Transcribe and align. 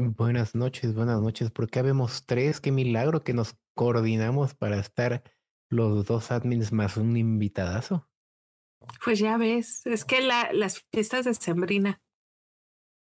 Buenas 0.00 0.54
noches, 0.54 0.94
buenas 0.94 1.20
noches. 1.20 1.50
¿Por 1.50 1.68
qué 1.68 1.80
habemos 1.80 2.24
tres? 2.24 2.60
Qué 2.60 2.70
milagro 2.70 3.24
que 3.24 3.34
nos 3.34 3.56
coordinamos 3.74 4.54
para 4.54 4.78
estar 4.78 5.24
los 5.70 6.06
dos 6.06 6.30
admins 6.30 6.70
más 6.70 6.96
un 6.96 7.16
invitadazo. 7.16 8.08
Pues 9.04 9.18
ya 9.18 9.36
ves, 9.36 9.84
es 9.86 10.04
que 10.04 10.20
la, 10.20 10.52
las 10.52 10.84
fiestas 10.92 11.24
de 11.24 11.34
Sembrina. 11.34 12.00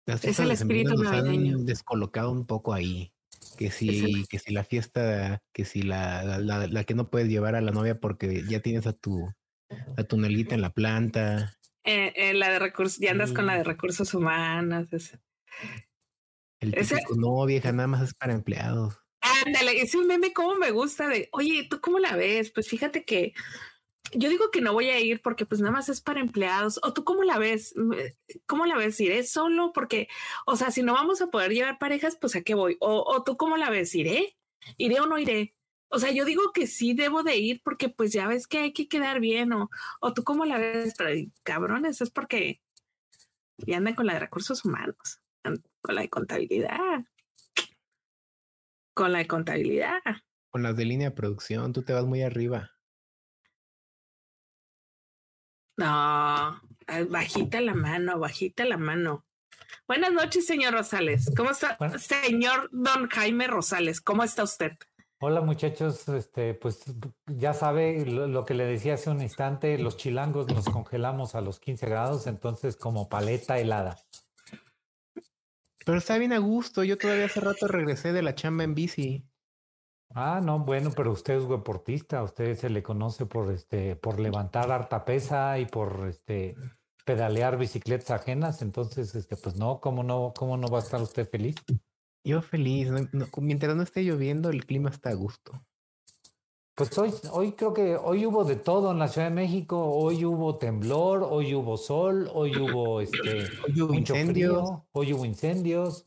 es 0.05 0.37
el 0.39 0.51
espíritu 0.51 0.95
nos 0.95 1.13
han 1.13 1.65
descolocado 1.65 2.29
un 2.29 2.45
poco 2.45 2.73
ahí. 2.73 3.13
Que 3.57 3.71
si, 3.71 4.25
que 4.27 4.39
si 4.39 4.51
la 4.51 4.65
fiesta, 4.65 5.41
que 5.53 5.63
si 5.63 5.83
la, 5.83 6.39
la, 6.39 6.67
la, 6.67 6.83
que 6.83 6.93
no 6.93 7.09
puedes 7.09 7.29
llevar 7.29 7.55
a 7.55 7.61
la 7.61 7.71
novia 7.71 8.01
porque 8.01 8.43
ya 8.49 8.59
tienes 8.59 8.85
a 8.85 8.91
tu, 8.91 9.29
a 9.95 10.03
tu 10.03 10.17
nalguita 10.17 10.55
en 10.55 10.61
la 10.61 10.73
planta. 10.73 11.57
Eh, 11.85 12.11
eh, 12.17 12.33
la 12.33 12.49
de 12.49 12.59
recursos, 12.59 12.99
ya 12.99 13.11
andas 13.11 13.31
con 13.31 13.45
la 13.45 13.55
de 13.55 13.63
recursos 13.63 14.13
humanos. 14.13 14.89
El 16.61 16.73
típico, 16.73 17.15
no, 17.15 17.45
vieja, 17.45 17.71
nada 17.71 17.87
más 17.87 18.01
es 18.01 18.13
para 18.13 18.33
empleados. 18.33 18.95
Ándale, 19.45 19.81
ese 19.81 19.97
meme 19.99 20.31
como 20.31 20.55
me 20.55 20.71
gusta 20.71 21.07
de, 21.07 21.27
oye, 21.31 21.67
¿tú 21.69 21.81
cómo 21.81 21.99
la 21.99 22.15
ves? 22.15 22.51
Pues 22.51 22.67
fíjate 22.69 23.03
que 23.03 23.33
yo 24.13 24.29
digo 24.29 24.51
que 24.51 24.61
no 24.61 24.73
voy 24.73 24.89
a 24.89 24.99
ir 24.99 25.21
porque 25.21 25.45
pues 25.45 25.61
nada 25.61 25.71
más 25.73 25.89
es 25.89 26.01
para 26.01 26.19
empleados. 26.19 26.79
¿O 26.83 26.93
tú 26.93 27.03
cómo 27.03 27.23
la 27.23 27.37
ves? 27.37 27.73
¿Cómo 28.45 28.65
la 28.65 28.77
ves? 28.77 28.99
¿Iré 28.99 29.23
solo? 29.23 29.71
Porque, 29.73 30.07
o 30.45 30.55
sea, 30.55 30.71
si 30.71 30.83
no 30.83 30.93
vamos 30.93 31.21
a 31.21 31.27
poder 31.27 31.51
llevar 31.51 31.79
parejas, 31.79 32.17
pues 32.19 32.35
a 32.35 32.41
qué 32.41 32.53
voy? 32.53 32.77
¿O, 32.79 33.03
o 33.05 33.23
tú 33.23 33.37
cómo 33.37 33.57
la 33.57 33.69
ves? 33.69 33.93
¿Iré? 33.95 34.37
¿Iré 34.77 34.99
o 34.99 35.07
no 35.07 35.17
iré? 35.17 35.55
O 35.89 35.99
sea, 35.99 36.11
yo 36.11 36.23
digo 36.23 36.53
que 36.53 36.67
sí 36.67 36.93
debo 36.93 37.21
de 37.23 37.35
ir 37.37 37.61
porque 37.63 37.89
pues 37.89 38.13
ya 38.13 38.27
ves 38.27 38.47
que 38.47 38.59
hay 38.59 38.73
que 38.73 38.87
quedar 38.87 39.19
bien 39.19 39.51
o, 39.51 39.69
o 39.99 40.13
tú 40.13 40.23
cómo 40.23 40.45
la 40.45 40.57
ves, 40.57 40.93
pero 40.97 41.09
cabrones, 41.43 41.99
es 41.99 42.09
porque 42.09 42.61
ya 43.57 43.77
andan 43.77 43.95
con 43.95 44.05
la 44.05 44.13
de 44.13 44.19
recursos 44.19 44.63
humanos, 44.63 45.21
con 45.81 45.95
la 45.95 46.01
de 46.01 46.09
contabilidad, 46.09 47.03
con 48.93 49.11
la 49.11 49.19
de 49.19 49.27
contabilidad. 49.27 49.99
Con 50.49 50.63
las 50.63 50.75
de 50.75 50.85
línea 50.85 51.09
de 51.09 51.15
producción, 51.15 51.73
tú 51.73 51.81
te 51.83 51.93
vas 51.93 52.05
muy 52.05 52.21
arriba. 52.21 52.71
No, 55.77 56.61
bajita 57.09 57.61
la 57.61 57.73
mano, 57.73 58.19
bajita 58.19 58.65
la 58.65 58.77
mano. 58.77 59.25
Buenas 59.87 60.11
noches, 60.11 60.45
señor 60.45 60.73
Rosales. 60.73 61.31
¿Cómo 61.35 61.51
está, 61.51 61.77
señor 61.97 62.69
Don 62.71 63.07
Jaime 63.09 63.47
Rosales? 63.47 64.01
¿Cómo 64.01 64.23
está 64.23 64.43
usted? 64.43 64.73
Hola 65.23 65.41
muchachos, 65.41 66.09
este, 66.09 66.55
pues 66.55 66.83
ya 67.27 67.53
sabe 67.53 68.05
lo, 68.07 68.43
que 68.43 68.55
le 68.55 68.65
decía 68.65 68.95
hace 68.95 69.11
un 69.11 69.21
instante, 69.21 69.77
los 69.77 69.95
chilangos 69.95 70.47
nos 70.47 70.65
congelamos 70.65 71.35
a 71.35 71.41
los 71.41 71.59
15 71.59 71.85
grados, 71.85 72.25
entonces 72.25 72.75
como 72.75 73.07
paleta 73.07 73.59
helada. 73.59 73.97
Pero 75.85 75.97
está 75.97 76.17
bien 76.17 76.33
a 76.33 76.37
gusto, 76.37 76.83
yo 76.83 76.97
todavía 76.97 77.25
hace 77.25 77.39
rato 77.39 77.67
regresé 77.67 78.13
de 78.13 78.21
la 78.21 78.35
chamba 78.35 78.63
en 78.63 78.75
bici. 78.75 79.25
Ah, 80.13 80.41
no, 80.43 80.59
bueno, 80.59 80.91
pero 80.95 81.11
usted 81.11 81.35
es 81.35 81.47
deportista, 81.47 82.19
a 82.19 82.23
usted 82.23 82.55
se 82.57 82.69
le 82.69 82.83
conoce 82.83 83.25
por 83.25 83.51
este, 83.51 83.95
por 83.95 84.19
levantar 84.19 84.69
harta 84.71 85.05
pesa 85.05 85.57
y 85.57 85.65
por 85.65 86.05
este 86.07 86.55
pedalear 87.05 87.57
bicicletas 87.57 88.11
ajenas, 88.11 88.61
entonces 88.61 89.15
este, 89.15 89.37
pues 89.37 89.55
no, 89.55 89.79
¿cómo 89.79 90.03
no, 90.03 90.33
cómo 90.35 90.57
no 90.57 90.67
va 90.67 90.79
a 90.79 90.81
estar 90.81 91.01
usted 91.01 91.27
feliz? 91.27 91.55
Yo 92.23 92.41
feliz, 92.41 92.89
mientras 93.37 93.75
no 93.75 93.83
esté 93.83 94.03
lloviendo, 94.03 94.49
el 94.49 94.65
clima 94.65 94.89
está 94.89 95.09
a 95.09 95.15
gusto. 95.15 95.53
Pues 96.75 96.97
hoy, 96.97 97.13
hoy 97.31 97.51
creo 97.51 97.73
que 97.73 97.95
hoy 97.95 98.25
hubo 98.25 98.45
de 98.45 98.55
todo 98.55 98.91
en 98.91 98.99
la 98.99 99.07
Ciudad 99.07 99.29
de 99.29 99.35
México. 99.35 99.77
Hoy 99.77 100.23
hubo 100.23 100.57
temblor, 100.57 101.27
hoy 101.29 101.53
hubo 101.53 101.77
sol, 101.77 102.29
hoy 102.33 102.55
hubo 102.57 103.01
este 103.01 103.43
hoy 103.67 103.81
hubo 103.81 103.93
incendios, 103.93 104.69
hoy 104.93 105.13
hubo 105.13 105.25
incendios, 105.25 106.05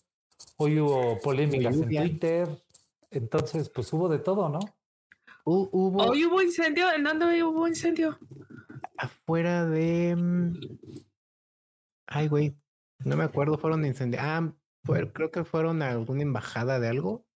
hoy 0.56 0.80
hubo 0.80 1.20
polémicas 1.20 1.76
en 1.76 1.88
Twitter. 1.88 2.48
Entonces, 3.10 3.68
pues 3.68 3.92
hubo 3.92 4.08
de 4.08 4.18
todo, 4.18 4.48
¿no? 4.48 4.60
hubo. 5.44 6.02
Hoy 6.02 6.24
hubo 6.24 6.40
incendio. 6.40 6.90
¿En 6.92 7.04
dónde 7.04 7.44
hubo 7.44 7.68
incendio? 7.68 8.18
Afuera 8.96 9.66
de. 9.66 10.16
Mm, 10.16 10.58
ay, 12.06 12.28
güey. 12.28 12.56
No 13.05 13.16
me 13.16 13.24
acuerdo, 13.24 13.58
fueron 13.58 13.84
incendios. 13.84 14.22
Ah, 14.24 14.50
creo 15.12 15.30
que 15.30 15.44
fueron 15.44 15.83
a 15.83 15.90
alguna 15.90 16.22
embajada 16.22 16.80
de 16.80 16.89
algo, 16.89 17.27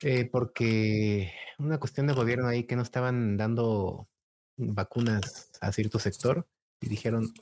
eh, 0.00 0.24
porque 0.30 1.32
una 1.62 1.78
cuestión 1.78 2.06
de 2.06 2.12
gobierno 2.12 2.48
ahí 2.48 2.64
que 2.64 2.76
no 2.76 2.82
estaban 2.82 3.36
dando 3.36 4.06
vacunas 4.56 5.50
a 5.60 5.72
cierto 5.72 5.98
sector 5.98 6.46
y 6.80 6.88
dijeron 6.88 7.32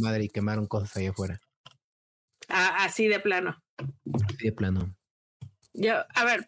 madre 0.00 0.24
y 0.24 0.28
quemaron 0.28 0.66
cosas 0.66 0.96
ahí 0.96 1.06
afuera. 1.06 1.40
así 2.48 3.08
de 3.08 3.20
plano. 3.20 3.62
Así 4.24 4.44
de 4.44 4.52
plano. 4.52 4.97
Yo, 5.80 5.94
a 6.12 6.24
ver, 6.24 6.44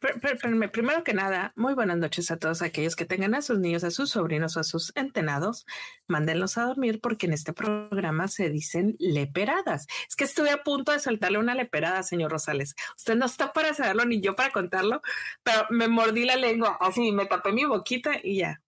primero 0.73 1.05
que 1.05 1.15
nada, 1.15 1.53
muy 1.55 1.75
buenas 1.75 1.97
noches 1.99 2.33
a 2.33 2.37
todos 2.37 2.63
aquellos 2.63 2.97
que 2.97 3.05
tengan 3.05 3.37
a 3.37 3.43
sus 3.43 3.61
niños, 3.61 3.85
a 3.85 3.93
sus 3.93 4.11
sobrinos 4.11 4.57
o 4.57 4.61
a 4.61 4.65
sus 4.65 4.91
entenados. 4.97 5.67
Mándenlos 6.09 6.59
a 6.59 6.65
dormir 6.65 7.01
porque 7.01 7.27
en 7.27 7.35
este 7.35 7.53
programa 7.53 8.27
se 8.27 8.51
dicen 8.51 8.97
leperadas. 8.99 9.87
Es 10.09 10.17
que 10.17 10.25
estuve 10.25 10.51
a 10.51 10.65
punto 10.65 10.91
de 10.91 10.99
soltarle 10.99 11.39
una 11.39 11.55
leperada, 11.55 12.03
señor 12.03 12.33
Rosales. 12.33 12.75
Usted 12.97 13.15
no 13.15 13.27
está 13.27 13.53
para 13.53 13.73
saberlo 13.73 14.05
ni 14.05 14.21
yo 14.21 14.35
para 14.35 14.51
contarlo, 14.51 15.01
pero 15.45 15.65
me 15.71 15.87
mordí 15.87 16.25
la 16.25 16.35
lengua 16.35 16.77
así, 16.81 17.13
me 17.13 17.27
tapé 17.27 17.53
mi 17.53 17.65
boquita 17.65 18.15
y 18.21 18.39
ya. 18.39 18.61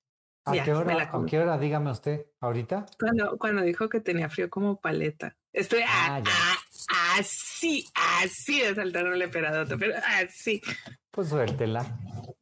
¿A, 0.45 0.53
qué, 0.53 0.73
hora, 0.73 1.11
¿a 1.13 1.27
qué 1.27 1.41
hora? 1.41 1.59
Dígame 1.59 1.91
usted, 1.91 2.27
ahorita. 2.41 2.87
Cuando, 3.01 3.37
cuando 3.37 3.63
dijo 3.63 3.89
que 3.89 3.99
tenía 3.99 4.29
frío 4.29 4.49
como 4.49 4.81
paleta. 4.81 5.37
Estoy 5.53 5.83
ah, 5.87 6.23
así, 7.63 7.87
así 7.95 8.61
de 8.61 8.75
saltar 8.75 9.07
un 9.07 9.19
leperadota, 9.19 9.77
pero 9.77 9.95
así. 10.21 10.61
Pues 11.11 11.29
suéltela. 11.29 11.83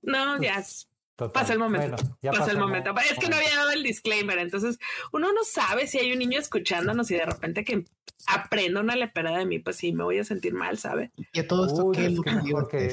No, 0.02 0.36
pues, 0.36 0.86
ya. 1.18 1.28
Pasa 1.28 1.52
el 1.52 1.58
momento. 1.58 1.96
pasa 2.22 2.50
el 2.50 2.58
momento. 2.58 2.94
Es 3.10 3.18
que 3.18 3.28
no 3.28 3.36
había 3.36 3.54
dado 3.54 3.72
el 3.72 3.82
disclaimer. 3.82 4.38
Entonces, 4.38 4.78
uno 5.12 5.32
no 5.32 5.44
sabe 5.44 5.86
si 5.86 5.98
hay 5.98 6.12
un 6.12 6.18
niño 6.18 6.38
escuchándonos 6.38 7.10
y 7.10 7.14
de 7.14 7.26
repente 7.26 7.62
que 7.62 7.84
aprenda 8.26 8.80
una 8.80 8.96
leperada 8.96 9.38
de 9.38 9.46
mí, 9.46 9.58
pues 9.58 9.76
sí, 9.76 9.92
me 9.92 10.04
voy 10.04 10.18
a 10.18 10.24
sentir 10.24 10.54
mal, 10.54 10.78
¿sabe? 10.78 11.12
Y 11.32 11.40
a 11.40 11.46
todo 11.46 11.66
esto, 11.66 11.90
¿qué 11.92 12.16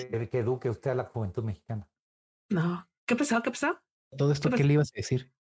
que, 0.10 0.30
que 0.30 0.40
eduque 0.40 0.70
usted 0.70 0.92
a 0.92 0.96
la 0.96 1.06
juventud 1.06 1.44
mexicana? 1.44 1.88
No. 2.50 2.86
¿Qué 3.06 3.16
pasó? 3.16 3.42
¿Qué 3.42 3.52
pasó? 3.52 3.80
Todo 4.18 4.32
esto, 4.34 4.50
¿qué 4.50 4.64
le 4.64 4.74
ibas 4.74 4.92
a 4.94 4.98
decir? 4.98 5.32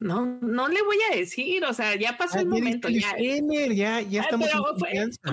No, 0.00 0.24
no 0.40 0.68
le 0.68 0.80
voy 0.82 0.96
a 1.10 1.16
decir, 1.16 1.62
o 1.64 1.74
sea, 1.74 1.94
ya 1.94 2.16
pasó 2.16 2.38
el 2.38 2.46
momento. 2.46 2.88
Ya, 2.88 3.16
ya, 3.18 4.00
ya 4.00 4.22
estamos 4.22 4.48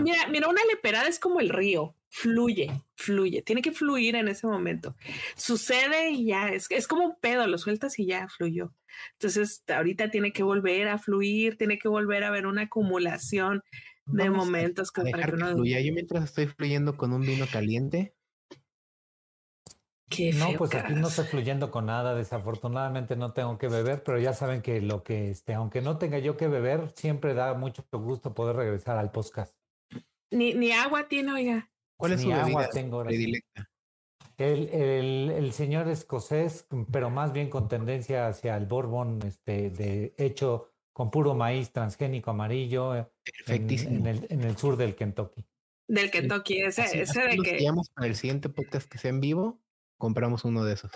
mira, 0.01 0.27
mira, 0.29 0.49
una 0.49 0.61
leperada 0.65 1.07
es 1.07 1.19
como 1.19 1.39
el 1.39 1.47
río, 1.47 1.95
fluye, 2.09 2.69
fluye, 2.95 3.41
tiene 3.43 3.61
que 3.61 3.71
fluir 3.71 4.17
en 4.17 4.27
ese 4.27 4.45
momento. 4.45 4.93
Sucede 5.37 6.11
y 6.11 6.25
ya, 6.25 6.49
es, 6.49 6.67
es 6.69 6.85
como 6.85 7.05
un 7.05 7.15
pedo, 7.19 7.47
lo 7.47 7.57
sueltas 7.57 7.97
y 7.97 8.07
ya 8.07 8.27
fluyó. 8.27 8.73
Entonces, 9.13 9.63
ahorita 9.69 10.11
tiene 10.11 10.33
que 10.33 10.43
volver 10.43 10.89
a 10.89 10.97
fluir, 10.97 11.57
tiene 11.57 11.79
que 11.79 11.87
volver 11.87 12.25
a 12.25 12.27
haber 12.27 12.45
una 12.45 12.63
acumulación 12.63 13.63
de 14.05 14.29
momentos. 14.29 14.91
que 14.91 15.03
para 15.03 15.31
que 15.31 15.37
Yo 15.37 15.93
mientras 15.93 16.25
estoy 16.25 16.47
fluyendo 16.47 16.97
con 16.97 17.13
un 17.13 17.21
vino 17.21 17.45
caliente, 17.51 18.13
no, 20.35 20.53
pues 20.57 20.73
aquí 20.73 20.93
no 20.93 21.09
estoy 21.09 21.25
fluyendo 21.25 21.69
con 21.69 21.87
nada, 21.87 22.15
desafortunadamente 22.15 23.15
no 23.15 23.33
tengo 23.33 23.57
que 23.57 23.67
beber, 23.67 24.03
pero 24.03 24.19
ya 24.19 24.33
saben 24.33 24.61
que 24.61 24.81
lo 24.81 25.03
que 25.03 25.31
este, 25.31 25.53
aunque 25.53 25.81
no 25.81 25.97
tenga 25.97 26.17
yo 26.19 26.37
que 26.37 26.47
beber, 26.47 26.89
siempre 26.95 27.33
da 27.33 27.53
mucho 27.53 27.85
gusto 27.91 28.33
poder 28.33 28.55
regresar 28.55 28.97
al 28.97 29.11
podcast. 29.11 29.55
Ni, 30.31 30.53
ni 30.53 30.71
agua 30.71 31.07
tiene, 31.07 31.33
oiga. 31.33 31.69
¿Cuál 31.97 32.13
es 32.13 32.25
ni 32.25 32.31
su 32.31 32.33
agua 32.33 32.69
tengo 32.69 33.03
predilecta? 33.03 33.69
El, 34.37 34.69
el, 34.69 35.31
el, 35.31 35.51
señor 35.51 35.87
escocés, 35.87 36.67
pero 36.91 37.09
más 37.09 37.33
bien 37.33 37.49
con 37.49 37.67
tendencia 37.67 38.27
hacia 38.27 38.55
el 38.55 38.67
bourbon, 38.67 39.19
este, 39.25 39.71
de 39.71 40.13
hecho 40.17 40.71
con 40.93 41.09
puro 41.09 41.33
maíz 41.33 41.71
transgénico 41.71 42.31
amarillo 42.31 42.95
en, 42.95 43.07
en, 43.47 44.05
el, 44.05 44.27
en 44.29 44.43
el 44.43 44.57
sur 44.57 44.77
del 44.77 44.95
Kentucky. 44.95 45.43
Del 45.87 46.11
Kentucky, 46.11 46.61
ese, 46.61 47.01
ese 47.01 47.21
de 47.21 47.37
que. 47.37 47.67
para 47.93 48.07
el 48.07 48.15
siguiente 48.15 48.49
podcast 48.49 48.87
que 48.87 48.97
sea 48.97 49.09
en 49.09 49.21
vivo 49.21 49.59
compramos 49.97 50.45
uno 50.45 50.63
de 50.63 50.73
esos. 50.73 50.91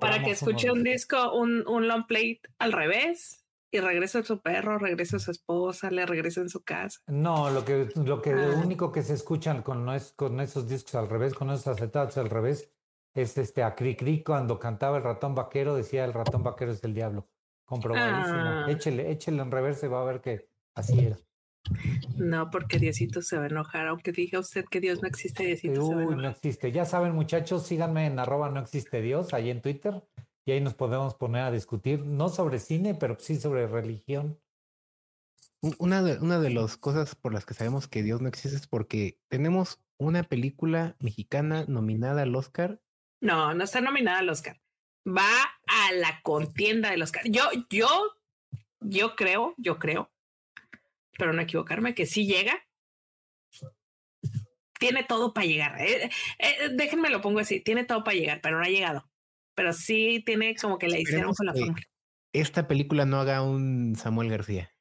Para 0.00 0.22
que 0.22 0.32
escuche 0.32 0.70
un 0.70 0.82
disco, 0.82 1.32
un, 1.34 1.66
un 1.66 1.88
long 1.88 2.06
plate 2.06 2.40
al 2.58 2.72
revés 2.72 3.44
y 3.70 3.80
regrese 3.80 4.18
a 4.18 4.22
su 4.22 4.40
perro, 4.40 4.78
regrese 4.78 5.16
a 5.16 5.18
su 5.18 5.32
esposa, 5.32 5.90
le 5.90 6.06
regrese 6.06 6.40
en 6.40 6.48
su 6.48 6.62
casa. 6.62 7.00
No, 7.08 7.50
lo 7.50 7.64
que 7.64 7.88
lo 7.96 8.22
que 8.22 8.32
ah. 8.32 8.60
único 8.64 8.92
que 8.92 9.02
se 9.02 9.14
escuchan 9.14 9.62
con, 9.62 9.88
con 10.14 10.40
esos 10.40 10.68
discos 10.68 10.94
al 10.94 11.08
revés, 11.08 11.34
con 11.34 11.50
esos 11.50 11.66
acetatos 11.66 12.16
al 12.18 12.30
revés, 12.30 12.70
es 13.14 13.36
este 13.38 13.62
a 13.62 13.74
Cri 13.74 13.96
Cri 13.96 14.22
cuando 14.22 14.58
cantaba 14.58 14.98
el 14.98 15.02
ratón 15.02 15.34
vaquero, 15.34 15.74
decía 15.74 16.04
el 16.04 16.12
ratón 16.12 16.42
vaquero 16.42 16.72
es 16.72 16.84
el 16.84 16.94
diablo. 16.94 17.28
Comprobadísimo. 17.64 18.38
Ah. 18.38 18.66
Échele, 18.68 19.10
échele 19.10 19.42
en 19.42 19.50
reverse, 19.50 19.88
va 19.88 20.02
a 20.02 20.04
ver 20.04 20.20
que 20.20 20.48
así 20.74 20.98
era. 21.06 21.16
No, 22.16 22.50
porque 22.50 22.78
Diosito 22.78 23.22
se 23.22 23.36
va 23.36 23.44
a 23.44 23.48
enojar, 23.48 23.86
aunque 23.86 24.12
diga 24.12 24.38
usted 24.38 24.64
que 24.66 24.80
Dios 24.80 25.00
no 25.02 25.08
existe, 25.08 25.44
Diosito 25.44 25.86
se 25.86 25.94
va 25.94 26.00
a 26.00 26.02
enojar. 26.02 26.22
no 26.22 26.28
existe. 26.28 26.72
Ya 26.72 26.84
saben, 26.84 27.12
muchachos, 27.12 27.66
síganme 27.66 28.06
en 28.06 28.18
arroba 28.18 28.50
no 28.50 28.60
existe 28.60 29.00
Dios, 29.00 29.32
ahí 29.34 29.50
en 29.50 29.62
Twitter, 29.62 30.02
y 30.46 30.52
ahí 30.52 30.60
nos 30.60 30.74
podemos 30.74 31.14
poner 31.14 31.42
a 31.42 31.50
discutir, 31.50 32.00
no 32.04 32.28
sobre 32.28 32.58
cine, 32.58 32.94
pero 32.94 33.16
sí 33.18 33.36
sobre 33.36 33.66
religión. 33.66 34.38
Una 35.78 36.02
de, 36.02 36.18
una 36.18 36.38
de 36.38 36.50
las 36.50 36.76
cosas 36.76 37.14
por 37.14 37.32
las 37.32 37.46
que 37.46 37.54
sabemos 37.54 37.88
que 37.88 38.02
Dios 38.02 38.20
no 38.20 38.28
existe 38.28 38.56
es 38.56 38.66
porque 38.66 39.18
tenemos 39.28 39.80
una 39.96 40.22
película 40.22 40.96
mexicana 41.00 41.64
nominada 41.68 42.22
al 42.22 42.36
Oscar. 42.36 42.80
No, 43.22 43.54
no 43.54 43.64
está 43.64 43.80
nominada 43.80 44.18
al 44.18 44.28
Oscar. 44.28 44.60
Va 45.06 45.30
a 45.66 45.92
la 45.94 46.20
contienda 46.22 46.90
del 46.90 47.02
Oscar. 47.02 47.22
Yo, 47.26 47.44
yo, 47.70 47.88
yo 48.80 49.16
creo, 49.16 49.54
yo 49.56 49.78
creo, 49.78 50.10
pero 51.18 51.32
no 51.32 51.42
equivocarme, 51.42 51.94
que 51.94 52.06
sí 52.06 52.26
llega. 52.26 52.54
Tiene 54.78 55.04
todo 55.04 55.32
para 55.32 55.46
llegar. 55.46 55.80
Eh, 55.80 56.10
eh, 56.38 56.68
déjenme 56.72 57.10
lo 57.10 57.20
pongo 57.20 57.40
así. 57.40 57.60
Tiene 57.60 57.84
todo 57.84 58.04
para 58.04 58.16
llegar, 58.16 58.40
pero 58.42 58.58
no 58.58 58.64
ha 58.64 58.68
llegado. 58.68 59.08
Pero 59.54 59.72
sí 59.72 60.22
tiene 60.26 60.56
como 60.56 60.78
que 60.78 60.88
le 60.88 61.00
hicieron 61.00 61.32
con 61.34 61.46
la 61.46 61.54
forma. 61.54 61.76
Esta 62.32 62.66
película 62.66 63.04
no 63.04 63.20
haga 63.20 63.42
un 63.42 63.94
Samuel 63.96 64.30
García. 64.30 64.74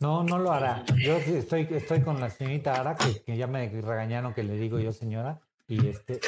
No, 0.00 0.24
no 0.24 0.38
lo 0.38 0.52
hará. 0.52 0.84
Yo 0.96 1.16
estoy, 1.16 1.68
estoy 1.70 2.00
con 2.00 2.20
la 2.20 2.30
señorita 2.30 2.74
Ara, 2.74 2.96
que, 2.96 3.36
ya 3.36 3.46
me 3.46 3.68
regañaron 3.68 4.34
que 4.34 4.42
le 4.42 4.56
digo 4.56 4.78
yo 4.80 4.92
señora, 4.92 5.42
y 5.68 5.86
este, 5.86 6.20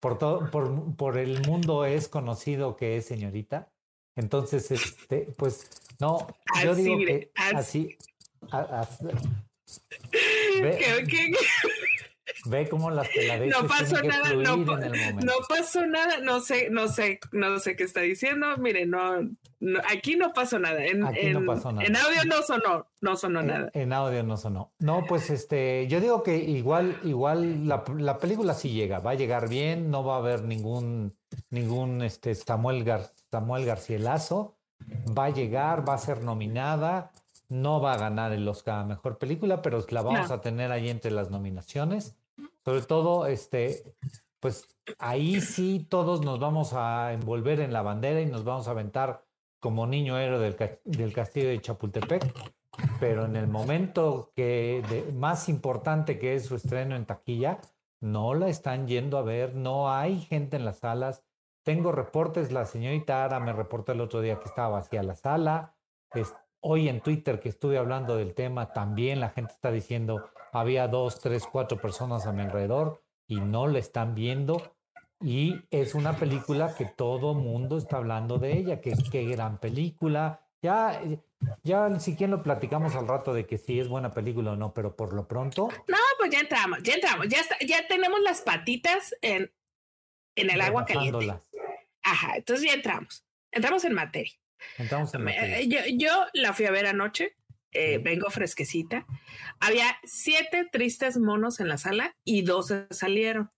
por 0.00 0.18
todo, 0.18 0.50
por, 0.50 0.96
por 0.96 1.18
el 1.18 1.46
mundo 1.46 1.84
es 1.84 2.08
conocido 2.08 2.76
que 2.76 2.96
es 2.96 3.06
señorita. 3.06 3.70
Entonces, 4.16 4.70
este, 4.70 5.32
pues, 5.36 5.70
no, 6.00 6.26
yo 6.62 6.74
digo 6.74 6.98
que 6.98 7.30
así, 7.34 7.96
Ve 12.46 12.68
cómo 12.68 12.90
las 12.90 13.08
No 13.48 13.66
pasó 13.66 14.02
nada, 14.02 14.32
no, 14.32 14.56
no, 14.56 15.32
pasó 15.48 15.86
nada, 15.86 16.18
no 16.20 16.40
sé, 16.40 16.68
no 16.70 16.88
sé, 16.88 17.20
no 17.32 17.58
sé 17.58 17.76
qué 17.76 17.84
está 17.84 18.00
diciendo. 18.00 18.46
Mire, 18.58 18.86
no, 18.86 19.18
aquí 19.88 20.16
no 20.16 20.32
pasó 20.32 20.58
nada. 20.58 20.84
En, 20.84 21.04
en, 21.16 21.36
audio 21.36 22.24
no 22.26 22.42
sonó, 22.42 22.86
no 23.00 23.16
sonó 23.16 23.42
nada. 23.42 23.70
En 23.74 23.92
audio 23.92 24.22
no 24.22 24.36
sonó. 24.36 24.72
No, 24.78 25.04
pues 25.06 25.30
este, 25.30 25.86
yo 25.88 26.00
digo 26.00 26.22
que 26.22 26.36
igual, 26.36 26.98
igual 27.02 27.66
la, 27.66 27.84
la, 27.96 28.18
película 28.18 28.54
sí 28.54 28.70
llega, 28.70 29.00
va 29.00 29.12
a 29.12 29.14
llegar 29.14 29.48
bien, 29.48 29.90
no 29.90 30.04
va 30.04 30.16
a 30.16 30.18
haber 30.18 30.44
ningún, 30.44 31.16
ningún 31.50 32.02
este 32.02 32.34
Samuel, 32.34 32.84
Gar, 32.84 33.10
Samuel 33.30 33.64
Garcielazo, 33.64 34.57
va 35.16 35.26
a 35.26 35.30
llegar, 35.30 35.88
va 35.88 35.94
a 35.94 35.98
ser 35.98 36.22
nominada. 36.22 37.12
No 37.48 37.80
va 37.80 37.94
a 37.94 37.98
ganar 37.98 38.32
el 38.32 38.46
Oscar 38.46 38.80
a 38.80 38.84
Mejor 38.84 39.16
Película, 39.18 39.62
pero 39.62 39.84
la 39.88 40.02
vamos 40.02 40.30
a 40.30 40.40
tener 40.40 40.70
ahí 40.70 40.90
entre 40.90 41.10
las 41.10 41.30
nominaciones. 41.30 42.18
Sobre 42.64 42.82
todo, 42.82 43.26
este, 43.26 43.82
pues 44.40 44.68
ahí 44.98 45.40
sí 45.40 45.86
todos 45.88 46.22
nos 46.22 46.38
vamos 46.38 46.74
a 46.74 47.12
envolver 47.14 47.60
en 47.60 47.72
la 47.72 47.82
bandera 47.82 48.20
y 48.20 48.26
nos 48.26 48.44
vamos 48.44 48.68
a 48.68 48.72
aventar 48.72 49.24
como 49.60 49.86
niño 49.86 50.18
héroe 50.18 50.38
del, 50.38 50.56
del 50.84 51.12
castillo 51.12 51.48
de 51.48 51.60
Chapultepec. 51.60 52.32
Pero 53.00 53.24
en 53.24 53.34
el 53.34 53.48
momento 53.48 54.30
que 54.36 55.06
más 55.14 55.48
importante 55.48 56.18
que 56.18 56.34
es 56.34 56.46
su 56.46 56.54
estreno 56.54 56.96
en 56.96 57.06
taquilla, 57.06 57.60
no 58.00 58.34
la 58.34 58.48
están 58.48 58.86
yendo 58.86 59.18
a 59.18 59.22
ver, 59.22 59.56
no 59.56 59.90
hay 59.90 60.20
gente 60.20 60.56
en 60.56 60.64
las 60.64 60.78
salas. 60.78 61.24
Tengo 61.68 61.92
reportes, 61.92 62.50
la 62.50 62.64
señorita 62.64 63.24
Ara 63.24 63.40
me 63.40 63.52
reportó 63.52 63.92
el 63.92 64.00
otro 64.00 64.22
día 64.22 64.38
que 64.38 64.46
estaba 64.46 64.78
vacía 64.78 65.02
la 65.02 65.14
sala. 65.14 65.74
hoy 66.60 66.88
en 66.88 67.02
Twitter 67.02 67.40
que 67.40 67.50
estuve 67.50 67.76
hablando 67.76 68.16
del 68.16 68.32
tema, 68.32 68.72
también 68.72 69.20
la 69.20 69.28
gente 69.28 69.52
está 69.52 69.70
diciendo 69.70 70.30
había 70.50 70.88
dos, 70.88 71.20
tres, 71.20 71.44
cuatro 71.44 71.78
personas 71.78 72.26
a 72.26 72.32
mi 72.32 72.40
alrededor 72.40 73.02
y 73.26 73.40
no 73.40 73.66
le 73.66 73.80
están 73.80 74.14
viendo. 74.14 74.74
Y 75.20 75.60
es 75.70 75.94
una 75.94 76.16
película 76.16 76.74
que 76.74 76.86
todo 76.86 77.34
mundo 77.34 77.76
está 77.76 77.98
hablando 77.98 78.38
de 78.38 78.56
ella, 78.56 78.80
que 78.80 78.94
qué 79.12 79.24
gran 79.26 79.58
película. 79.58 80.40
Ya, 80.62 80.98
ya 81.64 82.00
si 82.00 82.16
quieren 82.16 82.30
lo 82.30 82.42
platicamos 82.42 82.96
al 82.96 83.06
rato 83.06 83.34
de 83.34 83.44
que 83.44 83.58
si 83.58 83.78
es 83.78 83.88
buena 83.88 84.14
película 84.14 84.52
o 84.52 84.56
no, 84.56 84.72
pero 84.72 84.96
por 84.96 85.12
lo 85.12 85.28
pronto. 85.28 85.68
No, 85.86 85.98
pues 86.18 86.30
ya 86.30 86.40
entramos, 86.40 86.78
ya 86.82 86.94
entramos, 86.94 87.28
ya 87.28 87.40
está, 87.40 87.58
ya 87.60 87.86
tenemos 87.86 88.20
las 88.20 88.40
patitas 88.40 89.14
en, 89.20 89.52
en 90.34 90.48
el 90.48 90.62
agua 90.62 90.86
caliente. 90.86 91.34
Ajá, 92.10 92.36
entonces 92.36 92.66
ya 92.66 92.72
entramos. 92.72 93.24
Entramos 93.52 93.84
en 93.84 93.92
materia. 93.92 94.32
Entramos 94.78 95.12
en 95.14 95.24
materia. 95.24 95.60
Yo, 95.62 95.78
yo 95.94 96.26
la 96.32 96.52
fui 96.52 96.64
a 96.64 96.70
ver 96.70 96.86
anoche. 96.86 97.36
Eh, 97.72 97.98
vengo 97.98 98.30
fresquecita. 98.30 99.06
Había 99.60 99.98
siete 100.04 100.66
tristes 100.72 101.18
monos 101.18 101.60
en 101.60 101.68
la 101.68 101.76
sala 101.76 102.16
y 102.24 102.42
dos 102.42 102.72
salieron. 102.90 103.50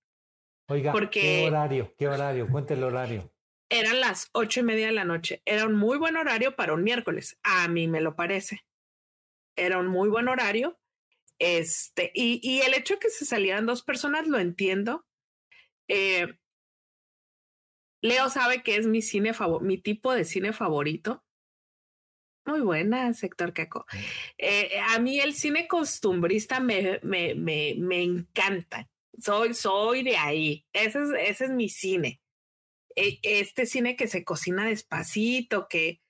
Oiga, 0.67 0.93
¿qué 1.11 1.47
horario? 1.47 1.94
¿Qué 1.97 2.08
horario? 2.08 2.49
Cuente 2.49 2.75
el 2.75 2.82
horario. 2.82 3.32
Eran 3.69 4.00
las 4.00 4.31
ocho 4.32 4.61
y 4.61 4.62
media 4.64 4.87
de 4.87 4.93
la 4.93 5.05
noche. 5.05 5.43
Era 5.44 5.64
un 5.67 5.75
muy 5.75 5.96
buen 5.96 6.17
horario 6.17 6.56
para 6.56 6.75
un 6.75 6.82
miércoles. 6.82 7.38
A 7.44 7.69
mí 7.69 7.87
me 7.87 8.00
lo 8.00 8.17
parece. 8.17 8.64
Era 9.56 9.79
un 9.79 9.87
muy 9.87 10.08
buen 10.08 10.29
horario. 10.29 10.81
Este, 11.38 12.11
y, 12.14 12.41
y 12.43 12.62
el 12.62 12.75
hecho 12.75 12.94
de 12.94 13.00
que 13.00 13.11
se 13.11 13.25
salieran 13.25 13.67
dos 13.67 13.85
personas 13.85 14.26
lo 14.26 14.41
entiendo. 14.41 15.06
Eh, 15.87 16.35
Leo 18.02 18.29
sabe 18.31 18.62
que 18.62 18.76
es 18.76 18.87
mi 18.87 19.02
cine 19.02 19.32
mi 19.61 19.79
tipo 19.79 20.12
de 20.12 20.25
cine 20.25 20.52
favorito. 20.52 21.25
Muy 22.47 22.61
buena, 22.61 23.12
sector 23.14 23.52
Caco. 23.52 23.85
Eh, 24.38 24.81
a 24.88 24.99
mí 24.99 25.20
el 25.20 25.35
cine 25.35 25.69
costumbrista 25.69 26.58
me, 26.58 26.99
me, 27.02 27.35
me, 27.35 27.75
me 27.79 28.02
encanta. 28.02 28.88
Soy, 29.19 29.55
soy 29.55 30.02
de 30.02 30.17
ahí. 30.17 30.67
Ese 30.73 31.00
es, 31.00 31.08
ese 31.29 31.44
es 31.44 31.50
mi 31.50 31.69
cine. 31.69 32.20
E, 32.97 33.19
este 33.23 33.67
cine 33.67 33.94
que 33.94 34.08
se 34.08 34.25
cocina 34.25 34.67
despacito, 34.67 35.69
que 35.69 36.00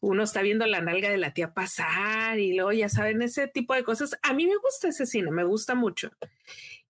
uno 0.00 0.22
está 0.22 0.42
viendo 0.42 0.66
la 0.66 0.80
nalga 0.80 1.10
de 1.10 1.18
la 1.18 1.34
tía 1.34 1.54
pasar 1.54 2.38
y 2.38 2.54
luego 2.54 2.72
ya 2.72 2.88
saben 2.88 3.22
ese 3.22 3.48
tipo 3.48 3.74
de 3.74 3.82
cosas. 3.82 4.16
A 4.22 4.32
mí 4.34 4.46
me 4.46 4.56
gusta 4.56 4.88
ese 4.88 5.06
cine, 5.06 5.30
me 5.30 5.44
gusta 5.44 5.74
mucho. 5.74 6.10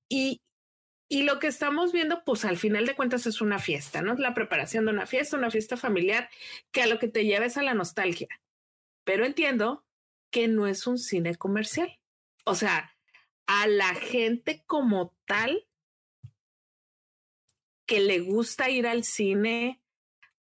Y, 0.09 0.43
y 1.09 1.23
lo 1.23 1.39
que 1.39 1.47
estamos 1.47 1.93
viendo, 1.93 2.23
pues 2.25 2.45
al 2.45 2.59
final 2.59 2.87
de 2.87 2.95
cuentas 2.95 3.27
es 3.27 3.41
una 3.41 3.59
fiesta, 3.59 4.03
¿no? 4.03 4.15
La 4.15 4.35
preparación 4.35 4.85
de 4.85 4.93
una 4.93 5.07
fiesta, 5.07 5.37
una 5.37 5.51
fiesta 5.51 5.77
familiar, 5.77 6.29
que 6.71 6.83
a 6.83 6.87
lo 6.87 6.99
que 6.99 7.09
te 7.09 7.25
lleves 7.25 7.57
a 7.57 7.63
la 7.63 7.75
nostalgia 7.75 8.29
pero 9.09 9.25
entiendo 9.25 9.87
que 10.31 10.49
no 10.49 10.67
es 10.67 10.87
un 10.87 10.99
cine 10.99 11.35
comercial. 11.35 11.99
O 12.45 12.55
sea, 12.55 12.95
a 13.47 13.67
la 13.67 13.95
gente 13.95 14.65
como 14.67 15.17
tal 15.25 15.67
que 17.87 18.01
le 18.01 18.21
gusta 18.21 18.69
ir 18.69 18.87
al 18.87 19.05
cine 19.05 19.83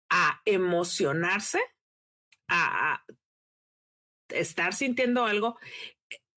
a 0.10 0.42
emocionarse, 0.44 1.62
a 2.50 3.06
estar 4.28 4.74
sintiendo 4.74 5.24
algo, 5.24 5.58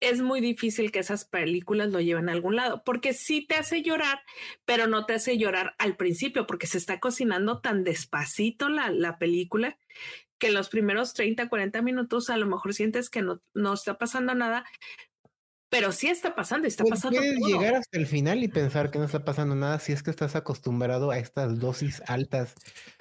es 0.00 0.23
muy 0.23 0.41
difícil 0.41 0.91
que 0.91 0.99
esas 0.99 1.25
películas 1.25 1.91
lo 1.91 2.00
lleven 2.00 2.29
a 2.29 2.32
algún 2.32 2.56
lado, 2.56 2.82
porque 2.85 3.12
sí 3.12 3.47
te 3.47 3.56
hace 3.56 3.82
llorar, 3.82 4.20
pero 4.64 4.87
no 4.87 5.07
te 5.07 5.14
hace 5.14 5.38
llorar 5.38 5.75
al 5.78 5.97
principio, 5.97 6.47
porque 6.47 6.66
se 6.66 6.78
está 6.78 7.00
cocinando 7.00 7.61
tan 7.61 7.85
despacito 7.85 8.69
la, 8.69 8.90
la 8.90 9.19
película 9.19 9.78
que 10.38 10.49
en 10.49 10.54
los 10.54 10.71
primeros 10.71 11.12
30, 11.12 11.49
40 11.49 11.83
minutos 11.83 12.30
a 12.30 12.38
lo 12.38 12.47
mejor 12.47 12.73
sientes 12.73 13.11
que 13.11 13.21
no, 13.21 13.42
no 13.52 13.75
está 13.75 13.99
pasando 13.99 14.35
nada, 14.35 14.64
pero 15.69 15.92
sí 15.92 16.09
está 16.09 16.35
pasando, 16.35 16.66
está 16.66 16.83
pues 16.83 16.95
pasando. 16.95 17.19
Puedes 17.19 17.38
llegar 17.38 17.76
hasta 17.76 17.99
el 17.99 18.07
final 18.07 18.42
y 18.42 18.49
pensar 18.49 18.90
que 18.90 18.99
no 18.99 19.04
está 19.04 19.25
pasando 19.25 19.54
nada 19.54 19.78
si 19.78 19.92
es 19.92 20.02
que 20.02 20.11
estás 20.11 20.35
acostumbrado 20.35 21.11
a 21.12 21.19
estas 21.19 21.61
dosis 21.61 22.02
altas 22.07 22.54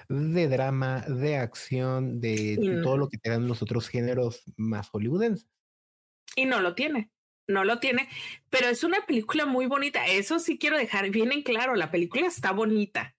de 0.08 0.48
drama, 0.48 1.00
de 1.08 1.36
acción, 1.36 2.20
de 2.20 2.80
todo 2.84 2.96
lo 2.96 3.08
que 3.08 3.18
te 3.18 3.30
dan 3.30 3.48
los 3.48 3.62
otros 3.62 3.88
géneros 3.88 4.44
más 4.56 4.88
hollywoodenses. 4.90 5.48
Y 6.36 6.46
no 6.46 6.60
lo 6.60 6.74
tiene, 6.74 7.10
no 7.46 7.64
lo 7.64 7.80
tiene, 7.80 8.08
pero 8.48 8.68
es 8.68 8.84
una 8.84 9.04
película 9.06 9.46
muy 9.46 9.66
bonita. 9.66 10.06
Eso 10.06 10.38
sí 10.38 10.58
quiero 10.58 10.76
dejar 10.76 11.10
bien 11.10 11.32
en 11.32 11.42
claro, 11.42 11.74
la 11.74 11.90
película 11.90 12.26
está 12.26 12.52
bonita. 12.52 13.14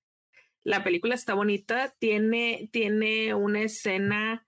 La 0.64 0.84
película 0.84 1.16
está 1.16 1.34
bonita, 1.34 1.94
tiene, 2.00 2.70
tiene 2.72 3.34
una 3.34 3.62
escena, 3.64 4.48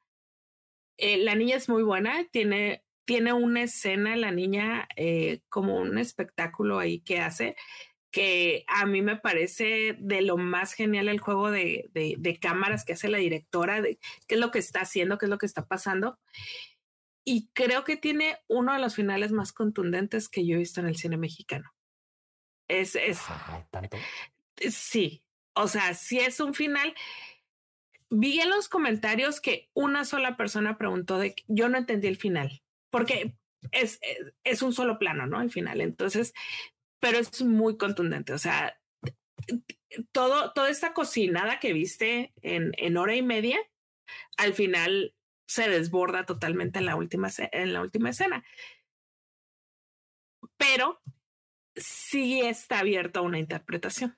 eh, 0.98 1.18
la 1.18 1.36
niña 1.36 1.56
es 1.56 1.70
muy 1.70 1.82
buena, 1.82 2.26
tiene, 2.32 2.84
tiene 3.06 3.34
una 3.34 3.64
escena, 3.64 4.16
la 4.16 4.32
niña, 4.32 4.88
eh, 4.96 5.42
como 5.50 5.78
un 5.78 5.98
espectáculo 5.98 6.78
ahí 6.78 7.02
que 7.02 7.20
hace, 7.20 7.56
que 8.12 8.64
a 8.68 8.86
mí 8.86 9.02
me 9.02 9.18
parece 9.18 9.98
de 10.00 10.22
lo 10.22 10.38
más 10.38 10.74
genial 10.74 11.10
el 11.10 11.20
juego 11.20 11.50
de, 11.50 11.90
de, 11.94 12.16
de 12.20 12.40
cámaras 12.40 12.86
que 12.86 12.94
hace 12.94 13.10
la 13.10 13.18
directora, 13.18 13.82
de 13.82 13.98
qué 14.28 14.36
es 14.36 14.40
lo 14.40 14.52
que 14.52 14.60
está 14.60 14.82
haciendo, 14.82 15.18
qué 15.18 15.26
es 15.26 15.32
lo 15.32 15.40
que 15.40 15.48
está 15.48 15.66
pasando. 15.66 16.20
Y 17.26 17.50
creo 17.54 17.84
que 17.84 17.96
tiene 17.96 18.38
uno 18.48 18.74
de 18.74 18.80
los 18.80 18.96
finales 18.96 19.32
más 19.32 19.54
contundentes 19.54 20.28
que 20.28 20.46
yo 20.46 20.56
he 20.56 20.60
visto 20.60 20.82
en 20.82 20.88
el 20.88 20.98
cine 20.98 21.18
mexicano. 21.18 21.74
Es, 22.68 22.96
es, 22.96 23.20
¿tanto? 23.72 23.98
sí, 24.58 25.24
o 25.54 25.68
sea, 25.68 25.94
si 25.94 26.20
es 26.20 26.40
un 26.40 26.54
final. 26.54 26.94
Vi 28.10 28.40
en 28.40 28.50
los 28.50 28.70
comentarios 28.70 29.42
que 29.42 29.70
una 29.74 30.06
sola 30.06 30.38
persona 30.38 30.78
preguntó 30.78 31.18
de 31.18 31.36
yo 31.48 31.68
no 31.68 31.80
entendí 31.80 32.08
el 32.08 32.18
final, 32.18 32.62
porque 32.92 33.36
es, 33.72 34.00
es, 34.44 34.62
un 34.62 34.72
solo 34.72 35.00
plano, 35.00 35.26
¿no? 35.26 35.42
El 35.42 35.50
final. 35.50 35.82
Entonces, 35.82 36.34
pero 37.00 37.18
es 37.18 37.42
muy 37.42 37.78
contundente. 37.78 38.34
O 38.34 38.38
sea, 38.38 38.80
todo, 40.12 40.54
toda 40.54 40.70
esta 40.70 40.94
cocinada 40.94 41.60
que 41.60 41.74
viste 41.74 42.34
en, 42.42 42.72
en 42.78 42.98
hora 42.98 43.16
y 43.16 43.24
media, 43.24 43.58
al 44.38 44.54
final 44.54 45.16
se 45.46 45.70
desborda 45.70 46.26
totalmente 46.26 46.80
en 46.80 46.86
la 46.86 46.96
última, 46.96 47.30
en 47.52 47.74
la 47.74 47.82
última 47.82 48.10
escena. 48.10 48.44
Pero 50.58 51.00
sí 51.76 52.42
está 52.42 52.80
abierto 52.80 53.20
a 53.20 53.24
una 53.24 53.40
interpretación. 53.40 54.18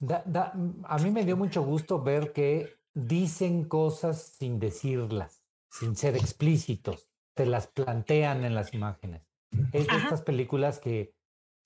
a 0.00 0.98
mí 0.98 1.10
me 1.10 1.24
dio 1.24 1.36
mucho 1.36 1.62
gusto 1.62 2.02
ver 2.02 2.32
que 2.32 2.76
dicen 2.94 3.64
cosas 3.64 4.34
sin 4.38 4.58
decirlas, 4.58 5.42
sin 5.70 5.96
ser 5.96 6.16
explícitos, 6.16 7.10
te 7.34 7.46
las 7.46 7.66
plantean 7.66 8.44
en 8.44 8.54
las 8.54 8.74
imágenes. 8.74 9.22
Es 9.72 9.86
de 9.86 9.96
estas 9.96 10.22
películas 10.22 10.78
que 10.78 11.14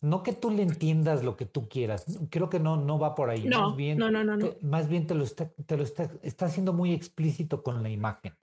no 0.01 0.23
que 0.23 0.33
tú 0.33 0.51
le 0.51 0.63
entiendas 0.63 1.25
lo 1.25 1.37
que 1.37 1.47
tú 1.47 1.69
quieras, 1.69 2.05
creo 2.31 2.51
que 2.51 2.61
no, 2.61 2.77
no 2.77 2.99
va 2.99 3.15
por 3.15 3.31
ahí. 3.31 3.45
No, 3.45 3.69
más 3.69 3.77
bien, 3.77 3.99
no, 3.99 4.11
no, 4.11 4.25
no, 4.25 4.55
más 4.63 4.89
bien 4.89 5.07
te 5.07 5.15
lo 5.15 5.25
está, 5.25 5.49
te 5.49 5.77
lo 5.77 5.83
está, 5.83 6.11
está 6.23 6.47
haciendo 6.47 6.73
muy 6.73 6.93
explícito 6.93 7.63
con 7.63 7.83
la 7.83 7.89
imagen. 7.89 8.37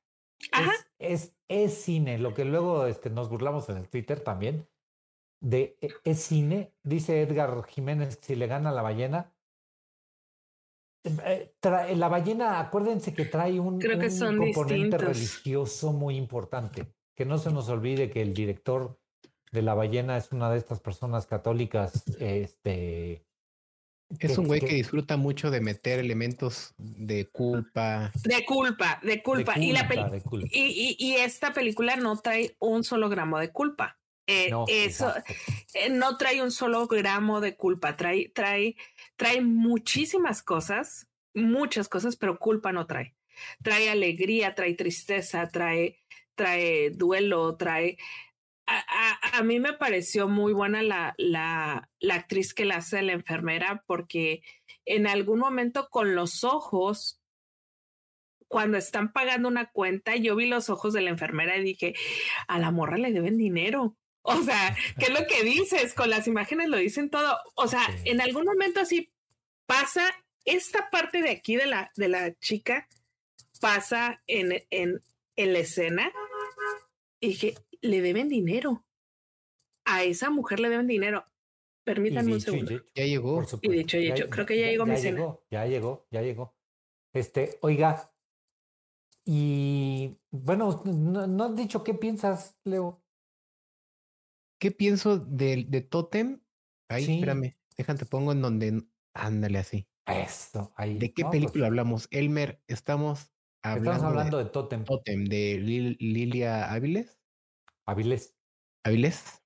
Es, 1.00 1.36
es, 1.48 1.74
cine, 1.74 2.18
lo 2.18 2.34
que 2.34 2.46
luego 2.46 2.86
este, 2.86 3.10
nos 3.10 3.30
burlamos 3.30 3.70
en 3.70 3.78
el 3.78 3.90
Twitter 3.90 4.20
también, 4.20 4.68
de 5.42 5.78
e, 5.82 5.90
es 6.04 6.20
cine, 6.22 6.74
dice 6.84 7.22
Edgar 7.22 7.66
Jiménez, 7.66 8.20
si 8.22 8.36
le 8.36 8.48
gana 8.48 8.72
la 8.72 8.82
ballena. 8.82 9.34
Eh, 11.04 11.54
la 11.96 12.08
ballena, 12.08 12.60
acuérdense 12.60 13.14
que 13.14 13.26
trae 13.26 13.60
un, 13.60 13.82
componente 13.82 14.98
religioso 14.98 15.92
muy 15.92 16.16
importante. 16.16 16.94
Que 17.16 17.26
no 17.26 17.38
se 17.38 17.52
nos 17.52 17.70
olvide 17.70 18.10
que 18.10 18.22
el 18.22 18.34
director 18.34 18.98
de 19.52 19.62
la 19.62 19.76
ballena 19.76 20.18
es 20.18 20.32
una 20.32 20.50
de 20.50 20.58
estas 20.58 20.80
personas 20.80 21.28
católicas, 21.28 22.04
este, 22.20 23.26
es 24.20 24.38
un 24.38 24.48
güey 24.48 24.60
que, 24.60 24.76
disfruta 24.76 25.18
mucho 25.18 25.52
de 25.52 25.62
meter 25.62 26.00
elementos 26.00 26.74
de 26.78 27.28
culpa. 27.28 28.12
De 28.24 28.46
culpa, 28.46 29.00
de 29.04 29.22
culpa. 29.22 29.58
y, 29.58 29.72
la 29.72 29.88
Y, 30.52 30.96
y, 30.98 31.16
esta 31.16 31.54
película 31.54 31.96
no 31.96 32.18
trae 32.20 32.56
un 32.60 32.84
solo 32.84 33.10
gramo 33.10 33.40
de 33.40 33.52
culpa. 33.52 33.98
Eh, 34.26 34.50
no, 34.50 34.66
eso 34.70 35.14
eh, 35.74 35.90
no 35.90 36.18
trae 36.18 36.42
un 36.42 36.52
solo 36.52 36.88
gramo 36.88 37.42
de 37.42 37.56
culpa. 37.56 37.96
Trae, 37.98 38.30
trae, 38.34 38.76
trae 39.16 39.42
muchísimas 39.42 40.42
cosas, 40.42 41.08
muchas 41.34 41.90
cosas, 41.90 42.16
pero 42.16 42.40
culpa 42.40 42.72
no 42.72 42.86
trae. 42.86 43.16
Trae 43.64 43.90
alegría, 43.90 44.56
trae 44.56 44.76
tristeza, 44.76 45.48
trae, 45.50 45.98
trae 46.36 46.92
duelo, 46.92 47.56
trae 47.58 47.98
a, 48.66 49.38
a, 49.38 49.44
mí 49.44 49.60
me 49.60 49.74
pareció 49.74 50.28
muy 50.28 50.54
buena 50.54 50.82
la, 50.82 51.14
la, 51.18 51.90
la, 52.00 52.16
actriz 52.16 52.54
que 52.54 52.66
la 52.66 52.78
hace 52.78 53.02
la 53.02 53.12
enfermera 53.12 53.84
porque 53.88 54.42
en 54.86 55.08
algún 55.08 55.40
momento 55.40 55.90
con 55.90 56.16
los 56.16 56.44
ojos, 56.44 57.22
cuando 58.48 58.78
están 58.78 59.12
pagando 59.12 59.48
una 59.48 59.72
cuenta, 59.72 60.16
yo 60.16 60.36
vi 60.36 60.48
los 60.48 60.70
ojos 60.70 60.94
de 60.94 61.02
la 61.02 61.10
enfermera 61.10 61.58
y 61.58 61.64
dije, 61.64 61.94
a 62.48 62.60
la 62.60 62.72
morra 62.72 62.98
le 62.98 63.12
deben 63.12 63.38
dinero. 63.38 63.98
O 64.26 64.42
sea, 64.42 64.74
¿qué 64.98 65.08
es 65.08 65.10
lo 65.10 65.28
que 65.28 65.44
dices? 65.44 65.94
Con 65.94 66.10
las 66.10 66.28
imágenes 66.28 66.70
lo 66.70 66.78
dicen 66.78 67.10
todo. 67.10 67.38
O 67.56 67.68
sea, 67.68 67.86
en 68.06 68.22
algún 68.22 68.46
momento 68.46 68.80
así 68.80 69.12
pasa 69.66 70.06
esta 70.46 70.90
parte 70.90 71.22
de 71.22 71.30
aquí 71.30 71.58
de 71.58 71.66
la, 71.66 71.92
de 71.98 72.08
la 72.08 72.34
chica, 72.36 72.88
pasa 73.60 74.24
en, 74.28 74.64
en, 74.70 75.02
en 75.36 75.52
la 75.52 75.60
escena. 75.60 76.10
Y 77.20 77.28
dije, 77.32 77.56
le 77.84 78.02
deben 78.02 78.30
dinero. 78.30 78.84
A 79.86 80.04
esa 80.04 80.32
mujer 80.32 80.60
le 80.60 80.70
deben 80.70 80.88
dinero. 80.88 81.24
Permítanme 81.84 82.34
un 82.34 82.42
segundo. 82.42 82.72
ya 82.96 83.06
llegó. 83.06 83.46
Y 83.62 83.80
hecho, 83.80 84.30
creo 84.30 84.46
que 84.46 84.60
ya, 84.60 84.68
llegó 84.68 84.86
mi 84.86 84.96
llegó, 84.96 85.44
Ya 85.52 85.66
llegó, 85.66 86.08
ya 86.10 86.22
llegó. 86.22 86.56
Este, 87.14 87.60
oiga, 87.62 88.14
y 89.26 90.18
bueno, 90.32 90.82
no, 90.86 91.44
has 91.44 91.56
dicho 91.56 91.84
qué 91.84 91.94
piensas, 91.94 92.58
Leo. 92.66 93.02
¿Qué 94.60 94.72
pienso 94.72 95.18
de, 95.18 95.66
de 95.68 95.82
Totem? 95.82 96.42
Ahí, 96.90 97.04
espérame, 97.04 97.54
déjate, 97.78 98.06
pongo 98.06 98.32
en 98.32 98.42
donde. 98.42 98.84
Ándale 99.14 99.60
así. 99.60 99.88
Eso, 100.08 100.74
ahí. 100.76 100.98
¿De 100.98 101.14
qué 101.14 101.24
película 101.26 101.68
hablamos? 101.68 102.08
Elmer, 102.12 102.62
estamos 102.68 103.32
hablando, 103.62 103.92
estamos 103.92 104.10
hablando 104.10 104.38
de, 104.40 104.46
Totem. 104.46 104.84
Totem, 104.84 105.26
de 105.26 105.60
Lilia 106.00 106.72
Áviles. 106.74 107.23
Avilés. 107.86 108.36
Avilés. 108.84 109.44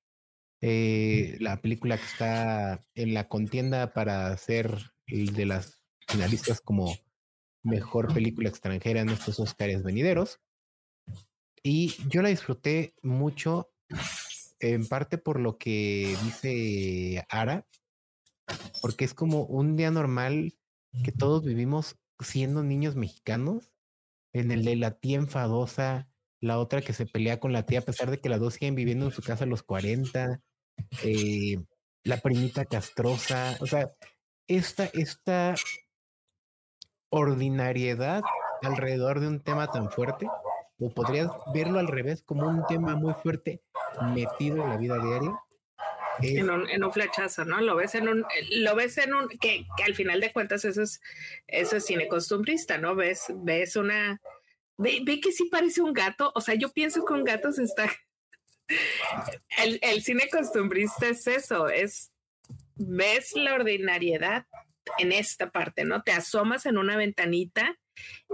Eh, 0.62 1.38
la 1.40 1.62
película 1.62 1.98
que 1.98 2.06
está 2.06 2.86
en 2.96 3.14
la 3.14 3.28
contienda 3.28 3.94
para 3.94 4.36
ser 4.38 4.92
de 5.06 5.46
las 5.46 5.84
finalistas 6.08 6.62
como 6.62 6.98
mejor 7.64 8.14
película 8.14 8.50
extranjera 8.50 9.02
en 9.02 9.10
estos 9.10 9.40
Oscars 9.40 9.84
venideros. 9.84 10.40
Y 11.64 11.96
yo 12.08 12.22
la 12.22 12.30
disfruté 12.30 12.96
mucho, 13.02 13.72
en 14.60 14.88
parte 14.88 15.18
por 15.18 15.40
lo 15.40 15.58
que 15.58 16.16
dice 16.24 17.26
Ara, 17.30 17.68
porque 18.82 19.06
es 19.06 19.14
como 19.14 19.44
un 19.44 19.76
día 19.76 19.92
normal 19.92 20.58
que 21.04 21.12
todos 21.12 21.44
vivimos 21.44 21.98
siendo 22.20 22.64
niños 22.64 22.96
mexicanos, 22.96 23.74
en 24.34 24.52
el 24.52 24.64
de 24.64 24.76
la 24.76 24.92
tía 24.92 25.18
enfadosa, 25.18 26.10
la 26.40 26.60
otra 26.60 26.82
que 26.82 26.94
se 26.94 27.06
pelea 27.06 27.40
con 27.40 27.54
la 27.54 27.66
tía 27.66 27.80
a 27.80 27.84
pesar 27.84 28.12
de 28.12 28.20
que 28.20 28.30
las 28.30 28.40
dos 28.40 28.56
siguen 28.56 28.76
viviendo 28.76 29.06
en 29.06 29.12
su 29.12 29.22
casa 29.22 29.46
a 29.46 29.48
los 29.48 29.64
40, 29.64 30.40
eh, 31.04 31.58
la 32.04 32.18
primita 32.18 32.66
castrosa, 32.66 33.58
o 33.60 33.68
sea, 33.68 33.92
esta, 34.48 34.86
esta 34.94 35.56
ordinariedad 37.10 38.24
alrededor 38.62 39.20
de 39.20 39.28
un 39.28 39.42
tema 39.42 39.68
tan 39.68 39.92
fuerte, 39.92 40.28
o 40.80 40.94
podrías 40.94 41.30
verlo 41.54 41.80
al 41.80 41.88
revés 41.88 42.22
como 42.24 42.48
un 42.48 42.66
tema 42.68 42.96
muy 42.96 43.14
fuerte 43.14 43.62
metido 44.14 44.64
en 44.64 44.70
la 44.70 44.78
vida 44.78 45.00
diaria. 45.00 45.40
En, 46.20 46.50
un, 46.50 46.68
en, 46.68 46.84
un, 46.84 46.92
flechazo, 46.92 47.46
¿no? 47.46 47.62
Lo 47.62 47.76
ves 47.76 47.94
en 47.94 48.08
un, 48.10 48.26
lo 48.50 48.76
ves 48.76 48.98
en 48.98 49.14
un, 49.14 49.28
que, 49.28 49.68
que 49.78 49.84
al 49.84 49.94
final 49.94 50.20
de 50.20 50.34
cuentas 50.34 50.66
eso 50.66 50.82
es, 50.82 51.00
eso 51.46 51.78
es 51.78 51.86
cine 51.86 52.08
costumbrista, 52.08 52.80
¿no? 52.80 52.96
Ves, 52.96 53.26
ves 53.36 53.76
una, 53.76 54.20
Ve, 54.78 55.20
que 55.22 55.32
sí 55.32 55.46
parece 55.46 55.82
un 55.82 55.94
gato. 55.94 56.32
O 56.36 56.42
sea, 56.42 56.56
yo 56.56 56.72
pienso 56.72 57.04
que 57.06 57.14
un 57.14 57.24
gato 57.24 57.50
está. 57.50 57.90
El, 59.64 59.80
el 59.82 60.04
cine 60.04 60.28
costumbrista 60.30 61.08
es 61.08 61.26
eso, 61.26 61.70
es 61.70 62.12
ves 62.76 63.32
la 63.36 63.54
ordinariedad 63.54 64.46
en 64.98 65.12
esta 65.12 65.52
parte, 65.52 65.84
¿no? 65.84 66.04
Te 66.04 66.12
asomas 66.12 66.66
en 66.66 66.78
una 66.78 66.98
ventanita 66.98 67.78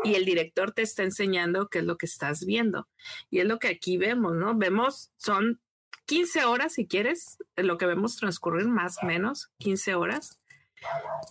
y 0.04 0.16
el 0.16 0.26
director 0.26 0.72
te 0.72 0.82
está 0.82 1.04
enseñando 1.04 1.70
qué 1.70 1.80
es 1.80 1.86
lo 1.86 1.98
que 1.98 2.06
estás 2.06 2.46
viendo. 2.46 2.88
Y 3.30 3.40
es 3.40 3.46
lo 3.46 3.60
que 3.60 3.70
aquí 3.70 3.98
vemos, 3.98 4.34
¿no? 4.34 4.56
Vemos, 4.56 5.12
son 5.18 5.62
15 6.06 6.46
horas, 6.46 6.74
si 6.74 6.88
quieres, 6.88 7.38
lo 7.56 7.78
que 7.78 7.86
vemos 7.86 8.18
transcurrir 8.18 8.68
más 8.68 8.98
o 9.02 9.06
menos, 9.06 9.52
15 9.60 9.96
horas. 9.96 10.42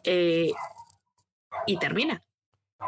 Eh, 0.05 0.53
y 1.67 1.79
termina. 1.79 2.23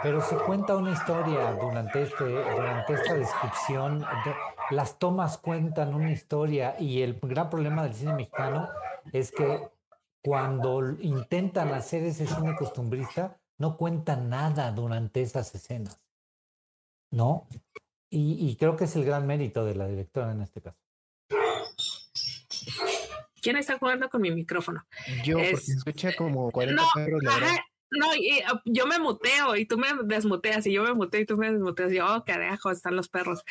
Pero 0.03 0.21
se 0.21 0.37
cuenta 0.37 0.77
una 0.77 0.93
historia 0.93 1.53
durante, 1.53 2.03
este, 2.03 2.25
durante 2.25 2.95
esta 2.95 3.15
descripción. 3.15 4.05
las 4.71 4.99
tomas 4.99 5.39
cuentan 5.39 5.95
una 5.95 6.13
historia 6.13 6.77
y 6.79 7.03
el 7.03 7.19
gran 7.21 7.51
problema 7.51 7.83
del 7.83 7.95
cine 7.95 8.15
mexicano 8.15 8.69
es 9.13 9.31
que 9.31 9.69
cuando 10.23 10.81
intentan 11.01 11.73
hacer 11.73 12.05
ese 12.05 12.27
cine 12.27 12.57
costumbrista, 12.57 13.39
no 13.59 13.77
cuentan 13.77 14.29
nada 14.29 14.71
durante 14.73 15.23
esas 15.23 15.55
escenas. 15.55 15.99
¿No? 17.11 17.47
Y, 18.11 18.55
creo 18.57 18.77
que 18.77 18.85
es 18.85 18.95
el 18.95 19.05
gran 19.05 19.27
mérito 19.27 19.65
de 19.65 19.75
la 19.75 19.89
directora 19.89 20.31
en 20.31 20.43
este 20.43 20.61
caso. 20.61 20.81
¿Quién 23.43 23.57
está 23.57 23.77
jugando 23.77 24.09
con 24.09 24.23
mi 24.23 24.31
micrófono? 24.31 24.87
Yo, 25.25 25.37
porque 25.37 25.55
escucha 25.55 26.15
como 26.17 26.51
40 26.53 26.83
perros. 26.95 27.23
No, 27.99 28.11
ah, 28.47 28.63
yo 28.65 28.87
me 28.87 28.99
muteo 28.99 29.57
y 29.57 29.67
tú 29.67 29.79
me 29.79 29.89
desmuteas 30.05 30.67
y 30.67 30.73
yo 30.73 30.83
me 30.83 30.95
muteo 30.95 31.21
y 31.21 31.27
tú 31.27 31.37
me 31.37 31.51
desmuteas. 31.51 31.93
Y 31.93 31.97
yo, 31.97 32.07
oh, 32.07 32.25
carajo, 32.25 32.71
están 32.71 32.97
los 32.97 33.09
perros. 33.09 33.45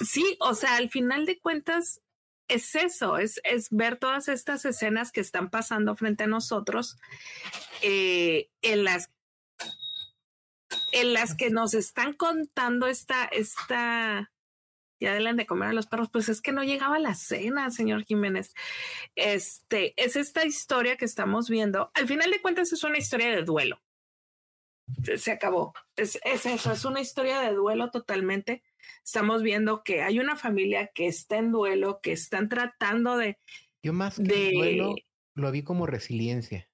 Sí, 0.00 0.36
o 0.40 0.54
sea, 0.54 0.76
al 0.76 0.90
final 0.90 1.26
de 1.26 1.38
cuentas 1.38 2.00
es 2.48 2.74
eso, 2.74 3.18
es, 3.18 3.40
es 3.44 3.68
ver 3.70 3.96
todas 3.96 4.28
estas 4.28 4.64
escenas 4.64 5.10
que 5.10 5.20
están 5.20 5.50
pasando 5.50 5.96
frente 5.96 6.24
a 6.24 6.28
nosotros 6.28 6.96
eh, 7.82 8.50
en 8.62 8.84
las 8.84 9.10
en 10.92 11.12
las 11.12 11.34
que 11.36 11.50
nos 11.50 11.74
están 11.74 12.12
contando 12.12 12.86
esta, 12.86 13.24
esta, 13.26 14.32
ya 15.00 15.14
deben 15.14 15.36
de 15.36 15.46
comer 15.46 15.68
a 15.68 15.72
los 15.72 15.86
perros, 15.86 16.08
pues 16.10 16.28
es 16.28 16.40
que 16.40 16.52
no 16.52 16.64
llegaba 16.64 16.98
la 16.98 17.14
cena, 17.14 17.70
señor 17.70 18.04
Jiménez. 18.04 18.54
Este, 19.14 19.94
es 20.02 20.16
esta 20.16 20.44
historia 20.44 20.96
que 20.96 21.04
estamos 21.04 21.48
viendo. 21.48 21.90
Al 21.94 22.06
final 22.06 22.30
de 22.30 22.40
cuentas 22.40 22.72
es 22.72 22.84
una 22.84 22.98
historia 22.98 23.30
de 23.30 23.42
duelo. 23.42 23.80
Se 25.16 25.32
acabó. 25.32 25.74
Es, 25.96 26.18
es 26.24 26.46
eso, 26.46 26.72
es 26.72 26.84
una 26.84 27.00
historia 27.00 27.40
de 27.40 27.52
duelo 27.52 27.90
totalmente. 27.90 28.62
Estamos 29.04 29.42
viendo 29.42 29.82
que 29.82 30.02
hay 30.02 30.20
una 30.20 30.36
familia 30.36 30.90
que 30.94 31.08
está 31.08 31.38
en 31.38 31.50
duelo, 31.50 32.00
que 32.00 32.12
están 32.12 32.48
tratando 32.48 33.16
de... 33.16 33.38
Yo 33.82 33.92
más 33.92 34.16
que 34.16 34.52
duelo 34.52 34.94
lo 35.36 35.52
vi 35.52 35.62
como 35.62 35.86
resiliencia. 35.86 36.68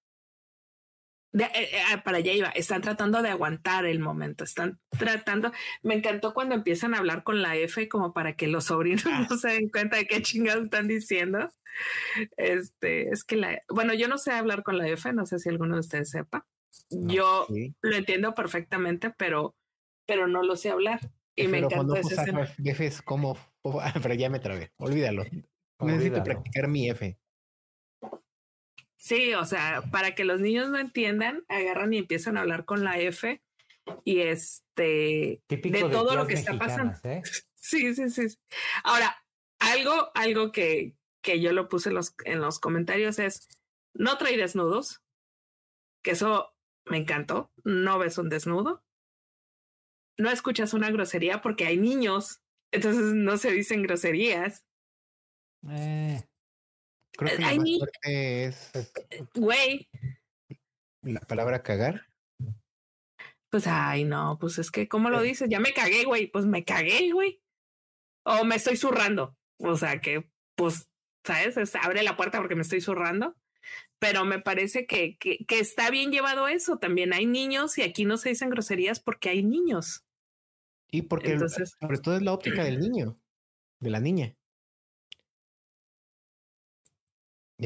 De, 1.33 1.45
eh, 1.45 1.51
eh, 1.93 1.99
para 2.05 2.19
allá 2.19 2.33
iba, 2.33 2.49
están 2.51 2.83
tratando 2.83 3.23
de 3.23 3.31
aguantar 3.31 3.87
el 3.87 3.99
momento, 4.01 4.45
están 4.45 4.79
tratando, 4.99 5.51
me 5.83 5.95
encantó 5.95 6.35
cuando 6.35 6.55
empiezan 6.55 6.95
a 6.95 6.99
hablar 6.99 7.23
con 7.25 7.41
la 7.43 7.57
F 7.57 7.89
como 7.89 8.13
para 8.13 8.37
que 8.37 8.47
los 8.49 8.65
sobrinos 8.67 9.05
Ah. 9.07 9.27
no 9.31 9.37
se 9.39 9.49
den 9.49 9.71
cuenta 9.71 9.97
de 9.97 10.07
qué 10.07 10.21
chingados 10.23 10.65
están 10.65 10.89
diciendo. 10.89 11.51
Este, 12.37 13.09
es 13.11 13.25
que 13.25 13.37
la, 13.37 13.63
bueno, 13.69 13.95
yo 13.95 14.09
no 14.09 14.19
sé 14.19 14.33
hablar 14.33 14.63
con 14.63 14.77
la 14.79 14.89
F, 14.89 15.13
no 15.13 15.25
sé 15.27 15.39
si 15.39 15.49
alguno 15.49 15.75
de 15.75 15.81
ustedes 15.81 16.11
sepa. 16.11 16.47
yo 16.91 17.47
Sí. 17.49 17.75
lo 17.81 17.97
entiendo 17.97 18.35
perfectamente, 18.35 19.11
pero, 19.17 19.55
pero 20.07 20.27
no 20.27 20.43
lo 20.43 20.57
sé 20.57 20.71
hablar. 20.71 21.01
Y 21.35 21.49
me 21.49 21.59
encantó 21.61 21.97
escena. 21.97 22.47
F 22.63 22.87
es 22.87 23.01
como, 23.01 23.39
ah, 23.81 23.95
pero 24.03 24.13
ya 24.15 24.29
me 24.29 24.39
trabé, 24.39 24.71
olvídalo. 24.77 25.25
Necesito 25.81 26.23
practicar 26.23 26.69
mi 26.69 26.91
F. 26.91 27.19
Sí, 29.03 29.35
o 29.35 29.45
sea, 29.45 29.83
para 29.91 30.15
que 30.15 30.25
los 30.25 30.39
niños 30.39 30.71
no 30.71 30.79
entiendan, 30.79 31.45
agarran 31.49 31.93
y 31.93 31.99
empiezan 31.99 32.37
a 32.37 32.43
hablar 32.43 32.65
con 32.65 32.85
la 32.85 33.01
F 33.01 33.43
y 34.05 34.21
este 34.21 35.43
Típico 35.49 35.89
de 35.89 35.93
todo 35.93 36.15
lo 36.15 36.29
que 36.29 36.35
está 36.35 36.57
pasando. 36.57 36.97
¿eh? 37.03 37.21
Sí, 37.57 37.97
sí, 37.97 38.11
sí. 38.11 38.39
Ahora, 38.85 39.17
algo, 39.59 40.13
algo 40.15 40.53
que, 40.53 40.95
que 41.21 41.41
yo 41.41 41.53
lo 41.53 41.69
puse 41.69 41.89
en 41.89 41.97
los, 41.97 42.15
en 42.25 42.41
los 42.41 42.61
comentarios 42.61 43.19
es 43.19 43.49
no 43.93 44.19
trae 44.19 44.37
desnudos, 44.37 45.03
que 46.05 46.13
eso 46.13 46.55
me 46.85 46.99
encantó. 46.99 47.51
No 47.65 47.99
ves 47.99 48.19
un 48.19 48.29
desnudo. 48.29 48.85
No 50.17 50.31
escuchas 50.31 50.75
una 50.75 50.93
grosería 50.93 51.41
porque 51.41 51.67
hay 51.67 51.77
niños, 51.77 52.41
entonces 52.71 53.15
no 53.15 53.37
se 53.37 53.51
dicen 53.51 53.83
groserías. 53.83 54.65
Eh, 55.69 56.23
Creo 57.13 57.37
que 57.37 57.45
Ay, 57.45 57.57
lo 57.57 57.61
más 57.61 57.65
mi- 57.65 57.79
fuerte 57.79 58.45
es 58.45 58.73
Güey, 59.35 59.89
la 61.03 61.21
palabra 61.21 61.63
cagar. 61.63 62.07
pues 63.51 63.67
ay, 63.67 64.05
no, 64.05 64.39
pues 64.41 64.59
es 64.59 64.71
que, 64.71 64.89
¿cómo 64.89 65.11
lo 65.11 65.21
Eh. 65.21 65.25
dices? 65.29 65.49
Ya 65.51 65.61
me 65.61 65.73
cagué, 65.75 66.05
güey. 66.05 66.27
Pues 66.29 66.47
me 66.47 66.65
cagué, 66.65 67.13
güey. 67.13 67.43
O 68.25 68.45
me 68.45 68.57
estoy 68.57 68.77
zurrando. 68.77 69.37
O 69.59 69.77
sea 69.77 70.01
que, 70.01 70.31
pues, 70.57 70.89
¿sabes? 71.25 71.57
Es- 71.59 71.75
abre 71.77 72.03
la 72.03 72.17
puerta 72.17 72.39
porque 72.39 72.55
me 72.55 72.63
estoy 72.63 72.81
zurrando. 72.81 73.37
Pero 74.01 74.25
me 74.25 74.41
parece 74.41 74.87
que, 74.87 75.17
que, 75.19 75.45
que 75.47 75.61
está 75.61 75.91
bien 75.91 76.11
llevado 76.11 76.49
eso. 76.49 76.79
También 76.79 77.13
hay 77.13 77.27
niños 77.27 77.77
y 77.79 77.83
aquí 77.83 78.05
no 78.05 78.17
se 78.17 78.31
dicen 78.31 78.51
groserías 78.51 78.99
porque 79.01 79.29
hay 79.29 79.43
niños. 79.45 80.05
Y 80.91 81.03
porque 81.03 81.33
Entonces- 81.33 81.77
sobre 81.81 81.99
todo 81.99 82.17
es 82.17 82.23
la 82.23 82.33
óptica 82.33 82.65
del 82.65 82.79
niño, 82.81 83.17
de 83.81 83.91
la 83.91 84.01
niña. 84.01 84.35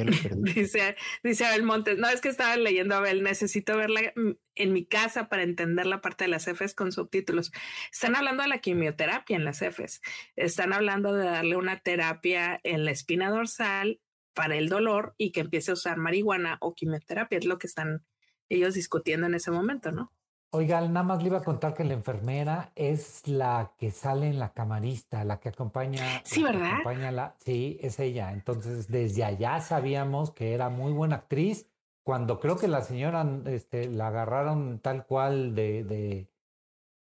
Dice, 0.37 0.97
dice 1.23 1.45
Abel 1.45 1.63
Montes, 1.63 1.99
no 1.99 2.09
es 2.09 2.21
que 2.21 2.29
estaba 2.29 2.57
leyendo 2.57 2.95
Abel, 2.95 3.23
necesito 3.23 3.77
verla 3.77 4.13
en 4.55 4.73
mi 4.73 4.85
casa 4.85 5.29
para 5.29 5.43
entender 5.43 5.87
la 5.87 6.01
parte 6.01 6.25
de 6.25 6.29
las 6.29 6.47
Fs 6.47 6.75
con 6.75 6.93
subtítulos. 6.93 7.53
Están 7.91 8.17
hablando 8.17 8.43
de 8.43 8.49
la 8.49 8.59
quimioterapia 8.59 9.37
en 9.37 9.45
las 9.45 9.63
Fs, 9.63 10.01
están 10.37 10.73
hablando 10.73 11.13
de 11.15 11.25
darle 11.25 11.57
una 11.57 11.81
terapia 11.81 12.61
en 12.63 12.85
la 12.85 12.91
espina 12.91 13.31
dorsal 13.31 14.01
para 14.35 14.57
el 14.57 14.69
dolor 14.69 15.15
y 15.17 15.33
que 15.33 15.41
empiece 15.41 15.71
a 15.71 15.75
usar 15.75 15.97
marihuana 15.97 16.59
o 16.61 16.75
quimioterapia, 16.75 17.39
es 17.39 17.47
lo 17.47 17.59
que 17.59 17.67
están 17.67 18.05
ellos 18.49 18.75
discutiendo 18.75 19.27
en 19.27 19.35
ese 19.35 19.51
momento, 19.51 19.93
¿no? 19.93 20.13
Oiga, 20.51 20.81
nada 20.81 21.03
más 21.03 21.23
le 21.23 21.29
iba 21.29 21.39
a 21.39 21.45
contar 21.45 21.75
que 21.75 21.85
la 21.85 21.93
enfermera 21.95 22.73
es 22.77 23.27
la 23.27 23.75
que 23.77 23.91
sale 23.91 24.29
en 24.29 24.39
la 24.39 24.53
camarista, 24.55 25.25
la 25.25 25.39
que 25.39 25.51
acompaña. 25.51 26.23
Sí, 26.25 26.41
la 26.43 26.53
¿verdad? 26.53 26.73
acompaña 26.73 27.11
la, 27.13 27.37
sí, 27.45 27.79
es 27.81 27.99
ella. 27.99 28.33
Entonces, 28.33 28.89
desde 28.89 29.25
allá 29.25 29.61
sabíamos 29.61 30.31
que 30.31 30.55
era 30.55 30.69
muy 30.69 30.93
buena 30.93 31.17
actriz. 31.17 31.67
Cuando 32.03 32.39
creo 32.41 32.57
que 32.57 32.69
la 32.69 32.83
señora 32.83 33.27
este, 33.47 33.89
la 33.89 34.07
agarraron 34.09 34.79
tal 34.79 35.05
cual 35.05 35.55
de, 35.55 35.83
de, 35.85 36.29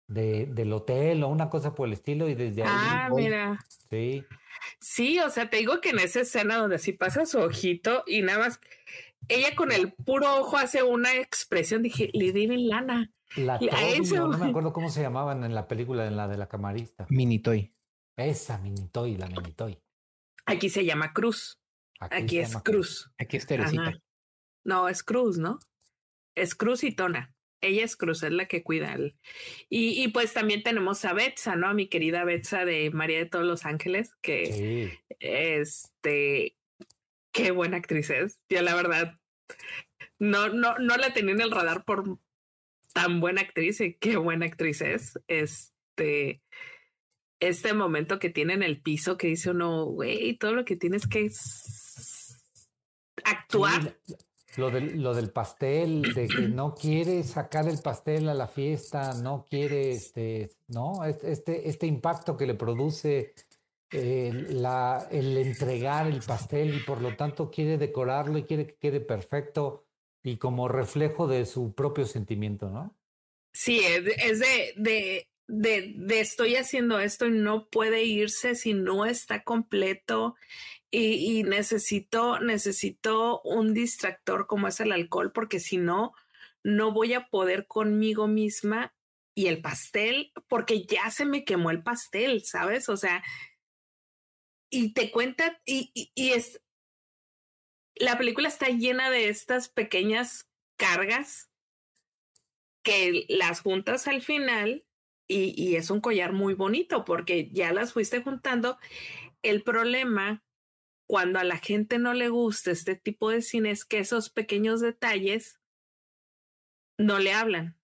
de- 0.08 0.48
del 0.48 0.74
hotel 0.74 1.24
o 1.24 1.28
una 1.30 1.50
cosa 1.50 1.76
por 1.76 1.88
el 1.88 1.94
estilo, 1.94 2.28
y 2.28 2.36
desde 2.36 2.64
ahí, 2.64 2.70
Ah, 2.72 3.08
voy. 3.10 3.24
mira. 3.24 3.60
sí. 3.90 4.26
Sí, 4.80 5.20
o 5.20 5.30
sea, 5.30 5.50
te 5.50 5.58
digo 5.58 5.80
que 5.82 5.90
en 5.90 6.00
esa 6.00 6.22
escena 6.22 6.58
donde 6.58 6.76
así 6.78 6.92
pasa 6.94 7.26
su 7.26 7.40
ojito 7.40 8.04
y 8.08 8.22
nada 8.22 8.40
más, 8.40 8.60
ella 9.28 9.56
con 9.56 9.72
el 9.72 9.94
puro 9.94 10.38
ojo 10.42 10.58
hace 10.58 10.84
una 10.84 11.16
expresión, 11.16 11.82
dije, 11.84 12.10
le 12.14 12.32
deben 12.32 12.68
lana. 12.68 13.12
La 13.36 13.60
no 13.60 14.38
me 14.38 14.46
acuerdo 14.50 14.72
cómo 14.72 14.90
se 14.90 15.02
llamaban 15.02 15.44
en 15.44 15.54
la 15.56 15.68
película, 15.68 16.06
en 16.08 16.16
la 16.16 16.28
de 16.28 16.38
la 16.38 16.48
camarista. 16.48 17.06
Mini 17.10 17.40
toy. 17.40 17.74
Esa 18.18 18.58
Minitoy, 18.60 19.18
la 19.18 19.28
Minitoy. 19.28 19.78
Aquí 20.46 20.70
se 20.70 20.86
llama 20.86 21.12
Cruz, 21.12 21.60
aquí 22.00 22.38
es 22.40 22.56
Cruz. 22.58 23.12
Aquí 23.18 23.36
es 23.38 23.46
Teresita. 23.46 23.82
Ajá. 23.90 24.00
No, 24.64 24.88
es 24.88 25.04
Cruz, 25.04 25.38
¿no? 25.38 25.60
Es 26.36 26.56
Cruz 26.56 26.84
y 26.84 26.96
Tona. 26.96 27.34
Ella 27.62 27.84
es 27.84 27.98
Cruz, 27.98 28.24
es 28.24 28.32
la 28.32 28.46
que 28.46 28.64
cuida. 28.64 28.94
el- 28.94 29.18
Y, 29.70 30.02
y 30.04 30.08
pues 30.10 30.34
también 30.34 30.64
tenemos 30.64 31.04
a 31.04 31.14
Betsa, 31.14 31.56
¿no? 31.56 31.68
A 31.68 31.74
mi 31.74 31.88
querida 31.90 32.24
Betsa 32.24 32.64
de 32.64 32.90
María 32.92 33.18
de 33.20 33.26
todos 33.26 33.46
los 33.46 33.66
Ángeles, 33.66 34.16
que 34.22 34.46
Sí. 34.46 35.18
este, 35.20 36.58
qué 37.34 37.52
buena 37.52 37.78
actriz 37.78 38.10
es. 38.12 38.40
Yo 38.50 38.62
la 38.62 38.76
verdad 38.76 39.20
no, 40.20 40.50
no, 40.50 40.78
no 40.78 40.96
la 40.98 41.12
tenía 41.14 41.34
en 41.34 41.42
el 41.42 41.52
radar 41.52 41.84
por 41.86 42.20
tan 42.96 43.20
buena 43.20 43.42
actriz 43.42 43.82
y 43.82 43.96
qué 43.96 44.16
buena 44.16 44.46
actriz 44.46 44.80
es. 44.80 45.20
Este, 45.28 46.42
este 47.42 47.74
momento 47.74 48.20
que 48.20 48.30
tiene 48.30 48.54
en 48.54 48.64
el 48.64 48.82
piso 48.82 49.18
que 49.18 49.28
dice 49.28 49.52
uno, 49.52 49.84
güey, 49.86 50.38
todo 50.38 50.54
lo 50.56 50.64
que 50.64 50.78
tienes 50.78 51.06
que 51.06 51.30
actuar. 53.26 53.98
Lo 54.56 54.72
del, 54.72 55.04
lo 55.04 55.14
del 55.14 55.30
pastel, 55.32 56.14
de 56.14 56.28
que 56.28 56.48
no 56.48 56.74
quiere 56.74 57.22
sacar 57.24 57.68
el 57.68 57.80
pastel 57.80 58.30
a 58.30 58.34
la 58.34 58.48
fiesta, 58.48 59.14
no 59.22 59.46
quiere, 59.50 59.92
este, 59.92 60.52
¿no? 60.70 61.04
Es- 61.04 61.22
Este, 61.26 61.68
este 61.68 61.88
impacto 61.88 62.38
que 62.38 62.48
le 62.48 62.54
produce 62.54 63.34
la, 63.92 65.08
el 65.12 65.38
entregar 65.38 66.08
el 66.08 66.22
pastel 66.22 66.76
y 66.76 66.80
por 66.80 67.02
lo 67.02 67.16
tanto 67.18 67.52
quiere 67.52 67.78
decorarlo 67.78 68.38
y 68.38 68.44
quiere 68.44 68.68
que 68.68 68.76
quede 68.76 69.00
perfecto 69.02 69.85
y 70.26 70.38
como 70.38 70.68
reflejo 70.68 71.28
de 71.28 71.46
su 71.46 71.76
propio 71.76 72.06
sentimiento, 72.06 72.72
¿no? 72.72 72.98
Sí, 73.54 73.80
es 73.80 74.40
de, 74.40 74.74
de, 74.76 75.28
de, 75.48 75.94
de, 75.96 76.20
estoy 76.20 76.56
haciendo 76.56 77.00
esto 77.00 77.28
y 77.28 77.32
no 77.32 77.70
puede 77.70 78.04
irse 78.04 78.56
si 78.56 78.74
no 78.74 79.06
está 79.06 79.44
completo 79.44 80.36
y, 80.90 81.44
necesito, 81.44 82.40
necesito 82.40 83.42
un 83.42 83.74
distractor 83.74 84.48
como 84.48 84.68
es 84.68 84.80
el 84.80 84.94
alcohol, 84.94 85.32
porque 85.32 85.60
si 85.60 85.78
no, 85.78 86.14
no 86.64 86.92
voy 86.92 87.14
a 87.14 87.28
poder 87.28 87.68
conmigo 87.68 88.28
misma 88.28 88.96
y 89.36 89.46
el 89.48 89.62
pastel, 89.62 90.32
porque 90.48 90.86
ya 90.88 91.12
se 91.12 91.26
me 91.26 91.44
quemó 91.44 91.70
el 91.70 91.84
pastel, 91.84 92.44
¿sabes? 92.44 92.90
O 92.90 92.98
sea, 92.98 93.24
y 94.72 94.94
te 94.94 95.12
cuenta, 95.12 95.62
y, 95.66 95.92
y 95.94 96.30
es, 96.32 96.62
la 97.96 98.18
película 98.18 98.48
está 98.48 98.68
llena 98.68 99.10
de 99.10 99.30
estas 99.30 99.70
pequeñas 99.70 100.50
cargas 100.78 101.50
que 102.84 103.26
las 103.30 103.62
juntas 103.62 104.08
al 104.08 104.22
final 104.22 104.86
y, 105.28 105.54
y, 105.58 105.76
es 105.76 105.90
un 105.90 106.02
collar 106.02 106.34
muy 106.34 106.54
bonito 106.54 107.04
porque 107.04 107.50
ya 107.52 107.74
las 107.74 107.94
fuiste 107.94 108.22
juntando. 108.22 108.78
El 109.42 109.64
problema 109.64 110.44
cuando 111.08 111.40
a 111.40 111.44
la 111.44 111.58
gente 111.58 111.98
no 112.00 112.14
le 112.14 112.30
gusta 112.30 112.72
este 112.72 112.96
tipo 112.96 113.30
de 113.30 113.42
cine 113.42 113.72
es 113.72 113.86
que 113.86 114.00
esos 114.00 114.30
pequeños 114.30 114.82
detalles 114.82 115.60
no 116.98 117.20
le 117.20 117.34
hablan. 117.34 117.78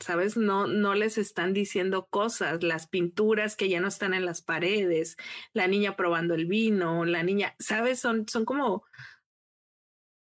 ¿Sabes? 0.00 0.36
No, 0.36 0.66
no 0.66 0.94
les 0.96 1.16
están 1.16 1.52
diciendo 1.52 2.08
cosas, 2.10 2.64
las 2.64 2.88
pinturas 2.88 3.54
que 3.54 3.68
ya 3.68 3.78
no 3.78 3.86
están 3.86 4.14
en 4.14 4.26
las 4.26 4.42
paredes, 4.42 5.16
la 5.52 5.68
niña 5.68 5.94
probando 5.94 6.34
el 6.34 6.46
vino, 6.46 7.04
la 7.04 7.22
niña, 7.22 7.54
¿sabes? 7.60 8.00
Son, 8.00 8.26
son 8.26 8.44
como, 8.44 8.82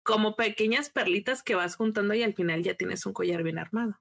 como 0.10 0.36
pequeñas 0.36 0.90
perlitas 0.90 1.44
que 1.44 1.54
vas 1.54 1.76
juntando 1.76 2.16
y 2.16 2.24
al 2.24 2.34
final 2.34 2.64
ya 2.64 2.74
tienes 2.74 3.06
un 3.06 3.14
collar 3.14 3.44
bien 3.44 3.60
armado. 3.60 3.96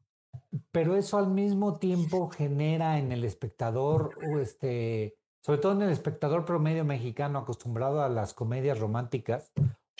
Pero 0.73 0.97
eso 0.97 1.19
al 1.19 1.29
mismo 1.29 1.79
tiempo 1.79 2.29
genera 2.31 2.99
en 2.99 3.13
el 3.13 3.25
espectador, 3.25 4.17
este, 4.41 5.15
sobre 5.43 5.59
todo 5.61 5.73
en 5.73 5.83
el 5.83 5.91
espectador 5.91 6.47
promedio 6.47 6.85
mexicano 6.87 7.39
acostumbrado 7.41 8.03
a 8.03 8.09
las 8.09 8.33
comedias 8.33 8.79
románticas 8.79 9.53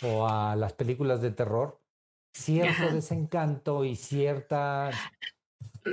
o 0.03 0.27
a 0.27 0.55
las 0.55 0.73
películas 0.73 1.21
de 1.21 1.29
terror, 1.31 1.79
cierto 2.33 2.85
Ajá. 2.85 2.93
desencanto 2.95 3.85
y 3.85 3.95
cierta, 3.95 4.89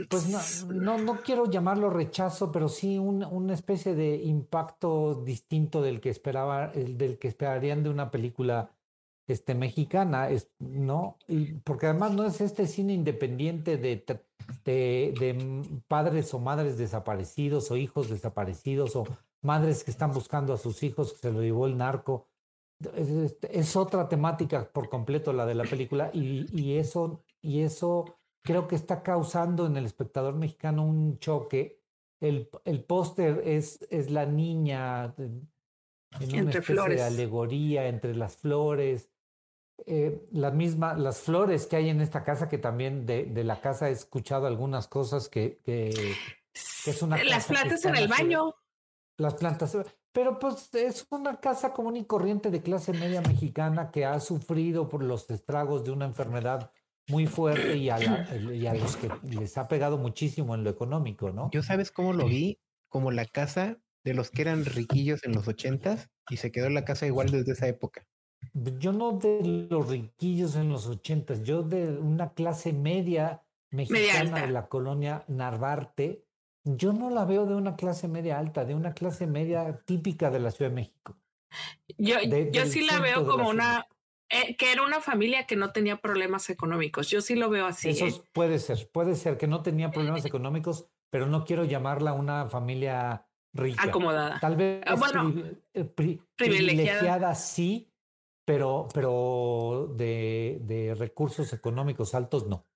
pues 0.09 0.65
no, 0.67 0.73
no, 0.73 0.99
no 0.99 1.23
quiero 1.23 1.51
llamarlo 1.51 1.91
rechazo, 1.91 2.51
pero 2.51 2.69
sí 2.69 2.99
un- 2.99 3.25
una 3.25 3.53
especie 3.53 3.95
de 3.95 4.17
impacto 4.17 5.23
distinto 5.23 5.83
del 5.83 6.01
que 6.01 6.09
esperaba, 6.09 6.71
el 6.75 6.97
del 6.97 7.19
que 7.19 7.29
esperarían 7.29 7.83
de 7.83 7.91
una 7.91 8.11
película 8.11 8.71
este, 9.27 9.55
mexicana, 9.55 10.31
es, 10.31 10.49
¿no? 10.59 11.19
Y 11.27 11.55
porque 11.55 11.87
además 11.87 12.13
no 12.13 12.25
es 12.25 12.41
este 12.41 12.67
cine 12.67 12.93
independiente 12.93 13.77
de, 13.77 14.05
de, 14.65 15.81
padres 15.89 16.33
o 16.33 16.39
madres 16.39 16.79
desaparecidos 16.79 17.71
o 17.71 17.77
hijos 17.77 18.09
desaparecidos 18.09 18.95
o 18.95 19.05
madres 19.43 19.83
que 19.83 19.91
están 19.91 20.13
buscando 20.13 20.53
a 20.53 20.59
sus 20.59 20.83
hijos 20.83 21.13
que 21.13 21.19
se 21.19 21.33
lo 21.33 21.43
llevó 21.43 21.67
el 21.67 21.77
narco. 21.77 22.29
es, 22.95 23.77
otra 23.77 24.09
temática 24.09 24.71
por 24.73 24.89
completo 24.89 25.33
la 25.33 25.47
de 25.47 25.55
la 25.55 25.65
película 25.65 26.11
y, 26.13 26.47
y, 26.53 26.77
eso, 26.77 27.23
y 27.43 27.63
eso 27.63 28.17
creo 28.43 28.69
que 28.69 28.77
está 28.77 29.03
causando 29.03 29.67
en 29.67 29.77
el 29.77 29.87
espectador 29.87 30.37
mexicano 30.37 30.85
un 30.85 31.19
choque. 31.19 31.81
El, 32.21 32.49
el 32.65 32.85
póster 32.85 33.43
es, 33.45 33.87
es 33.91 34.11
la 34.11 34.25
niña 34.25 35.15
en 35.19 35.49
una 36.29 36.39
entre 36.39 36.63
flores. 36.63 36.97
de 36.97 37.03
alegoría 37.03 37.89
entre 37.89 38.15
las 38.15 38.37
flores. 38.37 39.11
Eh, 39.89 40.27
la 40.33 40.51
misma, 40.51 40.95
las 40.95 41.21
flores 41.21 41.67
que 41.67 41.77
hay 41.77 41.89
en 41.91 42.01
esta 42.01 42.25
casa, 42.25 42.49
que 42.49 42.59
también 42.59 43.07
de, 43.07 43.25
de 43.25 43.45
la 43.45 43.61
casa 43.61 43.89
he 43.89 43.93
escuchado 43.93 44.49
algunas 44.49 44.89
cosas 44.89 45.29
que, 45.29 45.61
que, 45.65 45.91
es 46.87 47.03
una... 47.03 47.23
Las 47.23 47.47
plantas 47.47 47.85
en 47.85 47.95
el 47.95 48.09
baño. 48.09 48.55
Las 49.17 49.35
plantas, 49.35 49.77
pero 50.13 50.39
pues 50.39 50.75
es 50.75 51.07
una 51.11 51.41
casa 51.41 51.73
común 51.73 51.97
y 51.97 52.05
corriente 52.05 52.51
de 52.51 52.63
clase 52.63 52.93
media 52.93 53.21
mexicana 53.21 53.91
que 53.91 54.05
ha 54.05 54.19
sufrido 54.19 54.89
por 54.89 55.03
los 55.03 55.31
estragos 55.31 55.85
de 55.85 55.93
una 55.93 56.07
enfermedad 56.07 56.73
muy 57.09 57.27
fuerte 57.27 57.77
y 57.77 57.89
a, 57.89 57.99
y 58.53 58.67
a 58.67 58.75
los 58.75 58.97
que 58.97 59.11
les 59.23 59.57
ha 59.57 59.69
pegado 59.69 59.99
muchísimo 59.99 60.55
en 60.55 60.65
lo 60.65 60.71
económico, 60.71 61.31
¿no? 61.31 61.51
Yo 61.53 61.63
sabes 61.63 61.93
cómo 61.93 62.13
lo 62.13 62.27
vi, 62.27 62.59
como 62.89 63.11
la 63.11 63.27
casa 63.27 63.79
de 64.05 64.15
los 64.15 64.31
que 64.31 64.43
eran 64.43 64.65
riquillos 64.65 65.23
en 65.25 65.33
los 65.33 65.47
ochentas 65.49 66.09
y 66.29 66.39
se 66.39 66.51
quedó 66.51 66.71
la 66.71 66.85
casa 66.85 67.07
igual 67.07 67.31
desde 67.31 67.53
esa 67.53 67.69
época. 67.69 68.07
Yo 68.55 68.93
no 68.93 69.13
de 69.13 69.67
los 69.71 69.89
riquillos 69.89 70.57
en 70.57 70.71
los 70.71 70.87
ochentas, 70.87 71.43
yo 71.43 71.63
de 71.63 71.99
una 71.99 72.33
clase 72.33 72.73
media 72.73 73.43
mexicana 73.71 74.43
de 74.43 74.49
la 74.49 74.69
colonia 74.69 75.25
Narvarte, 75.29 76.25
yo 76.65 76.93
no 76.93 77.11
la 77.11 77.25
veo 77.25 77.47
de 77.47 77.55
una 77.55 77.77
clase 77.77 78.09
media 78.09 78.39
alta, 78.39 78.65
de 78.65 78.75
una 78.75 78.93
clase 78.93 79.27
media 79.27 79.81
típica 79.85 80.31
de 80.31 80.41
la 80.41 80.51
Ciudad 80.51 80.71
de 80.71 80.77
México. 80.77 81.17
Yo, 81.97 82.17
yo 82.23 82.67
sí 82.67 82.85
la 82.85 82.99
veo 82.99 83.25
como 83.25 83.49
una, 83.49 83.87
eh, 84.29 84.57
que 84.57 84.73
era 84.73 84.83
una 84.83 85.01
familia 85.01 85.47
que 85.47 85.55
no 85.55 85.73
tenía 85.73 85.97
problemas 85.97 86.51
económicos. 86.51 87.09
Yo 87.09 87.21
sí 87.21 87.37
lo 87.37 87.49
veo 87.49 87.67
así. 87.67 87.91
Eso 87.91 88.07
¿eh? 88.07 88.23
puede 88.33 88.59
ser, 88.59 88.91
puede 88.91 89.15
ser 89.15 89.39
que 89.39 89.47
no 89.47 89.63
tenía 89.63 89.91
problemas 89.91 90.25
económicos, 90.25 90.89
pero 91.11 91.27
no 91.27 91.45
quiero 91.45 91.65
llamarla 91.65 92.13
una 92.13 92.49
familia 92.49 93.27
rica. 93.53 93.85
Acomodada. 93.85 94.41
Tal 94.41 94.57
vez 94.57 94.83
ah, 94.85 94.97
bueno, 94.97 95.33
eh, 95.73 95.85
privilegiada. 96.37 97.35
sí, 97.37 97.93
pero, 98.47 98.89
pero 98.95 99.93
de, 99.95 100.59
de 100.63 100.95
recursos 100.95 101.53
económicos 101.53 102.15
altos 102.15 102.47
no 102.47 102.67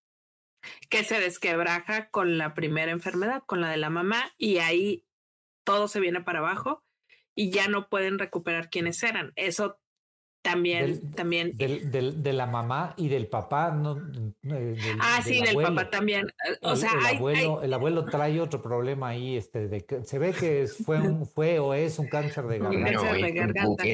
que 0.89 1.05
se 1.05 1.21
desquebraja 1.21 2.11
con 2.11 2.39
la 2.39 2.55
primera 2.55 2.93
enfermedad, 2.93 3.43
con 3.47 3.61
la 3.61 3.71
de 3.71 3.77
la 3.77 3.91
mamá, 3.91 4.33
y 4.37 4.59
ahí 4.59 5.07
todo 5.65 5.89
se 5.89 6.01
viene 6.01 6.21
para 6.21 6.41
abajo 6.41 6.85
y 7.35 7.51
ya 7.51 7.69
no 7.69 7.89
pueden 7.89 8.19
recuperar 8.19 8.71
quienes 8.71 9.03
eran. 9.03 9.33
Eso 9.37 9.79
también, 10.43 11.13
también. 11.13 11.57
Del, 11.57 12.23
de 12.23 12.33
la 12.33 12.47
mamá 12.47 12.95
y 12.97 13.09
del 13.09 13.29
papá, 13.29 13.71
¿no? 13.71 13.99
Eh, 14.43 14.77
ah, 15.01 15.21
sí, 15.23 15.43
del 15.43 15.57
papá 15.57 15.91
también. 15.91 16.29
Eh, 16.29 16.57
o 16.63 16.77
sea, 16.77 16.93
el, 16.93 17.17
abuelo, 17.17 17.63
el 17.63 17.73
abuelo 17.73 18.05
trae 18.07 18.41
otro 18.41 18.63
problema 18.63 19.09
ahí, 19.09 19.37
este, 19.37 19.69
de 19.69 19.85
que 19.85 20.03
se 20.05 20.19
ve 20.19 20.33
que 20.33 20.67
fue 20.67 21.01
un, 21.01 21.27
fue 21.27 21.59
o 21.59 21.75
es 21.75 21.99
un 21.99 22.09
cáncer 22.09 22.47
de 22.47 22.59
garganta. 22.59 22.93
Cáncer 22.93 23.23
de 23.23 23.33
garganta. 23.33 23.85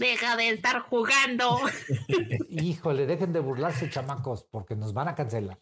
Deja 0.00 0.34
de 0.34 0.48
estar 0.48 0.80
jugando. 0.80 1.60
Híjole, 2.48 3.04
dejen 3.04 3.34
de 3.34 3.40
burlarse, 3.40 3.90
chamacos, 3.90 4.46
porque 4.50 4.74
nos 4.74 4.94
van 4.94 5.08
a 5.08 5.14
cancelar. 5.14 5.60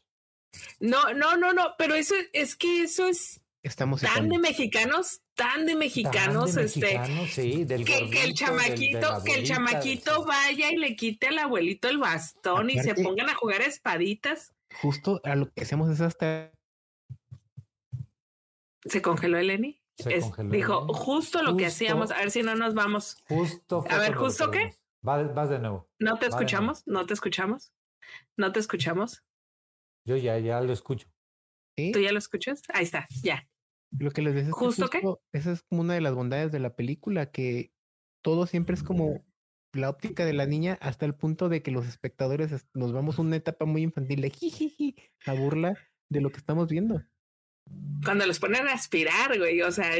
No, 0.78 1.12
no, 1.12 1.36
no, 1.36 1.52
no, 1.52 1.74
pero 1.76 1.96
eso 1.96 2.14
es 2.32 2.54
que 2.54 2.82
eso 2.82 3.08
es 3.08 3.40
Estamos 3.64 4.00
tan 4.00 4.28
de 4.28 4.38
mexicanos, 4.38 5.22
tan 5.34 5.66
de 5.66 5.74
mexicanos, 5.74 6.56
este, 6.56 7.00
sí, 7.26 7.64
del 7.64 7.84
que, 7.84 8.08
que, 8.08 8.24
el 8.24 8.34
chamaquito, 8.34 9.24
que 9.24 9.34
el 9.34 9.44
chamaquito 9.44 10.24
vaya 10.24 10.70
y 10.70 10.76
le 10.76 10.94
quite 10.94 11.26
al 11.26 11.38
abuelito 11.38 11.88
el 11.88 11.98
bastón 11.98 12.70
y 12.70 12.78
se 12.78 12.94
pongan 12.94 13.28
a 13.28 13.34
jugar 13.34 13.62
espaditas. 13.62 14.54
Justo 14.80 15.20
a 15.24 15.34
lo 15.34 15.50
que 15.50 15.62
hacemos 15.62 15.90
es 15.90 16.00
hasta. 16.00 16.52
¿Se 18.84 19.02
congeló 19.02 19.36
Eleni? 19.36 19.80
Dijo, 20.50 20.86
justo 20.94 21.42
lo 21.42 21.56
que 21.56 21.66
hacíamos, 21.66 22.10
a 22.10 22.18
ver 22.18 22.30
si 22.30 22.42
no 22.42 22.54
nos 22.54 22.74
vamos. 22.74 23.16
Justo. 23.28 23.84
A 23.90 23.98
ver, 23.98 24.14
¿justo 24.14 24.50
qué? 24.50 24.74
Vas, 25.02 25.50
de 25.50 25.58
nuevo. 25.58 25.88
¿No 25.98 26.18
te 26.18 26.26
escuchamos? 26.26 26.82
¿No 26.86 27.06
te 27.06 27.14
escuchamos? 27.14 27.72
¿No 28.36 28.52
te 28.52 28.60
escuchamos? 28.60 29.24
Yo 30.04 30.16
ya, 30.16 30.38
ya 30.38 30.60
lo 30.60 30.72
escucho. 30.72 31.08
¿Tú 31.76 32.00
ya 32.00 32.12
lo 32.12 32.18
escuchas? 32.18 32.62
Ahí 32.72 32.84
está, 32.84 33.06
ya. 33.22 33.48
Lo 33.96 34.10
que 34.10 34.22
les 34.22 34.34
decía 34.34 34.52
¿Justo, 34.52 34.88
qué? 34.88 35.00
Esa 35.32 35.52
es 35.52 35.62
como 35.62 35.82
una 35.82 35.94
de 35.94 36.00
las 36.00 36.14
bondades 36.14 36.52
de 36.52 36.58
la 36.58 36.74
película, 36.74 37.30
que 37.30 37.72
todo 38.22 38.46
siempre 38.46 38.74
es 38.74 38.82
como 38.82 39.24
la 39.72 39.90
óptica 39.90 40.24
de 40.24 40.32
la 40.32 40.46
niña 40.46 40.78
hasta 40.80 41.06
el 41.06 41.14
punto 41.14 41.48
de 41.48 41.62
que 41.62 41.70
los 41.70 41.86
espectadores 41.86 42.66
nos 42.74 42.92
vamos 42.92 43.18
a 43.18 43.22
una 43.22 43.36
etapa 43.36 43.64
muy 43.64 43.82
infantil 43.82 44.20
de 44.22 44.30
jijiji, 44.30 44.96
la 45.24 45.34
burla 45.34 45.74
de 46.08 46.20
lo 46.20 46.30
que 46.30 46.38
estamos 46.38 46.68
viendo 46.68 47.02
cuando 48.04 48.26
los 48.26 48.38
ponen 48.38 48.68
a 48.68 48.72
aspirar, 48.72 49.38
güey, 49.38 49.62
o 49.62 49.72
sea, 49.72 49.90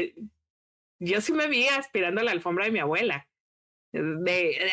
yo 0.99 1.21
sí 1.21 1.33
me 1.33 1.47
vi 1.47 1.67
aspirando 1.67 2.21
la 2.23 2.31
alfombra 2.31 2.65
de 2.65 2.71
mi 2.71 2.79
abuela. 2.79 3.27
De, 3.91 4.71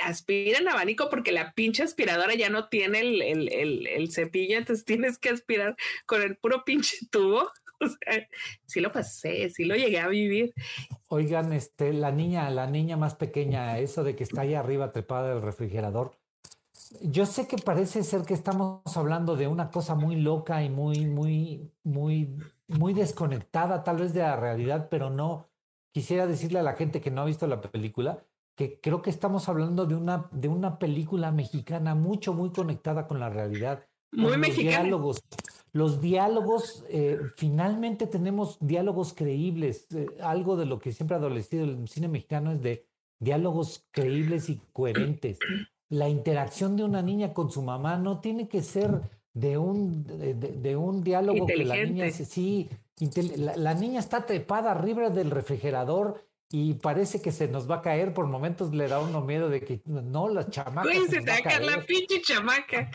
abanico 0.70 1.08
porque 1.08 1.32
la 1.32 1.54
pinche 1.54 1.82
aspiradora 1.82 2.34
ya 2.34 2.50
no 2.50 2.68
tiene 2.68 3.00
el, 3.00 3.22
el, 3.22 3.52
el, 3.52 3.86
el, 3.86 4.12
cepillo, 4.12 4.58
entonces 4.58 4.84
tienes 4.84 5.18
que 5.18 5.30
aspirar 5.30 5.74
con 6.04 6.20
el 6.20 6.36
puro 6.36 6.64
pinche 6.64 6.98
tubo. 7.10 7.50
O 7.78 7.86
sea, 7.88 8.26
sí 8.64 8.80
lo 8.80 8.90
pasé, 8.90 9.50
sí 9.50 9.66
lo 9.66 9.76
llegué 9.76 10.00
a 10.00 10.08
vivir. 10.08 10.54
Oigan, 11.08 11.52
este, 11.52 11.92
la 11.92 12.10
niña, 12.10 12.48
la 12.48 12.66
niña 12.66 12.96
más 12.96 13.16
pequeña, 13.16 13.78
eso 13.78 14.02
de 14.02 14.16
que 14.16 14.24
está 14.24 14.40
ahí 14.40 14.54
arriba 14.54 14.92
trepada 14.92 15.28
del 15.28 15.42
refrigerador, 15.42 16.16
yo 17.02 17.26
sé 17.26 17.46
que 17.46 17.58
parece 17.58 18.02
ser 18.02 18.22
que 18.22 18.34
estamos 18.34 18.80
hablando 18.96 19.36
de 19.36 19.46
una 19.46 19.70
cosa 19.70 19.94
muy 19.94 20.16
loca 20.16 20.62
y 20.62 20.70
muy, 20.70 21.04
muy, 21.04 21.70
muy, 21.82 22.36
muy 22.68 22.94
desconectada 22.94 23.84
tal 23.84 23.98
vez 23.98 24.12
de 24.12 24.20
la 24.20 24.36
realidad, 24.36 24.88
pero 24.90 25.10
no. 25.10 25.48
Quisiera 25.92 26.26
decirle 26.26 26.58
a 26.58 26.62
la 26.62 26.74
gente 26.74 27.00
que 27.00 27.10
no 27.10 27.22
ha 27.22 27.24
visto 27.24 27.46
la 27.46 27.60
película 27.60 28.24
que 28.54 28.80
creo 28.80 29.02
que 29.02 29.10
estamos 29.10 29.48
hablando 29.48 29.84
de 29.84 29.94
una, 29.94 30.28
de 30.32 30.48
una 30.48 30.78
película 30.78 31.30
mexicana 31.30 31.94
mucho, 31.94 32.32
muy 32.32 32.50
conectada 32.50 33.06
con 33.06 33.20
la 33.20 33.28
realidad. 33.28 33.86
Muy 34.12 34.38
mexicana. 34.38 34.82
Diálogos, 34.82 35.22
los 35.72 36.00
diálogos, 36.00 36.84
eh, 36.88 37.18
finalmente 37.36 38.06
tenemos 38.06 38.56
diálogos 38.60 39.12
creíbles. 39.12 39.86
Eh, 39.94 40.06
algo 40.22 40.56
de 40.56 40.64
lo 40.64 40.78
que 40.78 40.92
siempre 40.92 41.16
ha 41.16 41.18
adolecido 41.18 41.64
el 41.64 41.86
cine 41.86 42.08
mexicano 42.08 42.50
es 42.50 42.62
de 42.62 42.86
diálogos 43.20 43.86
creíbles 43.92 44.48
y 44.48 44.60
coherentes 44.72 45.38
la 45.88 46.08
interacción 46.08 46.76
de 46.76 46.84
una 46.84 47.02
niña 47.02 47.32
con 47.32 47.50
su 47.50 47.62
mamá 47.62 47.96
no 47.96 48.20
tiene 48.20 48.48
que 48.48 48.62
ser 48.62 49.02
de 49.36 49.58
un, 49.58 50.02
de, 50.06 50.76
un 50.76 51.04
diálogo 51.04 51.46
que 51.46 51.62
la 51.62 51.76
niña 51.76 52.10
sí, 52.10 52.70
la, 53.36 53.74
niña 53.74 54.00
está 54.00 54.24
trepada 54.24 54.70
arriba 54.70 55.10
del 55.10 55.30
refrigerador 55.30 56.24
y 56.50 56.72
parece 56.74 57.20
que 57.20 57.32
se 57.32 57.46
nos 57.46 57.70
va 57.70 57.76
a 57.76 57.82
caer. 57.82 58.14
Por 58.14 58.28
momentos 58.28 58.72
le 58.72 58.88
da 58.88 58.98
uno 58.98 59.20
miedo 59.20 59.50
de 59.50 59.60
que 59.60 59.82
no, 59.84 60.30
la 60.30 60.48
chamaca. 60.48 60.88
se, 60.90 61.20
te 61.20 61.30
va 61.30 61.36
a 61.36 61.42
caer 61.42 61.64
la 61.64 61.82
pinche 61.82 62.22
chamaca. 62.22 62.90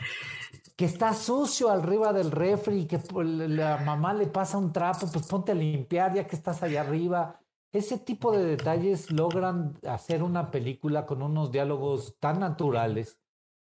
Que 0.74 0.84
está 0.84 1.14
sucio 1.14 1.70
arriba 1.70 2.12
del 2.12 2.32
refri 2.32 2.80
y 2.80 2.86
que 2.86 2.98
la 3.12 3.76
mamá 3.76 4.12
le 4.12 4.26
pasa 4.26 4.58
un 4.58 4.72
trapo, 4.72 5.06
pues 5.12 5.28
ponte 5.28 5.52
a 5.52 5.54
limpiar 5.54 6.12
ya 6.12 6.26
que 6.26 6.34
estás 6.34 6.64
allá 6.64 6.80
arriba. 6.80 7.38
Ese 7.70 7.98
tipo 7.98 8.32
de 8.32 8.44
detalles 8.44 9.12
logran 9.12 9.78
hacer 9.86 10.24
una 10.24 10.50
película 10.50 11.06
con 11.06 11.22
unos 11.22 11.52
diálogos 11.52 12.16
tan 12.18 12.40
naturales, 12.40 13.20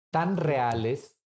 tan 0.09 0.37
reales, 0.37 1.17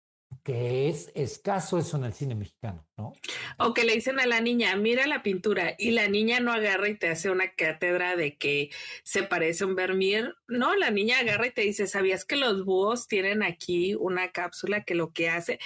que 0.42 0.88
es 0.88 1.10
escaso 1.14 1.78
eso 1.78 1.96
en 1.96 2.04
el 2.04 2.12
cine 2.12 2.34
mexicano, 2.34 2.86
¿no? 2.96 3.14
O 3.58 3.74
que 3.74 3.84
le 3.84 3.94
dicen 3.94 4.20
a 4.20 4.26
la 4.26 4.40
niña, 4.40 4.76
mira 4.76 5.06
la 5.06 5.22
pintura, 5.22 5.74
y 5.78 5.90
la 5.90 6.08
niña 6.08 6.40
no 6.40 6.52
agarra 6.52 6.88
y 6.88 6.96
te 6.96 7.08
hace 7.08 7.30
una 7.30 7.52
cátedra 7.54 8.16
de 8.16 8.36
que 8.36 8.70
se 9.02 9.24
parece 9.24 9.64
a 9.64 9.66
un 9.66 9.74
Vermeer. 9.74 10.36
No, 10.46 10.74
la 10.76 10.90
niña 10.90 11.18
agarra 11.18 11.48
y 11.48 11.52
te 11.52 11.62
dice, 11.62 11.86
¿sabías 11.86 12.24
que 12.24 12.36
los 12.36 12.64
búhos 12.64 13.08
tienen 13.08 13.42
aquí 13.42 13.94
una 13.94 14.30
cápsula 14.30 14.84
que 14.84 14.94
lo 14.94 15.12
que 15.12 15.30
hace? 15.30 15.58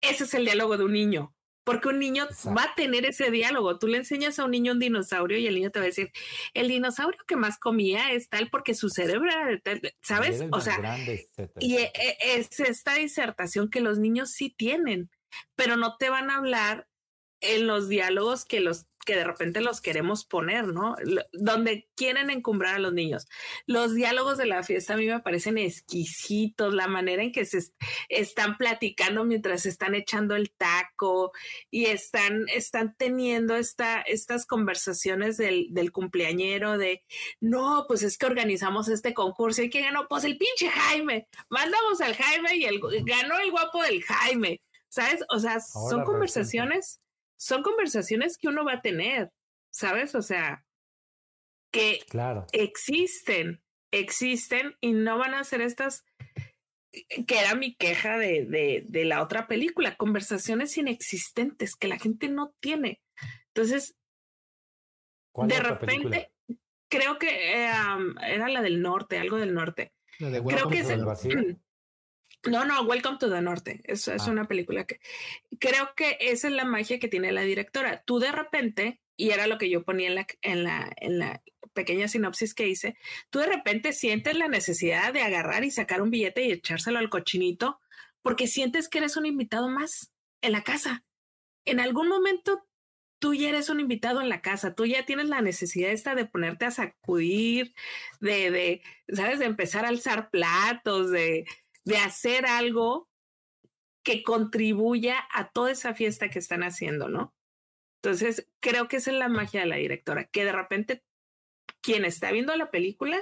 Ese 0.00 0.24
es 0.24 0.34
el 0.34 0.44
diálogo 0.46 0.78
de 0.78 0.84
un 0.84 0.92
niño 0.92 1.34
porque 1.64 1.88
un 1.88 1.98
niño 1.98 2.26
va 2.56 2.64
a 2.64 2.74
tener 2.74 3.04
ese 3.06 3.30
diálogo. 3.30 3.78
Tú 3.78 3.86
le 3.86 3.98
enseñas 3.98 4.38
a 4.38 4.44
un 4.44 4.50
niño 4.50 4.72
un 4.72 4.78
dinosaurio 4.78 5.38
y 5.38 5.46
el 5.46 5.54
niño 5.54 5.70
te 5.70 5.78
va 5.78 5.84
a 5.84 5.86
decir, 5.86 6.10
el 6.54 6.68
dinosaurio 6.68 7.20
que 7.26 7.36
más 7.36 7.58
comía 7.58 8.12
es 8.12 8.28
tal 8.28 8.48
porque 8.50 8.74
su 8.74 8.88
cerebro 8.88 9.30
era 9.30 9.58
tal, 9.60 9.80
¿sabes? 10.02 10.42
O 10.52 10.60
sea, 10.60 10.78
y 11.58 11.76
e, 11.76 11.92
e, 11.94 12.16
es 12.36 12.60
esta 12.60 12.94
disertación 12.94 13.70
que 13.70 13.80
los 13.80 13.98
niños 13.98 14.30
sí 14.30 14.54
tienen, 14.56 15.10
pero 15.54 15.76
no 15.76 15.96
te 15.96 16.10
van 16.10 16.30
a 16.30 16.36
hablar 16.36 16.86
en 17.40 17.66
los 17.66 17.88
diálogos 17.88 18.44
que 18.44 18.60
los 18.60 18.86
que 19.04 19.16
de 19.16 19.24
repente 19.24 19.60
los 19.60 19.80
queremos 19.80 20.24
poner, 20.24 20.68
¿no? 20.68 20.96
Donde 21.32 21.88
quieren 21.96 22.30
encumbrar 22.30 22.76
a 22.76 22.78
los 22.78 22.92
niños. 22.92 23.26
Los 23.66 23.94
diálogos 23.94 24.38
de 24.38 24.46
la 24.46 24.62
fiesta 24.62 24.94
a 24.94 24.96
mí 24.96 25.06
me 25.06 25.20
parecen 25.20 25.58
exquisitos, 25.58 26.74
la 26.74 26.86
manera 26.86 27.22
en 27.22 27.32
que 27.32 27.44
se 27.44 27.60
están 28.08 28.56
platicando 28.56 29.24
mientras 29.24 29.66
están 29.66 29.94
echando 29.94 30.36
el 30.36 30.50
taco 30.50 31.32
y 31.70 31.86
están, 31.86 32.46
están 32.48 32.94
teniendo 32.96 33.56
esta, 33.56 34.02
estas 34.02 34.46
conversaciones 34.46 35.36
del, 35.36 35.68
del 35.70 35.92
cumpleañero 35.92 36.76
de, 36.76 37.02
no, 37.40 37.86
pues 37.88 38.02
es 38.02 38.18
que 38.18 38.26
organizamos 38.26 38.88
este 38.88 39.14
concurso 39.14 39.62
y 39.62 39.70
que 39.70 39.82
ganó, 39.82 40.08
pues 40.08 40.24
el 40.24 40.36
pinche 40.36 40.68
Jaime, 40.68 41.26
mandamos 41.48 42.00
al 42.00 42.14
Jaime 42.14 42.56
y 42.56 42.64
el, 42.64 42.80
ganó 43.04 43.38
el 43.38 43.50
guapo 43.50 43.82
del 43.82 44.02
Jaime. 44.02 44.60
¿Sabes? 44.92 45.24
O 45.28 45.38
sea, 45.38 45.60
son 45.60 46.02
conversaciones 46.02 46.98
son 47.40 47.62
conversaciones 47.62 48.36
que 48.36 48.48
uno 48.48 48.66
va 48.66 48.74
a 48.74 48.82
tener, 48.82 49.32
¿sabes? 49.70 50.14
O 50.14 50.20
sea, 50.20 50.66
que 51.72 52.00
claro. 52.10 52.46
existen, 52.52 53.62
existen 53.90 54.76
y 54.82 54.92
no 54.92 55.16
van 55.16 55.32
a 55.32 55.42
ser 55.44 55.62
estas, 55.62 56.04
que 56.92 57.38
era 57.38 57.54
mi 57.54 57.74
queja 57.76 58.18
de, 58.18 58.44
de, 58.44 58.84
de 58.86 59.04
la 59.06 59.22
otra 59.22 59.46
película, 59.46 59.96
conversaciones 59.96 60.76
inexistentes 60.76 61.76
que 61.76 61.88
la 61.88 61.98
gente 61.98 62.28
no 62.28 62.52
tiene. 62.60 63.00
Entonces, 63.54 63.96
de 65.34 65.60
repente, 65.60 66.32
creo 66.90 67.18
que 67.18 67.62
era 67.62 68.48
la 68.48 68.60
del 68.60 68.82
norte, 68.82 69.18
algo 69.18 69.38
del 69.38 69.54
norte. 69.54 69.94
creo 70.18 70.68
que 70.68 70.80
es 70.80 70.90
el, 70.90 71.06
No, 72.46 72.64
no, 72.64 72.82
Welcome 72.82 73.18
to 73.18 73.30
the 73.30 73.42
Norte. 73.42 73.80
Es, 73.84 74.08
es 74.08 74.26
ah. 74.26 74.30
una 74.30 74.46
película 74.46 74.84
que 74.84 75.00
creo 75.58 75.94
que 75.94 76.16
esa 76.20 76.48
es 76.48 76.54
la 76.54 76.64
magia 76.64 76.98
que 76.98 77.08
tiene 77.08 77.32
la 77.32 77.42
directora. 77.42 78.02
Tú 78.04 78.18
de 78.18 78.32
repente, 78.32 79.00
y 79.16 79.30
era 79.30 79.46
lo 79.46 79.58
que 79.58 79.68
yo 79.68 79.84
ponía 79.84 80.08
en 80.08 80.14
la, 80.14 80.26
en 80.40 80.64
la, 80.64 80.92
en 80.96 81.18
la 81.18 81.42
pequeña 81.74 82.08
sinopsis 82.08 82.54
que 82.54 82.68
hice, 82.68 82.96
tú 83.28 83.40
de 83.40 83.46
repente 83.46 83.92
sientes 83.92 84.36
la 84.36 84.48
necesidad 84.48 85.12
de 85.12 85.22
agarrar 85.22 85.64
y 85.64 85.70
sacar 85.70 86.00
un 86.00 86.10
billete 86.10 86.44
y 86.44 86.52
echárselo 86.52 86.98
al 86.98 87.10
cochinito 87.10 87.78
porque 88.22 88.46
sientes 88.46 88.88
que 88.88 88.98
eres 88.98 89.16
un 89.16 89.26
invitado 89.26 89.68
más 89.68 90.12
en 90.40 90.52
la 90.52 90.62
casa. 90.62 91.04
En 91.66 91.78
algún 91.78 92.08
momento 92.08 92.66
tú 93.18 93.34
ya 93.34 93.50
eres 93.50 93.68
un 93.68 93.80
invitado 93.80 94.22
en 94.22 94.30
la 94.30 94.40
casa, 94.40 94.74
tú 94.74 94.86
ya 94.86 95.04
tienes 95.04 95.28
la 95.28 95.42
necesidad 95.42 95.90
esta 95.90 96.14
de 96.14 96.24
ponerte 96.24 96.64
a 96.64 96.70
sacudir, 96.70 97.74
de, 98.20 98.50
de, 98.50 98.82
¿sabes? 99.12 99.38
De 99.38 99.44
empezar 99.44 99.84
a 99.84 99.88
alzar 99.88 100.30
platos, 100.30 101.10
de, 101.10 101.44
de 101.90 101.98
hacer 101.98 102.46
algo 102.46 103.08
que 104.04 104.22
contribuya 104.22 105.16
a 105.34 105.50
toda 105.50 105.72
esa 105.72 105.92
fiesta 105.92 106.30
que 106.30 106.38
están 106.38 106.62
haciendo, 106.62 107.08
¿no? 107.08 107.34
Entonces, 108.02 108.48
creo 108.60 108.86
que 108.86 108.98
esa 108.98 109.10
es 109.10 109.18
la 109.18 109.28
magia 109.28 109.60
de 109.60 109.66
la 109.66 109.76
directora, 109.76 110.24
que 110.24 110.44
de 110.44 110.52
repente 110.52 111.04
quien 111.82 112.04
está 112.04 112.30
viendo 112.30 112.56
la 112.56 112.70
película 112.70 113.18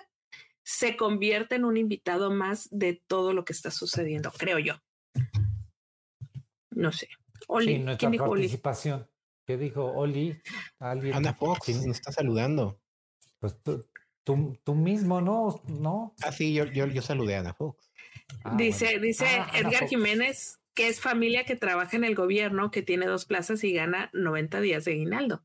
se 0.63 0.99
convierte 0.99 1.55
en 1.55 1.65
un 1.65 1.79
invitado 1.79 2.31
más 2.31 2.69
de 2.71 3.03
todo 3.07 3.33
lo 3.33 3.47
que 3.47 3.55
está 3.55 3.71
sucediendo, 3.71 4.31
creo 4.31 4.59
yo. 4.59 4.75
No 6.71 6.93
sé. 6.93 7.09
Oli, 7.47 7.85
¿quién 7.99 8.13
dijo 8.13 8.29
participación. 8.29 9.09
¿Qué 9.47 9.57
dijo 9.57 9.83
Oli? 9.83 10.39
Ana 10.79 11.33
Fox 11.33 11.71
nos 11.71 11.97
está 11.97 12.13
saludando. 12.13 12.83
Pues 13.41 13.59
tú, 13.63 14.59
tú, 14.63 14.75
mismo, 14.75 15.23
¿no? 15.23 15.63
¿no? 15.69 16.15
Ah, 16.23 16.33
sí, 16.33 16.53
yo, 16.53 16.67
yo, 16.67 16.87
yo 16.87 17.01
saludé 17.01 17.37
a 17.37 17.41
Ana 17.41 17.55
Fox. 17.55 17.88
Ah, 18.45 18.55
dice, 18.57 18.99
dice 18.99 19.27
ah, 19.27 19.51
Edgar 19.55 19.89
Jiménez 19.89 20.59
que 20.79 20.87
es 20.87 21.01
familia 21.01 21.43
que 21.43 21.57
trabaja 21.57 21.97
en 21.97 22.05
el 22.05 22.15
gobierno, 22.15 22.71
que 22.71 22.83
tiene 22.83 23.07
dos 23.07 23.25
plazas 23.25 23.65
y 23.65 23.73
gana 23.73 24.11
90 24.13 24.61
días 24.61 24.85
de 24.85 24.93
aguinaldo. 24.93 25.43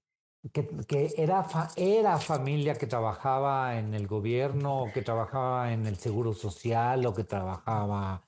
Que, 0.51 0.69
que 0.87 1.11
era, 1.17 1.47
era 1.75 2.19
familia 2.19 2.75
que 2.75 2.85
trabajaba 2.85 3.79
en 3.79 3.95
el 3.95 4.05
gobierno, 4.05 4.85
que 4.93 5.01
trabajaba 5.01 5.73
en 5.73 5.87
el 5.87 5.95
seguro 5.95 6.35
social, 6.35 7.03
o 7.07 7.15
que 7.15 7.23
trabajaba 7.23 8.21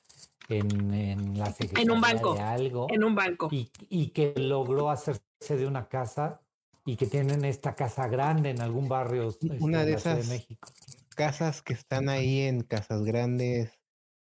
en, 0.50 0.92
en 0.96 1.38
la 1.38 1.46
secretaría 1.52 1.84
en 1.84 1.92
un 1.92 2.02
banco, 2.02 2.34
de 2.34 2.42
algo. 2.42 2.88
En 2.90 3.04
un 3.04 3.14
banco. 3.14 3.50
Y, 3.52 3.70
y 3.88 4.08
que 4.08 4.34
logró 4.36 4.90
hacerse 4.90 5.22
de 5.58 5.68
una 5.68 5.88
casa 5.88 6.42
y 6.86 6.96
que 6.96 7.06
tienen 7.06 7.46
esta 7.46 7.76
casa 7.76 8.08
grande 8.08 8.50
en 8.50 8.62
algún 8.62 8.90
barrio 8.90 9.36
una 9.60 9.82
este, 9.82 9.92
de 9.92 9.98
esas 9.98 10.28
de 10.28 10.34
México. 10.34 10.70
casas 11.16 11.62
que 11.62 11.74
están 11.74 12.10
ahí 12.10 12.42
en 12.42 12.62
casas 12.62 13.04
grandes 13.04 13.78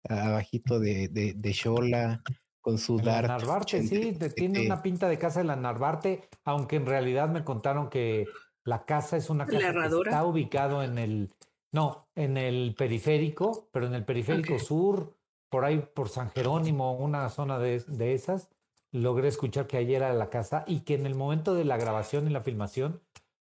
abajito 0.09 0.79
de, 0.79 1.09
de, 1.09 1.35
de 1.35 1.53
Shola, 1.53 2.23
con 2.61 2.79
su 2.79 2.99
Dark. 2.99 3.29
Narvarte, 3.29 3.83
sí, 3.83 4.17
tiene 4.35 4.67
una 4.67 4.83
pinta 4.83 5.09
de 5.09 5.19
casa 5.19 5.41
de 5.41 5.47
la 5.47 5.57
Narvarte, 5.57 6.29
aunque 6.45 6.77
en 6.77 6.87
realidad 6.87 7.29
me 7.29 7.45
contaron 7.45 7.89
que 7.89 8.27
la 8.65 8.85
casa 8.85 9.17
es 9.17 9.31
una 9.31 9.47
casa 9.47 9.73
que 9.73 9.87
está 9.87 10.25
ubicado 10.25 10.83
en 10.83 10.99
el, 10.99 11.35
no, 11.73 12.09
en 12.15 12.37
el 12.37 12.75
periférico, 12.77 13.69
pero 13.73 13.87
en 13.87 13.95
el 13.95 14.05
periférico 14.05 14.59
sur, 14.59 15.17
por 15.49 15.65
ahí 15.65 15.83
por 15.95 16.09
San 16.09 16.31
Jerónimo, 16.31 16.93
una 16.93 17.29
zona 17.31 17.59
de, 17.59 17.81
de 17.81 18.15
esas, 18.15 18.51
logré 18.93 19.29
escuchar 19.29 19.67
que 19.67 19.79
ayer 19.79 20.03
era 20.03 20.13
la 20.13 20.31
casa 20.31 20.65
y 20.67 20.81
que 20.81 20.95
en 20.95 21.07
el 21.07 21.15
momento 21.15 21.55
de 21.55 21.65
la 21.65 21.77
grabación 21.77 22.27
y 22.27 22.31
la 22.31 22.43
filmación 22.43 23.01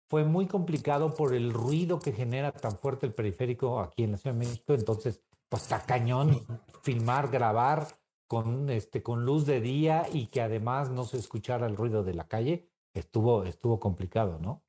fue 0.08 0.24
muy 0.24 0.46
complicado 0.46 1.14
por 1.14 1.34
el 1.34 1.52
ruido 1.52 2.00
que 2.00 2.12
genera 2.12 2.52
tan 2.52 2.76
fuerte 2.78 3.06
el 3.06 3.12
periférico 3.12 3.80
aquí 3.80 4.04
en 4.04 4.12
la 4.12 4.18
Ciudad 4.18 4.36
de 4.36 4.46
México, 4.46 4.74
entonces 4.74 5.24
pues 5.48 5.62
está 5.62 5.84
cañón 5.84 6.40
filmar, 6.82 7.28
grabar 7.30 7.86
con, 8.26 8.70
este, 8.70 9.02
con 9.02 9.24
luz 9.24 9.46
de 9.46 9.60
día 9.60 10.04
y 10.12 10.26
que 10.26 10.40
además 10.40 10.90
no 10.90 11.04
se 11.04 11.18
escuchara 11.18 11.66
el 11.66 11.76
ruido 11.76 12.02
de 12.04 12.14
la 12.14 12.26
calle, 12.26 12.68
estuvo, 12.94 13.44
estuvo 13.44 13.78
complicado, 13.78 14.38
¿no? 14.38 14.64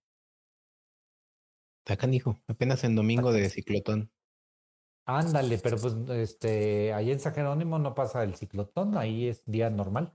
Está 1.86 1.98
canijo, 1.98 2.40
apenas 2.48 2.84
en 2.84 2.96
domingo 2.96 3.32
de 3.32 3.50
ciclotón. 3.50 4.12
Ándale, 5.06 5.58
pero 5.60 5.78
pues 5.78 5.96
este, 6.10 6.94
ahí 6.94 7.12
en 7.12 7.20
San 7.20 7.34
Jerónimo 7.34 7.80
no 7.80 7.96
pasa 7.96 8.24
el 8.24 8.36
ciclotón, 8.36 8.98
ahí 8.98 9.28
es 9.28 9.46
día 9.46 9.70
normal. 9.70 10.14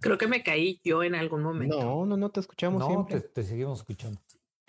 Creo 0.00 0.18
que 0.18 0.26
me 0.28 0.42
caí 0.42 0.78
yo 0.84 1.02
en 1.02 1.14
algún 1.14 1.42
momento. 1.42 1.80
No, 1.80 2.04
no, 2.04 2.16
no 2.18 2.30
te 2.30 2.40
escuchamos. 2.40 2.80
No, 2.80 3.06
te, 3.06 3.42
seguimos 3.42 3.78
escuchando. 3.78 4.20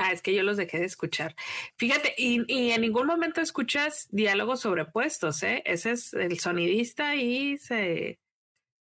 Ah, 0.07 0.13
es 0.13 0.21
que 0.21 0.33
yo 0.33 0.41
los 0.41 0.55
dejé 0.55 0.79
de 0.79 0.85
escuchar. 0.85 1.35
Fíjate, 1.75 2.13
y, 2.17 2.71
en 2.71 2.81
ningún 2.81 3.07
momento 3.07 3.41
escuchas 3.41 4.07
diálogos 4.09 4.61
sobrepuestos, 4.61 5.43
¿eh? 5.43 5.63
Ese 5.65 5.91
es 5.91 6.13
el 6.13 6.39
sonidista 6.39 7.15
y 7.15 7.57
se, 7.57 8.17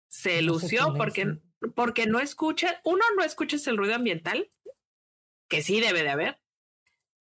se 0.08 0.42
lució 0.42 0.94
porque, 0.96 1.40
porque 1.76 2.08
no 2.08 2.22
escucha, 2.22 2.80
uno 2.86 3.04
no 3.18 3.24
escuchas 3.24 3.68
el 3.68 3.76
ruido 3.76 3.96
ambiental, 3.96 4.50
que 5.50 5.62
sí 5.62 5.82
debe 5.82 6.04
de 6.04 6.10
haber, 6.10 6.40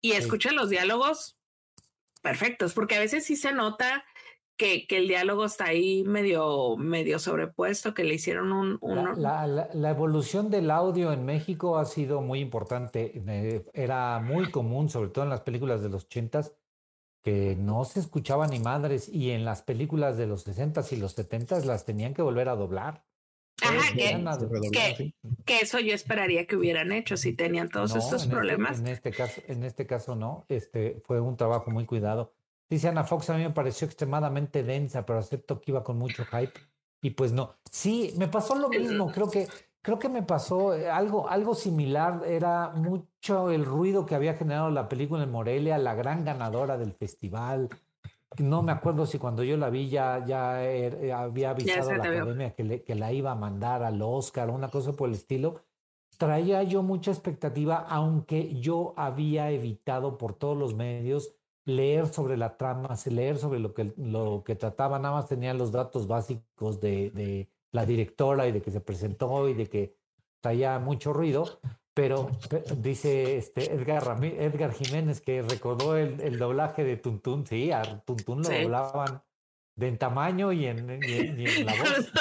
y 0.01 0.13
escucha 0.13 0.51
los 0.51 0.71
diálogos 0.71 1.37
perfectos, 2.23 2.73
porque 2.73 2.95
a 2.95 2.99
veces 2.99 3.23
sí 3.23 3.35
se 3.35 3.51
nota 3.51 4.03
que, 4.57 4.87
que, 4.87 4.97
el 4.97 5.07
diálogo 5.07 5.45
está 5.45 5.65
ahí 5.65 6.03
medio, 6.03 6.77
medio 6.77 7.19
sobrepuesto, 7.19 7.93
que 7.93 8.03
le 8.03 8.15
hicieron 8.15 8.51
un... 8.51 8.79
La, 9.17 9.47
la, 9.47 9.89
evolución 9.89 10.49
del 10.49 10.71
audio 10.71 11.11
en 11.11 11.25
México 11.25 11.77
ha 11.77 11.85
sido 11.85 12.21
muy 12.21 12.39
importante. 12.39 13.11
Eh, 13.27 13.65
era 13.73 14.19
muy 14.19 14.49
común, 14.51 14.89
sobre 14.89 15.09
todo 15.09 15.23
en 15.25 15.29
las 15.29 15.41
películas 15.41 15.81
de 15.81 15.89
los 15.89 16.05
ochentas, 16.05 16.53
que 17.23 17.55
no 17.55 17.85
se 17.85 17.99
escuchaban 17.99 18.51
ni 18.51 18.59
madres 18.59 19.09
y 19.09 19.31
en 19.31 19.45
las 19.45 19.63
películas 19.63 20.15
de 20.17 20.27
los 20.27 20.43
sesentas 20.43 20.93
y 20.93 20.97
los 20.97 21.13
setentas 21.13 21.65
las 21.65 21.83
tenían 21.83 22.13
que 22.13 22.21
volver 22.21 22.49
a 22.49 22.55
doblar. 22.55 23.03
Ajá, 23.61 23.93
que, 23.93 25.13
que, 25.45 25.59
eso 25.59 25.79
yo 25.79 25.93
esperaría 25.93 26.45
que 26.45 26.57
hubieran 26.57 26.91
hecho 26.91 27.15
si 27.15 27.33
tenían 27.33 27.69
todos 27.69 27.95
estos 27.95 28.23
este, 28.23 28.35
problemas. 28.35 28.79
en 28.79 28.87
este 28.87 29.11
caso, 29.11 29.41
en 29.47 29.63
este 29.63 29.87
caso 29.87 30.15
no, 30.15 30.45
este 30.49 31.01
fue 31.05 31.21
un 31.21 31.37
trabajo 31.37 31.71
muy 31.71 31.85
cuidado. 31.85 32.33
Dice 32.75 32.89
Ana 32.89 33.05
Fox, 33.05 33.29
a 33.29 33.37
mí 33.37 33.43
me 33.43 33.51
pareció 33.51 33.87
extremadamente 33.87 34.61
densa, 34.61 35.05
pero 35.05 35.19
acepto 35.19 35.61
que 35.61 35.71
iba 35.71 35.81
con 35.81 35.97
mucho 35.97 36.25
hype. 36.25 36.51
Y 37.01 37.11
pues 37.11 37.31
no. 37.31 37.55
Sí, 37.71 38.13
me 38.17 38.27
pasó 38.27 38.53
lo 38.53 38.67
mismo. 38.67 39.09
Creo 39.13 39.31
que, 39.31 39.47
creo 39.81 39.97
que 39.97 40.09
me 40.09 40.23
pasó 40.23 40.75
eh, 40.75 40.89
algo, 40.89 41.29
algo 41.29 41.55
similar. 41.55 42.23
Era 42.27 42.71
mucho 42.75 43.49
el 43.49 43.63
ruido 43.63 44.05
que 44.05 44.13
había 44.13 44.33
generado 44.33 44.71
la 44.71 44.89
película 44.89 45.23
en 45.23 45.31
Morelia, 45.31 45.77
la 45.77 45.95
gran 45.95 46.25
ganadora 46.25 46.77
del 46.77 46.91
festival. 46.91 47.69
No 48.39 48.61
me 48.61 48.73
acuerdo 48.73 49.05
si 49.05 49.19
cuando 49.19 49.41
yo 49.41 49.55
la 49.55 49.69
vi 49.69 49.87
ya, 49.87 50.25
ya 50.25 50.61
er, 50.61 50.95
eh, 50.95 51.13
había 51.13 51.51
avisado 51.51 51.91
a 51.91 51.95
la 51.95 52.03
academia 52.03 52.55
que, 52.55 52.83
que 52.83 52.95
la 52.95 53.13
iba 53.13 53.31
a 53.31 53.35
mandar 53.35 53.83
al 53.83 54.01
Oscar, 54.01 54.49
una 54.49 54.67
cosa 54.69 54.91
por 54.91 55.07
el 55.07 55.15
estilo. 55.15 55.61
Traía 56.17 56.61
yo 56.63 56.83
mucha 56.83 57.11
expectativa, 57.11 57.85
aunque 57.87 58.59
yo 58.59 58.93
había 58.97 59.49
evitado 59.51 60.17
por 60.17 60.33
todos 60.33 60.57
los 60.57 60.75
medios 60.75 61.31
leer 61.65 62.07
sobre 62.07 62.37
la 62.37 62.57
trama, 62.57 62.95
leer 63.09 63.37
sobre 63.37 63.59
lo 63.59 63.73
que, 63.73 63.93
lo 63.97 64.43
que 64.45 64.55
trataba, 64.55 64.99
nada 64.99 65.15
más 65.15 65.27
tenía 65.27 65.53
los 65.53 65.71
datos 65.71 66.07
básicos 66.07 66.79
de, 66.79 67.09
de 67.11 67.49
la 67.71 67.85
directora 67.85 68.47
y 68.47 68.51
de 68.51 68.61
que 68.61 68.71
se 68.71 68.81
presentó 68.81 69.49
y 69.49 69.53
de 69.53 69.67
que 69.67 69.95
traía 70.41 70.77
mucho 70.79 71.11
ruido, 71.11 71.59
pero 71.93 72.29
dice 72.77 73.37
este 73.37 73.73
Edgar, 73.73 74.23
Edgar 74.23 74.73
Jiménez 74.73 75.21
que 75.21 75.41
recordó 75.41 75.97
el, 75.97 76.21
el 76.21 76.37
doblaje 76.37 76.83
de 76.83 76.97
Tuntún, 76.97 77.47
sí, 77.47 77.71
a 77.71 77.81
Tuntún 78.05 78.43
lo 78.43 78.49
doblaban 78.49 79.23
de 79.75 79.87
en 79.89 79.97
tamaño 79.97 80.53
y 80.53 80.65
en, 80.65 80.87
la 80.87 81.73
voz. 81.73 82.11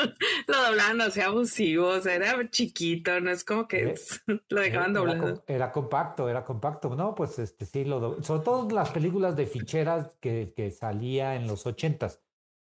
lo 0.46 0.62
doblaban, 0.62 0.96
no 0.96 1.10
sea 1.10 1.26
abusivo, 1.26 1.88
o 1.88 2.00
sea, 2.00 2.16
era 2.16 2.50
chiquito, 2.50 3.20
no 3.20 3.30
es 3.30 3.44
como 3.44 3.68
que 3.68 3.94
lo 4.48 4.60
dejaban 4.60 4.92
doblado. 4.92 5.44
Era, 5.46 5.70
compacto, 5.70 6.28
era 6.28 6.44
compacto. 6.44 6.94
No, 6.96 7.14
pues 7.14 7.38
este 7.38 7.64
sí, 7.64 7.84
lo 7.84 8.22
sobre 8.22 8.42
todo 8.42 8.68
las 8.70 8.90
películas 8.90 9.36
de 9.36 9.46
ficheras 9.46 10.16
que, 10.20 10.52
que 10.56 10.70
salía 10.70 11.36
en 11.36 11.46
los 11.46 11.66
ochentas. 11.66 12.20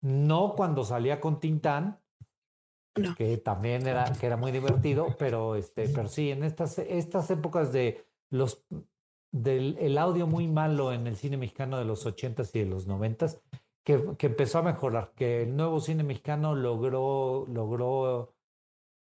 No 0.00 0.54
cuando 0.56 0.84
salía 0.84 1.20
con 1.20 1.38
Tintán, 1.38 2.00
que 3.16 3.38
también 3.38 3.86
era, 3.86 4.12
que 4.18 4.26
era 4.26 4.36
muy 4.36 4.52
divertido, 4.52 5.16
pero 5.18 5.54
este, 5.54 5.88
pero 5.88 6.08
sí, 6.08 6.30
en 6.30 6.44
estas, 6.44 6.78
estas 6.78 7.30
épocas 7.30 7.72
de 7.72 8.04
los 8.30 8.64
del 9.30 9.78
el 9.80 9.96
audio 9.96 10.26
muy 10.26 10.46
malo 10.46 10.92
en 10.92 11.06
el 11.06 11.16
cine 11.16 11.38
mexicano 11.38 11.78
de 11.78 11.86
los 11.86 12.04
ochentas 12.04 12.54
y 12.54 12.60
de 12.60 12.66
los 12.66 12.86
noventas, 12.86 13.40
que, 13.84 14.16
que, 14.16 14.26
empezó 14.28 14.58
a 14.58 14.62
mejorar, 14.62 15.12
que 15.14 15.42
el 15.42 15.56
nuevo 15.56 15.80
cine 15.80 16.04
mexicano 16.04 16.54
logró, 16.54 17.46
logró 17.48 18.34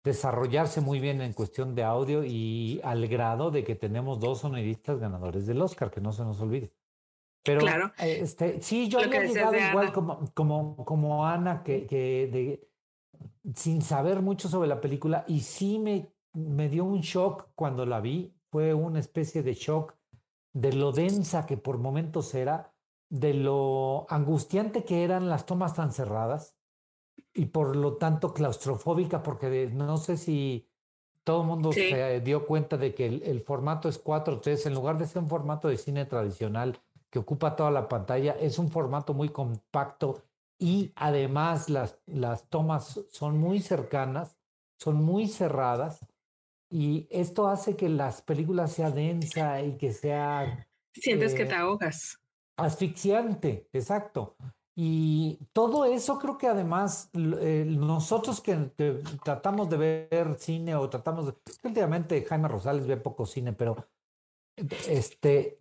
desarrollarse 0.05 0.81
muy 0.81 1.01
bien 1.01 1.21
en 1.21 1.33
cuestión 1.33 1.75
de 1.75 1.85
audio 1.85 2.25
y 2.25 2.81
al 2.85 3.07
grado 3.09 3.51
de 3.51 3.65
que 3.65 3.75
tenemos 3.75 4.21
dos 4.21 4.41
sonidistas 4.41 4.99
ganadores 4.99 5.47
del 5.47 5.61
Oscar, 5.61 5.91
que 5.91 6.01
no 6.01 6.13
se 6.13 6.23
nos 6.23 6.41
olvide. 6.41 6.73
Pero 7.45 7.61
claro. 7.61 7.93
este, 7.99 8.61
sí, 8.61 8.89
yo 8.89 8.99
había 9.01 9.25
llegado 9.25 9.57
igual 9.57 9.93
como, 9.93 10.21
como, 10.35 10.85
como 10.85 11.27
Ana, 11.27 11.63
que, 11.63 11.87
que 11.87 12.29
de, 12.31 12.69
sin 13.55 13.83
saber 13.83 14.21
mucho 14.21 14.49
sobre 14.49 14.69
la 14.69 14.81
película, 14.81 15.25
y 15.27 15.41
sí 15.41 15.79
me, 15.79 16.13
me 16.33 16.69
dio 16.69 16.85
un 16.85 17.01
shock 17.01 17.49
cuando 17.55 17.87
la 17.87 18.01
vi, 18.01 18.35
fue 18.51 18.75
una 18.75 19.01
especie 19.01 19.43
de 19.43 19.55
shock 19.55 19.95
de 20.53 20.73
lo 20.73 20.93
densa 20.93 21.47
que 21.47 21.57
por 21.57 21.79
momentos 21.79 22.35
era, 22.35 22.73
de 23.11 23.35
lo 23.35 24.07
angustiante 24.11 24.85
que 24.85 25.05
eran 25.05 25.29
las 25.29 25.47
tomas 25.47 25.75
tan 25.75 25.93
cerradas 25.93 26.55
y 27.33 27.47
por 27.47 27.77
lo 27.77 27.97
tanto 27.97 28.35
claustrofóbica, 28.35 29.23
porque 29.23 29.71
no 29.73 29.97
sé 29.97 30.17
si 30.17 30.69
todo 31.25 31.43
el 31.43 31.47
mundo 31.47 31.73
se 31.73 32.21
dio 32.21 32.47
cuenta 32.47 32.77
de 32.77 32.95
que 32.95 33.07
el, 33.07 33.41
formato 33.41 33.89
es 33.89 34.03
4.3, 34.03 34.67
en 34.67 34.75
lugar 34.75 34.99
de 34.99 35.07
ser 35.07 35.23
un 35.23 35.29
formato 35.29 35.69
de 35.69 35.77
cine 35.77 36.05
tradicional 36.07 36.81
que 37.11 37.19
ocupa 37.19 37.57
toda 37.57 37.71
la 37.71 37.89
pantalla, 37.89 38.33
es 38.33 38.59
un 38.59 38.71
formato 38.71 39.15
muy 39.15 39.29
compacto 39.29 40.23
y 40.59 40.93
además 40.97 41.69
las, 41.69 41.99
las 42.07 42.49
tomas 42.49 43.01
son 43.11 43.39
muy 43.39 43.61
cercanas, 43.61 44.37
son 44.79 45.03
muy 45.03 45.29
cerradas 45.29 46.01
y 46.71 47.07
esto 47.11 47.49
hace 47.49 47.77
que 47.77 47.89
las 47.89 48.23
películas 48.23 48.73
sea 48.73 48.91
densa 48.91 49.63
y 49.63 49.77
que 49.77 49.93
sea... 49.93 50.67
Sientes 50.93 51.35
que 51.35 51.45
te 51.45 51.53
eh, 51.53 51.57
ahogas. 51.57 52.21
Asfixiante, 52.59 53.69
exacto. 53.73 54.37
Y 54.75 55.39
todo 55.53 55.85
eso 55.85 56.19
creo 56.19 56.39
que 56.39 56.47
además 56.47 57.11
eh, 57.15 57.65
nosotros 57.67 58.41
que, 58.41 58.55
tratamos 59.25 59.69
de 59.69 59.77
ver 60.11 60.37
cine 60.39 60.77
o 60.77 60.89
tratamos 60.89 61.27
de... 61.27 61.35
Últimamente 61.65 62.23
Jaime 62.25 62.49
Rosales 62.49 62.87
ve 62.87 62.97
poco 62.97 63.27
cine, 63.27 63.53
pero 63.53 63.89
este, 64.89 65.57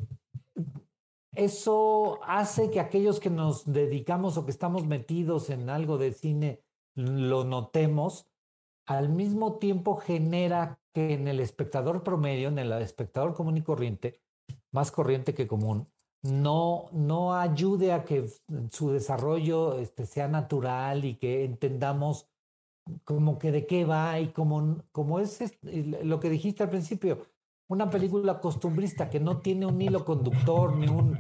eso 1.34 2.20
hace 2.24 2.70
que 2.70 2.80
aquellos 2.80 3.20
que 3.20 3.30
nos 3.30 3.72
dedicamos 3.72 4.38
o 4.38 4.46
que 4.46 4.52
estamos 4.52 4.86
metidos 4.86 5.50
en 5.50 5.70
algo 5.70 5.98
de 5.98 6.14
cine 6.14 6.62
lo 6.96 7.44
notemos, 7.44 8.28
al 8.88 9.10
mismo 9.10 9.58
tiempo 9.58 9.98
genera 9.98 10.80
que 10.94 11.14
en 11.14 11.28
el 11.28 11.40
espectador 11.40 12.04
promedio, 12.04 12.50
en 12.50 12.58
el 12.58 12.72
espectador 12.74 13.36
común 13.36 13.58
y 13.58 13.62
corriente, 13.62 14.20
más 14.72 14.92
corriente 14.92 15.36
que 15.36 15.48
común, 15.48 15.88
no, 16.32 16.90
no 16.92 17.36
ayude 17.36 17.94
a 17.94 18.04
que 18.04 18.30
su 18.72 18.92
desarrollo 18.92 19.80
este, 19.80 20.06
sea 20.06 20.28
natural 20.28 21.06
y 21.06 21.16
que 21.16 21.46
entendamos 21.46 22.28
como 23.04 23.38
que 23.38 23.52
de 23.52 23.66
qué 23.66 23.86
va 23.86 24.20
y 24.20 24.30
como, 24.30 24.84
como 24.92 25.20
es 25.20 25.40
lo 25.62 26.20
que 26.20 26.30
dijiste 26.30 26.64
al 26.64 26.70
principio, 26.70 27.26
una 27.70 27.90
película 27.90 28.40
costumbrista 28.40 29.10
que 29.10 29.20
no 29.20 29.40
tiene 29.40 29.66
un 29.66 29.82
hilo 29.82 30.06
conductor, 30.06 30.76
ni 30.76 30.88
un, 30.88 31.18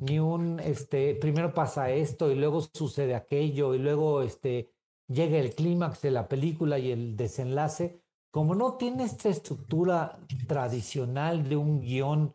ni 0.00 0.18
un, 0.18 0.58
este, 0.60 1.14
primero 1.14 1.54
pasa 1.54 1.90
esto 1.90 2.30
y 2.30 2.34
luego 2.34 2.60
sucede 2.60 3.14
aquello 3.14 3.74
y 3.74 3.78
luego 3.78 4.22
este, 4.22 4.72
llega 5.08 5.38
el 5.38 5.54
clímax 5.54 6.02
de 6.02 6.10
la 6.10 6.28
película 6.28 6.78
y 6.78 6.90
el 6.90 7.16
desenlace, 7.16 8.00
como 8.32 8.56
no 8.56 8.74
tiene 8.74 9.04
esta 9.04 9.28
estructura 9.28 10.18
tradicional 10.48 11.48
de 11.48 11.56
un 11.56 11.80
guion 11.80 12.34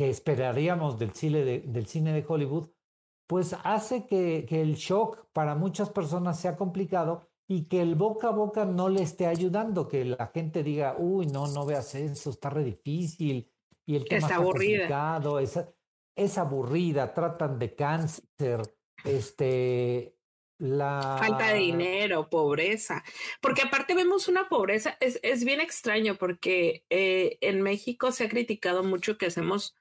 que 0.00 0.08
esperaríamos 0.08 0.98
del 0.98 1.12
cine 1.12 1.44
de, 1.44 1.58
del 1.60 1.84
cine 1.84 2.14
de 2.14 2.24
Hollywood, 2.26 2.70
pues 3.26 3.54
hace 3.64 4.06
que, 4.06 4.46
que 4.48 4.62
el 4.62 4.76
shock 4.76 5.26
para 5.34 5.54
muchas 5.54 5.90
personas 5.90 6.40
sea 6.40 6.56
complicado 6.56 7.28
y 7.46 7.64
que 7.64 7.82
el 7.82 7.96
boca 7.96 8.28
a 8.28 8.30
boca 8.30 8.64
no 8.64 8.88
le 8.88 9.02
esté 9.02 9.26
ayudando, 9.26 9.88
que 9.88 10.06
la 10.06 10.30
gente 10.32 10.62
diga, 10.62 10.96
uy, 10.98 11.26
no, 11.26 11.48
no 11.48 11.66
veas 11.66 11.94
eso, 11.94 12.30
está 12.30 12.48
re 12.48 12.64
difícil, 12.64 13.52
y 13.84 13.96
el 13.96 14.08
tema 14.08 14.26
está, 14.26 14.36
aburrida. 14.36 15.20
Es, 15.42 15.60
es, 16.16 16.38
aburrida, 16.38 17.12
tratan 17.12 17.58
de 17.58 17.74
cáncer, 17.74 18.62
este, 19.04 20.16
Falta 21.18 21.52
de 21.52 21.58
dinero, 21.58 22.28
pobreza, 22.28 23.02
porque 23.40 23.62
aparte 23.62 23.94
vemos 23.94 24.28
una 24.28 24.48
pobreza, 24.48 24.96
es, 25.00 25.18
es 25.22 25.44
bien 25.44 25.60
extraño 25.60 26.16
porque 26.16 26.84
eh, 26.90 27.38
en 27.40 27.62
México 27.62 28.12
se 28.12 28.24
ha 28.24 28.28
criticado 28.28 28.82
mucho 28.82 29.16
que 29.16 29.26
hacemos, 29.26 29.74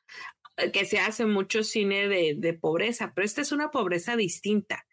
que 0.74 0.86
se 0.86 1.00
hace 1.00 1.26
mucho 1.26 1.64
cine 1.64 2.08
de, 2.08 2.36
de 2.38 2.54
pobreza, 2.54 3.12
pero 3.14 3.26
esta 3.26 3.42
es 3.42 3.52
una 3.52 3.72
pobreza 3.72 4.16
distinta 4.16 4.86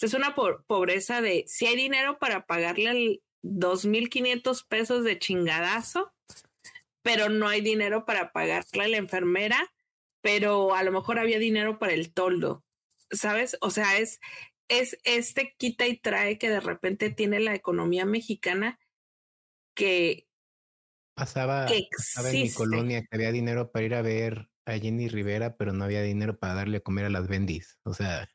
es 0.00 0.14
una 0.14 0.34
pobreza 0.34 1.20
de 1.20 1.44
si 1.46 1.66
hay 1.66 1.76
dinero 1.76 2.18
para 2.18 2.46
pagarle 2.46 2.90
el 2.90 3.22
2.500 3.42 4.66
pesos 4.66 5.04
de 5.04 5.18
chingadazo, 5.18 6.12
pero 7.02 7.28
no 7.28 7.48
hay 7.48 7.60
dinero 7.60 8.04
para 8.04 8.32
pagarle 8.32 8.84
a 8.84 8.88
la 8.88 8.96
enfermera, 8.96 9.72
pero 10.20 10.74
a 10.74 10.82
lo 10.82 10.92
mejor 10.92 11.18
había 11.18 11.38
dinero 11.38 11.78
para 11.78 11.92
el 11.92 12.12
toldo, 12.12 12.64
¿sabes? 13.10 13.56
O 13.60 13.70
sea, 13.70 13.98
es, 13.98 14.20
es 14.68 14.98
este 15.04 15.54
quita 15.56 15.86
y 15.86 15.96
trae 15.96 16.38
que 16.38 16.50
de 16.50 16.60
repente 16.60 17.10
tiene 17.10 17.40
la 17.40 17.54
economía 17.54 18.04
mexicana 18.04 18.78
que... 19.74 20.26
Pasaba, 21.14 21.66
pasaba 21.96 22.30
en 22.30 22.42
mi 22.42 22.52
colonia 22.52 23.02
que 23.02 23.16
había 23.16 23.32
dinero 23.32 23.72
para 23.72 23.84
ir 23.84 23.94
a 23.94 24.02
ver 24.02 24.48
a 24.66 24.78
Jenny 24.78 25.08
Rivera, 25.08 25.56
pero 25.56 25.72
no 25.72 25.84
había 25.84 26.02
dinero 26.02 26.38
para 26.38 26.54
darle 26.54 26.76
a 26.76 26.80
comer 26.80 27.06
a 27.06 27.10
las 27.10 27.26
bendis. 27.26 27.80
O 27.82 27.92
sea, 27.92 28.28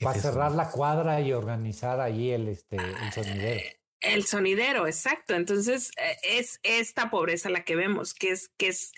para 0.00 0.20
cerrar 0.20 0.52
la 0.52 0.70
cuadra 0.70 1.20
y 1.20 1.32
organizar 1.32 2.00
ahí 2.00 2.30
el, 2.30 2.48
este, 2.48 2.76
el 2.76 3.12
sonidero. 3.12 3.60
El 4.00 4.24
sonidero, 4.24 4.86
exacto. 4.86 5.34
Entonces, 5.34 5.90
e, 5.96 6.38
es 6.38 6.60
esta 6.62 7.10
pobreza 7.10 7.50
la 7.50 7.64
que 7.64 7.76
vemos, 7.76 8.14
que 8.14 8.30
es, 8.30 8.50
que 8.56 8.68
es, 8.68 8.92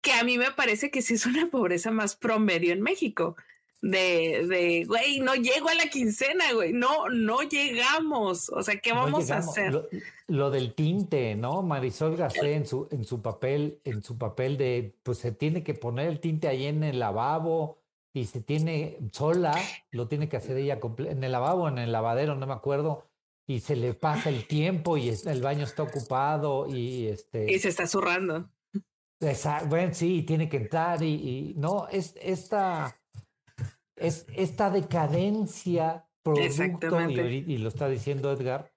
que 0.00 0.12
a 0.12 0.24
mí 0.24 0.36
me 0.36 0.50
parece 0.50 0.90
que 0.90 1.02
sí 1.02 1.14
es 1.14 1.26
una 1.26 1.46
pobreza 1.48 1.90
más 1.90 2.16
promedio 2.16 2.72
en 2.72 2.82
México. 2.82 3.36
De, 3.82 4.46
de, 4.48 4.84
güey, 4.86 5.20
no 5.20 5.34
llego 5.34 5.68
a 5.68 5.74
la 5.74 5.88
quincena, 5.88 6.52
güey, 6.54 6.72
no, 6.72 7.08
no 7.08 7.42
llegamos. 7.42 8.48
O 8.50 8.62
sea, 8.62 8.78
¿qué 8.78 8.92
vamos 8.92 9.30
a 9.30 9.38
hacer? 9.38 9.88
Lo, 10.28 10.50
del 10.50 10.74
tinte, 10.74 11.34
¿no? 11.36 11.62
Marisol 11.62 12.16
Gacé 12.16 12.54
en 12.54 12.66
su, 12.66 12.88
en 12.90 13.04
su 13.04 13.22
papel, 13.22 13.78
en 13.84 14.02
su 14.02 14.18
papel 14.18 14.56
de, 14.56 14.94
pues 15.02 15.18
se 15.18 15.32
tiene 15.32 15.62
que 15.62 15.74
poner 15.74 16.08
el 16.08 16.20
tinte 16.20 16.48
ahí 16.48 16.66
en 16.66 16.82
el 16.82 16.98
lavabo, 16.98 17.78
y 18.16 18.24
se 18.24 18.40
tiene 18.40 18.96
sola, 19.12 19.54
lo 19.90 20.08
tiene 20.08 20.26
que 20.28 20.38
hacer 20.38 20.56
ella 20.56 20.80
en 20.98 21.22
el 21.22 21.32
lavabo, 21.32 21.68
en 21.68 21.76
el 21.76 21.92
lavadero, 21.92 22.34
no 22.34 22.46
me 22.46 22.54
acuerdo, 22.54 23.04
y 23.46 23.60
se 23.60 23.76
le 23.76 23.92
pasa 23.92 24.30
el 24.30 24.46
tiempo 24.46 24.96
y 24.96 25.10
el 25.10 25.42
baño 25.42 25.64
está 25.64 25.82
ocupado 25.82 26.66
y 26.66 27.08
este... 27.08 27.52
Y 27.52 27.58
se 27.58 27.68
está 27.68 27.86
zurrando. 27.86 28.48
bueno, 29.68 29.92
sí, 29.92 30.22
tiene 30.22 30.48
que 30.48 30.56
entrar 30.56 31.02
y, 31.02 31.52
no, 31.58 31.88
es 31.88 32.14
esta, 32.22 32.96
es 33.96 34.26
esta 34.34 34.70
decadencia 34.70 36.08
producto, 36.22 37.00
y, 37.10 37.44
y 37.46 37.58
lo 37.58 37.68
está 37.68 37.88
diciendo 37.88 38.32
Edgar, 38.32 38.72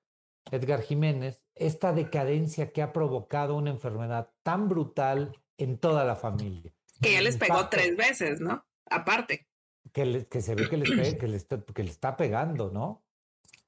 Edgar 0.52 0.82
Jiménez, 0.82 1.46
esta 1.56 1.94
decadencia 1.94 2.72
que 2.72 2.82
ha 2.82 2.94
provocado 2.94 3.56
una 3.56 3.72
enfermedad 3.72 4.32
tan 4.44 4.70
brutal 4.70 5.36
en 5.58 5.78
toda 5.78 6.06
la 6.06 6.16
familia. 6.16 6.72
Que 7.02 7.14
ya 7.14 7.22
les 7.22 7.38
pegó 7.38 7.68
tres 7.70 7.96
veces, 7.96 8.40
¿no? 8.40 8.66
aparte. 8.90 9.48
Que, 9.92 10.28
que 10.28 10.42
se 10.42 10.56
ve 10.56 10.70
que 10.70 10.78
le, 10.78 11.18
que, 11.18 11.28
le 11.28 11.38
está, 11.38 11.62
que 11.62 11.84
le 11.84 11.90
está 11.90 12.16
pegando, 12.18 12.70
¿no? 12.70 13.04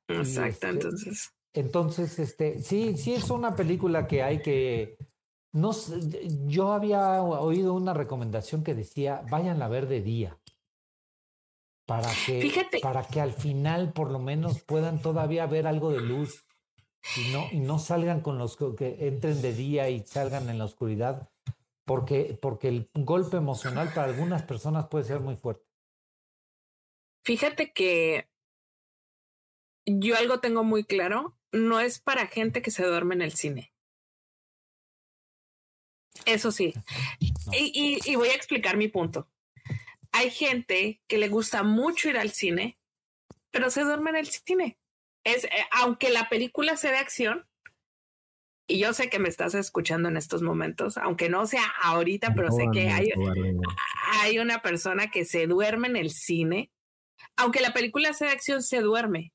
Exacto, 0.07 0.49
este, 0.49 0.69
entonces. 0.69 1.33
Entonces, 1.53 2.19
este, 2.19 2.61
sí, 2.61 2.97
sí 2.97 3.13
es 3.13 3.29
una 3.29 3.55
película 3.55 4.07
que 4.07 4.23
hay 4.23 4.41
que. 4.41 4.97
No 5.53 5.71
yo 6.45 6.71
había 6.71 7.21
oído 7.21 7.73
una 7.73 7.93
recomendación 7.93 8.63
que 8.63 8.73
decía, 8.73 9.23
vayan 9.29 9.61
a 9.61 9.67
ver 9.67 9.87
de 9.87 10.01
día. 10.01 10.39
Para 11.91 12.09
que, 12.25 12.79
para 12.81 13.05
que 13.05 13.19
al 13.19 13.33
final 13.33 13.91
por 13.91 14.11
lo 14.11 14.19
menos 14.19 14.61
puedan 14.61 15.01
todavía 15.01 15.45
ver 15.45 15.67
algo 15.67 15.91
de 15.91 15.99
luz 15.99 16.45
y 17.17 17.33
no, 17.33 17.49
y 17.51 17.59
no 17.59 17.79
salgan 17.79 18.21
con 18.21 18.37
los 18.37 18.55
que 18.55 18.95
entren 19.07 19.41
de 19.41 19.53
día 19.53 19.89
y 19.89 19.99
salgan 20.07 20.49
en 20.49 20.57
la 20.57 20.65
oscuridad 20.65 21.29
porque, 21.85 22.37
porque 22.41 22.69
el 22.69 22.89
golpe 22.93 23.35
emocional 23.35 23.91
para 23.93 24.07
algunas 24.07 24.43
personas 24.43 24.87
puede 24.87 25.03
ser 25.03 25.19
muy 25.19 25.35
fuerte. 25.35 25.65
Fíjate 27.25 27.73
que 27.73 28.29
yo 29.85 30.15
algo 30.15 30.39
tengo 30.39 30.63
muy 30.63 30.85
claro, 30.85 31.37
no 31.51 31.81
es 31.81 31.99
para 31.99 32.27
gente 32.27 32.61
que 32.61 32.71
se 32.71 32.85
duerme 32.85 33.15
en 33.15 33.21
el 33.21 33.33
cine. 33.33 33.73
Eso 36.25 36.51
sí. 36.51 36.73
Y, 37.53 37.99
y, 38.05 38.15
voy 38.15 38.29
a 38.29 38.35
explicar 38.35 38.77
mi 38.77 38.87
punto. 38.87 39.27
Hay 40.11 40.29
gente 40.29 41.01
que 41.07 41.17
le 41.17 41.29
gusta 41.29 41.63
mucho 41.63 42.09
ir 42.09 42.17
al 42.17 42.31
cine, 42.31 42.77
pero 43.49 43.69
se 43.69 43.83
duerme 43.83 44.11
en 44.11 44.17
el 44.17 44.27
cine. 44.27 44.77
Es, 45.23 45.45
eh, 45.45 45.49
aunque 45.71 46.09
la 46.09 46.29
película 46.29 46.75
sea 46.77 46.91
de 46.91 46.97
acción, 46.97 47.47
y 48.67 48.79
yo 48.79 48.93
sé 48.93 49.09
que 49.09 49.19
me 49.19 49.29
estás 49.29 49.53
escuchando 49.53 50.07
en 50.07 50.17
estos 50.17 50.41
momentos, 50.41 50.97
aunque 50.97 51.29
no 51.29 51.45
sea 51.45 51.65
ahorita, 51.83 52.33
pero 52.33 52.51
sé 52.51 52.67
que 52.71 52.89
hay, 52.89 53.09
hay 54.21 54.39
una 54.39 54.61
persona 54.61 55.11
que 55.11 55.25
se 55.25 55.45
duerme 55.45 55.89
en 55.89 55.97
el 55.97 56.09
cine, 56.09 56.71
aunque 57.35 57.59
la 57.59 57.73
película 57.73 58.13
sea 58.13 58.27
de 58.27 58.33
acción, 58.33 58.63
se 58.63 58.79
duerme. 58.79 59.33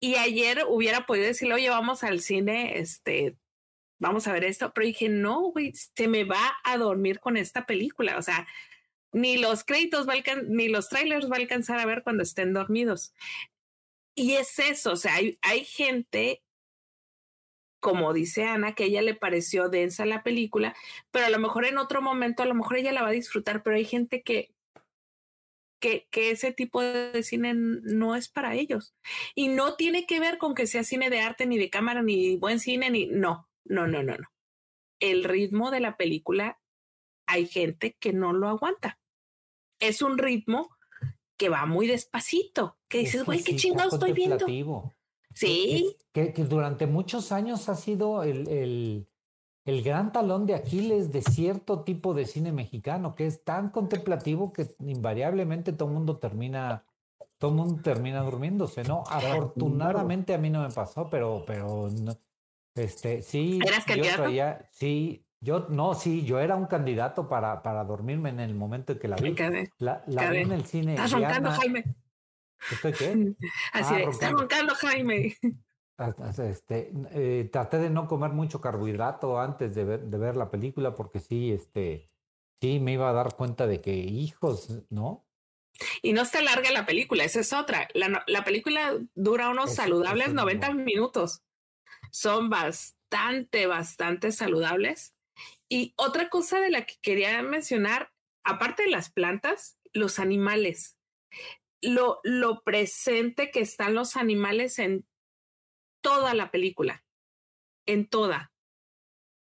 Y 0.00 0.16
ayer 0.16 0.64
hubiera 0.66 1.06
podido 1.06 1.26
decirle, 1.26 1.54
oye, 1.54 1.70
vamos 1.70 2.02
al 2.02 2.20
cine, 2.20 2.78
este, 2.78 3.36
vamos 4.00 4.26
a 4.26 4.32
ver 4.32 4.44
esto, 4.44 4.72
pero 4.74 4.86
dije, 4.86 5.08
no, 5.08 5.52
güey, 5.52 5.72
se 5.74 6.08
me 6.08 6.24
va 6.24 6.56
a 6.64 6.78
dormir 6.78 7.20
con 7.20 7.36
esta 7.36 7.66
película. 7.66 8.16
O 8.18 8.22
sea, 8.22 8.46
ni 9.12 9.38
los 9.38 9.64
créditos 9.64 10.08
va 10.08 10.14
ni 10.46 10.68
los 10.68 10.88
trailers 10.88 11.30
va 11.30 11.36
a 11.36 11.40
alcanzar 11.40 11.78
a 11.78 11.86
ver 11.86 12.02
cuando 12.02 12.22
estén 12.22 12.52
dormidos. 12.52 13.14
Y 14.14 14.34
es 14.34 14.58
eso, 14.58 14.92
o 14.92 14.96
sea, 14.96 15.14
hay, 15.14 15.38
hay 15.42 15.64
gente, 15.64 16.42
como 17.80 18.12
dice 18.12 18.44
Ana, 18.44 18.74
que 18.74 18.84
a 18.84 18.86
ella 18.86 19.02
le 19.02 19.14
pareció 19.14 19.68
densa 19.68 20.04
la 20.04 20.22
película, 20.22 20.74
pero 21.10 21.26
a 21.26 21.30
lo 21.30 21.38
mejor 21.38 21.64
en 21.64 21.78
otro 21.78 22.02
momento, 22.02 22.42
a 22.42 22.46
lo 22.46 22.54
mejor 22.54 22.76
ella 22.76 22.92
la 22.92 23.02
va 23.02 23.08
a 23.08 23.12
disfrutar, 23.12 23.62
pero 23.62 23.76
hay 23.76 23.84
gente 23.84 24.22
que, 24.22 24.52
que, 25.80 26.06
que, 26.10 26.30
ese 26.30 26.52
tipo 26.52 26.82
de 26.82 27.22
cine 27.22 27.54
no 27.54 28.14
es 28.14 28.28
para 28.28 28.54
ellos. 28.54 28.94
Y 29.34 29.48
no 29.48 29.76
tiene 29.76 30.06
que 30.06 30.20
ver 30.20 30.38
con 30.38 30.54
que 30.54 30.66
sea 30.66 30.84
cine 30.84 31.08
de 31.08 31.20
arte, 31.20 31.46
ni 31.46 31.56
de 31.56 31.70
cámara, 31.70 32.02
ni 32.02 32.36
buen 32.36 32.60
cine, 32.60 32.90
ni 32.90 33.06
no, 33.06 33.48
no, 33.64 33.86
no, 33.86 34.02
no, 34.02 34.18
no. 34.18 34.28
El 35.00 35.24
ritmo 35.24 35.70
de 35.70 35.80
la 35.80 35.96
película, 35.96 36.60
hay 37.30 37.46
gente 37.46 37.96
que 37.98 38.12
no 38.12 38.32
lo 38.32 38.48
aguanta. 38.48 38.98
Es 39.78 40.02
un 40.02 40.18
ritmo 40.18 40.68
que 41.36 41.48
va 41.48 41.64
muy 41.64 41.86
despacito, 41.86 42.76
que 42.88 42.98
dices, 42.98 43.24
güey, 43.24 43.42
qué 43.42 43.56
chingado 43.56 43.90
estoy 43.90 44.12
viendo. 44.12 44.46
Sí. 45.32 45.96
que, 46.12 46.32
que, 46.32 46.44
durante 46.44 46.88
muchos 46.88 47.30
años 47.30 47.68
ha 47.68 47.76
sido 47.76 48.24
el, 48.24 48.48
el, 48.48 49.06
el, 49.64 49.82
gran 49.82 50.12
talón 50.12 50.44
de 50.44 50.54
Aquiles 50.54 51.12
de 51.12 51.22
cierto 51.22 51.82
tipo 51.82 52.14
de 52.14 52.26
cine 52.26 52.50
mexicano, 52.50 53.14
que 53.14 53.26
es 53.26 53.44
tan 53.44 53.70
contemplativo 53.70 54.52
que 54.52 54.66
invariablemente 54.80 55.72
todo 55.72 55.88
el 55.88 55.94
mundo 55.94 56.18
termina, 56.18 56.84
todo 57.38 57.52
mundo 57.52 57.80
termina 57.80 58.22
durmiéndose, 58.22 58.82
¿no? 58.82 59.04
Afortunadamente 59.06 60.34
a 60.34 60.38
mí 60.38 60.50
no 60.50 60.62
me 60.62 60.74
pasó, 60.74 61.08
pero, 61.08 61.44
pero 61.46 61.88
este, 62.74 63.22
sí, 63.22 63.60
yo, 65.40 65.66
no, 65.70 65.94
sí, 65.94 66.24
yo 66.24 66.38
era 66.38 66.54
un 66.56 66.66
candidato 66.66 67.28
para, 67.28 67.62
para 67.62 67.84
dormirme 67.84 68.28
en 68.28 68.40
el 68.40 68.54
momento 68.54 68.92
en 68.92 68.98
que 68.98 69.08
la 69.08 69.16
vi. 69.16 69.34
La, 69.78 70.04
la 70.06 70.30
vi 70.30 70.38
en 70.38 70.52
el 70.52 70.66
cine. 70.66 70.94
Estás 70.94 71.12
roncando, 71.12 71.50
Jaime. 71.50 71.84
¿Estoy 72.70 72.92
qué? 72.92 73.34
Así 73.72 73.94
ah, 73.94 74.00
está 74.00 74.30
roncando, 74.30 74.74
Jaime. 74.74 75.36
Este, 76.38 76.92
eh, 77.12 77.48
traté 77.52 77.78
de 77.78 77.90
no 77.90 78.06
comer 78.06 78.30
mucho 78.30 78.60
carbohidrato 78.60 79.38
antes 79.38 79.74
de 79.74 79.84
ver, 79.84 80.00
de 80.00 80.18
ver 80.18 80.36
la 80.36 80.50
película 80.50 80.94
porque 80.94 81.20
sí, 81.20 81.52
este, 81.52 82.06
sí 82.60 82.80
me 82.80 82.92
iba 82.92 83.10
a 83.10 83.12
dar 83.12 83.34
cuenta 83.36 83.66
de 83.66 83.80
que, 83.80 83.94
hijos, 83.94 84.84
¿no? 84.88 85.26
Y 86.02 86.12
no 86.12 86.22
está 86.22 86.42
larga 86.42 86.70
la 86.70 86.86
película, 86.86 87.24
esa 87.24 87.40
es 87.40 87.52
otra. 87.52 87.88
La, 87.94 88.24
la 88.26 88.44
película 88.44 88.94
dura 89.14 89.48
unos 89.48 89.74
saludables 89.74 90.32
90 90.32 90.72
minutos 90.74 91.42
son 92.10 92.50
bastante, 92.50 93.66
bastante 93.66 94.32
saludables. 94.32 95.14
Y 95.68 95.94
otra 95.96 96.28
cosa 96.28 96.60
de 96.60 96.70
la 96.70 96.84
que 96.84 96.96
quería 97.00 97.40
mencionar, 97.42 98.12
aparte 98.44 98.84
de 98.84 98.90
las 98.90 99.10
plantas, 99.10 99.78
los 99.92 100.18
animales. 100.18 100.96
Lo, 101.82 102.20
lo 102.24 102.62
presente 102.62 103.50
que 103.50 103.60
están 103.60 103.94
los 103.94 104.16
animales 104.16 104.78
en 104.78 105.06
toda 106.02 106.34
la 106.34 106.50
película, 106.50 107.04
en 107.86 108.08
toda. 108.08 108.52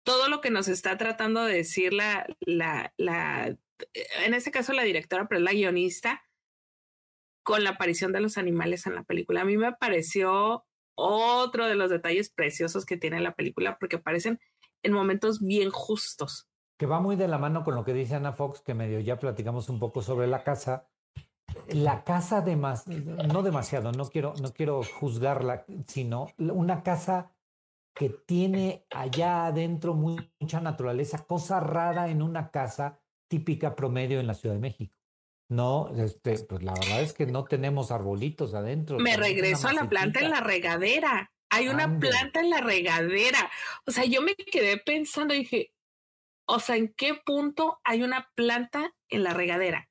Todo 0.06 0.28
lo 0.28 0.42
que 0.42 0.52
nos 0.52 0.68
está 0.68 0.98
tratando 0.98 1.46
de 1.46 1.56
decir 1.56 1.94
la, 1.94 2.28
la, 2.42 2.94
la, 2.98 3.58
en 4.26 4.34
este 4.34 4.52
caso 4.52 4.74
la 4.74 4.84
directora, 4.84 5.28
pero 5.28 5.42
la 5.42 5.54
guionista, 5.54 6.24
con 7.44 7.64
la 7.64 7.72
aparición 7.72 8.12
de 8.12 8.22
los 8.22 8.38
animales 8.38 8.86
en 8.88 8.96
la 8.96 9.04
película. 9.04 9.42
A 9.42 9.46
mí 9.46 9.56
me 9.56 9.72
pareció 9.74 10.66
otro 10.98 11.68
de 11.68 11.76
los 11.76 11.90
detalles 11.90 12.30
preciosos 12.30 12.86
que 12.86 12.98
tiene 12.98 13.22
la 13.22 13.36
película 13.36 13.78
porque 13.78 13.98
aparecen 13.98 14.40
en 14.86 14.94
momentos 14.94 15.40
bien 15.42 15.70
justos. 15.70 16.48
Que 16.78 16.86
va 16.86 17.00
muy 17.00 17.16
de 17.16 17.28
la 17.28 17.38
mano 17.38 17.64
con 17.64 17.76
lo 17.76 17.84
que 17.84 17.94
dice 17.94 18.16
Ana 18.16 18.34
Fox, 18.34 18.62
que 18.62 18.74
medio 18.74 19.00
ya 19.00 19.18
platicamos 19.18 19.70
un 19.70 19.80
poco 19.80 20.02
sobre 20.02 20.28
la 20.28 20.44
casa. 20.44 20.88
La 21.68 22.04
casa 22.04 22.42
de 22.42 22.56
más, 22.56 22.88
no 22.88 23.42
demasiado, 23.42 23.92
no 23.92 24.06
quiero, 24.06 24.34
no 24.42 24.52
quiero 24.52 24.82
juzgarla, 24.84 25.66
sino 25.88 26.28
una 26.38 26.84
casa 26.84 27.32
que 27.94 28.10
tiene 28.10 28.86
allá 28.92 29.46
adentro 29.46 29.94
mucha 29.94 30.60
naturaleza, 30.60 31.26
cosa 31.26 31.62
rara 31.62 32.10
en 32.10 32.22
una 32.22 32.52
casa 32.52 33.00
típica 33.30 33.76
promedio 33.76 34.20
en 34.20 34.28
la 34.28 34.34
Ciudad 34.34 34.56
de 34.56 34.62
México. 34.62 34.98
No, 35.48 35.92
este, 35.96 36.40
pues 36.40 36.64
la 36.64 36.74
verdad 36.74 37.02
es 37.02 37.14
que 37.14 37.26
no 37.26 37.46
tenemos 37.46 37.92
arbolitos 37.92 38.54
adentro. 38.54 39.00
Me 39.00 39.16
regreso 39.16 39.68
a 39.68 39.74
la 39.74 39.88
planta 39.88 40.20
en 40.20 40.32
la 40.32 40.42
regadera. 40.42 41.32
Hay 41.56 41.70
una 41.70 41.99
planta 41.99 42.41
en 42.41 42.49
la 42.49 42.62
regadera. 42.62 43.49
O 43.86 43.91
sea, 43.91 44.06
yo 44.06 44.22
me 44.22 44.36
quedé 44.36 44.78
pensando 44.78 45.34
y 45.34 45.39
dije, 45.39 45.72
o 46.45 46.60
sea, 46.60 46.76
¿en 46.76 46.89
qué 46.89 47.14
punto 47.14 47.80
hay 47.84 48.03
una 48.03 48.30
planta 48.36 48.93
en 49.10 49.24
la 49.24 49.34
regadera? 49.34 49.89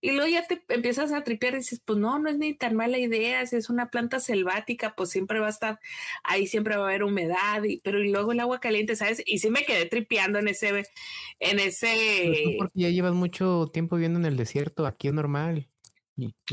Y 0.00 0.12
luego 0.12 0.28
ya 0.28 0.46
te 0.46 0.62
empiezas 0.68 1.12
a 1.12 1.24
tripear 1.24 1.54
y 1.54 1.58
dices, 1.58 1.80
pues 1.84 1.98
no, 1.98 2.18
no 2.18 2.28
es 2.28 2.38
ni 2.38 2.54
tan 2.54 2.76
mala 2.76 2.98
idea, 2.98 3.46
si 3.46 3.56
es 3.56 3.70
una 3.70 3.90
planta 3.90 4.20
selvática, 4.20 4.94
pues 4.94 5.10
siempre 5.10 5.40
va 5.40 5.46
a 5.46 5.50
estar, 5.50 5.80
ahí 6.22 6.46
siempre 6.46 6.76
va 6.76 6.84
a 6.84 6.88
haber 6.88 7.02
humedad, 7.02 7.62
y, 7.64 7.80
pero 7.80 8.02
y 8.02 8.10
luego 8.10 8.32
el 8.32 8.40
agua 8.40 8.60
caliente, 8.60 8.94
¿sabes? 8.94 9.22
Y 9.24 9.38
sí 9.38 9.50
me 9.50 9.64
quedé 9.64 9.86
tripeando 9.86 10.38
en 10.38 10.48
ese, 10.48 10.84
en 11.40 11.58
ese... 11.58 12.56
porque 12.58 12.80
ya 12.80 12.90
llevas 12.90 13.14
mucho 13.14 13.70
tiempo 13.72 13.96
viviendo 13.96 14.18
en 14.18 14.26
el 14.26 14.36
desierto, 14.36 14.86
aquí 14.86 15.08
es 15.08 15.14
normal. 15.14 15.68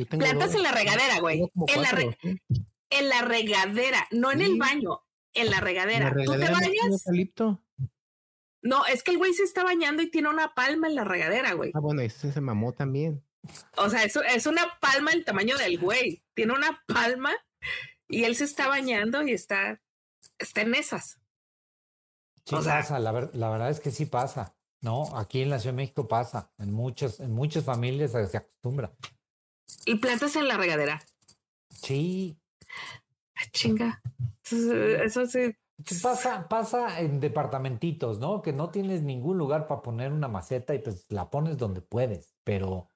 Plantas 0.10 0.56
en 0.56 0.64
la 0.64 0.72
regadera, 0.72 1.20
güey. 1.20 1.41
En 1.68 1.82
la, 1.82 2.18
en 3.00 3.10
la 3.10 3.22
regadera, 3.22 4.08
no 4.12 4.32
en 4.32 4.41
el 4.41 4.58
baño, 4.58 5.02
en 5.34 5.50
la 5.50 5.60
regadera. 5.60 6.14
¿Tú 6.26 6.32
te 6.32 6.52
bañas? 6.52 7.06
No, 8.62 8.86
es 8.86 9.04
que 9.04 9.12
el 9.12 9.18
güey 9.18 9.34
se 9.34 9.44
está 9.44 9.64
bañando 9.64 10.02
y 10.02 10.10
tiene 10.10 10.30
una 10.30 10.54
palma 10.54 10.88
en 10.88 10.96
la 10.96 11.04
regadera, 11.04 11.54
güey. 11.54 11.72
Ah, 11.74 11.80
bueno, 11.80 12.02
ese 12.02 12.32
se 12.32 12.39
mamó 12.39 12.72
también. 12.72 13.22
O 13.76 13.89
sea, 13.89 14.04
eso 14.04 14.24
es 14.24 14.46
una 14.46 14.80
palma 14.80 15.12
el 15.12 15.26
tamaño 15.26 15.58
del 15.58 15.78
güey. 15.78 16.24
Tiene 16.34 16.54
una 16.54 16.82
palma 16.88 17.34
y 18.08 18.24
él 18.24 18.38
se 18.38 18.46
está 18.46 18.70
bañando 18.70 19.22
y 19.28 19.34
está, 19.34 19.82
está 20.39 20.62
en 20.62 20.76
esas. 20.76 21.20
Sí 22.46 22.56
pasa, 22.56 23.00
la, 23.00 23.12
verdad 23.12 23.70
es 23.70 23.80
que 23.80 23.91
sí 23.91 24.06
pasa. 24.06 24.56
No, 24.82 25.18
aquí 25.18 25.41
en 25.41 25.50
la 25.50 25.60
Ciudad 25.60 25.74
de 25.74 25.84
México 25.84 26.08
pasa. 26.08 26.52
En 26.58 26.72
muchas, 26.72 27.20
en 27.20 27.32
muchas 27.32 27.66
familias 27.66 28.12
se 28.12 28.38
acostumbra. 28.38 28.94
¿Y 29.86 29.96
plantas 29.96 30.36
en 30.36 30.48
la 30.48 30.58
regadera? 30.58 31.02
Sí. 31.70 32.38
Ay, 33.36 33.48
chinga. 33.52 34.02
Eso 34.44 35.26
sí. 35.26 35.54
Pasa, 36.02 36.48
pasa 36.48 37.00
en 37.00 37.20
departamentitos, 37.20 38.20
¿no? 38.20 38.42
Que 38.42 38.54
no 38.54 38.70
tienes 38.70 39.02
ningún 39.02 39.38
lugar 39.38 39.68
para 39.68 39.82
poner 39.82 40.12
una 40.12 40.28
maceta 40.28 40.76
y 40.76 40.80
pues 40.80 41.06
la 41.10 41.30
pones 41.30 41.58
donde 41.58 41.82
puedes, 41.82 42.36
pero 42.44 42.90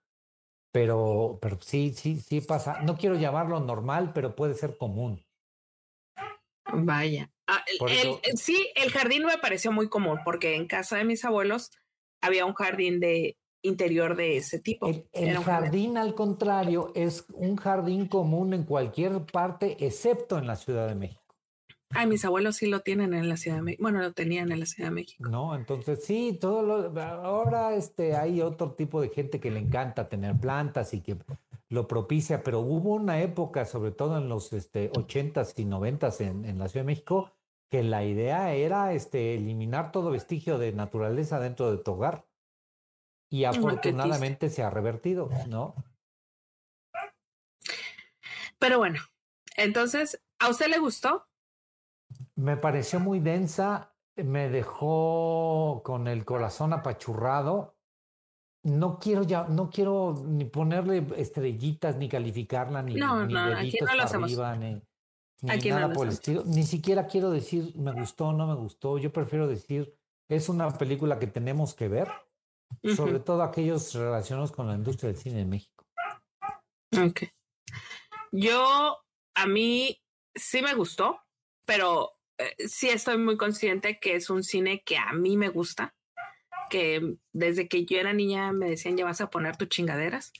pero, 0.78 1.40
pero 1.42 1.58
sí, 1.60 1.92
sí, 1.96 2.20
sí 2.20 2.40
pasa. 2.40 2.82
No 2.84 2.98
quiero 2.98 3.16
llamarlo 3.16 3.60
normal, 3.60 4.12
pero 4.14 4.36
puede 4.36 4.54
ser 4.54 4.78
común. 4.78 5.26
Vaya. 6.72 7.32
Ah, 7.48 7.66
sí, 8.36 8.72
el 8.76 8.92
jardín 8.92 9.26
me 9.26 9.40
pareció 9.40 9.72
muy 9.72 9.90
común 9.90 10.20
porque 10.24 10.56
en 10.56 10.68
casa 10.68 10.98
de 10.98 11.06
mis 11.06 11.26
abuelos 11.26 11.72
había 12.22 12.46
un 12.46 12.54
jardín 12.54 13.00
de 13.00 13.38
interior 13.62 14.16
de 14.16 14.38
ese 14.38 14.60
tipo. 14.60 14.88
El, 15.12 15.38
jardín, 15.40 15.98
al 15.98 16.16
contrario, 16.16 16.92
es 16.96 17.26
un 17.34 17.56
jardín 17.56 18.08
común 18.08 18.54
en 18.54 18.64
cualquier 18.64 19.26
parte, 19.26 19.78
excepto 19.86 20.38
en 20.38 20.48
la 20.48 20.56
Ciudad 20.56 20.88
de 20.88 20.96
México. 20.96 21.22
Ay, 21.92 22.06
mis 22.08 22.26
abuelos 22.26 22.58
sí 22.58 22.68
lo 22.68 22.82
tienen 22.82 23.14
en 23.14 23.30
la 23.30 23.38
Ciudad 23.38 23.58
de 23.58 23.64
México. 23.64 23.84
Bueno, 23.84 24.02
lo 24.02 24.12
tenían 24.12 24.52
en 24.52 24.60
la 24.60 24.66
Ciudad 24.66 24.90
de 24.90 24.96
México. 24.96 25.30
No, 25.30 25.56
entonces 25.56 26.04
sí, 26.04 26.38
todo 26.40 26.62
lo, 26.62 27.02
ahora 27.02 27.76
este, 27.76 28.16
hay 28.16 28.42
otro 28.42 28.74
tipo 28.74 29.02
de 29.02 29.10
gente 29.10 29.40
que 29.40 29.52
le 29.52 29.60
encanta 29.60 30.10
tener 30.10 30.36
plantas 30.38 30.94
y 30.94 31.02
que 31.02 31.18
lo 31.70 31.88
propicia, 31.88 32.44
pero 32.44 32.60
hubo 32.60 32.94
una 32.94 33.22
época, 33.22 33.66
sobre 33.66 33.92
todo 33.92 34.18
en 34.18 34.28
los 34.28 34.52
este, 34.54 34.92
80s 34.92 35.54
y 35.58 35.66
90s 35.66 36.22
en, 36.22 36.46
en 36.46 36.60
la 36.60 36.68
Ciudad 36.68 36.86
de 36.86 36.92
México, 36.92 37.32
que 37.70 37.84
la 37.84 38.04
idea 38.04 38.54
era 38.54 38.94
este, 38.94 39.36
eliminar 39.36 39.92
todo 39.92 40.12
vestigio 40.12 40.58
de 40.58 40.72
naturaleza 40.72 41.40
dentro 41.40 41.72
de 41.72 41.78
tu 41.78 41.92
hogar. 41.92 42.26
Y 43.30 43.44
afortunadamente 43.44 44.50
se 44.50 44.64
ha 44.64 44.70
revertido, 44.70 45.30
¿no? 45.48 45.76
Pero 48.60 48.78
bueno, 48.80 49.00
Entonces, 49.56 50.22
¿a 50.40 50.50
usted 50.50 50.68
le 50.68 50.78
gustó? 50.78 51.28
Me 52.36 52.58
pareció 52.58 53.00
muy 53.00 53.20
densa, 53.20 53.96
me 54.16 54.50
dejó 54.50 55.82
con 55.84 56.08
el 56.08 56.26
corazón 56.26 56.74
apachurrado. 56.74 57.76
No 58.64 59.00
quiero 59.00 59.24
ya, 59.24 59.48
no 59.48 59.70
quiero 59.70 60.14
ni 60.26 60.46
ponerle 60.46 61.08
estrellitas, 61.16 61.96
ni 61.98 62.10
calificarla, 62.10 62.84
ni, 62.84 62.96
No, 62.96 63.26
ni 63.26 63.34
no, 63.34 63.40
aquí 63.40 63.72
deditos 63.72 63.90
no 63.90 63.98
para 63.98 64.24
arriba, 64.24 64.56
ni, 64.56 64.82
ni 65.42 65.52
Aquí 65.52 65.70
nada 65.70 65.94
por 65.94 66.08
el 66.08 66.14
estilo. 66.14 66.44
Ni 66.46 66.64
siquiera 66.64 67.08
quiero 67.08 67.32
decir 67.32 67.74
me 67.78 67.92
gustó 67.94 68.28
o 68.28 68.34
no 68.34 68.48
me 68.48 68.56
gustó. 68.56 68.98
Yo 68.98 69.12
prefiero 69.12 69.48
decir 69.48 69.98
es 70.30 70.50
una 70.50 70.70
película 70.78 71.20
que 71.20 71.28
tenemos 71.28 71.74
que 71.74 71.88
ver, 71.88 72.10
sobre 72.96 73.20
todo 73.20 73.44
aquellos 73.44 73.94
relacionados 73.94 74.52
con 74.52 74.68
la 74.68 74.76
industria 74.76 75.12
del 75.12 75.22
cine 75.22 75.42
en 75.42 75.50
México. 75.50 75.86
ok. 76.94 77.24
Yo, 78.32 78.98
a 79.36 79.48
mí 79.48 80.02
sí 80.36 80.62
me 80.62 80.74
gustó, 80.74 81.20
pero 81.66 82.12
eh, 82.38 82.56
sí 82.68 82.90
estoy 82.90 83.18
muy 83.18 83.38
consciente 83.38 84.00
que 84.00 84.16
es 84.16 84.30
un 84.30 84.44
cine 84.44 84.84
que 84.84 84.98
a 84.98 85.14
mí 85.14 85.38
me 85.38 85.50
gusta, 85.50 85.96
que 86.70 87.18
desde 87.34 87.68
que 87.68 87.86
yo 87.86 87.98
era 87.98 88.14
niña 88.14 88.52
me 88.52 88.70
decían 88.70 88.98
ya 88.98 89.06
vas 89.06 89.22
a 89.22 89.30
poner 89.30 89.58
tus 89.58 89.70
chingaderas, 89.70 90.32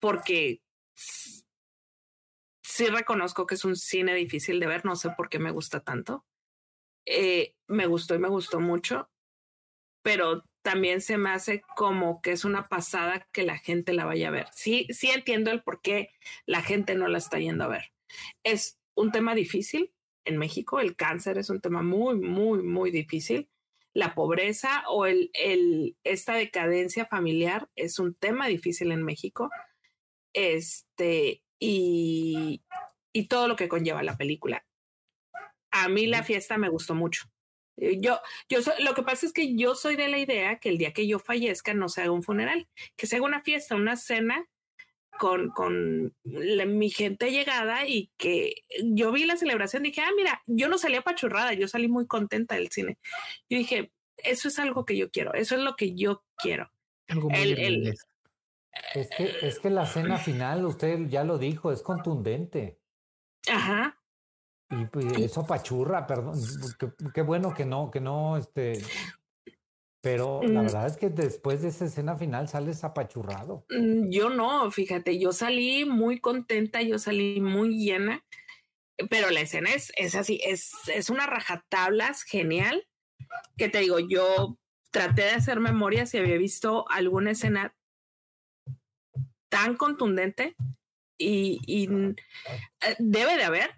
porque 0.00 0.62
sí 2.62 2.86
reconozco 2.86 3.46
que 3.46 3.54
es 3.54 3.64
un 3.64 3.76
cine 3.76 4.14
difícil 4.14 4.60
de 4.60 4.66
ver, 4.66 4.84
no 4.84 4.96
sé 4.96 5.10
por 5.10 5.28
qué 5.28 5.38
me 5.38 5.50
gusta 5.50 5.80
tanto. 5.80 6.24
Eh, 7.06 7.54
me 7.68 7.86
gustó 7.86 8.14
y 8.14 8.18
me 8.18 8.28
gustó 8.28 8.60
mucho, 8.60 9.10
pero 10.02 10.44
también 10.64 11.02
se 11.02 11.18
me 11.18 11.30
hace 11.30 11.62
como 11.76 12.22
que 12.22 12.32
es 12.32 12.46
una 12.46 12.68
pasada 12.68 13.28
que 13.32 13.42
la 13.42 13.58
gente 13.58 13.92
la 13.92 14.06
vaya 14.06 14.28
a 14.28 14.32
ver. 14.32 14.46
Sí, 14.52 14.86
sí 14.88 15.10
entiendo 15.10 15.50
el 15.50 15.62
por 15.62 15.82
qué 15.82 16.10
la 16.46 16.62
gente 16.62 16.94
no 16.94 17.06
la 17.06 17.18
está 17.18 17.38
yendo 17.38 17.64
a 17.64 17.68
ver. 17.68 17.92
Es 18.44 18.80
un 18.94 19.12
tema 19.12 19.34
difícil 19.34 19.92
en 20.24 20.38
México, 20.38 20.80
el 20.80 20.96
cáncer 20.96 21.36
es 21.36 21.50
un 21.50 21.60
tema 21.60 21.82
muy, 21.82 22.16
muy, 22.16 22.62
muy 22.62 22.90
difícil. 22.90 23.50
La 23.92 24.14
pobreza 24.14 24.84
o 24.88 25.04
el, 25.04 25.30
el, 25.34 25.98
esta 26.02 26.34
decadencia 26.34 27.04
familiar 27.04 27.68
es 27.76 27.98
un 27.98 28.14
tema 28.14 28.48
difícil 28.48 28.90
en 28.90 29.02
México. 29.02 29.50
Este, 30.32 31.42
y, 31.60 32.62
y 33.12 33.28
todo 33.28 33.48
lo 33.48 33.56
que 33.56 33.68
conlleva 33.68 34.02
la 34.02 34.16
película. 34.16 34.64
A 35.70 35.90
mí 35.90 36.06
la 36.06 36.22
fiesta 36.22 36.56
me 36.56 36.70
gustó 36.70 36.94
mucho. 36.94 37.26
Eh, 37.76 37.98
Yo, 38.00 38.18
yo 38.48 38.58
lo 38.80 38.94
que 38.94 39.02
pasa 39.02 39.26
es 39.26 39.32
que 39.32 39.56
yo 39.56 39.74
soy 39.74 39.96
de 39.96 40.08
la 40.08 40.18
idea 40.18 40.58
que 40.58 40.68
el 40.68 40.78
día 40.78 40.92
que 40.92 41.06
yo 41.06 41.18
fallezca 41.18 41.74
no 41.74 41.88
se 41.88 42.02
haga 42.02 42.10
un 42.12 42.22
funeral, 42.22 42.68
que 42.96 43.06
se 43.06 43.16
haga 43.16 43.24
una 43.26 43.42
fiesta, 43.42 43.74
una 43.74 43.96
cena 43.96 44.46
con, 45.18 45.50
con 45.50 46.12
la- 46.24 46.66
mi 46.66 46.90
gente 46.90 47.30
llegada 47.30 47.86
y 47.86 48.10
que 48.16 48.64
yo 48.82 49.12
vi 49.12 49.24
la 49.26 49.36
celebración, 49.36 49.82
dije, 49.84 50.00
ah, 50.00 50.10
mira, 50.16 50.42
yo 50.46 50.68
no 50.68 50.76
salí 50.78 50.96
apachurrada, 50.96 51.52
yo 51.52 51.68
salí 51.68 51.88
muy 51.88 52.06
contenta 52.06 52.56
del 52.56 52.70
cine. 52.70 52.98
Yo 53.48 53.58
dije, 53.58 53.92
eso 54.16 54.48
es 54.48 54.58
algo 54.58 54.84
que 54.84 54.96
yo 54.96 55.10
quiero, 55.10 55.34
eso 55.34 55.54
es 55.54 55.60
lo 55.60 55.76
que 55.76 55.94
yo 55.94 56.24
quiero. 56.36 56.70
Algo 57.08 57.30
muy 57.30 57.38
El- 57.40 57.52
el- 57.52 57.58
irlandés. 57.60 58.06
Es 58.94 59.08
que, 59.16 59.32
es 59.46 59.60
que 59.60 59.70
la 59.70 59.86
cena 59.86 60.18
final, 60.18 60.64
usted 60.64 61.06
ya 61.08 61.22
lo 61.22 61.38
dijo, 61.38 61.70
es 61.70 61.80
contundente. 61.82 62.76
Ajá. 63.48 63.96
Y 64.80 64.86
pues, 64.86 65.06
eso 65.18 65.42
apachurra, 65.42 66.06
perdón. 66.06 66.34
Qué, 66.78 66.88
qué 67.12 67.22
bueno 67.22 67.54
que 67.54 67.64
no, 67.64 67.90
que 67.90 68.00
no, 68.00 68.36
este. 68.36 68.82
Pero 70.02 70.42
la 70.42 70.60
Mm. 70.60 70.64
verdad 70.66 70.86
es 70.86 70.96
que 70.98 71.08
después 71.08 71.62
de 71.62 71.68
esa 71.68 71.86
escena 71.86 72.16
final 72.16 72.46
sales 72.48 72.84
apachurrado. 72.84 73.64
Mm, 73.70 74.10
Yo 74.10 74.28
no, 74.28 74.70
fíjate, 74.70 75.18
yo 75.18 75.32
salí 75.32 75.84
muy 75.86 76.20
contenta, 76.20 76.82
yo 76.82 76.98
salí 76.98 77.40
muy 77.40 77.78
llena, 77.78 78.22
pero 79.08 79.30
la 79.30 79.40
escena 79.40 79.70
es, 79.70 79.92
es 79.96 80.14
así, 80.14 80.40
es, 80.44 80.72
es 80.88 81.08
una 81.08 81.26
rajatablas 81.26 82.22
genial, 82.22 82.86
que 83.56 83.70
te 83.70 83.78
digo, 83.78 83.98
yo 83.98 84.58
traté 84.90 85.22
de 85.22 85.30
hacer 85.30 85.58
memoria 85.58 86.04
si 86.04 86.18
había 86.18 86.36
visto 86.36 86.84
alguna 86.90 87.30
escena 87.30 87.74
tan 89.48 89.76
contundente 89.76 90.54
y, 91.18 91.60
y, 91.66 91.84
eh, 91.84 92.96
debe 92.98 93.36
de 93.36 93.44
haber, 93.44 93.70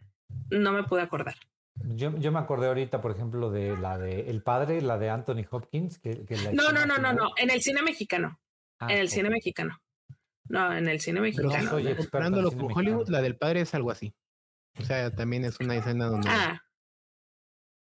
no 0.51 0.73
me 0.73 0.85
pude 0.85 1.03
acordar. 1.03 1.35
Yo, 1.75 2.17
yo 2.17 2.33
me 2.33 2.39
acordé 2.39 2.69
ahorita, 2.69 3.01
por 3.03 3.11
ejemplo, 3.13 3.51
de 3.51 3.77
la 3.77 3.99
de 3.99 4.31
El 4.31 4.43
Padre, 4.43 4.81
la 4.81 4.97
de 4.99 5.11
Anthony 5.11 5.45
Hopkins. 5.51 5.99
Que, 5.99 6.25
que 6.25 6.37
la 6.37 6.53
No, 6.53 6.73
no, 6.73 6.87
no, 6.87 6.97
no, 6.99 7.13
no, 7.13 7.31
en 7.37 7.51
el 7.51 7.61
cine 7.63 7.83
mexicano, 7.83 8.41
Ah, 8.79 8.93
en 8.93 8.99
el 8.99 9.09
cine 9.11 9.29
mexicano. 9.31 9.79
No, 10.49 10.73
en 10.75 10.89
el 10.89 11.01
cine 11.01 11.21
Pero 11.21 11.49
mexicano. 11.49 11.71
soy 11.71 11.95
comparándolo 11.97 12.49
cine 12.51 12.61
con 12.61 12.69
mexicano. 12.69 12.91
Hollywood, 12.97 13.09
la 13.11 13.21
del 13.23 13.37
padre 13.37 13.61
es 13.63 13.75
algo 13.75 13.91
así. 13.91 14.15
O 14.79 14.85
sea, 14.85 15.11
también 15.15 15.45
es 15.45 15.59
una 15.61 15.75
escena 15.77 16.07
donde 16.07 16.29
Ah, 16.31 16.63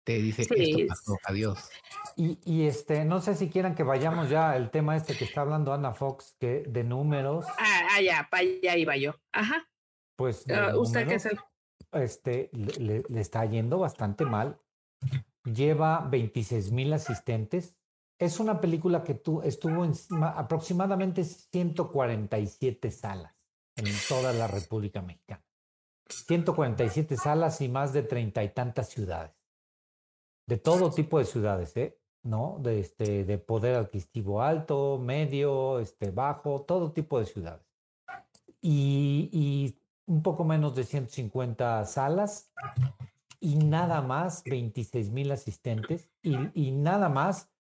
te 0.05 0.15
dice 0.19 0.45
sí, 0.45 0.55
esto 0.57 0.79
es- 0.81 0.89
pasó, 0.89 1.17
adiós. 1.27 1.69
Y, 2.17 2.39
y 2.45 2.67
este, 2.67 3.05
no 3.05 3.21
sé 3.21 3.35
si 3.35 3.49
quieran 3.51 3.75
que 3.75 3.83
vayamos 3.83 4.31
ya 4.31 4.51
al 4.53 4.71
tema 4.71 4.97
este 4.97 5.17
que 5.17 5.25
está 5.25 5.43
hablando 5.43 5.73
Ana 5.73 5.93
Fox, 5.93 6.35
que 6.41 6.65
de 6.67 6.83
números, 6.85 7.45
ah, 7.59 7.89
ah, 7.93 8.01
ya, 8.01 8.27
para 8.31 8.43
allá 8.43 8.77
iba 8.77 8.97
yo. 8.97 9.15
Ajá. 9.33 9.69
pues 10.17 10.45
Ah, 10.51 10.73
¿Usted 10.77 11.07
qué 11.07 11.15
es 11.17 11.27
el? 11.27 11.39
Este, 11.93 12.51
le, 12.53 13.03
le- 13.09 13.21
está 13.21 13.45
yendo 13.47 13.79
bastante 13.79 14.25
mal. 14.25 14.61
Lleva 15.45 16.07
26 16.11 16.71
mil 16.73 16.93
asistentes. 16.93 17.77
Es 18.19 18.41
una 18.41 18.61
película 18.61 19.05
que 19.05 19.15
tú, 19.15 19.43
estuvo 19.43 19.85
en 19.85 19.93
ma- 20.11 20.31
aproximadamente 20.31 21.25
147 21.25 22.91
salas 22.91 23.35
en 23.77 23.87
toda 24.09 24.33
la 24.33 24.49
República 24.49 25.01
Mexicana. 25.03 25.45
147 26.09 27.17
salas 27.17 27.61
y 27.61 27.69
más 27.69 27.93
de 27.93 28.03
treinta 28.03 28.43
y 28.43 28.49
tantas 28.49 28.89
ciudades. 28.89 29.33
De 30.49 30.57
todo 30.57 30.91
tipo 30.91 31.19
de 31.19 31.27
ciudades, 31.27 31.77
¿eh? 31.77 32.01
¿No? 32.25 32.59
De, 32.61 32.81
este, 32.81 33.25
de 33.25 33.39
poder 33.39 33.77
adquisitivo 33.77 34.43
alto, 34.43 34.99
medio, 34.99 35.79
este, 35.79 36.11
bajo, 36.11 36.63
todo 36.63 36.93
tipo 36.93 37.21
de 37.21 37.27
ciudades. 37.27 37.65
Y, 38.61 39.29
y 39.33 39.81
un 40.09 40.23
poco 40.23 40.43
menos 40.45 40.75
de 40.75 40.85
150 40.85 41.85
salas 41.85 42.51
y 43.41 43.57
nada 43.57 44.01
más 44.03 44.43
26 44.45 45.11
mil 45.11 45.31
asistentes 45.31 46.11
y, 46.23 46.51
y 46.55 46.71
nada 46.73 47.09
más 47.09 47.51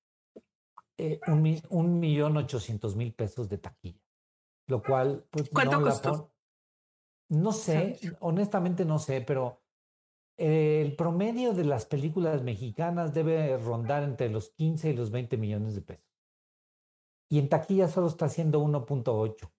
eh, 0.96 1.20
un, 1.28 1.60
un 1.68 2.00
millón 2.00 2.36
ochocientos 2.36 2.96
mil 2.96 3.12
pesos 3.12 3.48
de 3.48 3.58
taquilla. 3.58 4.00
Lo 4.66 4.82
cual, 4.82 5.24
pues, 5.30 5.48
¿Cuánto 5.50 5.76
no 5.76 5.80
la 5.82 5.90
costó? 5.92 6.10
pon- 6.10 6.30
No 7.30 7.52
sé, 7.52 8.00
honestamente 8.20 8.84
no 8.84 8.98
sé, 8.98 9.20
pero 9.20 9.62
eh, 10.38 10.82
el 10.84 10.96
promedio 10.96 11.52
de 11.52 11.64
las 11.64 11.84
películas 11.86 12.42
mexicanas 12.42 13.12
debe 13.14 13.56
rondar 13.58 14.02
entre 14.02 14.30
los 14.30 14.50
15 14.50 14.90
y 14.90 14.94
los 14.94 15.10
20 15.10 15.36
millones 15.36 15.74
de 15.74 15.82
pesos. 15.82 16.08
Y 17.30 17.38
en 17.38 17.48
taquilla 17.50 17.88
solo 17.88 18.06
está 18.06 18.24
haciendo 18.24 18.60
1.8. 18.60 19.52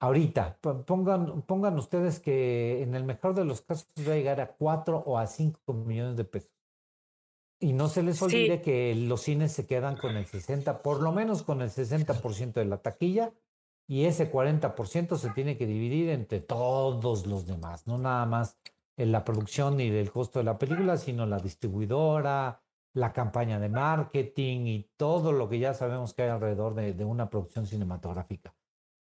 Ahorita, 0.00 0.56
po- 0.60 0.82
pongan, 0.84 1.42
pongan 1.42 1.78
ustedes 1.78 2.20
que 2.20 2.82
en 2.82 2.94
el 2.94 3.04
mejor 3.04 3.34
de 3.34 3.44
los 3.44 3.60
casos 3.60 3.86
va 4.08 4.12
a 4.12 4.16
llegar 4.16 4.40
a 4.40 4.52
4 4.56 4.98
o 4.98 5.18
a 5.18 5.26
5 5.26 5.72
millones 5.74 6.16
de 6.16 6.24
pesos. 6.24 6.50
Y 7.60 7.74
no 7.74 7.88
se 7.88 8.02
les 8.02 8.16
Sí. 8.16 8.24
olvide 8.24 8.62
que 8.62 8.94
los 8.94 9.20
cines 9.20 9.52
se 9.52 9.66
quedan 9.66 9.96
con 9.96 10.16
el 10.16 10.24
60, 10.24 10.80
por 10.82 11.02
lo 11.02 11.12
menos 11.12 11.42
con 11.42 11.60
el 11.60 11.70
60% 11.70 12.60
de 12.60 12.66
la 12.66 12.78
taquilla, 12.78 13.34
y 13.86 14.06
ese 14.06 14.30
40% 14.30 15.16
se 15.18 15.30
tiene 15.30 15.58
que 15.58 15.66
dividir 15.66 16.08
entre 16.08 16.40
todos 16.40 17.26
los 17.26 17.46
demás, 17.46 17.86
no 17.86 17.98
nada 17.98 18.24
más 18.24 18.56
en 18.96 19.12
la 19.12 19.24
producción 19.24 19.76
ni 19.76 19.90
del 19.90 20.10
costo 20.10 20.38
de 20.38 20.44
la 20.46 20.56
película, 20.58 20.96
sino 20.96 21.26
la 21.26 21.38
distribuidora, 21.38 22.62
la 22.94 23.12
campaña 23.12 23.58
de 23.60 23.68
marketing 23.68 24.66
y 24.66 24.90
todo 24.96 25.32
lo 25.32 25.48
que 25.48 25.58
ya 25.58 25.74
sabemos 25.74 26.14
que 26.14 26.22
hay 26.22 26.30
alrededor 26.30 26.74
de, 26.74 26.94
de 26.94 27.04
una 27.04 27.28
producción 27.28 27.66
cinematográfica. 27.66 28.54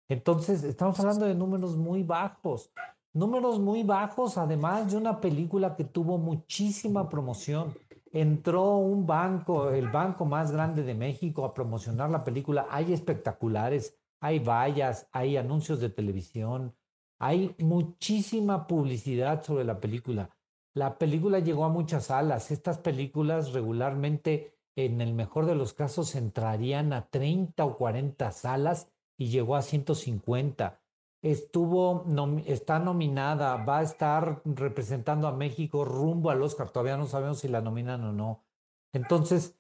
Entonces, 0.08 0.62
estamos 0.62 0.98
hablando 1.00 1.26
de 1.26 1.34
números 1.34 1.76
muy 1.76 2.02
bajos. 2.02 2.70
Números 3.12 3.58
muy 3.58 3.82
bajos, 3.82 4.38
además 4.38 4.90
de 4.90 4.98
una 4.98 5.20
película 5.20 5.74
que 5.74 5.84
tuvo 5.84 6.18
muchísima 6.18 7.08
promoción. 7.08 7.76
Entró 8.12 8.76
un 8.76 9.06
banco, 9.06 9.70
el 9.70 9.88
banco 9.88 10.24
más 10.24 10.52
grande 10.52 10.82
de 10.82 10.94
México, 10.94 11.44
a 11.44 11.52
promocionar 11.52 12.10
la 12.10 12.22
película. 12.22 12.66
Hay 12.70 12.92
espectaculares, 12.92 13.98
hay 14.20 14.38
vallas, 14.38 15.08
hay 15.12 15.36
anuncios 15.36 15.80
de 15.80 15.88
televisión, 15.88 16.74
hay 17.18 17.56
muchísima 17.58 18.66
publicidad 18.66 19.42
sobre 19.42 19.64
la 19.64 19.80
película. 19.80 20.30
La 20.74 20.98
película 20.98 21.40
llegó 21.40 21.64
a 21.64 21.70
muchas 21.70 22.06
salas. 22.06 22.50
Estas 22.50 22.78
películas 22.78 23.52
regularmente, 23.52 24.58
en 24.76 25.00
el 25.00 25.14
mejor 25.14 25.46
de 25.46 25.54
los 25.54 25.72
casos, 25.72 26.14
entrarían 26.14 26.92
a 26.92 27.08
30 27.08 27.64
o 27.64 27.76
40 27.76 28.30
salas 28.30 28.92
y 29.16 29.28
llegó 29.28 29.56
a 29.56 29.62
150. 29.62 30.80
Estuvo, 31.22 32.04
está 32.46 32.78
nominada, 32.78 33.56
va 33.64 33.78
a 33.78 33.82
estar 33.82 34.42
representando 34.44 35.26
a 35.26 35.32
México 35.32 35.84
rumbo 35.84 36.30
al 36.30 36.42
Oscar. 36.42 36.70
Todavía 36.70 36.96
no 36.96 37.06
sabemos 37.06 37.40
si 37.40 37.48
la 37.48 37.60
nominan 37.60 38.04
o 38.04 38.12
no. 38.12 38.44
Entonces, 38.92 39.58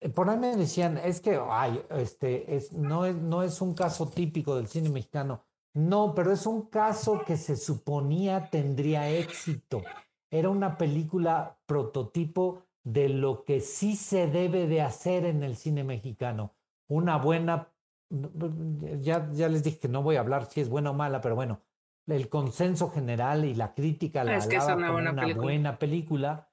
eh, 0.00 0.08
por 0.08 0.28
ahí 0.28 0.38
me 0.38 0.56
decían, 0.56 0.98
es 0.98 1.20
que, 1.20 1.40
ay, 1.50 1.82
este, 1.90 2.54
es, 2.56 2.72
no, 2.72 3.06
es, 3.06 3.16
no 3.16 3.42
es 3.42 3.60
un 3.60 3.74
caso 3.74 4.08
típico 4.08 4.56
del 4.56 4.68
cine 4.68 4.90
mexicano. 4.90 5.44
No, 5.74 6.14
pero 6.14 6.32
es 6.32 6.46
un 6.46 6.62
caso 6.62 7.22
que 7.24 7.36
se 7.36 7.56
suponía 7.56 8.50
tendría 8.50 9.08
éxito. 9.10 9.82
Era 10.30 10.50
una 10.50 10.76
película 10.76 11.58
prototipo 11.66 12.64
de 12.84 13.08
lo 13.08 13.44
que 13.44 13.60
sí 13.60 13.96
se 13.96 14.26
debe 14.26 14.66
de 14.66 14.82
hacer 14.82 15.24
en 15.24 15.42
el 15.42 15.56
cine 15.56 15.84
mexicano. 15.84 16.54
Una 16.88 17.18
buena, 17.18 17.70
ya, 19.00 19.30
ya 19.32 19.48
les 19.48 19.62
dije 19.64 19.78
que 19.78 19.88
no 19.88 20.02
voy 20.02 20.16
a 20.16 20.20
hablar 20.20 20.46
si 20.50 20.60
es 20.60 20.68
buena 20.68 20.90
o 20.90 20.94
mala, 20.94 21.20
pero 21.20 21.34
bueno, 21.34 21.60
el 22.06 22.28
consenso 22.28 22.90
general 22.90 23.44
y 23.44 23.54
la 23.54 23.74
crítica 23.74 24.24
la 24.24 24.36
Es 24.36 24.46
que 24.46 24.56
es 24.56 24.64
una 24.64 24.90
buena 24.90 25.10
una 25.12 25.22
película. 25.22 25.42
buena 25.42 25.78
película, 25.78 26.48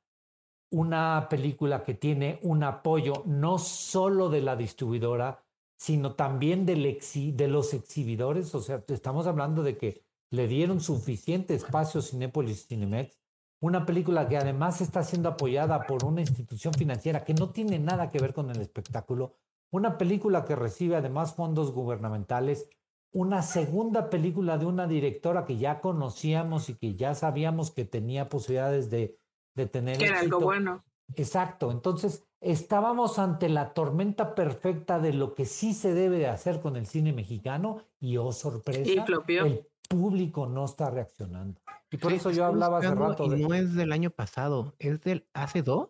una 0.71 1.27
película 1.29 1.83
que 1.83 1.93
tiene 1.93 2.39
un 2.43 2.63
apoyo 2.63 3.23
no 3.25 3.57
solo 3.57 4.29
de 4.29 4.41
la 4.41 4.55
distribuidora, 4.55 5.43
sino 5.77 6.13
también 6.15 6.65
del 6.65 6.85
exhi- 6.85 7.33
de 7.33 7.47
los 7.47 7.73
exhibidores. 7.73 8.53
O 8.55 8.61
sea, 8.61 8.83
estamos 8.87 9.27
hablando 9.27 9.63
de 9.63 9.77
que 9.77 10.03
le 10.31 10.47
dieron 10.47 10.81
suficiente 10.81 11.53
espacio 11.55 11.99
a 11.99 12.03
Cinépolis 12.03 12.63
y 12.65 12.67
Cinemex. 12.67 13.17
Una 13.61 13.85
película 13.85 14.27
que 14.27 14.37
además 14.37 14.81
está 14.81 15.03
siendo 15.03 15.29
apoyada 15.29 15.85
por 15.87 16.03
una 16.03 16.21
institución 16.21 16.73
financiera 16.73 17.23
que 17.23 17.33
no 17.33 17.51
tiene 17.51 17.79
nada 17.79 18.11
que 18.11 18.19
ver 18.19 18.33
con 18.33 18.49
el 18.49 18.59
espectáculo. 18.59 19.33
Una 19.71 19.97
película 19.97 20.45
que 20.45 20.55
recibe 20.55 20.95
además 20.95 21.35
fondos 21.35 21.71
gubernamentales. 21.71 22.69
Una 23.11 23.41
segunda 23.41 24.09
película 24.09 24.57
de 24.57 24.65
una 24.65 24.87
directora 24.87 25.45
que 25.45 25.57
ya 25.57 25.79
conocíamos 25.81 26.69
y 26.69 26.75
que 26.75 26.95
ya 26.95 27.15
sabíamos 27.15 27.71
que 27.71 27.85
tenía 27.85 28.27
posibilidades 28.27 28.89
de, 28.89 29.17
de 29.55 29.67
tener 29.67 29.97
Que 29.97 30.05
era 30.07 30.19
algo 30.19 30.37
éxito. 30.37 30.45
bueno. 30.45 30.83
Exacto, 31.15 31.71
entonces 31.71 32.23
estábamos 32.41 33.19
ante 33.19 33.47
la 33.47 33.73
tormenta 33.73 34.33
perfecta 34.35 34.99
de 34.99 35.13
lo 35.13 35.35
que 35.35 35.45
sí 35.45 35.73
se 35.73 35.93
debe 35.93 36.17
de 36.17 36.27
hacer 36.27 36.59
con 36.59 36.75
el 36.75 36.87
cine 36.87 37.13
mexicano 37.13 37.83
y 37.99 38.17
oh 38.17 38.31
sorpresa, 38.31 38.81
Y 38.89 38.97
el 39.37 39.67
público 39.87 40.47
no 40.47 40.65
está 40.65 40.89
reaccionando. 40.89 41.61
Y 41.91 41.97
por 41.97 42.11
Sí, 42.11 42.17
eso 42.17 42.31
yo 42.31 42.45
hablaba 42.45 42.79
hace 42.79 42.93
rato 42.93 43.25
y 43.25 43.29
de... 43.29 43.37
no 43.37 43.53
es 43.53 43.75
del 43.75 43.91
año 43.91 44.09
pasado, 44.09 44.73
es 44.79 45.01
del 45.01 45.27
hace 45.33 45.61
dos. 45.61 45.89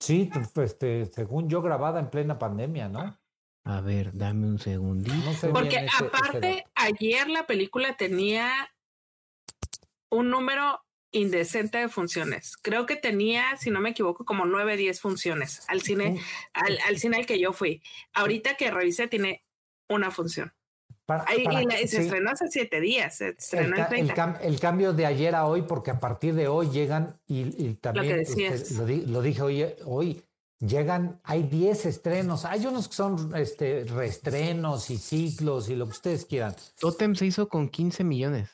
Sí, 0.00 0.30
pues, 0.52 0.72
este, 0.72 1.06
según 1.06 1.48
yo 1.48 1.62
grabada 1.62 2.00
en 2.00 2.10
plena 2.10 2.38
pandemia, 2.38 2.88
¿no? 2.88 3.18
A 3.64 3.80
ver, 3.80 4.12
dame 4.12 4.46
un 4.46 4.58
segundito. 4.58 5.16
No 5.16 5.32
sé 5.32 5.48
Porque 5.48 5.76
ese 5.76 6.04
aparte, 6.04 6.64
ayer 6.74 7.28
la 7.30 7.46
película 7.46 7.96
tenía 7.96 8.50
un 10.10 10.28
número 10.28 10.84
indecente 11.12 11.78
de 11.78 11.88
funciones. 11.88 12.56
Creo 12.60 12.84
que 12.84 12.96
tenía, 12.96 13.56
si 13.56 13.70
no 13.70 13.80
me 13.80 13.90
equivoco, 13.90 14.24
como 14.24 14.44
9, 14.44 14.76
10 14.76 15.00
funciones 15.00 15.62
al 15.68 15.80
cine, 15.80 16.20
al, 16.52 16.78
al 16.86 16.98
cine 16.98 17.16
al 17.16 17.26
que 17.26 17.38
yo 17.38 17.52
fui. 17.52 17.82
Ahorita 18.12 18.56
que 18.56 18.70
revisé, 18.70 19.08
tiene 19.08 19.42
una 19.88 20.10
función. 20.10 20.52
Para- 21.06 21.24
Ahí- 21.28 21.44
para- 21.44 21.62
y 21.62 21.66
la- 21.66 21.76
se 21.78 21.88
sí, 21.88 21.96
estrenó 21.98 22.30
hace 22.30 22.48
siete 22.48 22.80
días, 22.80 23.16
se 23.16 23.28
el, 23.28 23.34
estrenó 23.36 23.76
el 23.76 23.82
el 23.82 23.88
30. 23.88 24.14
cam- 24.14 24.38
el 24.42 24.58
cambio 24.60 24.92
de 24.92 25.06
ayer 25.06 25.34
a 25.34 25.46
hoy, 25.46 25.62
porque 25.62 25.90
a 25.90 25.98
partir 25.98 26.34
de 26.34 26.48
hoy 26.48 26.70
llegan, 26.70 27.18
y, 27.26 27.42
y 27.62 27.74
también 27.74 28.20
este, 28.20 28.74
lo, 28.76 28.86
di- 28.86 29.04
lo 29.06 29.20
dije 29.22 29.42
hoy, 29.42 29.66
hoy, 29.84 30.22
llegan, 30.60 31.20
hay 31.24 31.42
10 31.42 31.84
estrenos, 31.86 32.44
hay 32.46 32.64
unos 32.66 32.88
que 32.88 32.94
son 32.94 33.36
este, 33.36 33.84
reestrenos 33.84 34.88
y 34.90 34.96
ciclos 34.96 35.68
y 35.68 35.76
lo 35.76 35.84
que 35.86 35.90
ustedes 35.92 36.24
quieran. 36.24 36.54
Totem 36.80 37.14
se 37.14 37.26
hizo 37.26 37.48
con 37.48 37.68
15 37.68 38.02
millones, 38.04 38.50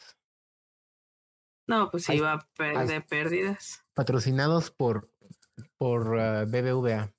No, 1.69 1.89
pues 1.91 2.09
iba 2.09 2.33
a 2.33 2.49
per- 2.57 2.77
ahí- 2.77 2.89
de 2.89 3.01
pérdidas. 3.01 3.85
patrocinados 3.95 4.73
por, 4.73 5.09
por 5.79 6.19
ah, 6.19 6.45
BBVA. 6.47 7.13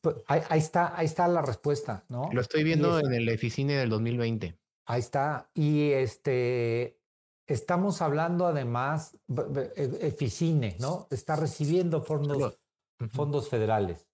Pues, 0.00 0.16
Ahí, 0.26 0.42
ahí 0.48 0.58
está, 0.58 0.96
ahí 0.98 1.06
está 1.06 1.28
la 1.28 1.42
respuesta, 1.42 2.04
¿no? 2.08 2.30
Lo 2.32 2.40
estoy 2.40 2.64
viendo 2.64 2.98
en 2.98 3.14
el 3.14 3.28
Eficine 3.28 3.74
del 3.76 3.88
2020. 3.90 4.58
Ahí 4.86 5.00
está. 5.00 5.50
Y 5.54 5.90
este, 5.92 6.98
estamos 7.46 8.02
hablando 8.02 8.46
además, 8.46 9.16
e- 9.76 9.98
Eficine, 10.02 10.76
¿no? 10.80 11.06
Está 11.10 11.36
recibiendo 11.36 12.02
fondos, 12.02 12.60
fondos 13.12 13.48
federales. 13.48 14.06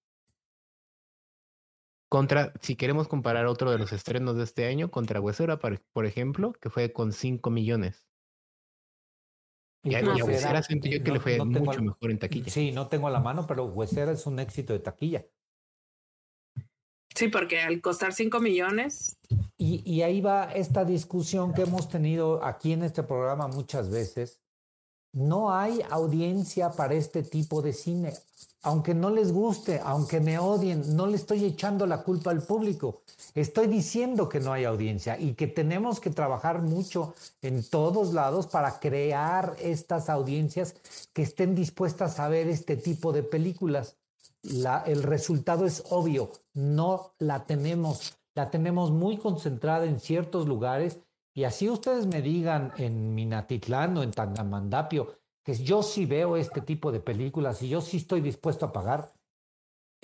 Contra, 2.11 2.53
si 2.61 2.77
queremos 2.77 3.09
comparar 3.09 3.47
otro 3.47 3.71
de 3.71 3.79
los 3.79 3.93
estrenos 3.93 4.37
de 4.37 4.45
este 4.45 4.67
año, 4.67 4.91
contra 4.91 5.21
Huesera, 5.21 5.59
por, 5.59 6.07
ejemplo, 6.07 6.53
que 6.53 6.71
fue 6.71 6.93
con 6.93 7.13
5 7.13 7.51
millones. 7.51 8.07
Y 9.83 9.95
a, 9.97 10.03
No, 10.03 10.17
y 10.17 10.21
a 10.21 10.25
Huesera 10.25 10.63
siento 10.63 10.89
yo 10.89 11.03
que 11.03 11.09
no- 11.09 11.15
le 11.15 11.21
fue 11.21 11.37
no 11.39 11.45
mucho 11.47 11.83
mejor 11.83 12.11
en 12.11 12.19
taquilla. 12.19 12.51
Sí, 12.51 12.73
no 12.73 12.87
tengo 12.89 13.09
a 13.09 13.11
la 13.11 13.21
mano, 13.21 13.47
pero 13.47 13.65
Huesera 13.65 14.13
es 14.13 14.27
un 14.27 14.39
éxito 14.39 14.73
de 14.73 14.79
taquilla. 14.79 15.27
Sí, 17.15 17.29
porque 17.29 17.61
al 17.61 17.81
costar 17.81 18.13
5 18.13 18.41
millones, 18.41 19.17
Y, 19.57 19.83
y 19.91 20.03
ahí 20.03 20.21
va 20.21 20.53
esta 20.53 20.85
discusión 20.85 21.55
que 21.55 21.63
hemos 21.63 21.89
tenido 21.89 22.45
aquí 22.45 22.73
en 22.73 22.83
este 22.83 23.03
programa 23.03 23.47
muchas 23.49 23.89
veces. 23.89 24.41
No 25.13 25.53
hay 25.53 25.81
audiencia 25.91 26.71
para 26.73 26.95
este 26.95 27.23
tipo 27.23 27.63
de 27.63 27.73
cine. 27.73 28.13
Aunque 28.63 28.95
no 28.95 29.11
les 29.11 29.31
guste, 29.31 29.81
aunque 29.85 30.19
me 30.21 30.39
odien, 30.41 30.97
no 30.97 31.07
le 31.07 31.15
estoy 31.17 31.45
echando 31.45 31.87
la 31.87 32.03
culpa 32.03 32.33
al 32.33 32.43
público. 32.43 33.03
Estoy 33.35 33.69
diciendo 33.69 34.29
que 34.29 34.41
no 34.41 34.53
hay 34.53 34.65
audiencia 34.65 35.17
y 35.19 35.35
que 35.35 35.47
tenemos 35.47 36.01
que 36.01 36.11
trabajar 36.11 36.63
mucho 36.63 37.15
en 37.43 37.63
todos 37.63 38.13
lados 38.13 38.49
para 38.49 38.81
crear 38.81 39.55
estas 39.61 40.09
audiencias 40.09 40.75
que 41.13 41.23
estén 41.23 41.55
dispuestas 41.55 42.19
a 42.19 42.29
ver 42.29 42.49
este 42.49 42.77
tipo 42.77 43.13
de 43.13 43.23
películas. 43.23 43.97
La- 44.45 44.83
el 44.87 45.03
resultado 45.03 45.65
es 45.67 45.85
obvio, 45.91 46.31
no 46.55 47.15
la 47.19 47.45
tenemos, 47.45 48.17
la 48.35 48.51
tenemos 48.51 48.91
muy 48.91 49.17
concentrada 49.17 49.87
en 49.87 50.01
ciertos 50.01 50.47
lugares 50.47 51.01
y 51.35 51.45
así 51.45 51.69
ustedes 51.69 52.07
me 52.07 52.21
digan 52.23 52.73
en 52.77 53.15
Minatitlán 53.15 53.97
o 53.97 54.03
en 54.03 54.11
Tangamandapio 54.13 55.09
que 55.45 55.55
yo 55.55 55.83
sí 55.83 56.07
veo 56.07 56.37
este 56.37 56.61
tipo 56.61 56.93
de 56.93 57.01
películas 57.01 57.61
y 57.63 57.69
yo 57.69 57.81
sí 57.81 57.99
estoy 57.99 58.21
dispuesto 58.21 58.67
a 58.67 58.73
pagar. 58.73 59.13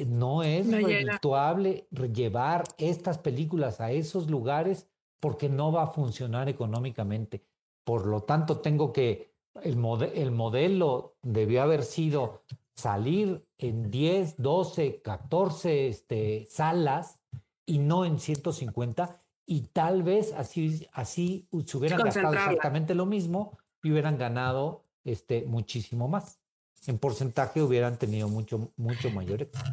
No 0.06 0.42
es 0.42 0.66
No 0.66 0.78
redituable 0.78 1.86
llevar 2.14 2.64
estas 2.78 3.18
películas 3.18 3.80
a 3.80 3.92
esos 3.92 4.30
lugares 4.30 4.86
porque 5.20 5.48
no 5.50 5.70
va 5.72 5.82
a 5.84 5.86
funcionar 5.88 6.48
económicamente. 6.48 7.42
Por 7.84 8.06
lo 8.06 8.22
tanto, 8.22 8.60
tengo 8.60 8.92
que, 8.92 9.34
el, 9.62 9.76
mode- 9.76 10.12
el 10.14 10.30
modelo 10.30 11.16
debió 11.22 11.62
haber 11.62 11.84
sido 11.84 12.42
salir 12.80 13.44
en 13.58 13.90
10, 13.90 14.36
12, 14.38 15.02
14 15.02 15.88
este, 15.88 16.46
salas 16.50 17.20
y 17.66 17.78
no 17.78 18.04
en 18.04 18.18
150 18.18 19.20
y 19.46 19.62
tal 19.72 20.02
vez 20.02 20.32
así, 20.32 20.88
así 20.92 21.48
se 21.66 21.76
hubieran 21.76 22.00
gastado 22.00 22.34
exactamente 22.34 22.94
lo 22.94 23.06
mismo 23.06 23.58
y 23.82 23.90
hubieran 23.90 24.16
ganado 24.16 24.84
este, 25.04 25.42
muchísimo 25.42 26.08
más. 26.08 26.40
En 26.86 26.98
porcentaje 26.98 27.60
hubieran 27.60 27.98
tenido 27.98 28.28
mucho, 28.28 28.72
mucho 28.76 29.10
mayor 29.10 29.42
éxito. 29.42 29.70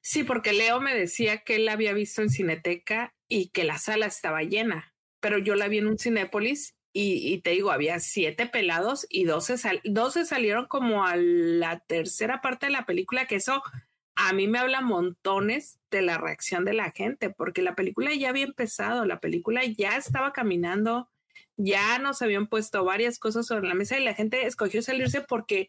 Sí, 0.00 0.24
porque 0.24 0.52
Leo 0.52 0.80
me 0.80 0.94
decía 0.94 1.44
que 1.44 1.56
él 1.56 1.66
la 1.66 1.72
había 1.72 1.92
visto 1.92 2.22
en 2.22 2.30
Cineteca 2.30 3.14
y 3.28 3.50
que 3.50 3.64
la 3.64 3.78
sala 3.78 4.06
estaba 4.06 4.42
llena, 4.42 4.94
pero 5.20 5.38
yo 5.38 5.54
la 5.54 5.68
vi 5.68 5.78
en 5.78 5.88
un 5.88 5.98
Cinépolis 5.98 6.77
y, 7.02 7.40
te 7.42 7.50
digo, 7.50 7.70
había 7.70 8.00
siete 8.00 8.46
pelados 8.46 9.06
y 9.08 9.24
12, 9.24 9.56
sal- 9.58 9.80
12 9.84 10.24
salieron 10.24 10.66
como 10.66 11.04
a 11.04 11.14
la 11.16 11.80
tercera 11.80 12.40
parte 12.40 12.66
de 12.66 12.72
la 12.72 12.86
película, 12.86 13.26
que 13.26 13.36
eso 13.36 13.62
a 14.16 14.32
mí 14.32 14.48
me 14.48 14.58
habla 14.58 14.80
montones 14.80 15.78
de 15.90 16.02
la 16.02 16.18
reacción 16.18 16.64
de 16.64 16.72
la 16.72 16.90
gente, 16.90 17.30
porque 17.30 17.62
la 17.62 17.74
película 17.76 18.12
ya 18.14 18.30
había 18.30 18.44
empezado, 18.44 19.04
la 19.04 19.20
película 19.20 19.64
ya 19.64 19.96
estaba 19.96 20.32
caminando, 20.32 21.08
ya 21.56 21.98
nos 22.00 22.20
habían 22.22 22.48
puesto 22.48 22.84
varias 22.84 23.18
cosas 23.20 23.46
sobre 23.46 23.68
la 23.68 23.74
mesa 23.74 23.96
y 23.98 24.04
la 24.04 24.14
gente 24.14 24.44
escogió 24.46 24.82
salirse 24.82 25.20
porque 25.20 25.68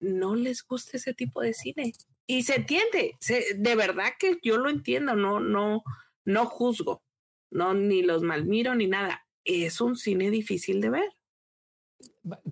no 0.00 0.36
les 0.36 0.62
gusta 0.64 0.96
ese 0.96 1.14
tipo 1.14 1.40
de 1.40 1.54
cine 1.54 1.92
y 2.28 2.42
se 2.44 2.56
entiende, 2.56 3.16
se- 3.20 3.54
de 3.56 3.74
verdad 3.76 4.12
que 4.18 4.38
yo 4.42 4.58
lo 4.58 4.68
entiendo, 4.68 5.14
no, 5.16 5.40
no, 5.40 5.82
no 6.24 6.46
juzgo, 6.46 7.02
no, 7.50 7.74
ni 7.74 8.02
los 8.02 8.22
malmiro 8.22 8.74
ni 8.74 8.86
nada. 8.86 9.25
Es 9.46 9.80
un 9.80 9.96
cine 9.96 10.30
difícil 10.30 10.80
de 10.80 10.90
ver. 10.90 11.16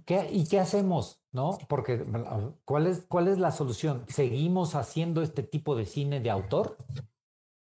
¿Qué- 0.07 0.29
¿Y 0.33 0.47
qué 0.47 0.61
hacemos? 0.61 1.21
¿No? 1.33 1.59
Porque 1.69 2.05
¿cuál 2.65 2.87
es, 2.87 3.05
¿cuál 3.09 3.29
es 3.29 3.39
la 3.39 3.51
solución? 3.51 4.05
¿Seguimos 4.09 4.77
haciendo 4.77 5.21
este 5.21 5.43
tipo 5.43 5.75
de 5.75 5.85
cine 5.85 6.21
de 6.21 6.31
autor? 6.31 6.77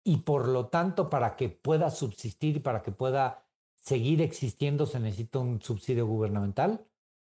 Y 0.05 0.19
por 0.19 0.49
lo 0.49 0.67
tanto, 0.69 1.09
para 1.09 1.37
que 1.37 1.49
pueda 1.49 1.91
subsistir 1.91 2.57
y 2.57 2.61
para 2.61 2.83
que 2.83 2.91
pueda 2.91 3.47
seguir 3.81 4.21
existiendo, 4.23 4.87
se 4.87 4.99
necesita 4.99 5.39
un 5.39 5.63
subsidio 5.63 6.07
gubernamental. 6.07 6.85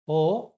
O 0.07 0.57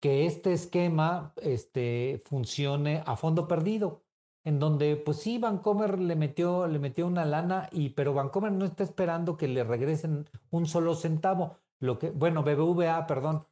que 0.00 0.24
este 0.24 0.54
esquema 0.54 1.34
este, 1.42 2.22
funcione 2.24 3.02
a 3.04 3.16
fondo 3.16 3.46
perdido, 3.46 4.02
en 4.44 4.58
donde, 4.58 4.96
pues 4.96 5.18
sí, 5.18 5.38
Vancomer 5.38 5.98
le 5.98 6.16
metió, 6.16 6.66
le 6.66 6.78
metió 6.78 7.06
una 7.06 7.24
lana, 7.24 7.68
y, 7.72 7.90
pero 7.90 8.14
Vancomer 8.14 8.52
no 8.52 8.64
está 8.64 8.84
esperando 8.84 9.36
que 9.36 9.48
le 9.48 9.64
regresen 9.64 10.28
un 10.50 10.66
solo 10.66 10.94
centavo. 10.94 11.56
Lo 11.78 11.98
que, 11.98 12.10
bueno, 12.10 12.42
BBVA, 12.42 13.06
perdón, 13.06 13.44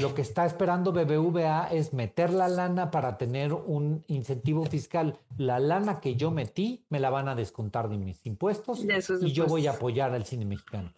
lo 0.00 0.14
que 0.14 0.22
está 0.22 0.46
esperando 0.46 0.92
BBVA 0.92 1.68
es 1.70 1.92
meter 1.92 2.32
la 2.32 2.48
lana 2.48 2.90
para 2.90 3.16
tener 3.18 3.52
un 3.52 4.04
incentivo 4.08 4.64
fiscal. 4.66 5.18
La 5.38 5.60
lana 5.60 6.00
que 6.00 6.16
yo 6.16 6.32
metí 6.32 6.84
me 6.88 6.98
la 6.98 7.10
van 7.10 7.28
a 7.28 7.36
descontar 7.36 7.88
de 7.88 7.96
mis 7.96 8.26
impuestos 8.26 8.84
y 9.20 9.32
yo 9.32 9.46
voy 9.46 9.68
a 9.68 9.72
apoyar 9.72 10.12
al 10.12 10.24
cine 10.24 10.44
mexicano. 10.44 10.92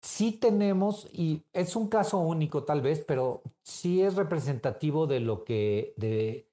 Sí 0.00 0.32
tenemos, 0.32 1.06
y 1.12 1.42
es 1.52 1.76
un 1.76 1.88
caso 1.88 2.18
único 2.18 2.64
tal 2.64 2.80
vez, 2.80 3.04
pero 3.06 3.42
sí 3.62 4.02
es 4.02 4.14
representativo 4.14 5.06
de 5.06 5.20
lo 5.20 5.44
que, 5.44 5.94
de 5.96 6.48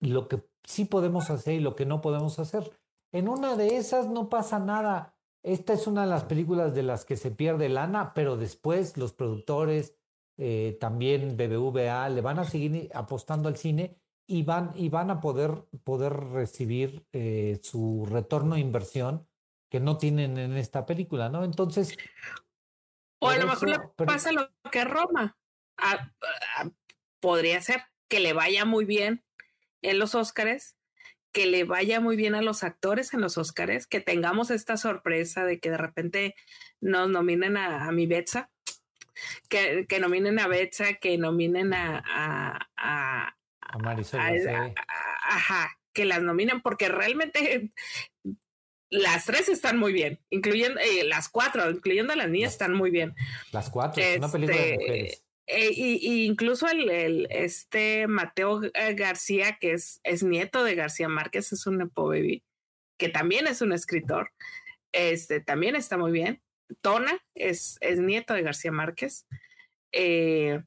lo 0.00 0.28
que 0.28 0.42
sí 0.66 0.84
podemos 0.84 1.30
hacer 1.30 1.54
y 1.54 1.60
lo 1.60 1.74
que 1.74 1.86
no 1.86 2.00
podemos 2.00 2.38
hacer. 2.38 2.70
En 3.12 3.28
una 3.28 3.56
de 3.56 3.76
esas 3.76 4.08
no 4.08 4.28
pasa 4.28 4.58
nada. 4.58 5.14
Esta 5.42 5.72
es 5.72 5.86
una 5.86 6.02
de 6.02 6.08
las 6.08 6.24
películas 6.24 6.74
de 6.74 6.82
las 6.82 7.04
que 7.04 7.16
se 7.16 7.30
pierde 7.30 7.68
lana, 7.68 8.12
pero 8.14 8.36
después 8.36 8.96
los 8.96 9.12
productores, 9.12 9.94
eh, 10.36 10.76
también 10.80 11.36
BBVA, 11.36 12.08
le 12.08 12.20
van 12.20 12.40
a 12.40 12.44
seguir 12.44 12.90
apostando 12.92 13.48
al 13.48 13.56
cine 13.56 13.96
y 14.26 14.42
van, 14.42 14.72
y 14.74 14.88
van 14.88 15.10
a 15.10 15.20
poder, 15.20 15.64
poder 15.84 16.12
recibir 16.12 17.06
eh, 17.12 17.60
su 17.62 18.06
retorno 18.10 18.56
de 18.56 18.60
inversión 18.60 19.26
que 19.70 19.78
no 19.78 19.98
tienen 19.98 20.36
en 20.36 20.56
esta 20.56 20.84
película, 20.84 21.28
¿no? 21.28 21.44
Entonces... 21.44 21.96
O 23.20 23.28
a 23.28 23.38
lo 23.38 23.46
mejor 23.46 23.68
le 23.68 23.78
pasa 24.04 24.32
lo 24.32 24.50
que 24.70 24.80
a 24.80 24.84
Roma. 24.84 25.38
Ah, 25.78 26.12
podría 27.20 27.60
ser 27.62 27.82
que 28.08 28.20
le 28.20 28.32
vaya 28.32 28.64
muy 28.64 28.84
bien 28.84 29.25
en 29.82 29.98
los 29.98 30.14
Óscares, 30.14 30.76
que 31.32 31.46
le 31.46 31.64
vaya 31.64 32.00
muy 32.00 32.16
bien 32.16 32.34
a 32.34 32.42
los 32.42 32.64
actores 32.64 33.12
en 33.12 33.20
los 33.20 33.36
Óscares, 33.36 33.86
que 33.86 34.00
tengamos 34.00 34.50
esta 34.50 34.76
sorpresa 34.76 35.44
de 35.44 35.60
que 35.60 35.70
de 35.70 35.76
repente 35.76 36.34
nos 36.80 37.10
nominen 37.10 37.56
a, 37.56 37.86
a 37.86 37.92
mi 37.92 38.06
Betsa, 38.06 38.50
que, 39.48 39.86
que 39.88 40.00
nominen 40.00 40.38
a 40.38 40.48
Betsa, 40.48 40.94
que 40.94 41.18
nominen 41.18 41.74
a, 41.74 42.02
a, 42.06 42.68
a, 42.76 43.36
a 43.60 43.78
Marisol. 43.78 44.20
ajá, 44.20 45.78
que 45.92 46.04
las 46.04 46.22
nominen 46.22 46.60
porque 46.60 46.88
realmente 46.88 47.72
las 48.90 49.24
tres 49.26 49.48
están 49.48 49.78
muy 49.78 49.92
bien, 49.92 50.20
incluyendo 50.30 50.80
eh, 50.80 51.04
las 51.04 51.28
cuatro, 51.28 51.68
incluyendo 51.70 52.12
a 52.12 52.16
las 52.16 52.28
niñas, 52.28 52.52
están 52.52 52.74
muy 52.74 52.90
bien. 52.90 53.14
Las 53.52 53.70
cuatro, 53.70 54.02
es 54.02 54.18
una 54.18 54.30
película 54.30 54.56
de 54.56 54.72
este, 54.72 54.84
mujeres. 54.84 55.25
Y, 55.48 56.24
incluso 56.26 56.68
el, 56.68 57.26
este 57.30 58.06
Mateo 58.08 58.60
García, 58.94 59.58
que 59.60 59.72
es, 59.72 60.00
es 60.02 60.22
nieto 60.22 60.64
de 60.64 60.74
García 60.74 61.08
Márquez, 61.08 61.52
es 61.52 61.66
un 61.66 61.78
Nepo 61.78 62.08
Baby, 62.08 62.42
que 62.98 63.08
también 63.08 63.46
es 63.46 63.60
un 63.60 63.72
escritor, 63.72 64.32
este 64.92 65.40
también 65.40 65.76
está 65.76 65.96
muy 65.96 66.12
bien. 66.12 66.42
Tona 66.80 67.24
es, 67.34 67.78
es 67.80 68.00
nieto 68.00 68.34
de 68.34 68.42
García 68.42 68.72
Márquez. 68.72 69.26
Eh, 69.92 70.62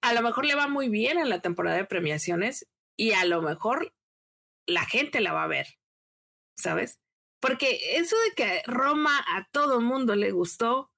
a 0.00 0.14
lo 0.14 0.22
mejor 0.22 0.46
le 0.46 0.54
va 0.54 0.68
muy 0.68 0.88
bien 0.88 1.18
en 1.18 1.28
la 1.28 1.40
temporada 1.40 1.76
de 1.76 1.84
premiaciones 1.84 2.66
y 2.96 3.12
a 3.12 3.24
lo 3.24 3.42
mejor 3.42 3.94
la 4.66 4.84
gente 4.84 5.20
la 5.20 5.32
va 5.32 5.44
a 5.44 5.48
ver, 5.48 5.78
¿sabes? 6.56 6.98
Porque 7.40 7.98
eso 7.98 8.16
de 8.28 8.34
que 8.34 8.62
Roma 8.66 9.18
a 9.28 9.48
todo 9.50 9.80
mundo 9.80 10.14
le 10.14 10.30
gustó, 10.30 10.90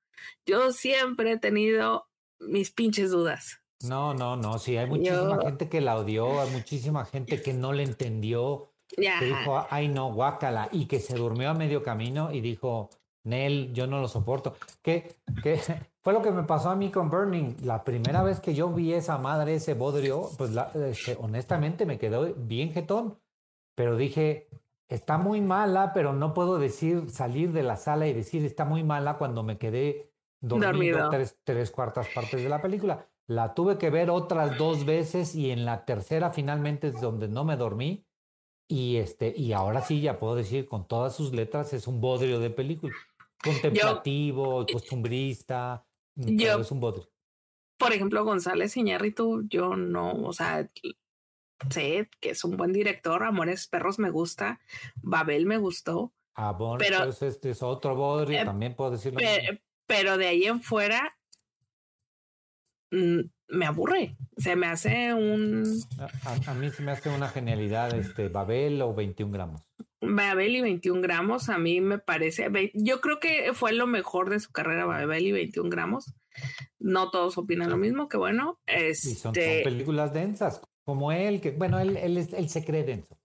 yo 0.47 0.72
siempre 0.72 1.32
he 1.32 1.38
tenido 1.38 2.09
mis 2.41 2.70
pinches 2.70 3.11
dudas. 3.11 3.61
No, 3.84 4.14
no, 4.14 4.37
no, 4.37 4.59
sí, 4.59 4.76
hay 4.76 4.87
muchísima 4.87 5.39
gente 5.43 5.68
que 5.68 5.80
la 5.80 5.97
odió, 5.97 6.41
hay 6.41 6.51
muchísima 6.51 7.05
gente 7.05 7.43
que 7.43 7.53
no 7.53 7.72
le 7.72 7.82
entendió, 7.82 8.70
que 8.89 9.24
dijo, 9.24 9.66
ay 9.68 9.89
no, 9.89 10.12
guácala, 10.12 10.68
y 10.72 10.87
que 10.87 10.99
se 10.99 11.14
durmió 11.14 11.51
a 11.51 11.55
medio 11.55 11.82
camino 11.82 12.32
y 12.32 12.41
dijo, 12.41 12.91
Nel, 13.26 13.72
yo 13.74 13.87
no 13.87 14.01
lo 14.01 14.09
soporto. 14.09 14.55
¿Qué, 14.82 15.16
qué 15.43 15.61
fue 16.03 16.12
lo 16.12 16.22
que 16.22 16.30
me 16.30 16.45
pasó 16.45 16.70
a 16.70 16.76
mí 16.76 16.91
con 16.91 17.11
Burning? 17.11 17.57
La 17.62 17.82
primera 17.82 18.22
vez 18.22 18.41
que 18.41 18.55
yo 18.55 18.72
vi 18.72 18.95
esa 18.95 19.18
madre, 19.18 19.57
ese 19.57 19.74
bodrio, 19.74 20.30
pues 20.39 20.53
este, 20.74 21.16
honestamente 21.20 21.87
me 21.87 21.99
quedó 21.99 22.32
bien 22.34 22.72
jetón, 22.72 23.18
pero 23.74 23.97
dije, 23.97 24.49
está 24.89 25.18
muy 25.18 25.41
mala, 25.41 25.93
pero 25.93 26.12
no 26.12 26.34
puedo 26.34 26.59
decir, 26.59 27.11
salir 27.11 27.53
de 27.53 27.64
la 27.64 27.76
sala 27.76 28.07
y 28.07 28.14
decir 28.14 28.45
está 28.45 28.64
muy 28.64 28.84
mala 28.84 29.14
cuando 29.14 29.43
me 29.43 29.59
quedé 29.59 30.12
dormido, 30.49 31.09
Tres, 31.11 31.38
tres 31.44 31.70
cuartas 31.70 32.09
partes 32.14 32.42
de 32.42 32.49
la 32.49 32.61
película. 32.61 33.09
La 33.26 33.55
tuve 33.55 33.76
que 33.76 33.90
ver 33.90 34.11
otras 34.11 34.57
dos 34.57 34.84
veces 34.84 35.34
y 35.34 35.51
en 35.51 35.64
la 35.64 35.84
tercera 35.84 36.30
finalmente 36.30 36.88
es 36.88 37.01
donde 37.01 37.28
no 37.28 37.44
me 37.44 37.57
dormí. 37.57 38.07
Y, 38.68 38.97
este, 38.97 39.32
y 39.36 39.53
ahora 39.53 39.80
sí 39.80 40.01
ya 40.01 40.18
puedo 40.18 40.34
decir 40.34 40.68
con 40.68 40.86
todas 40.86 41.14
sus 41.14 41.32
letras 41.32 41.72
es 41.72 41.86
un 41.86 42.01
bodrio 42.01 42.40
de 42.40 42.51
película. 42.51 42.94
Contemplativo, 43.42 44.66
costumbrista. 44.66 45.84
Mm, 46.14 46.36
yo, 46.36 46.61
es 46.61 46.70
un 46.70 46.80
bodrio. 46.80 47.09
Por 47.78 47.92
ejemplo, 47.92 48.24
González 48.24 48.76
Iñárritu, 48.76 49.42
yo 49.49 49.76
no, 49.76 50.12
o 50.12 50.32
sea, 50.32 50.68
sé 51.70 52.09
que 52.20 52.30
es 52.30 52.44
un 52.44 52.57
buen 52.57 52.72
director. 52.72 53.22
Amores 53.22 53.68
Perros 53.68 53.99
me 53.99 54.11
gusta. 54.11 54.61
Babel 54.97 55.47
me 55.47 55.59
gustó. 55.59 56.12
Amores 56.34 56.88
pero, 56.88 57.11
este 57.11 57.51
es 57.51 57.62
otro 57.62 57.94
bodrio, 57.94 58.40
eh, 58.40 58.44
también 58.44 58.74
puedo 58.74 58.90
decirlo 58.90 59.18
pero 59.18 59.59
de 59.89 60.26
ahí 60.26 60.45
en 60.45 60.61
fuera 60.62 61.16
mm, 62.91 63.20
me 63.49 63.66
aburre. 63.66 64.16
Se 64.37 64.57
me 64.57 64.66
hace 64.66 65.14
un. 65.14 65.64
A, 66.47 66.55
mí 66.55 66.70
se 66.70 66.82
me 66.82 66.93
hace 66.93 67.09
una 67.09 67.28
genialidad 67.28 67.97
este 67.97 68.28
Babel 68.28 68.82
o 68.82 68.95
21 68.95 69.32
gramos. 69.32 69.62
Babel 70.01 70.57
y 70.57 70.61
21 70.61 71.01
gramos, 71.01 71.49
a 71.49 71.59
mí 71.59 71.80
me 71.80 71.99
parece. 71.99 72.49
Yo 72.74 73.01
creo 73.01 73.18
que 73.18 73.53
fue 73.55 73.72
lo 73.72 73.87
mejor 73.87 74.30
de 74.30 74.41
su 74.41 74.51
carrera, 74.51 74.84
Babel 74.84 75.26
y 75.26 75.32
21 75.32 75.70
gramos. 75.70 76.14
No 76.78 77.11
todos 77.11 77.39
opinan 77.39 77.70
lo 77.70 77.76
mismo, 77.76 78.09
que 78.09 78.16
bueno. 78.16 78.61
Este... 78.66 79.14
son, 79.14 79.32
películas 79.32 80.12
densas, 80.12 80.61
como 80.84 81.12
él, 81.12 81.41
que 81.41 81.53
bueno, 81.53 81.78
él, 81.78 81.97
él, 81.97 82.18
él 82.18 82.49
se 82.49 82.64
cree 82.64 82.84
denso. 82.84 83.18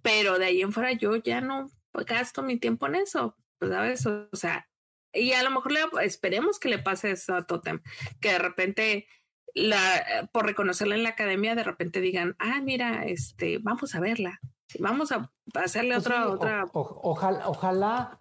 Pero 0.00 0.38
de 0.38 0.46
ahí 0.46 0.62
en 0.62 0.72
fuera 0.72 0.92
yo 0.92 1.16
ya 1.16 1.40
no 1.40 1.70
gasto 2.06 2.42
mi 2.42 2.56
tiempo 2.56 2.86
en 2.86 2.94
eso. 2.96 3.36
Pues, 3.58 3.72
¿sabes? 3.72 4.06
O 4.06 4.28
sea, 4.32 4.67
y 5.12 5.32
a 5.32 5.42
lo 5.42 5.50
mejor 5.50 5.72
le, 5.72 5.80
esperemos 6.02 6.58
que 6.58 6.68
le 6.68 6.78
pase 6.78 7.12
eso 7.12 7.34
a 7.34 7.46
Totem, 7.46 7.80
que 8.20 8.32
de 8.32 8.38
repente, 8.38 9.06
la, 9.54 10.28
por 10.32 10.46
reconocerla 10.46 10.94
en 10.94 11.02
la 11.02 11.10
academia, 11.10 11.54
de 11.54 11.64
repente 11.64 12.00
digan, 12.00 12.36
ah, 12.38 12.60
mira, 12.62 13.04
este, 13.04 13.58
vamos 13.58 13.94
a 13.94 14.00
verla, 14.00 14.40
vamos 14.78 15.12
a 15.12 15.30
hacerle 15.54 15.94
pues 15.94 16.06
otra, 16.06 16.28
otra, 16.28 16.66
ojalá, 16.72 17.48
ojalá 17.48 18.20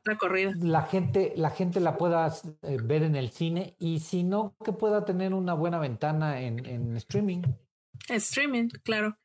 la 0.62 0.84
gente, 0.84 1.34
la 1.36 1.52
gente 1.52 1.80
la 1.80 1.98
pueda 1.98 2.34
eh, 2.64 2.78
ver 2.82 3.04
en 3.04 3.16
el 3.16 3.32
cine 3.32 3.76
y 3.80 4.00
si 4.00 4.24
no, 4.24 4.56
que 4.64 4.72
pueda 4.72 5.06
tener 5.06 5.34
una 5.34 5.54
buena 5.54 5.80
ventana 5.80 6.42
en, 6.42 6.66
en 6.66 6.96
streaming. 6.98 7.44
streaming, 8.10 8.70
claro. 8.84 9.18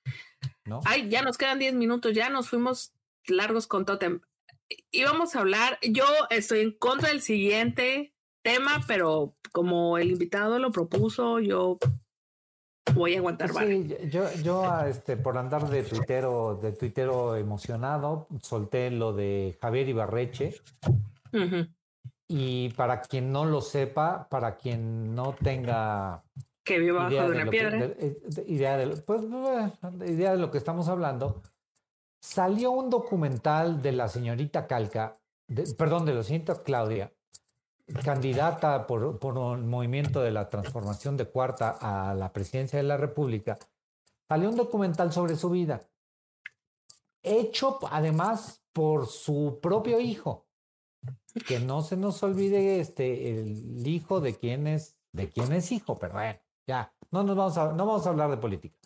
¿No? 0.65 0.81
Ay, 0.85 1.09
ya 1.09 1.23
nos 1.23 1.39
quedan 1.39 1.59
10 1.59 1.75
minutos, 1.75 2.13
ya 2.13 2.29
nos 2.29 2.49
fuimos 2.49 2.93
largos 3.27 3.67
con 3.67 3.85
Totem 3.85 4.21
íbamos 4.91 5.35
a 5.35 5.41
hablar, 5.41 5.79
yo 5.83 6.05
estoy 6.31 6.61
en 6.61 6.73
contra 6.73 7.09
del 7.09 7.20
siguiente 7.20 8.14
tema, 8.43 8.85
pero 8.87 9.35
como 9.53 9.99
el 9.99 10.11
invitado 10.11 10.59
lo 10.59 10.73
propuso, 10.73 11.39
yo 11.41 11.79
voy 12.95 13.14
a 13.14 13.18
aguantar. 13.18 13.53
Sí, 13.53 13.89
yo, 14.11 14.25
yo 14.43 14.81
este, 14.87 15.16
por 15.16 15.39
andar 15.39 15.68
de 15.68 15.83
tuitero, 15.83 16.59
de 16.61 16.73
tuitero 16.73 17.37
emocionado, 17.37 18.27
solté 18.43 18.91
lo 18.91 19.12
de 19.12 19.59
Javier 19.61 19.89
Ibarreche. 19.89 20.61
Y 22.29 22.70
para 22.70 23.03
quien 23.03 23.31
no 23.31 23.45
lo 23.45 23.61
sepa, 23.61 24.29
para 24.29 24.57
quien 24.57 25.14
no 25.14 25.35
tenga 25.35 26.23
que 26.64 26.79
viva 26.79 27.05
bajo 27.05 27.31
de 27.31 27.43
una 27.43 27.51
piedra. 27.51 27.91
idea, 28.47 28.77
de, 28.77 28.97
pues, 28.99 29.23
idea 30.07 30.33
de 30.33 30.39
lo 30.39 30.51
que 30.51 30.59
estamos 30.59 30.89
hablando 30.89 31.43
salió 32.23 32.70
un 32.70 32.89
documental 32.89 33.83
de 33.83 33.93
la 33.93 34.09
señorita 34.09 34.66
Calca, 34.68 35.18
perdón, 35.77 36.07
de 36.07 36.14
la 36.14 36.23
señorita 36.23 36.62
Claudia, 36.62 37.12
candidata 38.05 38.87
por, 38.87 39.18
por 39.18 39.37
un 39.37 39.68
movimiento 39.68 40.23
de 40.23 40.31
la 40.31 40.49
transformación 40.49 41.16
de 41.16 41.27
cuarta 41.27 41.77
a 41.81 42.14
la 42.14 42.33
presidencia 42.33 42.79
de 42.79 42.85
la 42.85 42.97
República, 42.97 43.59
salió 44.29 44.49
un 44.49 44.57
documental 44.57 45.12
sobre 45.12 45.35
su 45.35 45.51
vida, 45.51 45.83
hecho 47.25 47.81
además 47.91 48.62
por 48.73 49.09
su 49.09 49.59
propio 49.61 50.01
hijo. 50.01 50.47
Que 51.47 51.59
no 51.59 51.83
se 51.83 51.97
nos 51.97 52.23
olvide 52.23 52.79
este, 52.79 53.41
el 53.41 53.87
hijo 53.87 54.20
de 54.20 54.37
quién 54.37 54.66
es, 54.66 54.97
de 55.12 55.29
quién 55.29 55.53
es 55.53 55.73
hijo, 55.73 55.99
pero 55.99 56.12
bueno, 56.12 56.39
ya, 56.66 56.95
no 57.11 57.25
nos 57.25 57.37
vamos 57.37 57.59
a, 57.59 57.73
no 57.73 57.87
vamos 57.87 58.07
a 58.07 58.11
hablar 58.11 58.31
de 58.31 58.37
política. 58.37 58.77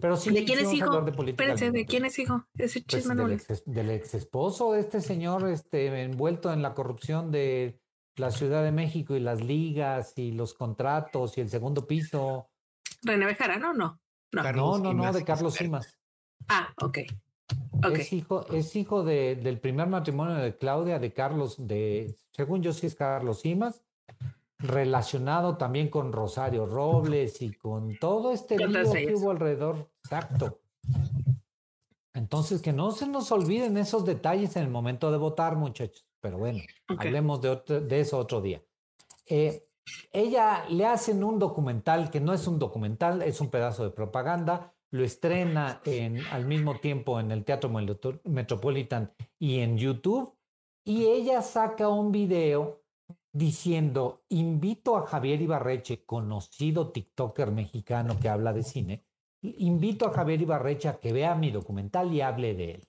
Pero 0.00 0.16
sí, 0.16 0.30
¿De 0.30 0.44
quién 0.44 0.60
es 0.60 0.72
hijo? 0.72 1.00
De 1.00 1.30
Espérense, 1.30 1.72
¿de 1.72 1.84
quién 1.84 2.04
es 2.04 2.18
hijo? 2.20 2.44
Ese 2.56 2.82
pues 2.82 3.08
del, 3.08 3.32
ex, 3.32 3.64
del 3.66 3.90
ex 3.90 4.14
esposo, 4.14 4.76
este 4.76 5.00
señor 5.00 5.48
este, 5.48 6.02
envuelto 6.02 6.52
en 6.52 6.62
la 6.62 6.72
corrupción 6.72 7.32
de 7.32 7.80
la 8.14 8.30
Ciudad 8.30 8.62
de 8.62 8.70
México 8.70 9.16
y 9.16 9.20
las 9.20 9.42
ligas 9.42 10.12
y 10.16 10.30
los 10.32 10.54
contratos 10.54 11.36
y 11.36 11.40
el 11.40 11.50
segundo 11.50 11.86
piso. 11.86 12.48
¿René 13.02 13.26
Bejarano 13.26 13.74
no? 13.74 14.00
No, 14.30 14.52
no, 14.52 14.78
no, 14.78 14.92
no, 14.94 15.12
de 15.12 15.24
Carlos 15.24 15.54
Simas. 15.54 15.98
Ah, 16.48 16.72
ok. 16.80 16.98
okay. 17.84 18.00
Es 18.00 18.12
hijo, 18.12 18.46
es 18.52 18.76
hijo 18.76 19.02
de, 19.02 19.34
del 19.34 19.58
primer 19.58 19.88
matrimonio 19.88 20.36
de 20.36 20.56
Claudia, 20.56 21.00
de 21.00 21.12
Carlos, 21.12 21.66
de, 21.66 22.16
según 22.30 22.62
yo 22.62 22.72
sí 22.72 22.86
es 22.86 22.94
Carlos 22.94 23.40
Simas, 23.40 23.84
relacionado 24.58 25.56
también 25.56 25.88
con 25.88 26.12
Rosario 26.12 26.66
Robles 26.66 27.40
y 27.42 27.52
con 27.52 27.96
todo 27.98 28.32
este 28.32 28.56
lío 28.56 28.92
que 28.92 29.14
hubo 29.14 29.30
alrededor. 29.30 29.90
Exacto. 30.04 30.60
Entonces, 32.14 32.60
que 32.60 32.72
no 32.72 32.90
se 32.90 33.06
nos 33.06 33.30
olviden 33.30 33.76
esos 33.76 34.04
detalles 34.04 34.56
en 34.56 34.64
el 34.64 34.70
momento 34.70 35.12
de 35.12 35.18
votar, 35.18 35.56
muchachos. 35.56 36.04
Pero 36.20 36.38
bueno, 36.38 36.60
hablemos 36.88 37.40
de, 37.40 37.80
de, 37.80 38.00
eso 38.00 38.18
otro 38.18 38.40
día. 38.40 38.60
Eh, 39.26 39.62
ella 40.12 40.64
le 40.68 40.84
hacen 40.84 41.22
un 41.22 41.38
documental 41.38 42.10
que 42.10 42.20
no 42.20 42.32
es 42.32 42.48
un 42.48 42.58
documental, 42.58 43.22
es 43.22 43.40
un 43.40 43.50
pedazo 43.50 43.84
de 43.84 43.90
propaganda. 43.90 44.74
Lo 44.90 45.04
estrena 45.04 45.80
en, 45.84 46.24
al 46.32 46.46
mismo 46.46 46.80
tiempo 46.80 47.20
en 47.20 47.30
el 47.30 47.44
Teatro 47.44 47.70
Metropolitan 48.24 49.12
y 49.38 49.60
en 49.60 49.78
YouTube. 49.78 50.34
Y 50.84 51.04
ella 51.04 51.42
saca 51.42 51.88
un 51.88 52.10
video 52.10 52.82
diciendo, 53.32 54.24
invito 54.28 54.96
a 54.96 55.06
Javier 55.06 55.40
Ibarreche, 55.40 56.04
conocido 56.04 56.90
TikToker 56.90 57.50
mexicano 57.50 58.18
que 58.18 58.28
habla 58.28 58.52
de 58.52 58.62
cine, 58.62 59.04
invito 59.42 60.06
a 60.06 60.12
Javier 60.12 60.40
Ibarreche 60.42 60.88
a 60.88 60.98
que 60.98 61.12
vea 61.12 61.34
mi 61.34 61.50
documental 61.50 62.12
y 62.12 62.20
hable 62.20 62.54
de 62.54 62.70
él. 62.72 62.88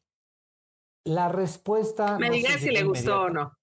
La 1.05 1.29
respuesta... 1.29 2.17
Me 2.17 2.29
diga 2.29 2.57
si 2.57 2.69
le 2.69 2.83
gustó 2.83 3.23
o 3.23 3.29
no. 3.29 3.57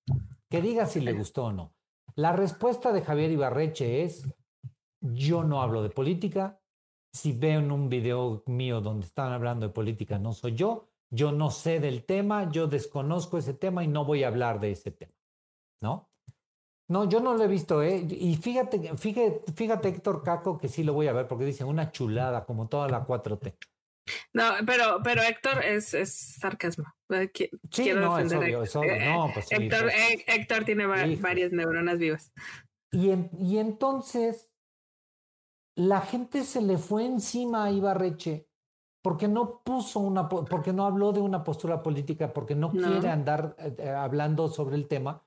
Que 0.49 0.61
diga 0.61 0.87
si 0.87 1.01
le 1.01 1.13
gustó 1.13 1.47
o 1.47 1.53
no. 1.53 1.75
La 2.15 2.33
respuesta 2.33 2.93
de 2.93 3.03
Javier 3.03 3.31
Ibarreche 3.31 4.05
es, 4.05 4.27
yo 5.01 5.45
no 5.45 5.61
hablo 5.61 5.83
de 5.83 5.91
política. 5.91 6.61
Si 7.13 7.33
veo 7.33 7.61
en 7.61 7.71
un 7.71 7.89
video 7.89 8.43
mío 8.47 8.81
donde 8.81 9.07
están 9.07 9.33
hablando 9.33 9.67
de 9.67 9.73
política, 9.73 10.19
no 10.19 10.33
soy 10.33 10.55
yo. 10.55 10.89
Yo 11.11 11.31
no 11.31 11.51
sé 11.51 11.79
del 11.79 12.05
tema, 12.05 12.51
yo 12.51 12.67
desconozco 12.67 13.39
ese 13.39 13.55
tema 13.55 13.85
y 13.85 13.89
no 13.89 14.05
voy 14.05 14.25
a 14.25 14.29
hablar 14.29 14.61
de 14.61 14.73
ese 14.73 14.91
tema. 14.91 15.15
¿No? 15.81 16.09
No, 16.89 17.09
yo 17.09 17.21
no 17.21 17.35
lo 17.35 17.43
he 17.43 17.49
visto, 17.49 17.83
¿eh? 17.83 18.07
Y 18.09 18.37
fíjate, 18.37 18.97
fíjate, 18.97 19.53
fíjate, 19.55 19.89
Héctor 19.89 20.23
Caco, 20.23 20.57
que 20.57 20.69
sí 20.69 20.85
lo 20.85 20.93
voy 20.93 21.09
a 21.09 21.13
ver 21.13 21.27
porque 21.27 21.45
dice 21.45 21.65
una 21.65 21.91
chulada, 21.91 22.45
como 22.45 22.69
toda 22.69 22.89
la 22.89 23.05
4T. 23.05 23.57
No, 24.33 24.53
pero, 24.65 25.01
pero 25.03 25.23
Héctor 25.23 25.65
es, 25.65 25.93
es 25.95 26.15
sarcasmo. 26.15 26.85
Eh, 27.11 27.31
sí, 27.73 27.91
no, 27.93 28.19
es 28.19 28.33
obvio, 28.33 28.63
es 28.63 28.77
obvio. 28.77 28.99
No, 29.01 29.31
pues 29.35 29.51
Héctor, 29.51 29.83
pues. 29.83 29.95
eh, 29.95 30.25
Héctor, 30.29 30.65
tiene 30.65 30.87
varias 30.87 31.53
neuronas 31.53 31.99
vivas. 31.99 32.33
Y, 32.93 33.11
y 33.39 33.59
entonces 33.59 34.53
la 35.75 36.01
gente 36.01 36.45
se 36.45 36.63
le 36.63 36.79
fue 36.79 37.05
encima 37.05 37.65
a 37.65 37.73
Ibarreche 37.73 38.49
porque 39.03 39.29
no 39.29 39.61
puso 39.63 40.01
una, 40.01 40.29
porque 40.29 40.73
no 40.73 40.87
habló 40.87 41.13
de 41.13 41.21
una 41.21 41.43
postura 41.43 41.83
política, 41.83 42.33
porque 42.33 42.55
no, 42.55 42.71
quiere 42.71 43.09
andar 43.09 43.57
eh, 43.59 43.89
hablando 43.91 44.49
sobre 44.49 44.77
el 44.77 44.89
tema 44.89 45.26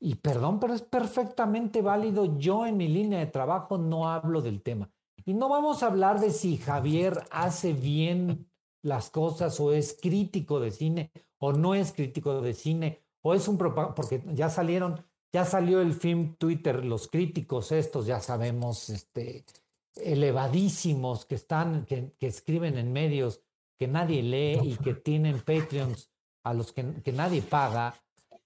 y 0.00 0.14
perdón, 0.16 0.60
pero 0.60 0.74
es 0.74 0.82
perfectamente 0.82 1.82
válido. 1.82 2.38
Yo 2.38 2.66
en 2.66 2.76
mi 2.76 2.88
línea 2.88 3.18
de 3.18 3.26
trabajo 3.26 3.78
no 3.78 4.08
hablo 4.08 4.40
del 4.40 4.62
tema. 4.62 4.90
Y 5.24 5.34
no 5.34 5.48
vamos 5.48 5.82
a 5.82 5.86
hablar 5.86 6.20
de 6.20 6.30
si 6.30 6.56
Javier 6.56 7.22
hace 7.30 7.72
bien 7.72 8.48
las 8.82 9.10
cosas 9.10 9.58
o 9.60 9.72
es 9.72 9.98
crítico 10.00 10.60
de 10.60 10.70
cine 10.70 11.12
o 11.38 11.52
no 11.52 11.74
es 11.74 11.92
crítico 11.92 12.40
de 12.40 12.54
cine 12.54 13.02
o 13.22 13.34
es 13.34 13.48
un 13.48 13.58
porque 13.58 14.22
ya 14.34 14.48
salieron, 14.48 15.04
ya 15.32 15.44
salió 15.44 15.80
el 15.80 15.92
film 15.92 16.36
Twitter, 16.36 16.84
los 16.84 17.08
críticos 17.08 17.72
estos, 17.72 18.06
ya 18.06 18.20
sabemos, 18.20 18.88
este, 18.88 19.44
elevadísimos 19.96 21.26
que 21.26 21.34
están, 21.34 21.84
que, 21.84 22.14
que 22.18 22.28
escriben 22.28 22.78
en 22.78 22.92
medios 22.92 23.42
que 23.78 23.88
nadie 23.88 24.22
lee 24.22 24.60
y 24.62 24.76
que 24.76 24.94
tienen 24.94 25.40
Patreons 25.40 26.10
a 26.42 26.54
los 26.54 26.72
que, 26.72 27.02
que 27.02 27.12
nadie 27.12 27.42
paga 27.42 27.94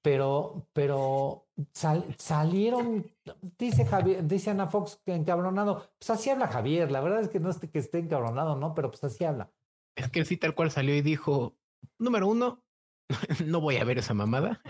pero, 0.03 0.69
pero 0.73 1.47
salieron, 1.73 3.11
dice 3.59 3.87
Javier, 3.87 4.27
dice 4.27 4.51
Ana 4.51 4.67
Fox 4.67 5.01
que 5.05 5.15
encabronado, 5.15 5.89
pues 5.99 6.11
así 6.11 6.29
habla 6.29 6.49
Javier, 6.49 6.91
la 6.91 7.01
verdad 7.01 7.21
es 7.21 7.29
que 7.29 7.41
no 7.41 7.51
es 7.51 7.59
que 7.59 7.79
esté 7.79 8.01
encabronado, 8.01 8.57
¿no? 8.57 8.75
Pero 8.75 8.91
pues 8.91 9.05
así 9.05 9.25
habla. 9.25 9.51
Es 9.97 10.11
que 10.11 10.25
sí, 10.25 10.37
tal 10.37 10.55
cual 10.55 10.71
salió 10.71 10.95
y 10.97 11.03
dijo, 11.03 11.57
número 11.99 12.27
uno, 12.27 12.65
no 13.47 13.61
voy 13.61 13.77
a 13.77 13.85
ver 13.85 13.99
esa 13.99 14.15
mamada. 14.15 14.61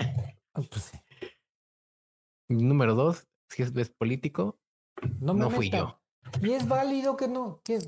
Ah, 0.55 0.61
pues 0.69 0.93
número 2.49 2.95
dos, 2.95 3.27
si 3.49 3.63
es, 3.63 3.91
político, 3.91 4.59
no, 5.21 5.33
no 5.33 5.49
fui 5.49 5.71
yo. 5.71 5.99
Y 6.43 6.53
es 6.53 6.69
válido 6.69 7.17
que 7.17 7.29
no, 7.29 7.61
que, 7.65 7.79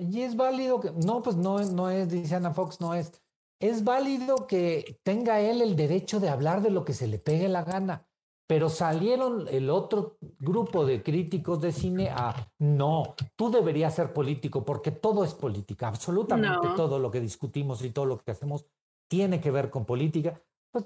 y 0.00 0.22
es 0.22 0.36
válido 0.36 0.80
que, 0.80 0.90
no, 0.90 1.22
pues 1.22 1.36
no, 1.36 1.58
no 1.60 1.90
es, 1.90 2.08
dice 2.08 2.34
Ana 2.34 2.52
Fox, 2.52 2.80
no 2.80 2.94
es 2.94 3.22
es 3.60 3.84
válido 3.84 4.46
que 4.46 4.98
tenga 5.02 5.40
él 5.40 5.60
el 5.60 5.76
derecho 5.76 6.18
de 6.18 6.30
hablar 6.30 6.62
de 6.62 6.70
lo 6.70 6.84
que 6.84 6.94
se 6.94 7.06
le 7.06 7.18
pegue 7.18 7.48
la 7.48 7.62
gana, 7.62 8.06
pero 8.48 8.68
salieron 8.68 9.46
el 9.48 9.70
otro 9.70 10.16
grupo 10.40 10.84
de 10.84 11.02
críticos 11.02 11.60
de 11.60 11.70
cine 11.70 12.08
a, 12.10 12.52
no, 12.58 13.14
tú 13.36 13.50
deberías 13.50 13.94
ser 13.94 14.12
político 14.12 14.64
porque 14.64 14.90
todo 14.90 15.22
es 15.22 15.34
política, 15.34 15.88
absolutamente 15.88 16.68
todo 16.74 16.98
lo 16.98 17.10
que 17.10 17.20
discutimos 17.20 17.84
y 17.84 17.90
todo 17.90 18.06
lo 18.06 18.18
que 18.18 18.32
hacemos 18.32 18.66
tiene 19.08 19.40
que 19.40 19.50
ver 19.50 19.70
con 19.70 19.84
política. 19.84 20.34
Pues, 20.72 20.84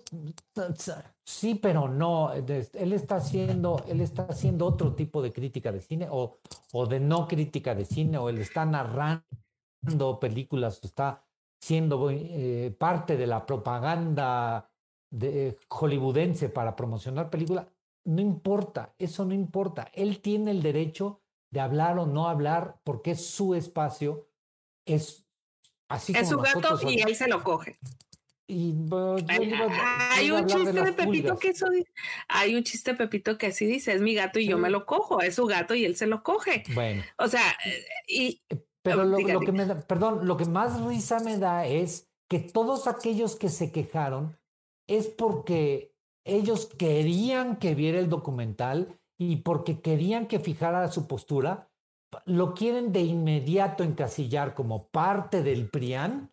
sí, 1.25 1.57
pero 1.57 1.89
no. 1.89 2.33
Él 2.33 2.93
está 2.93 3.17
haciendo, 3.17 3.85
él 3.87 4.01
está 4.01 4.23
haciendo 4.25 4.67
otro 4.67 4.95
tipo 4.95 5.21
de 5.23 5.33
crítica 5.33 5.73
de 5.73 5.81
cine 5.81 6.09
o, 6.11 6.39
o 6.73 6.87
de 6.87 7.01
no 7.01 7.29
crítica 7.29 7.75
de 7.75 7.85
cine, 7.85 8.19
o 8.19 8.29
él 8.29 8.39
está 8.39 8.65
narrando 8.65 9.25
películas, 10.21 10.81
está 10.83 11.24
siendo 11.65 12.11
eh, 12.11 12.75
parte 12.79 13.17
de 13.17 13.27
la 13.27 13.47
propaganda 13.47 14.71
de, 15.11 15.57
hollywoodense 15.69 16.51
para 16.51 16.77
promocionar 16.77 17.31
películas, 17.31 17.67
no 18.05 18.21
importa, 18.21 18.95
eso 18.99 19.25
no 19.25 19.33
importa. 19.33 19.91
Él 19.95 20.21
tiene 20.21 20.51
el 20.51 20.63
derecho 20.63 21.23
de 21.51 21.61
hablar 21.61 21.99
o 21.99 22.05
no 22.05 22.29
hablar 22.29 22.81
porque 22.85 23.13
es 23.13 23.27
su 23.27 23.55
espacio, 23.55 24.29
es 24.85 25.25
así 25.89 26.13
es 26.15 26.29
su 26.29 26.37
gato 26.37 26.79
y 26.87 27.01
él 27.01 27.17
se 27.17 27.29
lo 27.29 27.43
coge. 27.43 27.79
Y, 28.47 28.75
hay, 29.27 30.31
un 30.33 30.47
chiste 30.47 30.83
de, 30.83 30.93
Pepito 30.93 31.39
que 31.39 31.49
eso 31.49 31.67
hay 32.29 32.55
un 32.55 32.63
chiste 32.63 32.91
de 32.91 32.99
Pepito 32.99 33.39
que 33.39 33.47
así 33.47 33.65
dice, 33.65 33.95
es 33.95 34.03
mi 34.03 34.13
gato 34.13 34.39
y 34.39 34.47
yo 34.47 34.59
me 34.59 34.69
lo 34.69 34.85
cojo, 34.85 35.23
es 35.23 35.37
su 35.37 35.47
gato 35.47 35.75
y 35.75 35.87
él 35.87 35.97
se 35.97 36.07
lo 36.07 36.23
coge. 36.23 36.63
Bueno. 36.75 37.03
O 37.17 37.27
sea, 37.27 37.57
y 38.07 38.43
eh, 38.51 38.63
pero 38.85 39.05
lo, 39.05 39.17
que 39.17 39.53
me 39.53 39.65
da, 39.65 39.81
perdón, 39.81 40.27
lo 40.27 40.37
que 40.37 40.45
más 40.45 40.79
risa 40.83 41.19
me 41.21 41.39
da 41.39 41.67
es 41.67 42.07
que 42.29 42.39
todos 42.39 42.87
aquellos 42.87 43.35
que 43.35 43.49
se 43.49 43.73
quejaron 43.73 44.37
es 44.87 45.09
porque 45.09 45.95
ellos 46.27 46.67
querían 46.67 47.57
que 47.57 47.75
viera 47.75 47.99
el 47.99 48.11
documental 48.11 49.01
y 49.19 49.37
porque 49.37 49.81
querían 49.81 50.27
que 50.27 50.39
fijara 50.39 50.91
su 50.93 51.07
postura, 51.07 51.71
lo 52.27 52.53
quieren 52.53 52.93
de 52.93 53.01
inmediato 53.01 53.85
encasillar 53.85 54.55
como 54.55 54.89
parte 54.89 55.43
del 55.43 55.71
PRIAN 55.71 56.31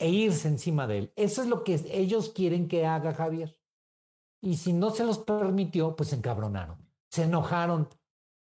e 0.00 0.08
irse 0.08 0.48
encima 0.48 0.88
de 0.88 0.98
él. 0.98 1.12
Eso 1.14 1.42
es 1.42 1.48
lo 1.48 1.62
que 1.62 1.80
ellos 1.92 2.30
quieren 2.30 2.66
que 2.66 2.86
haga 2.86 3.14
Javier. 3.14 3.56
Y 4.42 4.56
si 4.56 4.72
no 4.72 4.90
se 4.90 5.04
los 5.04 5.20
permitió, 5.20 5.94
pues 5.94 6.08
se 6.08 6.16
encabronaron, 6.16 6.76
se 7.08 7.22
enojaron, 7.22 7.88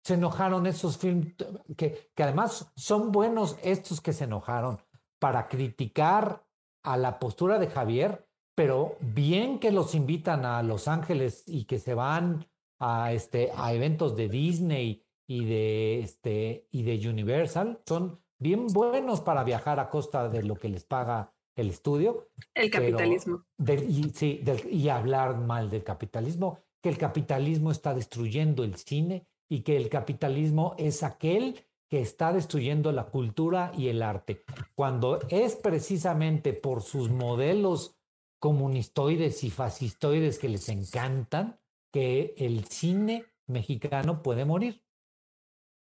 se 0.03 0.15
enojaron 0.15 0.65
esos 0.67 0.97
films, 0.97 1.35
que, 1.77 2.11
que 2.15 2.23
además 2.23 2.71
son 2.75 3.11
buenos 3.11 3.57
estos 3.63 4.01
que 4.01 4.13
se 4.13 4.25
enojaron 4.25 4.79
para 5.19 5.47
criticar 5.47 6.45
a 6.83 6.97
la 6.97 7.19
postura 7.19 7.59
de 7.59 7.67
Javier, 7.67 8.25
pero 8.55 8.97
bien 8.99 9.59
que 9.59 9.71
los 9.71 9.95
invitan 9.95 10.45
a 10.45 10.63
Los 10.63 10.87
Ángeles 10.87 11.43
y 11.45 11.65
que 11.65 11.79
se 11.79 11.93
van 11.93 12.47
a, 12.79 13.13
este, 13.13 13.51
a 13.55 13.73
eventos 13.73 14.15
de 14.15 14.29
Disney 14.29 15.05
y 15.27 15.45
de, 15.45 15.99
este, 15.99 16.67
y 16.71 16.83
de 16.83 17.09
Universal, 17.09 17.81
son 17.85 18.19
bien 18.39 18.67
buenos 18.67 19.21
para 19.21 19.43
viajar 19.43 19.79
a 19.79 19.89
costa 19.89 20.29
de 20.29 20.43
lo 20.43 20.55
que 20.55 20.69
les 20.69 20.85
paga 20.85 21.33
el 21.55 21.69
estudio. 21.69 22.29
El 22.53 22.71
capitalismo. 22.71 23.45
y, 23.57 24.09
sí, 24.15 24.43
y 24.71 24.89
hablar 24.89 25.37
mal 25.37 25.69
del 25.69 25.83
capitalismo, 25.83 26.59
que 26.81 26.89
el 26.89 26.97
capitalismo 26.97 27.71
está 27.71 27.93
destruyendo 27.93 28.63
el 28.63 28.75
cine, 28.75 29.27
y 29.49 29.61
que 29.63 29.75
el 29.75 29.89
capitalismo 29.89 30.75
es 30.77 31.03
aquel 31.03 31.65
que 31.89 32.01
está 32.01 32.31
destruyendo 32.31 32.91
la 32.91 33.05
cultura 33.05 33.71
y 33.75 33.87
el 33.87 34.03
arte, 34.03 34.43
cuando 34.75 35.19
es 35.29 35.55
precisamente 35.55 36.53
por 36.53 36.83
sus 36.83 37.09
modelos 37.09 37.97
comunistoides 38.39 39.43
y 39.43 39.49
fascistoides 39.49 40.37
que 40.37 40.49
les 40.49 40.69
encantan 40.69 41.59
que 41.91 42.35
el 42.37 42.65
cine 42.65 43.25
mexicano 43.47 44.21
puede 44.21 44.45
morir. 44.45 44.83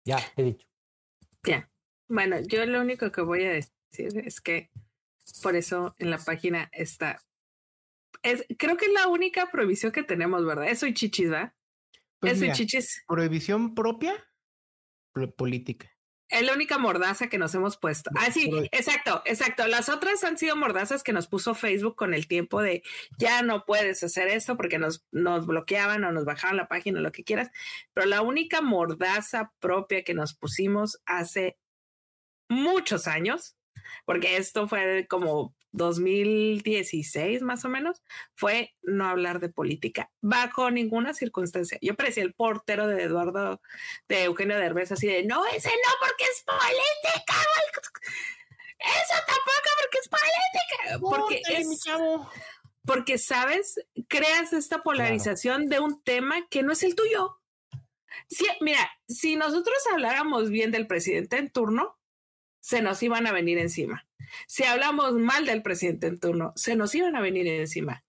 Ya, 0.05 0.19
he 0.37 0.43
dicho. 0.45 0.67
Ya. 1.45 1.71
Bueno, 2.09 2.41
yo 2.41 2.65
lo 2.65 2.81
único 2.81 3.13
que 3.13 3.21
voy 3.21 3.45
a 3.45 3.51
decir 3.51 4.19
es 4.25 4.41
que 4.41 4.71
por 5.43 5.57
eso 5.57 5.95
en 5.99 6.11
la 6.11 6.19
página 6.19 6.71
está. 6.73 7.21
Es, 8.23 8.47
creo 8.59 8.79
que 8.79 8.87
es 8.87 8.93
la 8.93 9.09
única 9.09 9.51
prohibición 9.51 9.93
que 9.93 10.03
tenemos, 10.03 10.45
¿verdad? 10.47 10.69
Eso 10.69 10.87
y 10.87 10.95
chichis, 10.95 11.29
¿verdad? 11.29 11.53
Pues 12.21 12.41
chichis. 12.53 13.05
Prohibición 13.07 13.75
propia, 13.75 14.15
política. 15.37 15.91
Es 16.29 16.43
la 16.43 16.53
única 16.53 16.77
mordaza 16.77 17.29
que 17.29 17.39
nos 17.39 17.55
hemos 17.55 17.79
puesto. 17.79 18.11
Ah, 18.15 18.31
sí, 18.31 18.51
exacto, 18.71 19.23
exacto. 19.25 19.67
Las 19.67 19.89
otras 19.89 20.23
han 20.25 20.37
sido 20.37 20.57
mordazas 20.57 21.03
que 21.03 21.15
nos 21.15 21.27
puso 21.27 21.55
Facebook 21.55 21.97
con 21.97 22.13
el 22.13 22.29
tiempo 22.29 22.61
de 22.61 22.83
ya 23.19 23.43
no 23.43 23.65
puedes 23.65 24.03
hacer 24.03 24.29
esto 24.29 24.57
porque 24.59 24.79
nos, 24.79 25.07
nos 25.11 25.47
bloqueaban 25.47 26.05
o 26.05 26.13
nos 26.13 26.27
bajaban 26.27 26.59
la 26.59 26.69
página, 26.69 27.01
lo 27.01 27.13
que 27.13 27.25
quieras. 27.25 27.51
Pero 27.95 28.07
la 28.07 28.21
única 28.21 28.61
mordaza 28.61 29.55
propia 29.59 30.05
que 30.05 30.13
nos 30.13 30.35
pusimos 30.35 31.01
hace 31.07 31.57
muchos 32.51 33.07
años, 33.07 33.57
porque 34.05 34.37
esto 34.37 34.69
fue 34.69 35.07
como 35.09 35.55
2016 35.73 37.43
más 37.43 37.65
o 37.65 37.69
menos, 37.69 38.03
fue 38.35 38.75
no 38.83 39.09
hablar 39.09 39.41
de 39.41 39.49
política 39.49 40.11
bajo 40.21 40.71
ninguna 40.71 41.15
circunstancia. 41.15 41.79
Yo 41.81 41.95
parecía 41.95 42.23
el 42.23 42.35
portero 42.35 42.87
de 42.87 43.03
Eduardo, 43.03 43.61
de 44.09 44.25
Eugenio 44.25 44.59
Derbez, 44.59 44.93
así 44.93 45.07
de, 45.07 45.25
no, 45.25 45.45
ese 45.47 45.69
no 45.69 45.93
porque 46.01 46.25
es 46.25 46.45
política, 46.45 47.35
eso 48.79 49.15
tampoco 49.27 49.69
porque 49.81 49.99
es 49.99 50.09
política, 50.09 50.99
porque 51.01 51.43
es... 51.57 51.85
Porque, 52.85 53.19
¿sabes? 53.19 53.75
Creas 54.09 54.55
esta 54.55 54.83
polarización 54.83 55.69
de 55.69 55.79
un 55.79 56.03
tema 56.03 56.49
que 56.49 56.63
no 56.63 56.73
es 56.73 56.83
el 56.83 56.95
tuyo. 56.95 57.39
Sí, 58.31 58.47
mira, 58.63 58.91
si 59.07 59.37
nosotros 59.37 59.77
habláramos 59.93 60.49
bien 60.49 60.71
del 60.71 60.87
presidente 60.87 61.37
en 61.37 61.51
turno, 61.51 61.99
se 62.69 62.83
nos 62.83 63.03
iban 63.03 63.27
a 63.27 63.33
venir 63.33 63.57
encima. 63.57 64.07
Si 64.47 64.63
hablamos 64.63 65.15
mal 65.15 65.47
del 65.47 65.63
presidente 65.63 66.07
en 66.07 66.21
turno, 66.21 66.53
se 66.55 66.77
nos 66.77 66.95
iban 66.95 67.17
a 67.17 67.23
venir 67.23 67.47
encima. 67.47 68.05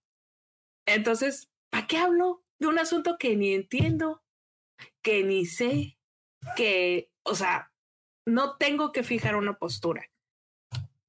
Entonces, 0.86 1.50
¿para 1.70 1.86
qué 1.86 1.96
hablo 1.96 2.44
de 2.58 2.66
un 2.66 2.78
asunto 2.78 3.16
que 3.18 3.36
ni 3.36 3.54
entiendo, 3.54 4.22
que 5.00 5.24
ni 5.24 5.46
sé, 5.46 5.96
que, 6.56 7.10
o 7.22 7.34
sea, 7.34 7.72
no 8.26 8.58
tengo 8.58 8.92
que 8.92 9.02
fijar 9.02 9.34
una 9.34 9.56
postura? 9.56 10.10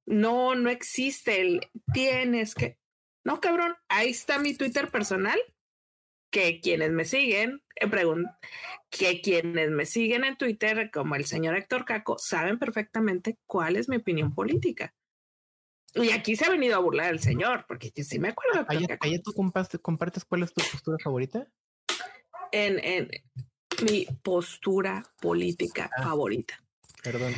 No, 0.06 0.54
no 0.54 0.70
existe 0.70 1.42
el 1.42 1.70
tienes 1.92 2.54
que. 2.54 2.78
No, 3.22 3.42
cabrón, 3.42 3.76
ahí 3.90 4.08
está 4.08 4.38
mi 4.38 4.54
Twitter 4.54 4.90
personal 4.90 5.38
que 6.32 6.60
quienes 6.60 6.90
me 6.90 7.04
siguen, 7.04 7.62
eh, 7.76 7.88
que 8.90 9.20
quienes 9.20 9.70
me 9.70 9.86
siguen 9.86 10.24
en 10.24 10.36
Twitter, 10.36 10.90
como 10.90 11.14
el 11.14 11.26
señor 11.26 11.56
Héctor 11.56 11.84
Caco, 11.84 12.16
saben 12.18 12.58
perfectamente 12.58 13.38
cuál 13.46 13.76
es 13.76 13.88
mi 13.88 13.96
opinión 13.96 14.34
política. 14.34 14.94
Y 15.94 16.10
aquí 16.10 16.34
se 16.34 16.46
ha 16.46 16.50
venido 16.50 16.74
a 16.74 16.80
burlar 16.80 17.12
el 17.12 17.20
señor, 17.20 17.66
porque 17.68 17.92
yo 17.94 18.02
sí 18.02 18.18
me 18.18 18.30
acuerdo. 18.30 18.66
¿Ahí 19.00 19.18
tú 19.22 19.32
compartes, 19.34 20.24
cuál 20.24 20.42
es 20.42 20.54
tu 20.54 20.62
postura 20.72 20.96
favorita? 21.04 21.46
En, 22.50 22.78
en 22.82 23.10
mi 23.84 24.06
postura 24.22 25.04
política 25.20 25.90
ah, 25.98 26.02
favorita. 26.02 26.62
Perdón. 27.02 27.34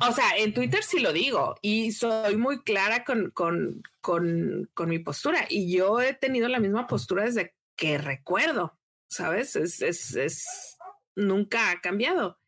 O 0.00 0.12
sea, 0.12 0.38
en 0.38 0.54
Twitter 0.54 0.82
sí 0.82 1.00
lo 1.00 1.12
digo 1.12 1.56
y 1.60 1.92
soy 1.92 2.36
muy 2.36 2.62
clara 2.62 3.04
con, 3.04 3.30
con, 3.30 3.82
con, 4.00 4.70
con 4.72 4.88
mi 4.88 5.00
postura. 5.00 5.44
Y 5.50 5.70
yo 5.76 6.00
he 6.00 6.14
tenido 6.14 6.48
la 6.48 6.60
misma 6.60 6.86
postura 6.86 7.24
desde 7.24 7.54
que 7.80 7.96
recuerdo, 7.96 8.78
¿sabes? 9.10 9.56
Es, 9.56 9.80
es, 9.80 10.14
es, 10.14 10.76
nunca 11.16 11.70
ha 11.70 11.80
cambiado. 11.80 12.38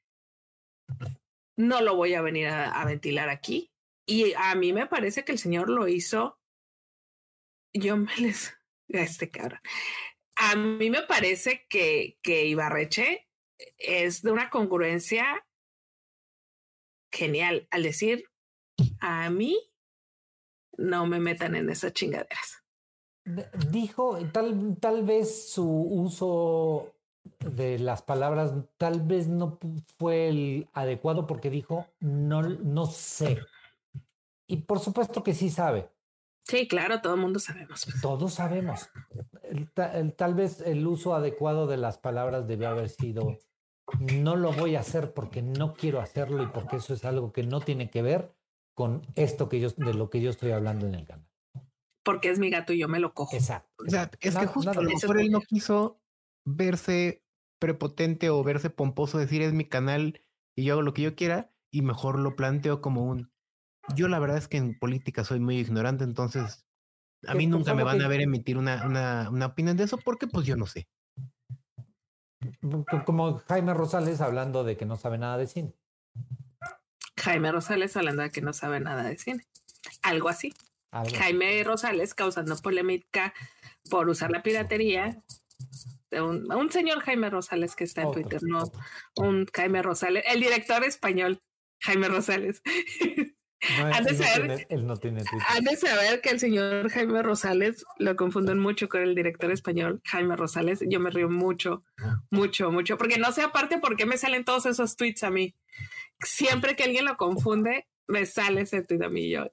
No 1.56 1.80
lo 1.80 1.96
voy 1.96 2.12
a 2.12 2.20
venir 2.20 2.48
a, 2.48 2.84
ventilar 2.84 3.30
aquí. 3.30 3.72
Y 4.06 4.34
a 4.34 4.54
mí 4.54 4.74
me 4.74 4.86
parece 4.86 5.24
que 5.24 5.32
el 5.32 5.38
señor 5.38 5.70
lo 5.70 5.88
hizo. 5.88 6.38
Yo 7.74 7.96
me 7.96 8.14
les. 8.18 8.54
Este 8.88 9.30
cabrón. 9.30 9.60
A 10.36 10.54
mí 10.54 10.90
me 10.90 11.00
parece 11.02 11.66
que, 11.70 12.18
que 12.22 12.44
Ibarreche 12.44 13.26
es 13.78 14.20
de 14.20 14.32
una 14.32 14.50
congruencia 14.50 15.46
genial 17.10 17.68
al 17.70 17.84
decir 17.84 18.28
a 19.00 19.30
mí 19.30 19.58
no 20.76 21.06
me 21.06 21.20
metan 21.20 21.54
en 21.54 21.70
esas 21.70 21.94
chingaderas. 21.94 22.61
Dijo, 23.70 24.18
tal, 24.32 24.76
tal 24.80 25.04
vez 25.04 25.50
su 25.50 25.68
uso 25.68 26.92
de 27.38 27.78
las 27.78 28.02
palabras 28.02 28.52
tal 28.78 29.00
vez 29.00 29.28
no 29.28 29.58
fue 29.98 30.28
el 30.28 30.68
adecuado 30.72 31.26
porque 31.26 31.50
dijo 31.50 31.86
no, 32.00 32.42
no 32.42 32.86
sé. 32.86 33.38
Y 34.46 34.58
por 34.58 34.80
supuesto 34.80 35.22
que 35.22 35.34
sí 35.34 35.50
sabe. 35.50 35.88
Sí, 36.44 36.66
claro, 36.66 37.00
todo 37.00 37.14
el 37.14 37.20
mundo 37.20 37.38
sabemos. 37.38 37.86
Todos 38.00 38.34
sabemos. 38.34 38.90
tal 40.16 40.34
vez 40.34 40.60
el 40.60 40.86
uso 40.86 41.14
adecuado 41.14 41.66
de 41.66 41.76
las 41.76 41.98
palabras 41.98 42.48
debe 42.48 42.66
haber 42.66 42.88
sido 42.88 43.38
no 43.98 44.36
lo 44.36 44.52
voy 44.52 44.76
a 44.76 44.80
hacer 44.80 45.12
porque 45.12 45.42
no 45.42 45.74
quiero 45.74 46.00
hacerlo 46.00 46.42
y 46.42 46.46
porque 46.46 46.76
eso 46.76 46.94
es 46.94 47.04
algo 47.04 47.32
que 47.32 47.42
no 47.42 47.60
tiene 47.60 47.90
que 47.90 48.02
ver 48.02 48.32
con 48.74 49.02
esto 49.16 49.48
que 49.48 49.60
yo 49.60 49.68
de 49.70 49.94
lo 49.94 50.08
que 50.08 50.20
yo 50.20 50.30
estoy 50.30 50.52
hablando 50.52 50.86
en 50.86 50.94
el 50.94 51.04
canal 51.04 51.31
porque 52.02 52.30
es 52.30 52.38
mi 52.38 52.50
gato 52.50 52.72
y 52.72 52.78
yo 52.78 52.88
me 52.88 53.00
lo 53.00 53.14
cojo. 53.14 53.36
Exacto. 53.36 53.84
O 53.86 53.90
sea, 53.90 54.10
es 54.20 54.36
que 54.36 54.46
justo 54.46 54.70
a 54.70 54.74
lo 54.74 54.82
mejor 54.82 55.20
él 55.20 55.30
no 55.30 55.40
quiso 55.40 56.00
verse 56.44 57.22
prepotente 57.60 58.30
o 58.30 58.42
verse 58.42 58.70
pomposo, 58.70 59.18
decir 59.18 59.42
es 59.42 59.52
mi 59.52 59.64
canal 59.64 60.20
y 60.56 60.64
yo 60.64 60.74
hago 60.74 60.82
lo 60.82 60.94
que 60.94 61.02
yo 61.02 61.14
quiera, 61.14 61.52
y 61.70 61.82
mejor 61.82 62.18
lo 62.18 62.36
planteo 62.36 62.80
como 62.80 63.04
un. 63.04 63.32
Yo 63.94 64.08
la 64.08 64.18
verdad 64.18 64.36
es 64.36 64.48
que 64.48 64.58
en 64.58 64.78
política 64.78 65.24
soy 65.24 65.40
muy 65.40 65.58
ignorante, 65.58 66.04
entonces 66.04 66.66
a 67.26 67.34
mí 67.34 67.46
nunca 67.46 67.74
me 67.74 67.84
van 67.84 68.02
a 68.02 68.08
ver 68.08 68.20
emitir 68.20 68.58
una, 68.58 68.84
una, 68.86 69.30
una 69.30 69.46
opinión 69.46 69.76
de 69.76 69.84
eso 69.84 69.96
porque 69.96 70.26
pues 70.26 70.46
yo 70.46 70.56
no 70.56 70.66
sé. 70.66 70.88
Como 73.06 73.38
Jaime 73.38 73.74
Rosales 73.74 74.20
hablando 74.20 74.64
de 74.64 74.76
que 74.76 74.84
no 74.84 74.96
sabe 74.96 75.18
nada 75.18 75.38
de 75.38 75.46
cine. 75.46 75.74
Jaime 77.16 77.52
Rosales 77.52 77.96
hablando 77.96 78.22
de 78.22 78.30
que 78.30 78.40
no 78.40 78.52
sabe 78.52 78.80
nada 78.80 79.04
de 79.04 79.16
cine. 79.16 79.46
Algo 80.02 80.28
así. 80.28 80.52
Jaime 80.92 81.64
Rosales 81.64 82.14
causando 82.14 82.56
polémica 82.56 83.32
por 83.90 84.08
usar 84.08 84.30
la 84.30 84.42
piratería. 84.42 85.18
Un, 86.10 86.52
un 86.52 86.70
señor 86.70 87.00
Jaime 87.00 87.30
Rosales 87.30 87.74
que 87.74 87.84
está 87.84 88.02
en 88.02 88.12
Twitter, 88.12 88.40
no 88.42 88.70
un 89.16 89.46
Jaime 89.46 89.80
Rosales, 89.82 90.24
el 90.26 90.40
director 90.40 90.84
español 90.84 91.40
Jaime 91.80 92.08
Rosales. 92.08 92.62
han, 93.62 94.04
de 94.04 94.14
saber, 94.14 94.66
de 94.66 95.76
saber 95.76 96.20
que 96.20 96.30
el 96.30 96.40
señor 96.40 96.90
Jaime 96.90 97.22
Rosales 97.22 97.84
lo 97.98 98.16
confunden 98.16 98.58
mucho 98.58 98.88
con 98.88 99.02
el 99.02 99.14
director 99.14 99.50
español 99.50 100.02
Jaime 100.04 100.36
Rosales. 100.36 100.80
Yo 100.86 101.00
me 101.00 101.10
río 101.10 101.30
mucho, 101.30 101.84
mucho, 102.30 102.70
mucho, 102.70 102.98
porque 102.98 103.18
no 103.18 103.32
sé 103.32 103.42
aparte 103.42 103.78
por 103.78 103.96
qué 103.96 104.04
me 104.04 104.18
salen 104.18 104.44
todos 104.44 104.66
esos 104.66 104.96
tweets 104.96 105.22
a 105.22 105.30
mí. 105.30 105.54
Siempre 106.20 106.76
que 106.76 106.84
alguien 106.84 107.04
lo 107.04 107.16
confunde, 107.16 107.86
me 108.06 108.26
sale 108.26 108.62
ese 108.62 108.82
tweet 108.82 109.02
a 109.04 109.08
mí. 109.08 109.30
Yo, 109.30 109.46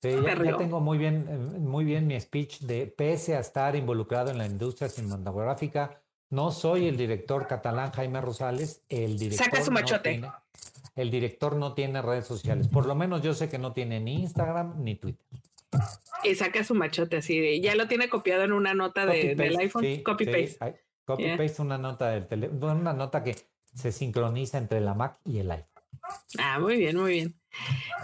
Sí, 0.00 0.10
ya, 0.10 0.56
tengo 0.56 0.80
muy 0.80 0.96
bien, 0.96 1.26
eh, 1.28 1.58
muy 1.58 1.84
bien 1.84 2.06
mi 2.06 2.20
speech 2.20 2.60
de 2.60 2.86
pese 2.86 3.34
a 3.34 3.40
estar 3.40 3.74
involucrado 3.74 4.30
en 4.30 4.38
la 4.38 4.46
industria 4.46 4.88
cinematográfica, 4.88 6.00
no 6.30 6.52
soy 6.52 6.86
el 6.86 6.96
director 6.96 7.46
catalán 7.46 7.90
Jaime 7.92 8.20
Rosales, 8.20 8.84
el 8.88 9.18
director. 9.18 9.46
Saca 9.46 9.64
su 9.64 9.72
machote. 9.72 10.22
el 10.94 11.10
director 11.10 11.56
no 11.56 11.74
tiene 11.74 12.02
redes 12.02 12.26
sociales. 12.26 12.68
Por 12.68 12.86
lo 12.86 12.94
menos 12.94 13.22
yo 13.22 13.34
sé 13.34 13.48
que 13.48 13.58
no 13.58 13.72
tiene 13.72 13.98
ni 13.98 14.22
Instagram 14.22 14.82
ni 14.82 14.94
Twitter. 14.94 15.26
Y 16.22 16.34
saca 16.34 16.64
su 16.64 16.74
machote 16.74 17.18
así 17.18 17.60
ya 17.60 17.74
lo 17.74 17.88
tiene 17.88 18.08
copiado 18.08 18.42
en 18.42 18.52
una 18.52 18.74
nota 18.74 19.04
de, 19.04 19.34
del 19.34 19.56
iPhone. 19.58 20.02
copy 20.02 20.26
paste. 20.26 20.82
copy 21.04 21.36
paste 21.36 21.62
una 21.62 21.78
nota 21.78 22.10
del 22.10 22.26
teléfono, 22.26 22.72
una 22.72 22.92
nota 22.92 23.24
que 23.24 23.36
se 23.74 23.92
sincroniza 23.92 24.58
entre 24.58 24.80
la 24.80 24.94
Mac 24.94 25.18
y 25.24 25.38
el 25.38 25.50
iPhone. 25.50 25.82
Ah, 26.38 26.58
muy 26.58 26.76
bien, 26.76 26.96
muy 26.96 27.12
bien. 27.12 27.40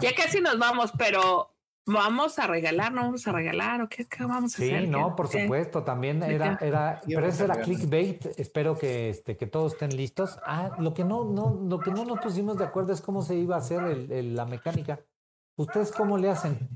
Ya 0.01 0.15
casi 0.15 0.41
nos 0.41 0.59
vamos, 0.59 0.93
pero 0.99 1.54
vamos 1.87 2.39
a 2.39 2.47
regalar, 2.47 2.93
no 2.93 3.03
vamos 3.03 3.27
a 3.27 3.33
regalar 3.33 3.83
o 3.83 3.89
qué, 3.89 4.07
vamos 4.21 4.55
a 4.55 4.57
hacer. 4.57 4.83
Sí, 4.83 4.87
no, 4.87 5.15
por 5.15 5.29
supuesto, 5.29 5.83
también 5.85 6.23
era, 6.23 6.59
era, 6.61 7.01
pero 7.07 7.27
ese 7.27 7.45
era 7.45 7.61
clickbait. 7.61 8.27
Espero 8.39 8.79
que, 8.79 9.11
este, 9.11 9.37
que 9.37 9.47
todos 9.47 9.75
estén 9.75 9.97
listos. 9.97 10.39
Ah, 10.45 10.77
lo 10.79 10.95
que 10.95 11.05
no, 11.05 11.25
no, 11.25 11.59
lo 11.69 11.79
que 11.79 11.91
no 11.91 12.05
nos 12.05 12.21
pusimos 12.21 12.59
de 12.59 12.65
acuerdo 12.65 12.93
es 12.93 13.01
cómo 13.01 13.23
se 13.23 13.35
iba 13.37 13.57
a 13.57 13.59
hacer 13.59 13.83
el, 13.85 14.35
la 14.35 14.47
mecánica. 14.47 15.01
¿Ustedes 15.57 15.93
cómo 15.93 16.19
le 16.19 16.31
hacen? 16.31 16.69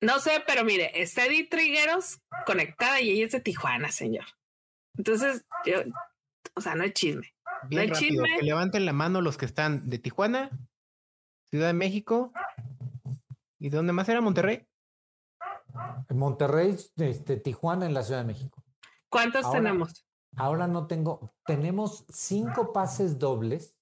No 0.00 0.18
sé, 0.18 0.42
pero 0.46 0.64
mire, 0.64 1.00
está 1.00 1.26
Edith 1.26 1.50
Trigueros 1.50 2.20
conectada 2.46 3.00
y 3.00 3.10
ella 3.10 3.26
es 3.26 3.32
de 3.32 3.40
Tijuana, 3.40 3.90
señor. 3.92 4.24
Entonces, 4.96 5.44
yo, 5.64 5.80
o 6.54 6.60
sea, 6.60 6.74
no 6.74 6.82
hay 6.82 6.92
chisme. 6.92 7.32
no 7.70 7.80
hay 7.80 7.90
chisme. 7.92 8.28
Que 8.38 8.44
levanten 8.44 8.84
la 8.84 8.92
mano 8.92 9.20
los 9.20 9.36
que 9.36 9.46
están 9.46 9.88
de 9.88 9.98
Tijuana, 9.98 10.50
Ciudad 11.50 11.68
de 11.68 11.74
México, 11.74 12.32
¿Y 13.62 13.70
dónde 13.70 13.92
más 13.92 14.08
era 14.08 14.20
Monterrey? 14.20 14.66
Monterrey, 16.08 16.76
este, 16.96 17.36
Tijuana 17.36 17.86
en 17.86 17.94
la 17.94 18.02
Ciudad 18.02 18.22
de 18.22 18.26
México. 18.26 18.64
¿Cuántos 19.08 19.48
tenemos? 19.52 20.04
Ahora 20.36 20.66
no 20.66 20.88
tengo. 20.88 21.32
Tenemos 21.46 22.04
cinco 22.08 22.72
pases 22.72 23.20
dobles 23.20 23.78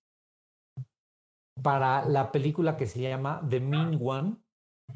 para 1.63 2.05
la 2.05 2.31
película 2.31 2.77
que 2.77 2.87
se 2.87 3.01
llama 3.01 3.41
The 3.49 3.61
Mean 3.61 3.99
One, 4.03 4.37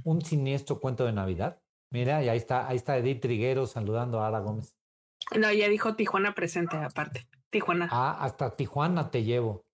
un 0.05 0.20
siniestro 0.20 0.80
cuento 0.80 1.07
de 1.07 1.12
Navidad. 1.12 1.62
Mira, 1.91 2.22
y 2.22 2.28
ahí 2.28 2.37
está, 2.37 2.68
ahí 2.68 2.76
está 2.76 2.99
Edith 2.99 3.22
Triguero 3.22 3.66
saludando 3.66 4.20
a 4.20 4.26
Ara 4.26 4.41
Gómez. 4.41 4.76
No, 5.35 5.51
ya 5.51 5.70
dijo 5.70 5.97
Tijuana 5.97 6.35
presente 6.35 6.76
aparte. 6.76 7.26
Tijuana. 7.49 7.89
Ah, 7.91 8.18
hasta 8.20 8.55
Tijuana 8.55 9.11
te 9.11 9.24
llevo. 9.24 9.64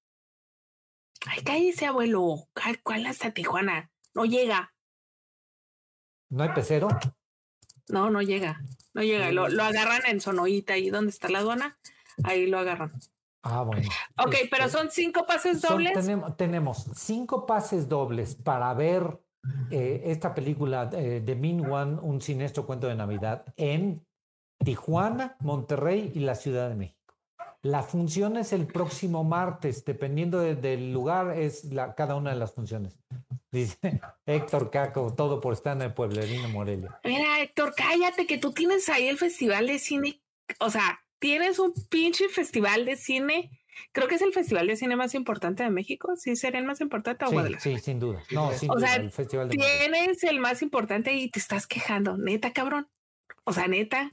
Ay, 1.27 1.43
cállese, 1.43 1.87
abuelo. 1.87 2.47
¿Cuál 2.85 3.07
hasta 3.07 3.33
Tijuana? 3.33 3.91
No 4.15 4.25
llega. 4.25 4.73
¿No 6.31 6.43
hay 6.45 6.51
pecero? 6.51 6.89
No, 7.89 8.09
no 8.11 8.23
llega. 8.23 8.61
No 8.95 9.03
llega. 9.03 9.31
Lo, 9.33 9.49
lo 9.49 9.63
agarran 9.63 10.03
en 10.07 10.21
Sonoita, 10.21 10.75
ahí 10.75 10.91
donde 10.91 11.11
está 11.11 11.29
la 11.29 11.41
aduana. 11.41 11.79
Ahí 12.25 12.47
lo 12.47 12.59
agarran. 12.59 12.93
Ah, 13.43 13.63
bueno. 13.63 13.89
Ok, 14.19 14.35
pero 14.51 14.67
este, 14.67 14.79
son 14.79 14.91
cinco 14.91 15.27
pases 15.27 15.63
dobles. 15.63 15.93
tenemos, 16.37 16.87
cinco 16.95 17.47
pases 17.47 17.89
dobles 17.89 18.35
para 18.35 18.73
ver 18.75 19.19
eh, 19.71 20.03
esta 20.07 20.35
película 20.35 20.87
de 20.87 21.21
The 21.21 21.35
Mean 21.35 21.71
One, 21.71 21.99
un 22.03 22.21
siniestro 22.21 22.67
cuento 22.67 22.87
de 22.87 22.95
Navidad, 22.95 23.47
en 23.57 24.07
Tijuana, 24.63 25.37
Monterrey 25.41 26.13
y 26.15 26.21
la 26.21 26.35
Ciudad 26.35 26.69
de 26.69 26.75
México. 26.75 27.00
La 27.63 27.83
función 27.83 28.39
es 28.39 28.55
el 28.55 28.67
próximo 28.67 29.23
martes, 29.23 29.85
dependiendo 29.85 30.41
del 30.41 30.93
lugar, 30.93 31.39
es 31.39 31.65
la, 31.65 31.95
cada 31.95 32.15
una 32.15 32.31
de 32.31 32.37
las 32.37 32.55
funciones. 32.55 32.99
Dice 33.53 34.01
Héctor 34.27 34.71
Caco, 34.71 35.15
todo 35.15 35.41
por 35.41 35.53
estar 35.53 35.77
en 35.77 35.83
el 35.83 35.93
pueblerino 35.93 36.49
Morelia. 36.49 36.99
Mira, 37.05 37.43
Héctor, 37.43 37.75
cállate 37.77 38.27
que 38.27 38.39
tú 38.39 38.53
tienes 38.53 38.89
ahí 38.89 39.09
el 39.09 39.19
festival 39.19 39.67
de 39.67 39.79
cine. 39.79 40.23
O 40.59 40.71
sea, 40.71 41.01
tienes 41.19 41.59
un 41.59 41.75
pinche 41.91 42.29
festival 42.29 42.87
de 42.87 42.97
cine. 42.97 43.51
Creo 43.93 44.09
que 44.09 44.15
es 44.15 44.23
el 44.23 44.33
festival 44.33 44.67
de 44.67 44.77
cine 44.77 44.97
más 44.97 45.15
importante 45.15 45.63
de 45.63 45.71
México. 45.71 46.15
Sí, 46.17 46.37
sería 46.37 46.61
el 46.61 46.67
más 46.67 46.81
importante. 46.81 47.27
Sí, 47.27 47.43
sí, 47.59 47.79
sin 47.79 48.01
duda. 48.01 48.23
No, 48.31 48.53
sin 48.53 48.71
o 48.71 48.79
sea, 48.79 48.97
el 48.97 49.11
festival 49.11 49.49
de 49.49 49.57
tienes 49.57 50.23
el 50.25 50.41
más 50.41 50.63
importante 50.63 51.13
y 51.13 51.29
te 51.29 51.39
estás 51.39 51.67
quejando. 51.67 52.17
Neta, 52.17 52.53
cabrón. 52.53 52.89
O 53.45 53.53
sea, 53.53 53.69
neta. 53.69 54.11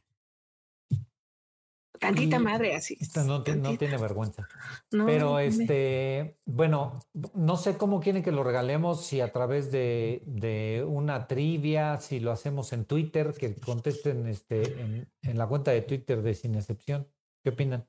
Tantita 2.00 2.40
madre 2.40 2.76
así. 2.76 2.98
No, 3.16 3.24
no, 3.24 3.44
tiene 3.44 3.98
vergüenza. 3.98 4.48
Pero 4.90 5.40
este, 5.40 6.38
bueno, 6.46 7.00
no 7.34 7.58
sé 7.58 7.78
cómo 7.78 8.00
quieren 8.00 8.24
que 8.24 8.32
lo 8.32 8.44
regalemos, 8.44 9.06
si 9.06 9.22
a 9.22 9.32
través 9.32 9.72
de, 9.72 10.22
de 10.26 10.86
una 10.88 11.28
trivia, 11.28 11.98
si 11.98 12.20
lo 12.20 12.32
hacemos 12.32 12.74
en 12.74 12.86
Twitter, 12.86 13.34
que 13.34 13.56
contesten 13.56 14.28
este, 14.28 14.82
en, 14.82 15.12
en, 15.22 15.38
la 15.38 15.48
cuenta 15.48 15.72
de 15.72 15.82
Twitter 15.82 16.22
de 16.22 16.34
Sin 16.34 16.56
Excepción. 16.56 17.08
¿Qué 17.44 17.52
opinan? 17.52 17.88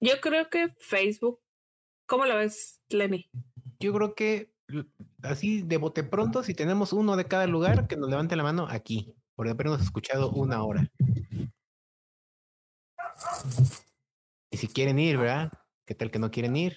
Yo 0.00 0.20
creo 0.20 0.50
que 0.50 0.68
Facebook. 0.78 1.40
¿Cómo 2.06 2.26
lo 2.26 2.36
ves, 2.36 2.80
Lenny? 2.88 3.28
Yo 3.80 3.92
creo 3.92 4.14
que 4.14 4.52
así 5.22 5.62
de 5.62 5.76
bote 5.76 6.02
pronto, 6.04 6.42
si 6.42 6.54
tenemos 6.54 6.92
uno 6.92 7.16
de 7.16 7.26
cada 7.26 7.46
lugar, 7.46 7.86
que 7.86 7.96
nos 7.96 8.10
levante 8.10 8.36
la 8.36 8.42
mano 8.42 8.66
aquí, 8.68 9.14
por 9.34 9.48
habernos 9.48 9.82
escuchado 9.82 10.30
una 10.30 10.62
hora. 10.64 10.90
Y 14.50 14.56
si 14.56 14.68
quieren 14.68 14.98
ir, 14.98 15.18
¿verdad? 15.18 15.52
¿Qué 15.84 15.94
tal 15.94 16.10
que 16.10 16.18
no 16.18 16.30
quieren 16.30 16.56
ir? 16.56 16.76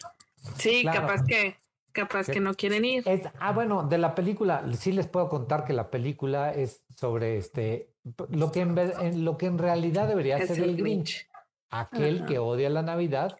Sí, 0.58 0.84
capaz 0.84 1.24
que 1.26 1.58
capaz 1.92 2.28
que 2.28 2.40
no 2.40 2.54
quieren 2.54 2.86
ir. 2.86 3.04
ah, 3.40 3.52
bueno, 3.52 3.84
de 3.84 3.98
la 3.98 4.16
película, 4.16 4.64
sí 4.78 4.92
les 4.92 5.08
puedo 5.08 5.30
contar 5.30 5.66
que 5.66 5.74
la 5.74 5.90
película 5.90 6.52
es 6.54 6.84
sobre 6.96 7.38
este 7.38 7.94
lo 8.30 8.52
que 8.52 8.62
en, 8.62 9.26
lo 9.26 9.38
que 9.38 9.48
en 9.48 9.58
realidad 9.58 10.08
debería 10.08 10.46
ser 10.46 10.60
el 10.60 10.78
Grinch. 10.78 11.28
Aquel 11.72 12.26
que 12.26 12.40
odia 12.40 12.70
la 12.70 12.82
Navidad, 12.82 13.38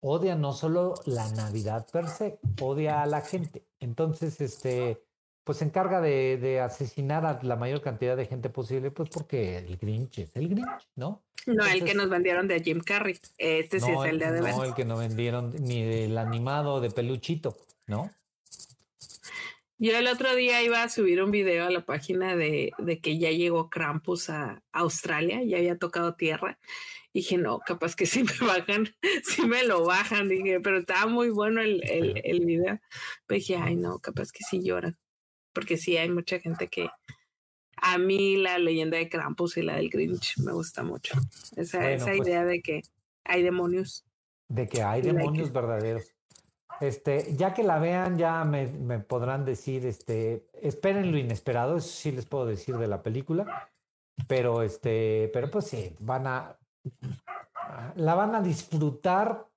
odia 0.00 0.34
no 0.34 0.52
solo 0.52 0.94
la 1.04 1.30
Navidad 1.32 1.86
per 1.92 2.08
se, 2.08 2.40
odia 2.60 3.02
a 3.02 3.06
la 3.06 3.20
gente. 3.20 3.68
Entonces, 3.78 4.40
este, 4.40 5.05
pues 5.46 5.58
se 5.58 5.64
encarga 5.64 6.00
de, 6.00 6.60
asesinar 6.60 7.24
a 7.24 7.38
la 7.40 7.54
mayor 7.54 7.80
cantidad 7.80 8.16
de 8.16 8.26
gente 8.26 8.50
posible, 8.50 8.90
pues 8.90 9.08
porque 9.08 9.58
el 9.58 9.76
Grinch 9.76 10.18
es 10.18 10.34
el 10.34 10.48
Grinch, 10.48 10.88
¿no? 10.96 11.22
No, 11.46 11.64
el 11.64 11.84
que 11.84 11.94
nos 11.94 12.10
vendieron 12.10 12.48
de 12.48 12.60
Jim 12.60 12.80
Carrey. 12.80 13.16
Este 13.38 13.78
sí 13.78 13.92
es 13.92 14.10
el 14.10 14.18
de 14.18 14.40
No, 14.40 14.64
el 14.64 14.74
que 14.74 14.84
no 14.84 14.96
vendieron 14.96 15.54
ni 15.60 15.84
del 15.84 16.18
animado 16.18 16.80
de 16.80 16.90
peluchito, 16.90 17.56
¿no? 17.86 18.10
Yo 19.78 19.96
el 19.96 20.08
otro 20.08 20.34
día 20.34 20.64
iba 20.64 20.82
a 20.82 20.88
subir 20.88 21.22
un 21.22 21.30
video 21.30 21.64
a 21.64 21.70
la 21.70 21.86
página 21.86 22.34
de, 22.34 22.72
de 22.78 22.98
que 22.98 23.16
ya 23.16 23.30
llegó 23.30 23.70
Krampus 23.70 24.30
a 24.30 24.64
Australia, 24.72 25.44
ya 25.44 25.58
había 25.58 25.78
tocado 25.78 26.16
tierra. 26.16 26.58
dije, 27.14 27.38
no, 27.38 27.60
capaz 27.60 27.94
que 27.94 28.06
sí 28.06 28.24
me 28.24 28.44
bajan, 28.44 28.88
sí 29.22 29.46
me 29.46 29.62
lo 29.62 29.84
bajan. 29.84 30.28
Dije, 30.28 30.58
pero 30.58 30.78
estaba 30.80 31.06
muy 31.06 31.30
bueno 31.30 31.60
el, 31.60 31.88
el, 31.88 32.20
el 32.24 32.44
video. 32.44 32.80
Pero 33.28 33.38
dije, 33.38 33.54
ay, 33.54 33.76
no, 33.76 34.00
capaz 34.00 34.32
que 34.32 34.42
sí 34.42 34.60
lloran 34.64 34.98
porque 35.56 35.78
sí 35.78 35.96
hay 35.96 36.10
mucha 36.10 36.38
gente 36.38 36.68
que 36.68 36.90
a 37.76 37.96
mí 37.96 38.36
la 38.36 38.58
leyenda 38.58 38.98
de 38.98 39.08
Krampus 39.08 39.56
y 39.56 39.62
la 39.62 39.76
del 39.76 39.88
Grinch 39.88 40.36
me 40.40 40.52
gusta 40.52 40.82
mucho. 40.82 41.18
Esa, 41.56 41.90
esa 41.90 42.04
pues 42.04 42.18
idea 42.18 42.44
de 42.44 42.60
que 42.60 42.82
hay 43.24 43.42
demonios. 43.42 44.04
De 44.48 44.68
que 44.68 44.82
hay 44.82 45.00
demonios 45.00 45.50
verdaderos. 45.54 46.14
Este, 46.82 47.34
ya 47.34 47.54
que 47.54 47.62
la 47.62 47.78
vean, 47.78 48.18
ya 48.18 48.44
me, 48.44 48.66
me, 48.66 48.98
podrán 48.98 49.46
decir, 49.46 49.86
este, 49.86 50.46
esperen 50.60 51.10
lo 51.10 51.16
inesperado, 51.16 51.78
eso 51.78 51.88
sí 51.88 52.12
les 52.12 52.26
puedo 52.26 52.44
decir 52.44 52.76
de 52.76 52.88
la 52.88 53.02
película. 53.02 53.70
Pero 54.28 54.62
este, 54.62 55.30
pero 55.32 55.50
pues 55.50 55.68
sí, 55.68 55.96
van 56.00 56.26
a 56.26 56.58
la 57.94 58.14
van 58.14 58.34
a 58.34 58.42
disfrutar. 58.42 59.48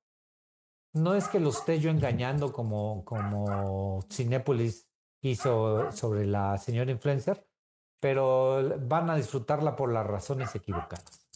No 0.93 1.13
es 1.13 1.27
que 1.27 1.41
lo 1.41 1.49
esté 1.49 1.81
yo 1.81 1.89
engañando 1.89 2.53
como, 2.53 3.03
como 3.03 4.01
Cinépolis 4.09 4.88
hizo 5.21 5.91
sobre 5.91 6.25
la 6.25 6.57
señora 6.57 6.91
influencer, 6.91 7.45
pero 7.99 8.79
van 8.79 9.09
a 9.09 9.15
disfrutarla 9.15 9.75
por 9.75 9.91
las 9.91 10.05
razones 10.05 10.55
equivocadas. 10.55 11.27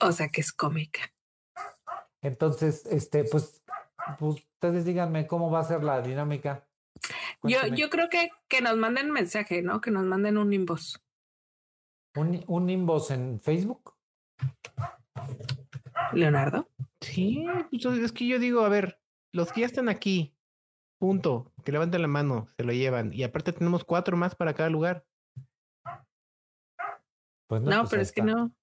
O 0.00 0.12
sea 0.12 0.28
que 0.28 0.40
es 0.40 0.52
cómica. 0.52 1.12
Entonces, 2.22 2.86
este, 2.86 3.24
pues, 3.24 3.62
pues 4.18 4.36
ustedes 4.36 4.84
díganme 4.84 5.26
cómo 5.26 5.50
va 5.50 5.60
a 5.60 5.64
ser 5.64 5.82
la 5.82 6.00
dinámica. 6.00 6.66
Yo, 7.42 7.66
yo 7.66 7.88
creo 7.88 8.08
que, 8.08 8.30
que 8.48 8.60
nos 8.60 8.76
manden 8.76 9.10
mensaje, 9.10 9.62
¿no? 9.62 9.80
Que 9.80 9.90
nos 9.90 10.04
manden 10.04 10.36
un 10.36 10.52
inbox. 10.52 11.00
¿Un, 12.14 12.44
un 12.46 12.68
inbox 12.68 13.10
en 13.12 13.40
Facebook? 13.40 13.94
Leonardo. 16.12 16.68
Sí, 17.00 17.46
pues, 17.70 17.98
es 17.98 18.12
que 18.12 18.26
yo 18.26 18.38
digo, 18.38 18.62
a 18.62 18.68
ver, 18.68 19.00
los 19.32 19.52
que 19.52 19.60
ya 19.60 19.66
están 19.66 19.88
aquí, 19.88 20.34
Punto. 21.00 21.50
Que 21.64 21.72
levanten 21.72 22.02
la 22.02 22.08
mano, 22.08 22.48
se 22.58 22.62
lo 22.62 22.72
llevan. 22.72 23.12
Y 23.14 23.22
aparte 23.22 23.52
tenemos 23.52 23.84
cuatro 23.84 24.16
más 24.16 24.34
para 24.34 24.52
cada 24.52 24.68
lugar. 24.68 25.06
Pues 27.48 27.62
no, 27.62 27.80
pues 27.80 27.90
pero 27.90 28.02
es 28.02 28.12
que 28.12 28.22
no. 28.22 28.54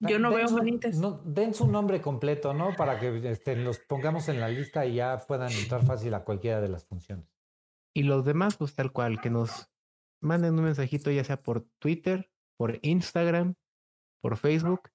Yo 0.00 0.18
no 0.18 0.30
veo 0.30 0.48
bonitas. 0.48 0.98
No, 0.98 1.22
den 1.24 1.54
su 1.54 1.66
nombre 1.66 2.02
completo, 2.02 2.52
¿no? 2.52 2.76
Para 2.76 3.00
que 3.00 3.30
este, 3.30 3.56
los 3.56 3.78
pongamos 3.78 4.28
en 4.28 4.38
la 4.38 4.48
lista 4.48 4.84
y 4.84 4.96
ya 4.96 5.18
puedan 5.26 5.50
entrar 5.50 5.84
fácil 5.84 6.12
a 6.12 6.24
cualquiera 6.24 6.60
de 6.60 6.68
las 6.68 6.84
funciones. 6.84 7.26
Y 7.96 8.02
los 8.02 8.26
demás, 8.26 8.58
pues 8.58 8.74
tal 8.74 8.92
cual, 8.92 9.20
que 9.20 9.30
nos 9.30 9.72
manden 10.20 10.58
un 10.58 10.64
mensajito, 10.64 11.10
ya 11.10 11.24
sea 11.24 11.38
por 11.38 11.66
Twitter, 11.78 12.30
por 12.58 12.78
Instagram, 12.82 13.54
por 14.20 14.36
Facebook, 14.36 14.90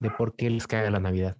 de 0.00 0.10
por 0.10 0.34
qué 0.34 0.48
les 0.48 0.66
caga 0.66 0.90
la 0.90 1.00
Navidad. 1.00 1.36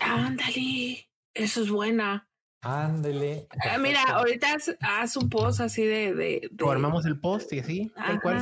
Ándale, 0.00 1.10
eso 1.34 1.62
es 1.62 1.70
buena. 1.70 2.28
Ándele. 2.62 3.48
Ah, 3.68 3.76
mira, 3.76 4.02
ahorita 4.04 4.56
haz, 4.80 5.16
un 5.16 5.28
post 5.28 5.60
así 5.60 5.84
de, 5.84 6.14
de, 6.14 6.50
O 6.62 6.70
armamos 6.70 7.04
el 7.06 7.18
post 7.18 7.52
y 7.52 7.58
así, 7.58 7.92
tal 7.96 8.20
cual. 8.20 8.40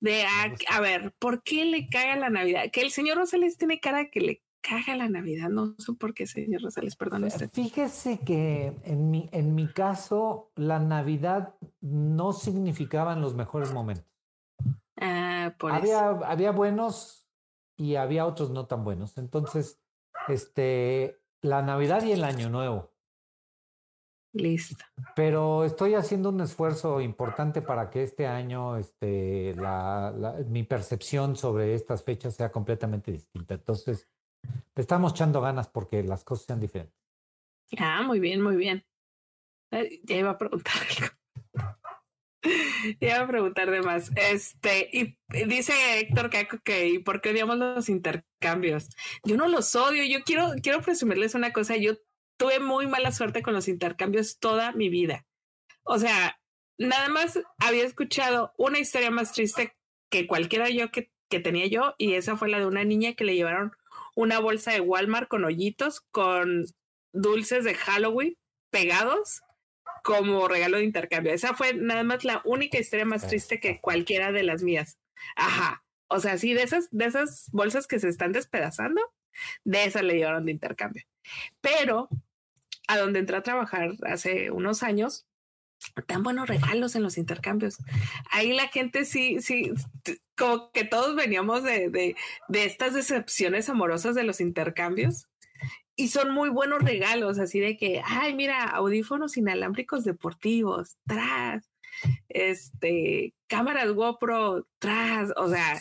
De, 0.00 0.24
a, 0.68 0.80
ver, 0.80 1.14
¿por 1.18 1.42
qué 1.42 1.64
le 1.64 1.86
caga 1.88 2.16
la 2.16 2.30
Navidad? 2.30 2.64
Que 2.72 2.82
el 2.82 2.90
señor 2.90 3.16
Rosales 3.18 3.56
tiene 3.56 3.80
cara 3.80 4.10
que 4.10 4.20
le 4.20 4.42
caga 4.62 4.96
la 4.96 5.08
Navidad. 5.08 5.48
No 5.48 5.74
sé 5.78 5.92
por 5.94 6.14
qué, 6.14 6.26
señor 6.26 6.62
Rosales, 6.62 6.96
perdón. 6.96 7.28
Fíjese 7.52 8.20
que 8.20 8.74
en 8.84 9.10
mi, 9.10 9.28
en 9.32 9.54
mi 9.54 9.66
caso, 9.66 10.50
la 10.56 10.78
Navidad 10.78 11.54
no 11.80 12.32
significaban 12.32 13.20
los 13.20 13.34
mejores 13.34 13.72
momentos. 13.72 14.06
Ah, 14.98 15.54
por 15.58 15.72
había, 15.72 16.08
había 16.08 16.52
buenos 16.52 17.26
y 17.76 17.96
había 17.96 18.26
otros 18.26 18.50
no 18.50 18.66
tan 18.66 18.84
buenos. 18.84 19.18
Entonces, 19.18 19.80
este, 20.28 21.18
la 21.44 21.60
Navidad 21.60 22.02
y 22.04 22.12
el 22.12 22.24
Año 22.24 22.48
Nuevo. 22.48 22.90
Listo. 24.32 24.84
Pero 25.14 25.64
estoy 25.64 25.94
haciendo 25.94 26.30
un 26.30 26.40
esfuerzo 26.40 27.00
importante 27.00 27.62
para 27.62 27.90
que 27.90 28.02
este 28.02 28.26
año 28.26 28.76
este, 28.76 29.54
la, 29.54 30.42
mi 30.48 30.64
percepción 30.64 31.36
sobre 31.36 31.74
estas 31.74 32.02
fechas 32.02 32.34
sea 32.34 32.50
completamente 32.50 33.12
distinta. 33.12 33.54
Entonces, 33.54 34.08
estamos 34.74 35.12
echando 35.12 35.40
ganas 35.40 35.68
porque 35.68 36.02
las 36.02 36.24
cosas 36.24 36.46
sean 36.46 36.60
diferentes. 36.60 36.98
Ah, 37.78 38.02
muy 38.02 38.18
bien, 38.20 38.40
muy 38.42 38.56
bien. 38.56 38.84
Ya 40.02 40.16
iba 40.16 40.30
a 40.30 40.38
preguntar 40.38 40.74
algo. 40.98 41.13
iba 43.00 43.20
a 43.20 43.26
preguntar 43.26 43.70
de 43.70 43.82
más. 43.82 44.10
Este, 44.16 44.88
y 44.92 45.16
dice 45.46 45.72
Héctor 46.00 46.30
Caco 46.30 46.58
que 46.64 47.00
¿por 47.04 47.20
qué 47.20 47.30
odiamos 47.30 47.56
los 47.56 47.88
intercambios? 47.88 48.88
Yo 49.24 49.36
no 49.36 49.48
los 49.48 49.74
odio, 49.74 50.04
yo 50.04 50.22
quiero, 50.24 50.52
quiero 50.62 50.80
presumirles 50.82 51.34
una 51.34 51.52
cosa, 51.52 51.76
yo 51.76 51.96
tuve 52.36 52.60
muy 52.60 52.86
mala 52.86 53.12
suerte 53.12 53.42
con 53.42 53.54
los 53.54 53.68
intercambios 53.68 54.38
toda 54.38 54.72
mi 54.72 54.88
vida. 54.88 55.26
O 55.82 55.98
sea, 55.98 56.38
nada 56.78 57.08
más 57.08 57.38
había 57.58 57.84
escuchado 57.84 58.52
una 58.56 58.78
historia 58.78 59.10
más 59.10 59.32
triste 59.32 59.76
que 60.10 60.26
cualquiera 60.26 60.68
yo 60.70 60.90
que, 60.90 61.10
que 61.28 61.40
tenía 61.40 61.66
yo, 61.66 61.94
y 61.98 62.14
esa 62.14 62.36
fue 62.36 62.48
la 62.48 62.58
de 62.58 62.66
una 62.66 62.84
niña 62.84 63.14
que 63.14 63.24
le 63.24 63.34
llevaron 63.34 63.72
una 64.14 64.38
bolsa 64.38 64.72
de 64.72 64.80
Walmart 64.80 65.28
con 65.28 65.44
hoyitos, 65.44 66.00
con 66.10 66.64
dulces 67.12 67.64
de 67.64 67.74
Halloween 67.74 68.36
pegados 68.70 69.43
como 70.04 70.46
regalo 70.48 70.76
de 70.76 70.84
intercambio. 70.84 71.32
Esa 71.32 71.54
fue 71.54 71.72
nada 71.72 72.04
más 72.04 72.24
la 72.24 72.42
única 72.44 72.78
historia 72.78 73.06
más 73.06 73.26
triste 73.26 73.58
que 73.58 73.80
cualquiera 73.80 74.32
de 74.32 74.42
las 74.42 74.62
mías. 74.62 74.98
Ajá. 75.34 75.82
O 76.08 76.20
sea, 76.20 76.36
sí, 76.36 76.52
de 76.52 76.62
esas, 76.62 76.88
de 76.90 77.06
esas 77.06 77.48
bolsas 77.52 77.86
que 77.86 77.98
se 77.98 78.10
están 78.10 78.32
despedazando, 78.32 79.00
de 79.64 79.84
esas 79.86 80.02
le 80.02 80.16
llevaron 80.16 80.44
de 80.44 80.52
intercambio. 80.52 81.04
Pero 81.62 82.10
a 82.86 82.98
donde 82.98 83.20
entré 83.20 83.38
a 83.38 83.42
trabajar 83.42 83.92
hace 84.02 84.50
unos 84.50 84.82
años, 84.82 85.26
tan 86.06 86.22
buenos 86.22 86.48
regalos 86.50 86.96
en 86.96 87.02
los 87.02 87.16
intercambios. 87.16 87.78
Ahí 88.30 88.52
la 88.52 88.68
gente 88.68 89.06
sí, 89.06 89.40
sí, 89.40 89.72
como 90.36 90.70
que 90.72 90.84
todos 90.84 91.16
veníamos 91.16 91.62
de, 91.62 91.88
de, 91.88 92.14
de 92.48 92.64
estas 92.66 92.92
decepciones 92.92 93.70
amorosas 93.70 94.14
de 94.14 94.24
los 94.24 94.42
intercambios 94.42 95.28
y 95.96 96.08
son 96.08 96.32
muy 96.32 96.48
buenos 96.48 96.82
regalos, 96.82 97.38
así 97.38 97.60
de 97.60 97.76
que, 97.76 98.02
ay, 98.04 98.34
mira, 98.34 98.64
audífonos 98.64 99.36
inalámbricos 99.36 100.04
deportivos, 100.04 100.96
tras, 101.06 101.70
este, 102.28 103.34
cámaras 103.46 103.92
GoPro, 103.92 104.66
tras, 104.78 105.32
o 105.36 105.48
sea, 105.48 105.80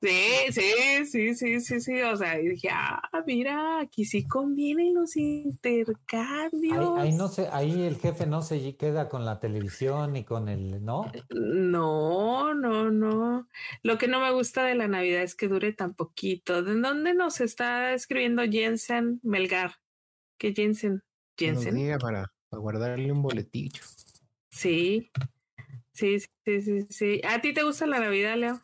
Sí, 0.00 0.52
sí, 0.52 1.06
sí, 1.06 1.34
sí, 1.34 1.60
sí, 1.60 1.80
sí. 1.80 2.02
O 2.02 2.16
sea, 2.16 2.40
y 2.40 2.48
dije, 2.48 2.68
ah, 2.72 3.02
mira, 3.26 3.80
aquí 3.80 4.04
sí 4.04 4.26
convienen 4.26 4.94
los 4.94 5.16
intercambios. 5.16 6.98
Ahí, 6.98 7.12
no 7.12 7.28
sé, 7.28 7.48
ahí 7.52 7.82
el 7.82 7.96
jefe 7.96 8.26
no 8.26 8.42
se 8.42 8.76
queda 8.76 9.08
con 9.08 9.24
la 9.24 9.40
televisión 9.40 10.16
y 10.16 10.24
con 10.24 10.48
el, 10.48 10.84
¿no? 10.84 11.10
No, 11.30 12.54
no, 12.54 12.90
no. 12.90 13.48
Lo 13.82 13.98
que 13.98 14.08
no 14.08 14.20
me 14.20 14.32
gusta 14.32 14.64
de 14.64 14.74
la 14.74 14.88
Navidad 14.88 15.22
es 15.22 15.34
que 15.34 15.48
dure 15.48 15.72
tan 15.72 15.94
poquito. 15.94 16.62
¿De 16.62 16.74
dónde 16.74 17.14
nos 17.14 17.40
está 17.40 17.92
escribiendo 17.94 18.42
Jensen 18.42 19.20
Melgar? 19.22 19.72
¿Qué 20.38 20.52
Jensen? 20.54 21.02
Jensen. 21.36 21.98
para, 21.98 22.32
para 22.48 22.60
guardarle 22.60 23.12
un 23.12 23.22
boletillo. 23.22 23.82
Sí, 24.50 25.10
sí, 25.92 26.18
sí, 26.20 26.60
sí, 26.62 26.86
sí. 26.90 27.20
¿A 27.24 27.40
ti 27.40 27.52
te 27.52 27.62
gusta 27.62 27.86
la 27.86 28.00
Navidad, 28.00 28.36
Leo? 28.36 28.60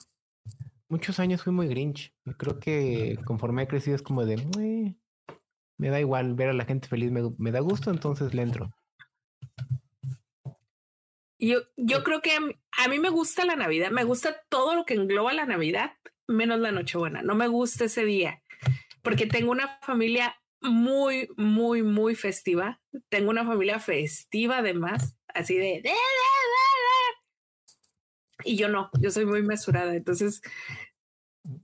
Muchos 0.94 1.18
años 1.18 1.42
fui 1.42 1.52
muy 1.52 1.66
grinch. 1.66 2.14
Creo 2.38 2.60
que 2.60 3.18
conforme 3.24 3.64
he 3.64 3.66
crecido 3.66 3.96
es 3.96 4.02
como 4.02 4.24
de, 4.24 4.36
me 5.76 5.88
da 5.88 5.98
igual 5.98 6.34
ver 6.34 6.50
a 6.50 6.52
la 6.52 6.64
gente 6.64 6.86
feliz, 6.86 7.10
me, 7.10 7.50
da 7.50 7.58
gusto, 7.58 7.90
entonces 7.90 8.32
le 8.32 8.42
entro. 8.42 8.70
Yo, 11.36 11.62
yo 11.76 12.04
creo 12.04 12.22
que 12.22 12.30
a 12.36 12.88
mí, 12.88 12.98
me 13.00 13.10
gusta 13.10 13.44
la 13.44 13.56
Navidad, 13.56 13.90
me 13.90 14.04
gusta 14.04 14.36
todo 14.48 14.76
lo 14.76 14.84
que 14.84 14.94
engloba 14.94 15.32
la 15.32 15.46
Navidad, 15.46 15.94
menos 16.28 16.60
la 16.60 16.70
Nochebuena. 16.70 17.22
No 17.22 17.34
me 17.34 17.48
gusta 17.48 17.86
ese 17.86 18.04
día, 18.04 18.40
porque 19.02 19.26
tengo 19.26 19.50
una 19.50 19.66
familia 19.82 20.36
muy, 20.60 21.28
muy, 21.36 21.82
muy 21.82 22.14
festiva. 22.14 22.80
Tengo 23.08 23.30
una 23.30 23.44
familia 23.44 23.80
festiva 23.80 24.58
además, 24.58 25.18
así 25.26 25.56
de 25.56 25.82
y 28.44 28.56
yo 28.56 28.68
no, 28.68 28.90
yo 29.00 29.10
soy 29.10 29.26
muy 29.26 29.42
mesurada. 29.42 29.94
Entonces. 29.94 30.42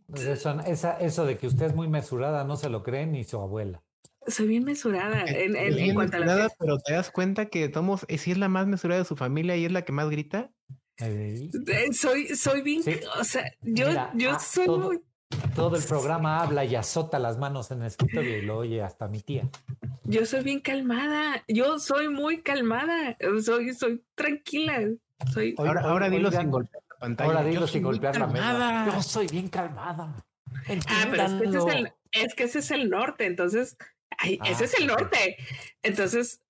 Pues 0.07 0.25
eso, 0.25 0.61
esa, 0.67 0.99
eso 0.99 1.25
de 1.25 1.39
que 1.39 1.47
usted 1.47 1.67
es 1.67 1.75
muy 1.75 1.89
mesurada 1.89 2.45
no 2.45 2.57
se 2.57 2.69
lo 2.69 2.83
cree 2.83 3.07
ni 3.07 3.25
su 3.25 3.39
abuela. 3.39 3.83
Soy 4.27 4.49
bien 4.49 4.65
mesurada 4.65 5.25
en, 5.25 5.57
en, 5.57 5.95
cuanto 5.95 6.19
a 6.19 6.21
la. 6.21 6.51
Pero 6.59 6.79
te 6.79 6.93
das 6.93 7.11
cuenta 7.11 7.47
que 7.47 7.69
Tomos, 7.69 8.05
eh, 8.09 8.19
si 8.19 8.33
es 8.33 8.39
la 8.39 8.49
más 8.49 8.67
mesurada 8.67 9.01
de 9.01 9.07
su 9.07 9.17
familia 9.17 9.57
y 9.57 9.65
es 9.65 9.73
la 9.73 9.83
que 9.83 9.93
más 9.93 10.11
grita. 10.11 10.51
Eh, 10.99 11.49
soy, 11.93 12.29
soy 12.37 12.61
bien, 12.61 12.83
o 13.19 13.25
sea, 13.25 13.51
yo, 13.63 13.87
yo 14.15 14.33
ah, 14.33 14.39
soy 14.39 14.67
todo, 14.67 14.79
muy... 14.79 15.01
todo 15.55 15.77
el 15.77 15.83
programa 15.83 16.43
habla 16.43 16.67
y 16.67 16.75
azota 16.75 17.19
las 17.19 17.39
manos 17.39 17.71
en 17.71 17.81
el 17.81 17.87
escritorio 17.87 18.37
y 18.37 18.43
lo 18.43 18.59
oye 18.59 18.83
hasta 18.83 19.09
mi 19.09 19.23
tía. 19.23 19.49
Yo 20.05 20.27
soy 20.27 20.43
bien 20.43 20.61
calmada, 20.61 21.43
yo 21.49 21.79
soy 21.79 22.11
muy 22.11 22.43
calmada, 22.43 23.17
soy, 23.43 23.73
soy 23.73 24.03
tranquila 24.15 24.83
ahora, 25.59 25.81
ahora 25.83 26.11
dilo 26.11 26.31
sin 26.31 26.51
golpear 26.51 26.83
la 26.89 26.97
pantalla. 26.97 27.31
Ahora 27.31 27.45
dilo 27.45 27.67
sin 27.67 27.83
golpear 27.83 28.19
la 28.19 28.27
mesa. 28.27 28.87
Yo 28.87 29.03
soy 29.03 29.27
bien 29.27 29.49
calmada. 29.49 30.25
Ah, 30.87 31.07
pero 31.11 31.25
es 31.25 31.33
que, 31.35 31.45
ese 31.45 31.59
es, 31.59 31.75
el, 31.75 31.93
es 32.13 32.35
que 32.35 32.43
ese 32.45 32.59
es 32.59 32.71
el 32.71 32.91
norte, 32.91 33.27
entonces, 33.27 33.77
ese 34.23 34.65
es 34.65 34.79
el 34.79 34.91
ah, 34.91 34.95
norte. 34.95 35.37
Entonces, 35.83 36.43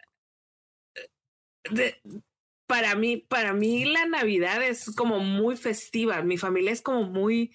para 2.66 2.94
mí, 2.94 3.18
para 3.18 3.52
mí 3.52 3.84
la 3.84 4.06
Navidad 4.06 4.62
es 4.62 4.94
como 4.94 5.20
muy 5.20 5.56
festiva. 5.56 6.22
Mi 6.22 6.38
familia 6.38 6.72
es 6.72 6.82
como 6.82 7.02
muy, 7.02 7.52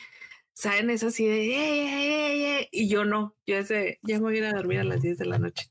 ¿saben? 0.53 0.89
Es 0.89 1.03
así 1.03 1.25
de, 1.25 2.67
y 2.71 2.87
yo 2.87 3.05
no, 3.05 3.35
yo 3.45 3.57
ese, 3.57 3.99
ya 4.03 4.15
me 4.15 4.23
voy 4.23 4.35
a 4.35 4.37
ir 4.39 4.45
a 4.45 4.53
dormir 4.53 4.79
a 4.79 4.83
las 4.83 5.01
10 5.01 5.17
de 5.17 5.25
la 5.25 5.39
noche. 5.39 5.67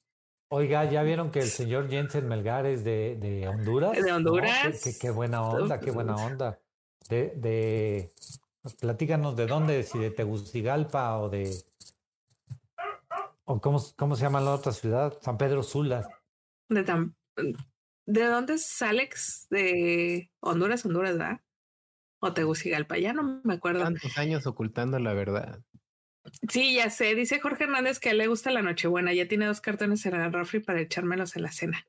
Oiga, 0.48 0.84
¿ya 0.84 1.02
vieron 1.02 1.30
que 1.30 1.40
el 1.40 1.48
señor 1.48 1.88
Jensen 1.88 2.28
Melgar 2.28 2.66
es 2.66 2.84
de, 2.84 3.16
de 3.16 3.48
Honduras? 3.48 3.92
De 3.92 4.12
Honduras. 4.12 4.98
qué, 5.00 5.10
buena 5.10 5.42
onda, 5.42 5.80
qué 5.80 5.90
buena 5.90 6.14
onda. 6.16 6.60
De, 7.08 7.32
de, 7.36 8.12
platícanos 8.80 9.36
de 9.36 9.46
dónde, 9.46 9.82
si 9.82 9.98
de 9.98 10.10
Tegucigalpa 10.10 11.18
o 11.18 11.28
de, 11.28 11.50
o 13.44 13.60
cómo, 13.60 13.82
cómo 13.96 14.16
se 14.16 14.22
llama 14.22 14.40
la 14.40 14.52
otra 14.52 14.72
ciudad, 14.72 15.18
San 15.20 15.36
Pedro 15.36 15.62
Sula. 15.62 16.08
De, 16.68 16.84
¿De 18.06 18.24
dónde 18.26 18.54
es 18.54 18.82
Alex? 18.82 19.46
De 19.50 20.30
Honduras, 20.40 20.84
Honduras, 20.84 21.16
¿verdad? 21.16 21.40
O 22.20 22.32
Tegucigalpa, 22.32 22.98
ya 22.98 23.12
no 23.12 23.40
me 23.44 23.54
acuerdo. 23.54 23.82
Tantos 23.82 24.16
años 24.18 24.46
ocultando 24.46 24.98
la 24.98 25.12
verdad. 25.14 25.60
Sí, 26.48 26.74
ya 26.74 26.90
sé. 26.90 27.14
Dice 27.14 27.40
Jorge 27.40 27.64
Hernández 27.64 27.98
que 27.98 28.14
le 28.14 28.26
gusta 28.26 28.50
la 28.50 28.62
Nochebuena. 28.62 29.12
Ya 29.12 29.28
tiene 29.28 29.46
dos 29.46 29.60
cartones 29.60 30.04
en 30.06 30.14
el 30.14 30.32
refri 30.32 30.60
para 30.60 30.80
echármelos 30.80 31.36
en 31.36 31.42
la 31.42 31.52
cena. 31.52 31.86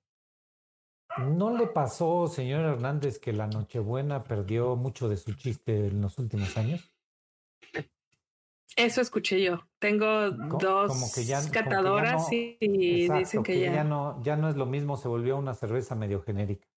¿No 1.17 1.57
le 1.57 1.67
pasó, 1.67 2.27
señor 2.27 2.65
Hernández, 2.65 3.19
que 3.19 3.31
la 3.31 3.47
Nochebuena 3.47 4.23
perdió 4.23 4.75
mucho 4.75 5.07
de 5.07 5.15
su 5.15 5.33
chiste 5.33 5.87
en 5.87 6.01
los 6.01 6.17
últimos 6.17 6.57
años? 6.57 6.91
Eso 8.75 8.99
escuché 8.99 9.41
yo. 9.41 9.65
Tengo 9.79 10.31
dos 10.31 11.13
catadoras 11.51 12.27
y, 12.31 13.09
dicen 13.09 13.43
que, 13.43 13.61
ya... 13.61 13.73
ya... 13.73 13.83
no 13.85 14.21
ya 14.21 14.35
no 14.35 14.49
es 14.49 14.57
lo 14.57 14.65
mismo, 14.65 14.97
se 14.97 15.07
volvió 15.07 15.37
una 15.37 15.53
cerveza 15.53 15.95
medio 15.95 16.21
genérica. 16.21 16.67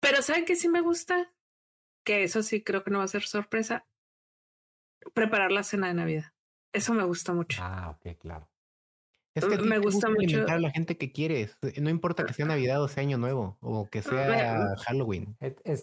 Pero 0.00 0.22
¿saben 0.22 0.44
qué 0.44 0.56
sí 0.56 0.68
me 0.68 0.80
gusta? 0.80 1.32
Que 2.04 2.24
eso 2.24 2.42
sí 2.42 2.64
creo 2.64 2.82
que 2.82 2.90
no 2.90 2.98
va 2.98 3.04
a 3.04 3.08
ser 3.08 3.22
sorpresa 3.22 3.86
preparar 5.14 5.52
la 5.52 5.62
cena 5.62 5.88
de 5.88 5.94
Navidad. 5.94 6.32
Eso 6.72 6.92
me 6.94 7.04
gusta 7.04 7.32
mucho. 7.32 7.60
Ah, 7.62 7.96
ok, 7.96 8.18
claro. 8.18 8.48
Es 9.36 9.44
que 9.44 9.58
me 9.58 9.78
gusta 9.78 10.08
mucho 10.08 10.46
a 10.48 10.58
la 10.58 10.70
gente 10.70 10.96
que 10.96 11.12
quieres. 11.12 11.58
No 11.76 11.90
importa 11.90 12.24
que 12.24 12.32
sea 12.32 12.46
Navidad 12.46 12.82
o 12.82 12.88
sea 12.88 13.02
Año 13.02 13.18
Nuevo 13.18 13.58
o 13.60 13.86
que 13.90 14.00
sea 14.00 14.74
Halloween. 14.78 15.36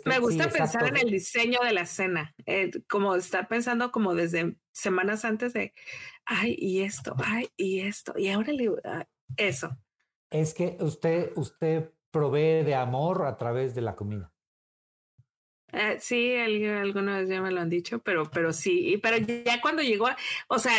me 0.05 0.17
gusta 0.17 0.49
pensar 0.49 0.87
en 0.87 0.97
el 0.97 1.11
diseño 1.11 1.59
de 1.63 1.71
la 1.71 1.85
cena, 1.85 2.33
eh, 2.47 2.71
como 2.89 3.13
estar 3.13 3.47
pensando 3.47 3.91
como 3.91 4.15
desde 4.15 4.55
semanas 4.71 5.23
antes 5.23 5.53
de, 5.53 5.71
ay, 6.25 6.55
y 6.57 6.81
esto, 6.81 7.15
ay, 7.23 7.47
y 7.55 7.81
esto, 7.81 8.17
y 8.17 8.29
ahora 8.29 8.53
le, 8.53 8.71
ah, 8.85 9.05
eso. 9.37 9.77
Es 10.31 10.55
que 10.55 10.77
usted, 10.79 11.31
usted 11.35 11.91
provee 12.09 12.63
de 12.63 12.73
amor 12.73 13.27
a 13.27 13.37
través 13.37 13.75
de 13.75 13.81
la 13.81 13.95
comida. 13.95 14.32
Eh, 15.73 15.97
sí, 15.99 16.35
alguna 16.35 17.17
vez 17.19 17.29
ya 17.29 17.41
me 17.41 17.51
lo 17.51 17.59
han 17.59 17.69
dicho, 17.69 17.99
pero, 17.99 18.29
pero 18.29 18.53
sí, 18.53 18.99
pero 19.01 19.17
ya 19.17 19.59
cuando 19.59 19.81
llegó, 19.81 20.07
o 20.47 20.59
sea, 20.59 20.73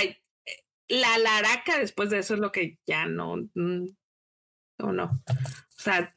la 0.89 1.19
laraca 1.19 1.79
después 1.79 2.11
de 2.11 2.19
eso 2.19 2.35
es 2.35 2.41
lo 2.41 2.53
que 2.53 2.79
ya 2.87 3.05
no, 3.07 3.37
mm, 3.55 3.87
o 4.79 4.93
no, 4.93 5.05
o 5.07 5.77
sea, 5.77 6.15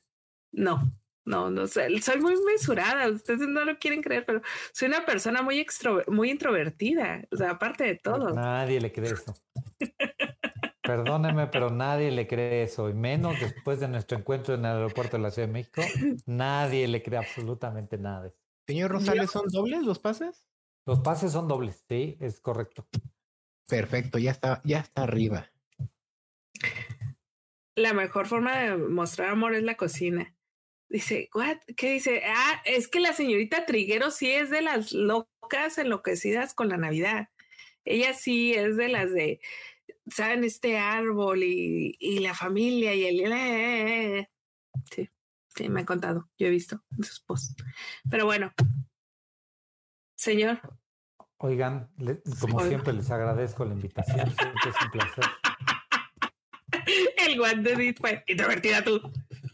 no, 0.51 0.91
no, 1.25 1.49
no 1.49 1.65
sé, 1.65 1.99
soy 2.01 2.21
muy 2.21 2.35
mesurada, 2.45 3.09
ustedes 3.09 3.47
no 3.47 3.65
lo 3.65 3.79
quieren 3.79 4.03
creer, 4.03 4.25
pero 4.25 4.41
soy 4.73 4.89
una 4.89 5.05
persona 5.05 5.41
muy 5.41 5.59
extro, 5.59 6.03
muy 6.07 6.29
introvertida, 6.29 7.23
o 7.31 7.35
sea, 7.35 7.51
aparte 7.51 7.83
de 7.83 7.95
todo. 7.95 8.29
Nadie 8.29 8.79
le 8.79 8.91
cree 8.91 9.13
eso. 9.13 9.33
Perdóneme, 10.83 11.47
pero 11.47 11.71
nadie 11.71 12.11
le 12.11 12.27
cree 12.27 12.61
eso, 12.61 12.89
y 12.89 12.93
menos 12.93 13.39
después 13.39 13.79
de 13.79 13.87
nuestro 13.87 14.19
encuentro 14.19 14.53
en 14.53 14.61
el 14.61 14.77
aeropuerto 14.77 15.17
de 15.17 15.23
la 15.23 15.31
Ciudad 15.31 15.47
de 15.47 15.53
México, 15.53 15.81
nadie 16.27 16.87
le 16.87 17.01
cree 17.01 17.17
absolutamente 17.17 17.97
nada. 17.97 18.31
Señor 18.67 18.91
Rosales, 18.91 19.31
¿son 19.31 19.47
dobles 19.49 19.83
los 19.83 19.99
pases? 19.99 20.43
Los 20.85 20.99
pases 20.99 21.31
son 21.31 21.47
dobles, 21.47 21.85
sí, 21.87 22.17
es 22.19 22.41
correcto. 22.41 22.85
Perfecto, 23.67 24.17
ya 24.17 24.31
está, 24.31 24.61
ya 24.65 24.79
está 24.79 25.03
arriba. 25.03 25.49
La 27.75 27.93
mejor 27.93 28.27
forma 28.27 28.57
de 28.57 28.77
mostrar 28.77 29.29
amor 29.29 29.55
es 29.55 29.63
la 29.63 29.77
cocina. 29.77 30.35
Dice, 30.89 31.29
¿what? 31.33 31.57
¿Qué 31.75 31.91
dice? 31.91 32.23
Ah, 32.25 32.61
es 32.65 32.87
que 32.87 32.99
la 32.99 33.13
señorita 33.13 33.65
Triguero 33.65 34.11
sí 34.11 34.31
es 34.31 34.49
de 34.49 34.61
las 34.61 34.91
locas 34.93 35.77
enloquecidas 35.77 36.53
con 36.53 36.69
la 36.69 36.77
Navidad. 36.77 37.29
Ella 37.85 38.13
sí 38.13 38.53
es 38.53 38.75
de 38.75 38.89
las 38.89 39.13
de, 39.13 39.39
¿saben? 40.09 40.43
Este 40.43 40.77
árbol 40.77 41.43
y, 41.43 41.95
y 41.99 42.19
la 42.19 42.33
familia 42.33 42.93
y 42.93 43.05
el... 43.05 44.27
Sí. 44.91 45.09
Sí, 45.57 45.69
me 45.69 45.81
ha 45.81 45.85
contado, 45.85 46.29
yo 46.37 46.45
he 46.47 46.51
visto 46.51 46.83
en 46.95 47.03
sus 47.03 47.19
posts. 47.21 47.55
Pero 48.11 48.25
bueno, 48.25 48.53
señor, 50.15 50.59
Oigan, 51.39 51.89
le- 51.97 52.21
como 52.39 52.57
Oigan. 52.57 52.69
siempre 52.69 52.93
les 52.93 53.09
agradezco 53.11 53.65
la 53.65 53.73
invitación, 53.73 54.29
siempre 54.31 54.69
es 54.69 54.81
un 54.83 54.91
placer. 54.91 55.25
El 57.27 57.37
guante 57.37 57.75
de 57.75 57.83
Edith 57.83 57.99
fue 57.99 58.23
introvertida 58.27 58.83
tú. 58.83 58.99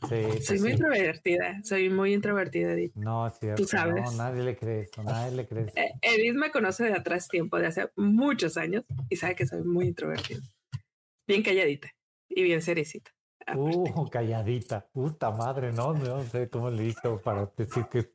Sí, 0.10 0.42
Soy 0.44 0.60
muy 0.60 0.72
introvertida, 0.72 1.62
soy 1.64 1.90
muy 1.90 2.14
introvertida, 2.14 2.74
Edith. 2.74 2.94
No, 2.96 3.26
es 3.28 3.34
cierto, 3.40 3.62
Tú 3.64 3.68
sabes. 3.68 3.96
no, 3.96 4.12
nadie 4.12 4.44
le 4.44 4.58
cree 4.58 4.82
eso, 4.82 5.04
nadie 5.04 5.32
le 5.36 5.48
cree 5.48 5.64
eso. 5.68 5.74
Eh, 5.78 5.94
Edith 6.02 6.36
me 6.36 6.52
conoce 6.52 6.84
de 6.86 6.94
atrás 6.94 7.28
tiempo, 7.30 7.58
de 7.58 7.68
hace 7.68 7.90
muchos 7.96 8.58
años, 8.58 8.84
y 9.10 9.16
sabe 9.16 9.36
que 9.36 9.46
soy 9.46 9.64
muy 9.64 9.88
introvertida. 9.88 10.42
Bien 11.28 11.42
calladita 11.44 11.90
y 12.30 12.44
bien 12.44 12.62
seriecita. 12.62 13.12
Uh, 13.56 14.10
calladita, 14.10 14.88
puta 14.92 15.32
madre, 15.32 15.74
no, 15.74 15.94
no 15.94 16.24
sé 16.24 16.50
cómo 16.50 16.70
le 16.70 16.86
hizo 16.88 17.22
para 17.22 17.46
decir 17.58 17.86
que 17.92 18.12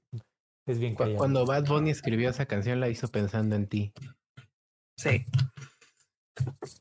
es 0.67 0.79
bien 0.79 0.95
calladita. 0.95 1.19
Cuando 1.19 1.45
Bad 1.47 1.67
Bunny 1.67 1.91
escribió 1.91 2.31
esa 2.31 2.47
canción 2.47 2.81
la 2.81 2.89
hizo 2.89 3.09
pensando 3.09 3.57
en 3.57 3.67
ti. 3.67 3.93
Sí. 4.97 5.25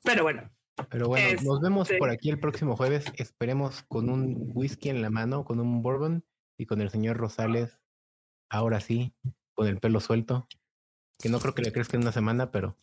Pero 0.03 0.23
bueno, 0.23 0.49
Pero 0.89 1.07
bueno, 1.07 1.41
nos 1.43 1.59
vemos 1.61 1.89
Este- 1.89 1.97
por 1.97 2.09
aquí 2.09 2.29
el 2.29 2.39
próximo 2.39 2.75
jueves. 2.75 3.05
Esperemos 3.15 3.83
con 3.87 4.09
un 4.09 4.51
whisky 4.53 4.89
en 4.89 5.01
la 5.01 5.09
mano, 5.09 5.43
con 5.43 5.59
un 5.59 5.81
bourbon 5.81 6.23
y 6.57 6.65
con 6.67 6.81
el 6.81 6.89
señor 6.89 7.17
Rosales, 7.17 7.79
ahora 8.49 8.79
sí, 8.79 9.13
con 9.55 9.67
el 9.67 9.79
pelo 9.79 9.99
suelto. 9.99 10.47
Que 11.19 11.29
no 11.29 11.39
creo 11.39 11.55
que 11.55 11.63
le 11.63 11.71
crezca 11.71 11.97
en 11.97 12.03
una 12.03 12.11
semana, 12.11 12.51
pero 12.51 12.75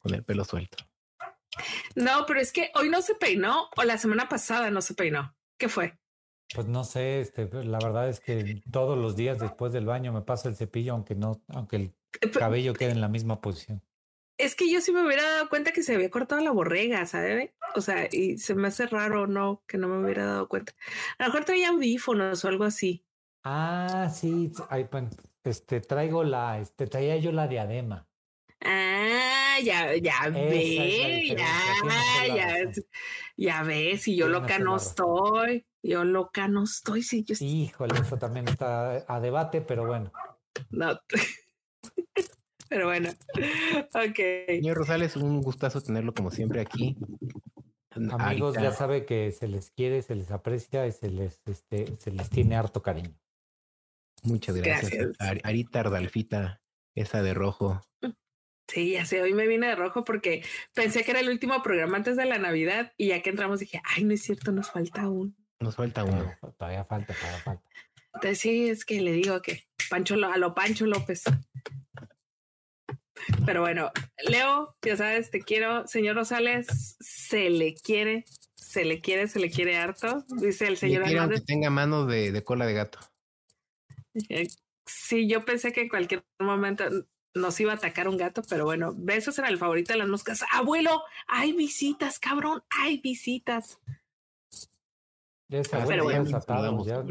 con 0.00 0.12
el 0.12 0.22
pelo 0.22 0.44
suelto. 0.44 0.84
No, 1.94 2.24
pero 2.26 2.40
es 2.40 2.52
que 2.52 2.70
hoy 2.74 2.88
no 2.88 3.02
se 3.02 3.14
peinó 3.14 3.68
o 3.76 3.82
la 3.84 3.98
semana 3.98 4.28
pasada 4.28 4.70
no 4.70 4.80
se 4.82 4.94
peinó. 4.94 5.36
¿Qué 5.58 5.68
fue? 5.68 5.98
Pues 6.52 6.66
no 6.68 6.84
sé, 6.84 7.20
este, 7.20 7.48
la 7.64 7.80
verdad 7.80 8.08
es 8.08 8.20
que 8.20 8.62
todos 8.70 8.96
los 8.98 9.16
días 9.16 9.38
después 9.40 9.72
del 9.72 9.86
baño 9.86 10.12
me 10.12 10.22
paso 10.22 10.48
el 10.48 10.56
cepillo, 10.56 10.92
aunque 10.92 11.14
no, 11.14 11.42
aunque 11.48 11.76
el 11.76 11.96
Eh, 12.20 12.30
cabello 12.36 12.76
quede 12.76 12.92
en 12.92 13.00
la 13.00 13.08
misma 13.08 13.40
posición. 13.40 13.82
Es 14.38 14.56
que 14.56 14.70
yo 14.70 14.80
sí 14.80 14.92
me 14.92 15.04
hubiera 15.04 15.22
dado 15.22 15.48
cuenta 15.48 15.72
que 15.72 15.82
se 15.82 15.94
había 15.94 16.10
cortado 16.10 16.40
la 16.42 16.50
borrega, 16.50 17.06
¿sabe? 17.06 17.54
O 17.76 17.80
sea, 17.80 18.08
y 18.10 18.38
se 18.38 18.54
me 18.54 18.68
hace 18.68 18.86
raro, 18.86 19.26
¿no? 19.28 19.62
Que 19.66 19.78
no 19.78 19.88
me 19.88 20.02
hubiera 20.04 20.24
dado 20.26 20.48
cuenta. 20.48 20.72
A 21.18 21.24
lo 21.24 21.28
mejor 21.30 21.44
traía 21.44 21.68
audífonos 21.70 22.44
o 22.44 22.48
algo 22.48 22.64
así. 22.64 23.04
Ah, 23.42 24.10
sí, 24.12 24.52
bueno, 24.90 25.10
este, 25.44 25.80
traigo 25.80 26.24
la, 26.24 26.58
este, 26.60 26.86
traía 26.86 27.16
yo 27.18 27.30
la 27.32 27.46
diadema. 27.46 28.08
Ah, 28.64 29.58
ya, 29.62 29.94
ya 29.96 30.30
ve, 30.30 31.26
ya, 31.28 32.26
ya, 32.34 32.72
ya 33.36 33.62
ves, 33.62 34.08
y 34.08 34.16
yo 34.16 34.28
loca 34.28 34.58
no 34.58 34.76
estoy, 34.76 35.66
yo 35.82 36.04
loca 36.04 36.48
no 36.48 36.64
estoy, 36.64 37.02
sí, 37.02 37.24
yo 37.24 37.34
Híjole, 37.38 37.94
eso 38.00 38.16
también 38.16 38.48
está 38.48 39.04
a 39.06 39.20
debate, 39.20 39.60
pero 39.60 39.86
bueno. 39.86 40.12
no. 40.70 40.98
Pero 42.70 42.86
bueno, 42.86 43.10
ok. 43.94 44.18
Señor 44.48 44.76
Rosales, 44.78 45.16
un 45.16 45.42
gustazo 45.42 45.80
tenerlo 45.82 46.12
como 46.14 46.30
siempre 46.30 46.60
aquí. 46.60 46.96
Amigos, 48.10 48.56
ya 48.56 48.72
sabe 48.72 49.04
que 49.04 49.30
se 49.30 49.46
les 49.46 49.70
quiere, 49.70 50.02
se 50.02 50.16
les 50.16 50.30
aprecia 50.32 50.84
y 50.86 50.90
se 50.92 51.08
les, 51.10 51.40
este, 51.46 51.94
se 51.94 52.10
les 52.10 52.30
tiene 52.30 52.56
harto 52.56 52.82
cariño. 52.82 53.14
Muchas 54.24 54.56
gracias. 54.56 54.90
Gracias. 54.90 55.20
Ar- 55.20 55.40
Arita 55.44 55.80
Ardalfita, 55.80 56.62
esa 56.96 57.22
de 57.22 57.34
rojo. 57.34 57.80
Sí, 58.68 58.92
ya 58.92 59.04
sé, 59.04 59.20
hoy 59.20 59.34
me 59.34 59.46
vine 59.46 59.66
de 59.66 59.74
rojo 59.74 60.04
porque 60.04 60.42
pensé 60.72 61.04
que 61.04 61.10
era 61.10 61.20
el 61.20 61.28
último 61.28 61.62
programa 61.62 61.96
antes 61.96 62.16
de 62.16 62.24
la 62.24 62.38
Navidad 62.38 62.92
y 62.96 63.08
ya 63.08 63.22
que 63.22 63.30
entramos 63.30 63.60
dije, 63.60 63.80
ay, 63.84 64.04
no 64.04 64.14
es 64.14 64.22
cierto, 64.22 64.52
nos 64.52 64.70
falta 64.70 65.08
uno. 65.08 65.32
Nos 65.60 65.76
falta 65.76 66.04
uno. 66.04 66.32
Todavía, 66.58 66.84
falta, 66.84 67.14
todavía 67.14 67.40
falta. 67.40 67.62
Entonces 68.14 68.38
sí, 68.38 68.68
es 68.68 68.84
que 68.84 69.00
le 69.00 69.12
digo 69.12 69.42
que 69.42 69.66
Pancho, 69.90 70.14
a 70.14 70.38
lo 70.38 70.54
Pancho 70.54 70.86
López. 70.86 71.24
Pero 73.46 73.60
bueno, 73.60 73.90
Leo, 74.28 74.76
ya 74.82 74.96
sabes, 74.96 75.30
te 75.30 75.40
quiero. 75.40 75.86
Señor 75.86 76.16
Rosales, 76.16 76.96
se 77.00 77.50
le 77.50 77.74
quiere, 77.74 78.24
se 78.54 78.84
le 78.84 79.00
quiere, 79.00 79.28
se 79.28 79.40
le 79.40 79.50
quiere 79.50 79.76
harto. 79.76 80.24
Dice 80.40 80.66
el 80.66 80.76
señor 80.76 81.04
quiero 81.04 81.28
que 81.28 81.40
tenga 81.40 81.70
manos 81.70 82.06
de, 82.08 82.32
de 82.32 82.44
cola 82.44 82.66
de 82.66 82.74
gato. 82.74 82.98
Eh, 84.28 84.48
Sí, 84.86 85.28
yo 85.28 85.44
pensé 85.44 85.72
que 85.72 85.82
en 85.82 85.88
cualquier 85.88 86.24
momento 86.38 86.84
nos 87.34 87.58
iba 87.60 87.72
a 87.72 87.76
atacar 87.76 88.08
un 88.08 88.16
gato, 88.16 88.42
pero 88.48 88.64
bueno, 88.64 88.94
besos 88.96 89.38
en 89.38 89.46
el 89.46 89.58
favorito 89.58 89.92
de 89.92 89.98
las 89.98 90.08
moscas. 90.08 90.44
Abuelo, 90.52 91.02
hay 91.26 91.52
visitas, 91.52 92.18
cabrón, 92.18 92.62
hay 92.70 92.98
visitas. 92.98 93.80
Pero 95.48 95.62
ya 95.62 96.02
bueno. 96.02 96.36
atado, 96.36 96.84
ya 96.84 97.04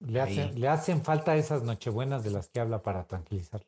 le, 0.00 0.20
hacen, 0.20 0.60
le 0.60 0.68
hacen 0.68 1.02
falta 1.02 1.36
esas 1.36 1.62
nochebuenas 1.62 2.22
de 2.24 2.30
las 2.30 2.48
que 2.48 2.60
habla 2.60 2.82
para 2.82 3.06
tranquilizarlo. 3.06 3.66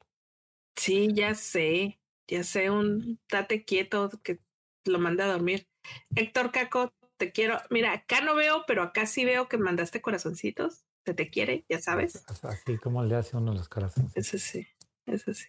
Sí, 0.76 1.08
ya 1.12 1.34
sé, 1.34 1.98
ya 2.28 2.44
sé, 2.44 2.70
un 2.70 3.18
date 3.30 3.64
quieto 3.64 4.10
que 4.22 4.40
lo 4.84 4.98
mande 4.98 5.22
a 5.22 5.26
dormir. 5.26 5.66
Héctor 6.14 6.52
Caco, 6.52 6.92
te 7.16 7.32
quiero. 7.32 7.58
Mira, 7.70 7.92
acá 7.92 8.20
no 8.20 8.34
veo, 8.34 8.64
pero 8.66 8.82
acá 8.82 9.06
sí 9.06 9.24
veo 9.24 9.48
que 9.48 9.58
mandaste 9.58 10.00
corazoncitos. 10.02 10.84
Se 11.04 11.14
te 11.14 11.28
quiere, 11.28 11.64
ya 11.68 11.80
sabes. 11.80 12.24
Así 12.42 12.78
como 12.78 13.02
le 13.04 13.16
hace 13.16 13.36
uno 13.36 13.54
los 13.54 13.68
corazones. 13.68 14.12
Eso 14.16 14.38
sí, 14.38 14.66
eso 15.06 15.32
sí. 15.32 15.46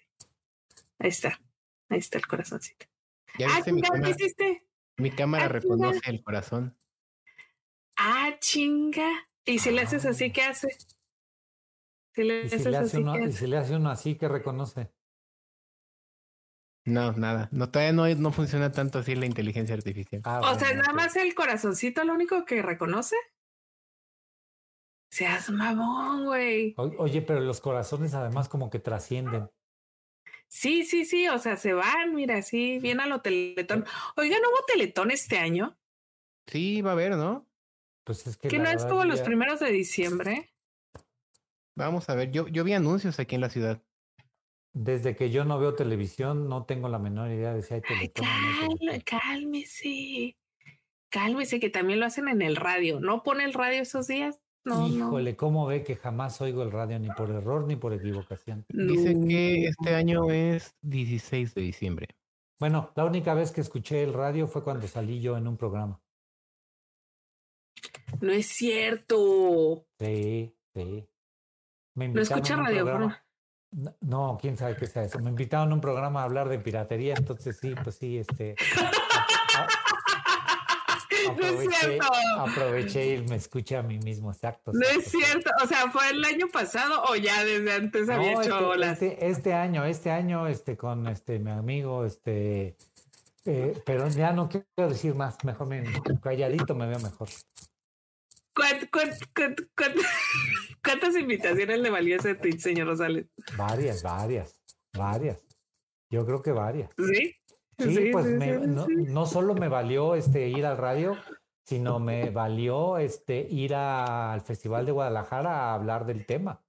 Ahí 0.99 1.09
está, 1.09 1.39
ahí 1.89 1.99
está 1.99 2.17
el 2.17 2.27
corazoncito. 2.27 2.85
¿Ya 3.37 3.47
Ah, 3.49 3.55
viste 3.57 3.71
mi 3.71 3.81
¿qué 3.81 3.87
cámara? 3.89 4.09
hiciste? 4.09 4.67
Mi 4.97 5.11
cámara 5.11 5.45
Ah, 5.45 5.49
reconoce 5.49 6.09
el 6.09 6.23
corazón. 6.23 6.75
Ah, 7.97 8.37
chinga. 8.39 9.29
Y 9.45 9.59
si 9.59 9.71
le 9.71 9.81
haces 9.81 10.05
así, 10.05 10.31
¿qué 10.31 10.41
hace? 10.43 10.69
Si 12.15 12.23
le 12.23 12.45
Y 12.45 12.49
si, 12.49 12.55
haces 12.55 12.65
le 12.67 12.77
hace 12.77 12.97
así, 12.97 12.97
uno, 12.97 13.13
¿qué 13.13 13.19
y 13.19 13.23
hace? 13.25 13.37
si 13.37 13.47
le 13.47 13.57
hace 13.57 13.75
uno 13.75 13.89
así, 13.89 14.17
que 14.17 14.27
reconoce? 14.27 14.91
No, 16.85 17.11
nada. 17.13 17.49
No, 17.51 17.69
todavía 17.69 17.91
no, 17.93 18.07
no 18.15 18.31
funciona 18.31 18.71
tanto 18.71 18.99
así 18.99 19.13
la 19.15 19.25
inteligencia 19.25 19.75
artificial. 19.75 20.21
Ah, 20.25 20.39
O 20.39 20.57
sea, 20.57 20.69
bueno, 20.69 20.81
nada 20.83 20.91
ok. 20.93 20.95
más 20.95 21.15
el 21.17 21.35
corazoncito 21.35 22.03
lo 22.05 22.13
único 22.13 22.45
que 22.45 22.61
reconoce. 22.61 23.15
Seas 25.11 25.49
mamón, 25.49 26.25
güey. 26.25 26.73
Oye, 26.77 27.21
pero 27.21 27.39
los 27.41 27.59
corazones 27.61 28.13
además 28.13 28.49
como 28.49 28.69
que 28.69 28.79
trascienden. 28.79 29.49
Sí, 30.49 30.83
sí, 30.85 31.05
sí, 31.05 31.27
o 31.27 31.37
sea, 31.39 31.57
se 31.57 31.73
van, 31.73 32.15
mira, 32.15 32.41
sí, 32.41 32.79
bien 32.79 32.99
a 32.99 33.05
lo 33.07 33.21
teletón. 33.21 33.85
Oiga, 34.15 34.37
¿no 34.41 34.49
hubo 34.49 34.65
teletón 34.65 35.11
este 35.11 35.37
año? 35.37 35.77
Sí, 36.47 36.81
va 36.81 36.91
a 36.91 36.93
haber, 36.93 37.11
¿no? 37.17 37.45
Pues 38.05 38.25
es 38.27 38.37
que 38.37 38.47
Que 38.47 38.57
no 38.59 38.69
estuvo 38.69 39.03
los 39.03 39.21
primeros 39.21 39.59
de 39.59 39.71
diciembre. 39.71 40.53
Vamos 41.75 42.09
a 42.09 42.15
ver. 42.15 42.31
Yo, 42.31 42.47
yo 42.47 42.63
vi 42.63 42.73
anuncios 42.73 43.19
aquí 43.19 43.35
en 43.35 43.41
la 43.41 43.49
ciudad. 43.49 43.83
Desde 44.73 45.15
que 45.15 45.29
yo 45.31 45.43
no 45.43 45.59
veo 45.59 45.75
televisión, 45.75 46.47
no 46.47 46.65
tengo 46.65 46.87
la 46.87 46.99
menor 46.99 47.29
idea 47.31 47.53
de 47.53 47.63
si 47.63 47.73
hay 47.73 47.81
Ay, 47.83 48.09
teletón 48.09 48.25
cal- 48.25 48.77
teletón. 48.79 49.19
cálmese. 49.19 50.37
Cálmese, 51.09 51.59
que 51.59 51.69
también 51.69 51.99
lo 51.99 52.05
hacen 52.05 52.27
en 52.29 52.41
el 52.41 52.55
radio. 52.55 52.99
¿No 52.99 53.23
pone 53.23 53.43
el 53.43 53.53
radio 53.53 53.81
esos 53.81 54.07
días? 54.07 54.39
No, 54.67 54.81
no. 54.81 54.87
Híjole, 54.87 55.35
¿cómo 55.35 55.65
ve 55.65 55.83
que 55.83 55.95
jamás 55.95 56.41
oigo 56.41 56.61
el 56.63 56.71
radio 56.71 56.99
ni 56.99 57.07
por 57.09 57.29
error 57.31 57.65
ni 57.65 57.75
por 57.77 57.93
equivocación? 57.93 58.65
Dice 58.69 59.13
No. 59.15 59.27
que 59.27 59.65
este 59.67 59.95
año 59.95 60.29
es 60.31 60.75
16 60.81 61.53
de 61.55 61.61
diciembre. 61.61 62.07
Bueno, 62.59 62.91
la 62.95 63.05
única 63.05 63.33
vez 63.33 63.51
que 63.51 63.61
escuché 63.61 64.03
el 64.03 64.13
radio 64.13 64.47
fue 64.47 64.63
cuando 64.63 64.87
salí 64.87 65.21
yo 65.21 65.37
en 65.37 65.47
un 65.47 65.57
programa. 65.57 66.01
No 68.21 68.31
es 68.31 68.47
cierto. 68.47 69.85
Sí, 69.99 70.53
sí. 70.73 71.07
Me 71.95 72.09
No 72.09 72.21
escucha 72.21 72.55
radio. 72.55 72.83
programa- 72.83 73.23
No, 73.71 73.95
no, 74.01 74.37
quién 74.41 74.57
sabe 74.57 74.75
qué 74.75 74.87
sea 74.87 75.03
eso. 75.03 75.19
Me 75.19 75.29
invitaron 75.29 75.71
a 75.71 75.75
un 75.75 75.81
programa 75.81 76.21
a 76.21 76.23
hablar 76.23 76.47
de 76.49 76.57
piratería, 76.59 77.13
entonces 77.17 77.57
sí, 77.57 77.75
pues 77.83 77.95
sí, 77.97 78.17
este. 78.17 78.55
No 81.35 81.61
es 81.61 81.69
cierto. 81.79 82.07
aproveché 82.39 83.15
y 83.15 83.21
me 83.27 83.35
escuché 83.35 83.77
a 83.77 83.83
mí 83.83 83.97
mismo, 83.99 84.31
exacto. 84.31 84.71
No 84.73 84.87
es 84.87 85.05
cierto. 85.09 85.49
O 85.63 85.67
sea, 85.67 85.89
¿fue 85.91 86.09
el 86.09 86.23
año 86.23 86.47
pasado 86.51 87.03
o 87.09 87.15
ya 87.15 87.43
desde 87.43 87.71
antes 87.73 88.09
había 88.09 88.33
hecho 88.33 88.73
este, 88.73 88.77
las... 88.79 89.01
este, 89.01 89.27
este 89.29 89.53
año, 89.53 89.85
este 89.85 90.11
año, 90.11 90.47
este, 90.47 90.77
con 90.77 91.07
este 91.07 91.39
mi 91.39 91.51
amigo, 91.51 92.05
este, 92.05 92.75
eh, 93.45 93.81
pero 93.85 94.07
ya 94.09 94.31
no 94.33 94.49
quiero 94.49 94.65
decir 94.89 95.15
más, 95.15 95.43
mejor 95.43 95.67
me 95.67 95.83
calladito 96.21 96.75
me 96.75 96.87
veo 96.87 96.99
mejor. 96.99 97.29
¿Cuánt- 98.55 98.89
cuánt- 98.89 99.33
cuánt- 99.35 99.69
cuánt- 99.75 100.05
¿Cuántas 100.83 101.15
invitaciones 101.15 101.79
le 101.79 101.89
valió 101.89 102.17
ese 102.17 102.35
tweet, 102.35 102.59
señor 102.59 102.87
Rosales? 102.87 103.27
Varias, 103.55 104.01
varias, 104.03 104.59
varias. 104.93 105.37
Yo 106.09 106.25
creo 106.25 106.41
que 106.41 106.51
varias. 106.51 106.89
¿Sí? 106.97 107.35
Sí, 108.05 108.09
pues 108.11 108.25
sí, 108.25 108.31
me- 108.33 108.55
sí, 108.85 108.93
no, 109.07 109.25
solo 109.25 109.53
me 109.53 109.67
valió 109.67 110.15
este 110.15 110.47
ir 110.49 110.65
al 110.65 110.77
radio, 110.77 111.15
sino 111.63 111.99
me 111.99 112.29
valió 112.31 112.97
este 112.97 113.39
ir 113.49 113.75
a- 113.75 114.33
al 114.33 114.41
Festival 114.41 114.85
de 114.85 114.91
Guadalajara 114.93 115.51
a 115.51 115.73
hablar 115.75 116.05
del 116.05 116.25
tema. 116.25 116.63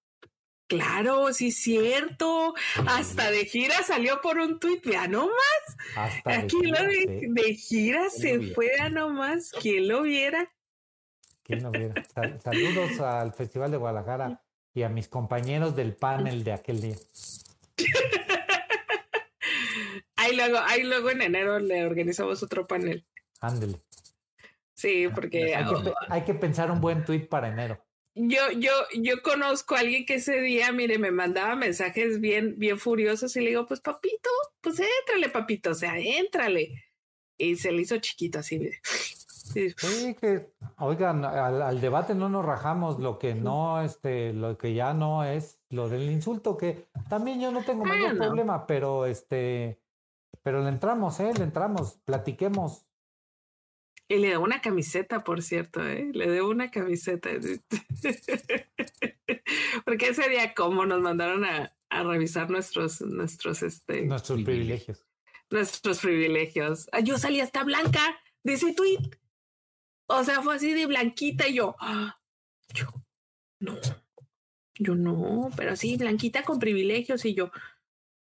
Claro, 0.68 1.32
sí, 1.32 1.51
cierto. 1.51 2.52
Hasta 2.86 3.30
de 3.30 3.47
gira 3.47 3.82
salió 3.86 4.20
por 4.20 4.36
un 4.36 4.60
tuit, 4.60 4.85
ya 4.86 5.09
no 5.09 5.28
más. 5.28 5.76
Hasta 5.97 6.30
de 6.30 6.36
Aquí 6.36 6.56
lo 6.56 6.76
gira, 6.76 6.82
de, 6.82 7.20
sí. 7.20 7.26
de 7.30 7.55
gira 7.55 8.05
lo 8.05 8.10
se 8.10 8.36
viera? 8.39 8.55
fue 8.55 8.70
a 8.78 8.89
nomás. 8.90 9.51
¿Quién 9.62 9.89
lo 9.89 10.02
viera? 10.02 10.52
¿Quién 11.43 11.62
lo 11.62 11.70
viera? 11.70 11.94
Sal- 12.14 12.39
saludos 12.44 13.01
al 13.01 13.32
Festival 13.32 13.70
de 13.70 13.78
Guadalajara 13.78 14.43
y 14.74 14.82
a 14.82 14.90
mis 14.90 15.09
compañeros 15.09 15.74
del 15.74 15.97
panel 15.97 16.44
de 16.44 16.52
aquel 16.52 16.82
día. 16.82 16.97
ahí 20.28 20.36
luego, 20.36 20.59
ahí 20.59 20.82
luego 20.82 21.10
en 21.10 21.22
enero 21.22 21.59
le 21.59 21.84
organizamos 21.84 22.42
otro 22.42 22.66
panel. 22.66 23.05
Ándele. 23.40 23.78
Sí, 24.74 25.09
porque 25.14 25.55
hay 25.55 25.64
que, 25.64 25.92
hay 26.09 26.22
que 26.22 26.34
pensar 26.34 26.70
un 26.70 26.80
buen 26.80 27.05
tweet 27.05 27.26
para 27.26 27.48
enero 27.48 27.82
yo, 28.18 28.50
yo, 28.56 28.72
yo 29.00 29.22
conozco 29.22 29.76
a 29.76 29.80
alguien 29.80 30.05
que 30.05 30.14
ese 30.14 30.40
día, 30.40 30.72
mire, 30.72 30.98
me 30.98 31.12
mandaba 31.12 31.55
mensajes 31.55 32.20
bien, 32.20 32.55
bien 32.59 32.78
furiosos 32.78 33.36
y 33.36 33.40
le 33.40 33.50
digo, 33.50 33.66
pues 33.66 33.80
papito, 33.80 34.30
pues 34.60 34.80
éntrale, 34.80 35.28
papito, 35.28 35.70
o 35.70 35.74
sea, 35.74 35.98
éntrale. 35.98 36.84
Y 37.36 37.55
se 37.56 37.70
le 37.70 37.82
hizo 37.82 37.96
chiquito 37.98 38.40
así, 38.40 38.59
mire. 38.59 38.80
Sí, 39.48 39.74
que, 40.20 40.52
oigan, 40.76 41.24
al, 41.24 41.80
debate 41.80 42.14
no 42.14 42.28
nos 42.28 42.44
rajamos, 42.44 42.98
lo 42.98 43.18
que 43.18 43.34
no, 43.34 43.80
este, 43.80 44.34
lo 44.34 44.59
que 44.59 44.74
ya 44.74 44.92
no 44.92 45.24
es 45.24 45.59
lo 45.70 45.88
del 45.88 46.02
insulto, 46.02 46.59
que 46.59 46.88
también 47.09 47.40
yo 47.40 47.50
no 47.50 47.64
tengo 47.64 47.86
mayor 47.86 48.14
problema, 48.18 48.66
pero 48.66 49.06
este, 49.06 49.80
pero 50.42 50.62
le 50.62 50.68
entramos, 50.68 51.20
eh, 51.20 51.32
le 51.36 51.44
entramos, 51.44 52.00
platiquemos. 52.05 52.84
Y 54.09 54.16
le 54.16 54.28
debo 54.28 54.44
una 54.44 54.62
camiseta, 54.62 55.22
por 55.22 55.42
cierto, 55.42 55.86
¿eh? 55.86 56.10
Le 56.14 56.28
debo 56.28 56.48
una 56.48 56.70
camiseta. 56.70 57.28
Porque 59.84 60.09
ese 60.09 60.28
día, 60.30 60.55
como 60.55 60.86
nos 60.86 61.02
mandaron 61.02 61.44
a, 61.44 61.76
a 61.90 62.02
revisar 62.02 62.48
nuestros, 62.48 63.02
nuestros, 63.02 63.62
este. 63.62 64.06
Nuestros 64.06 64.42
privilegios. 64.42 65.05
Nuestros 65.50 66.00
privilegios. 66.00 66.88
Ah, 66.92 67.00
yo 67.00 67.18
salí 67.18 67.40
hasta 67.40 67.64
blanca 67.64 68.00
de 68.42 68.55
ese 68.55 68.72
tweet. 68.72 69.10
O 70.06 70.24
sea, 70.24 70.42
fue 70.42 70.56
así 70.56 70.72
de 70.72 70.86
blanquita 70.86 71.48
y 71.48 71.55
yo, 71.55 71.76
ah, 71.80 72.18
yo, 72.72 72.86
no, 73.60 73.76
yo 74.78 74.94
no, 74.94 75.50
pero 75.55 75.76
sí, 75.76 75.98
blanquita 75.98 76.44
con 76.44 76.59
privilegios 76.59 77.26
y 77.26 77.34
yo, 77.34 77.50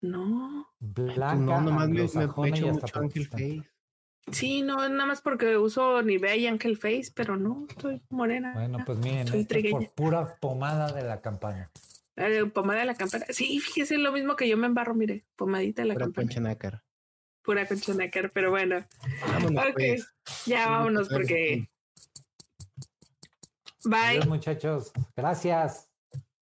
no. 0.00 0.68
Blanca, 0.78 1.34
no, 1.34 1.60
nomás 1.60 1.88
me, 1.88 2.00
me, 2.00 2.04
echo 2.04 2.66
mucho 2.66 3.00
Ángel 3.00 3.26
Face. 3.26 3.62
Sí, 4.32 4.62
no, 4.62 4.88
nada 4.88 5.06
más 5.06 5.20
porque 5.20 5.56
uso 5.56 6.02
Nivea 6.02 6.36
y 6.36 6.46
Angel 6.46 6.76
Face, 6.76 7.10
pero 7.14 7.36
no, 7.36 7.66
estoy 7.68 8.02
morena. 8.10 8.52
Bueno, 8.54 8.78
pues 8.84 8.98
miren, 8.98 9.28
es 9.28 9.70
por 9.70 9.90
pura 9.94 10.34
pomada 10.40 10.92
de 10.92 11.02
la 11.02 11.20
campana. 11.20 11.70
Eh, 12.16 12.44
pomada 12.46 12.80
de 12.80 12.86
la 12.86 12.94
campana. 12.94 13.26
Sí, 13.30 13.60
fíjese 13.60 13.96
lo 13.96 14.12
mismo 14.12 14.36
que 14.36 14.48
yo 14.48 14.56
me 14.56 14.66
embarro, 14.66 14.94
mire, 14.94 15.24
pomadita 15.36 15.82
de 15.82 15.88
la 15.88 15.94
Pura 15.94 16.06
campana. 16.06 16.26
Concha 16.26 16.40
nácar. 16.40 16.82
Pura 17.42 17.66
concha 17.66 17.94
nácar, 17.94 18.30
pero 18.32 18.50
bueno. 18.50 18.84
Vámonos, 19.26 19.64
pues. 19.72 20.14
Ya 20.46 20.68
vámonos 20.68 21.08
porque. 21.08 21.68
Bye. 23.84 24.00
Adiós, 24.00 24.26
muchachos. 24.26 24.92
Gracias. 25.16 25.87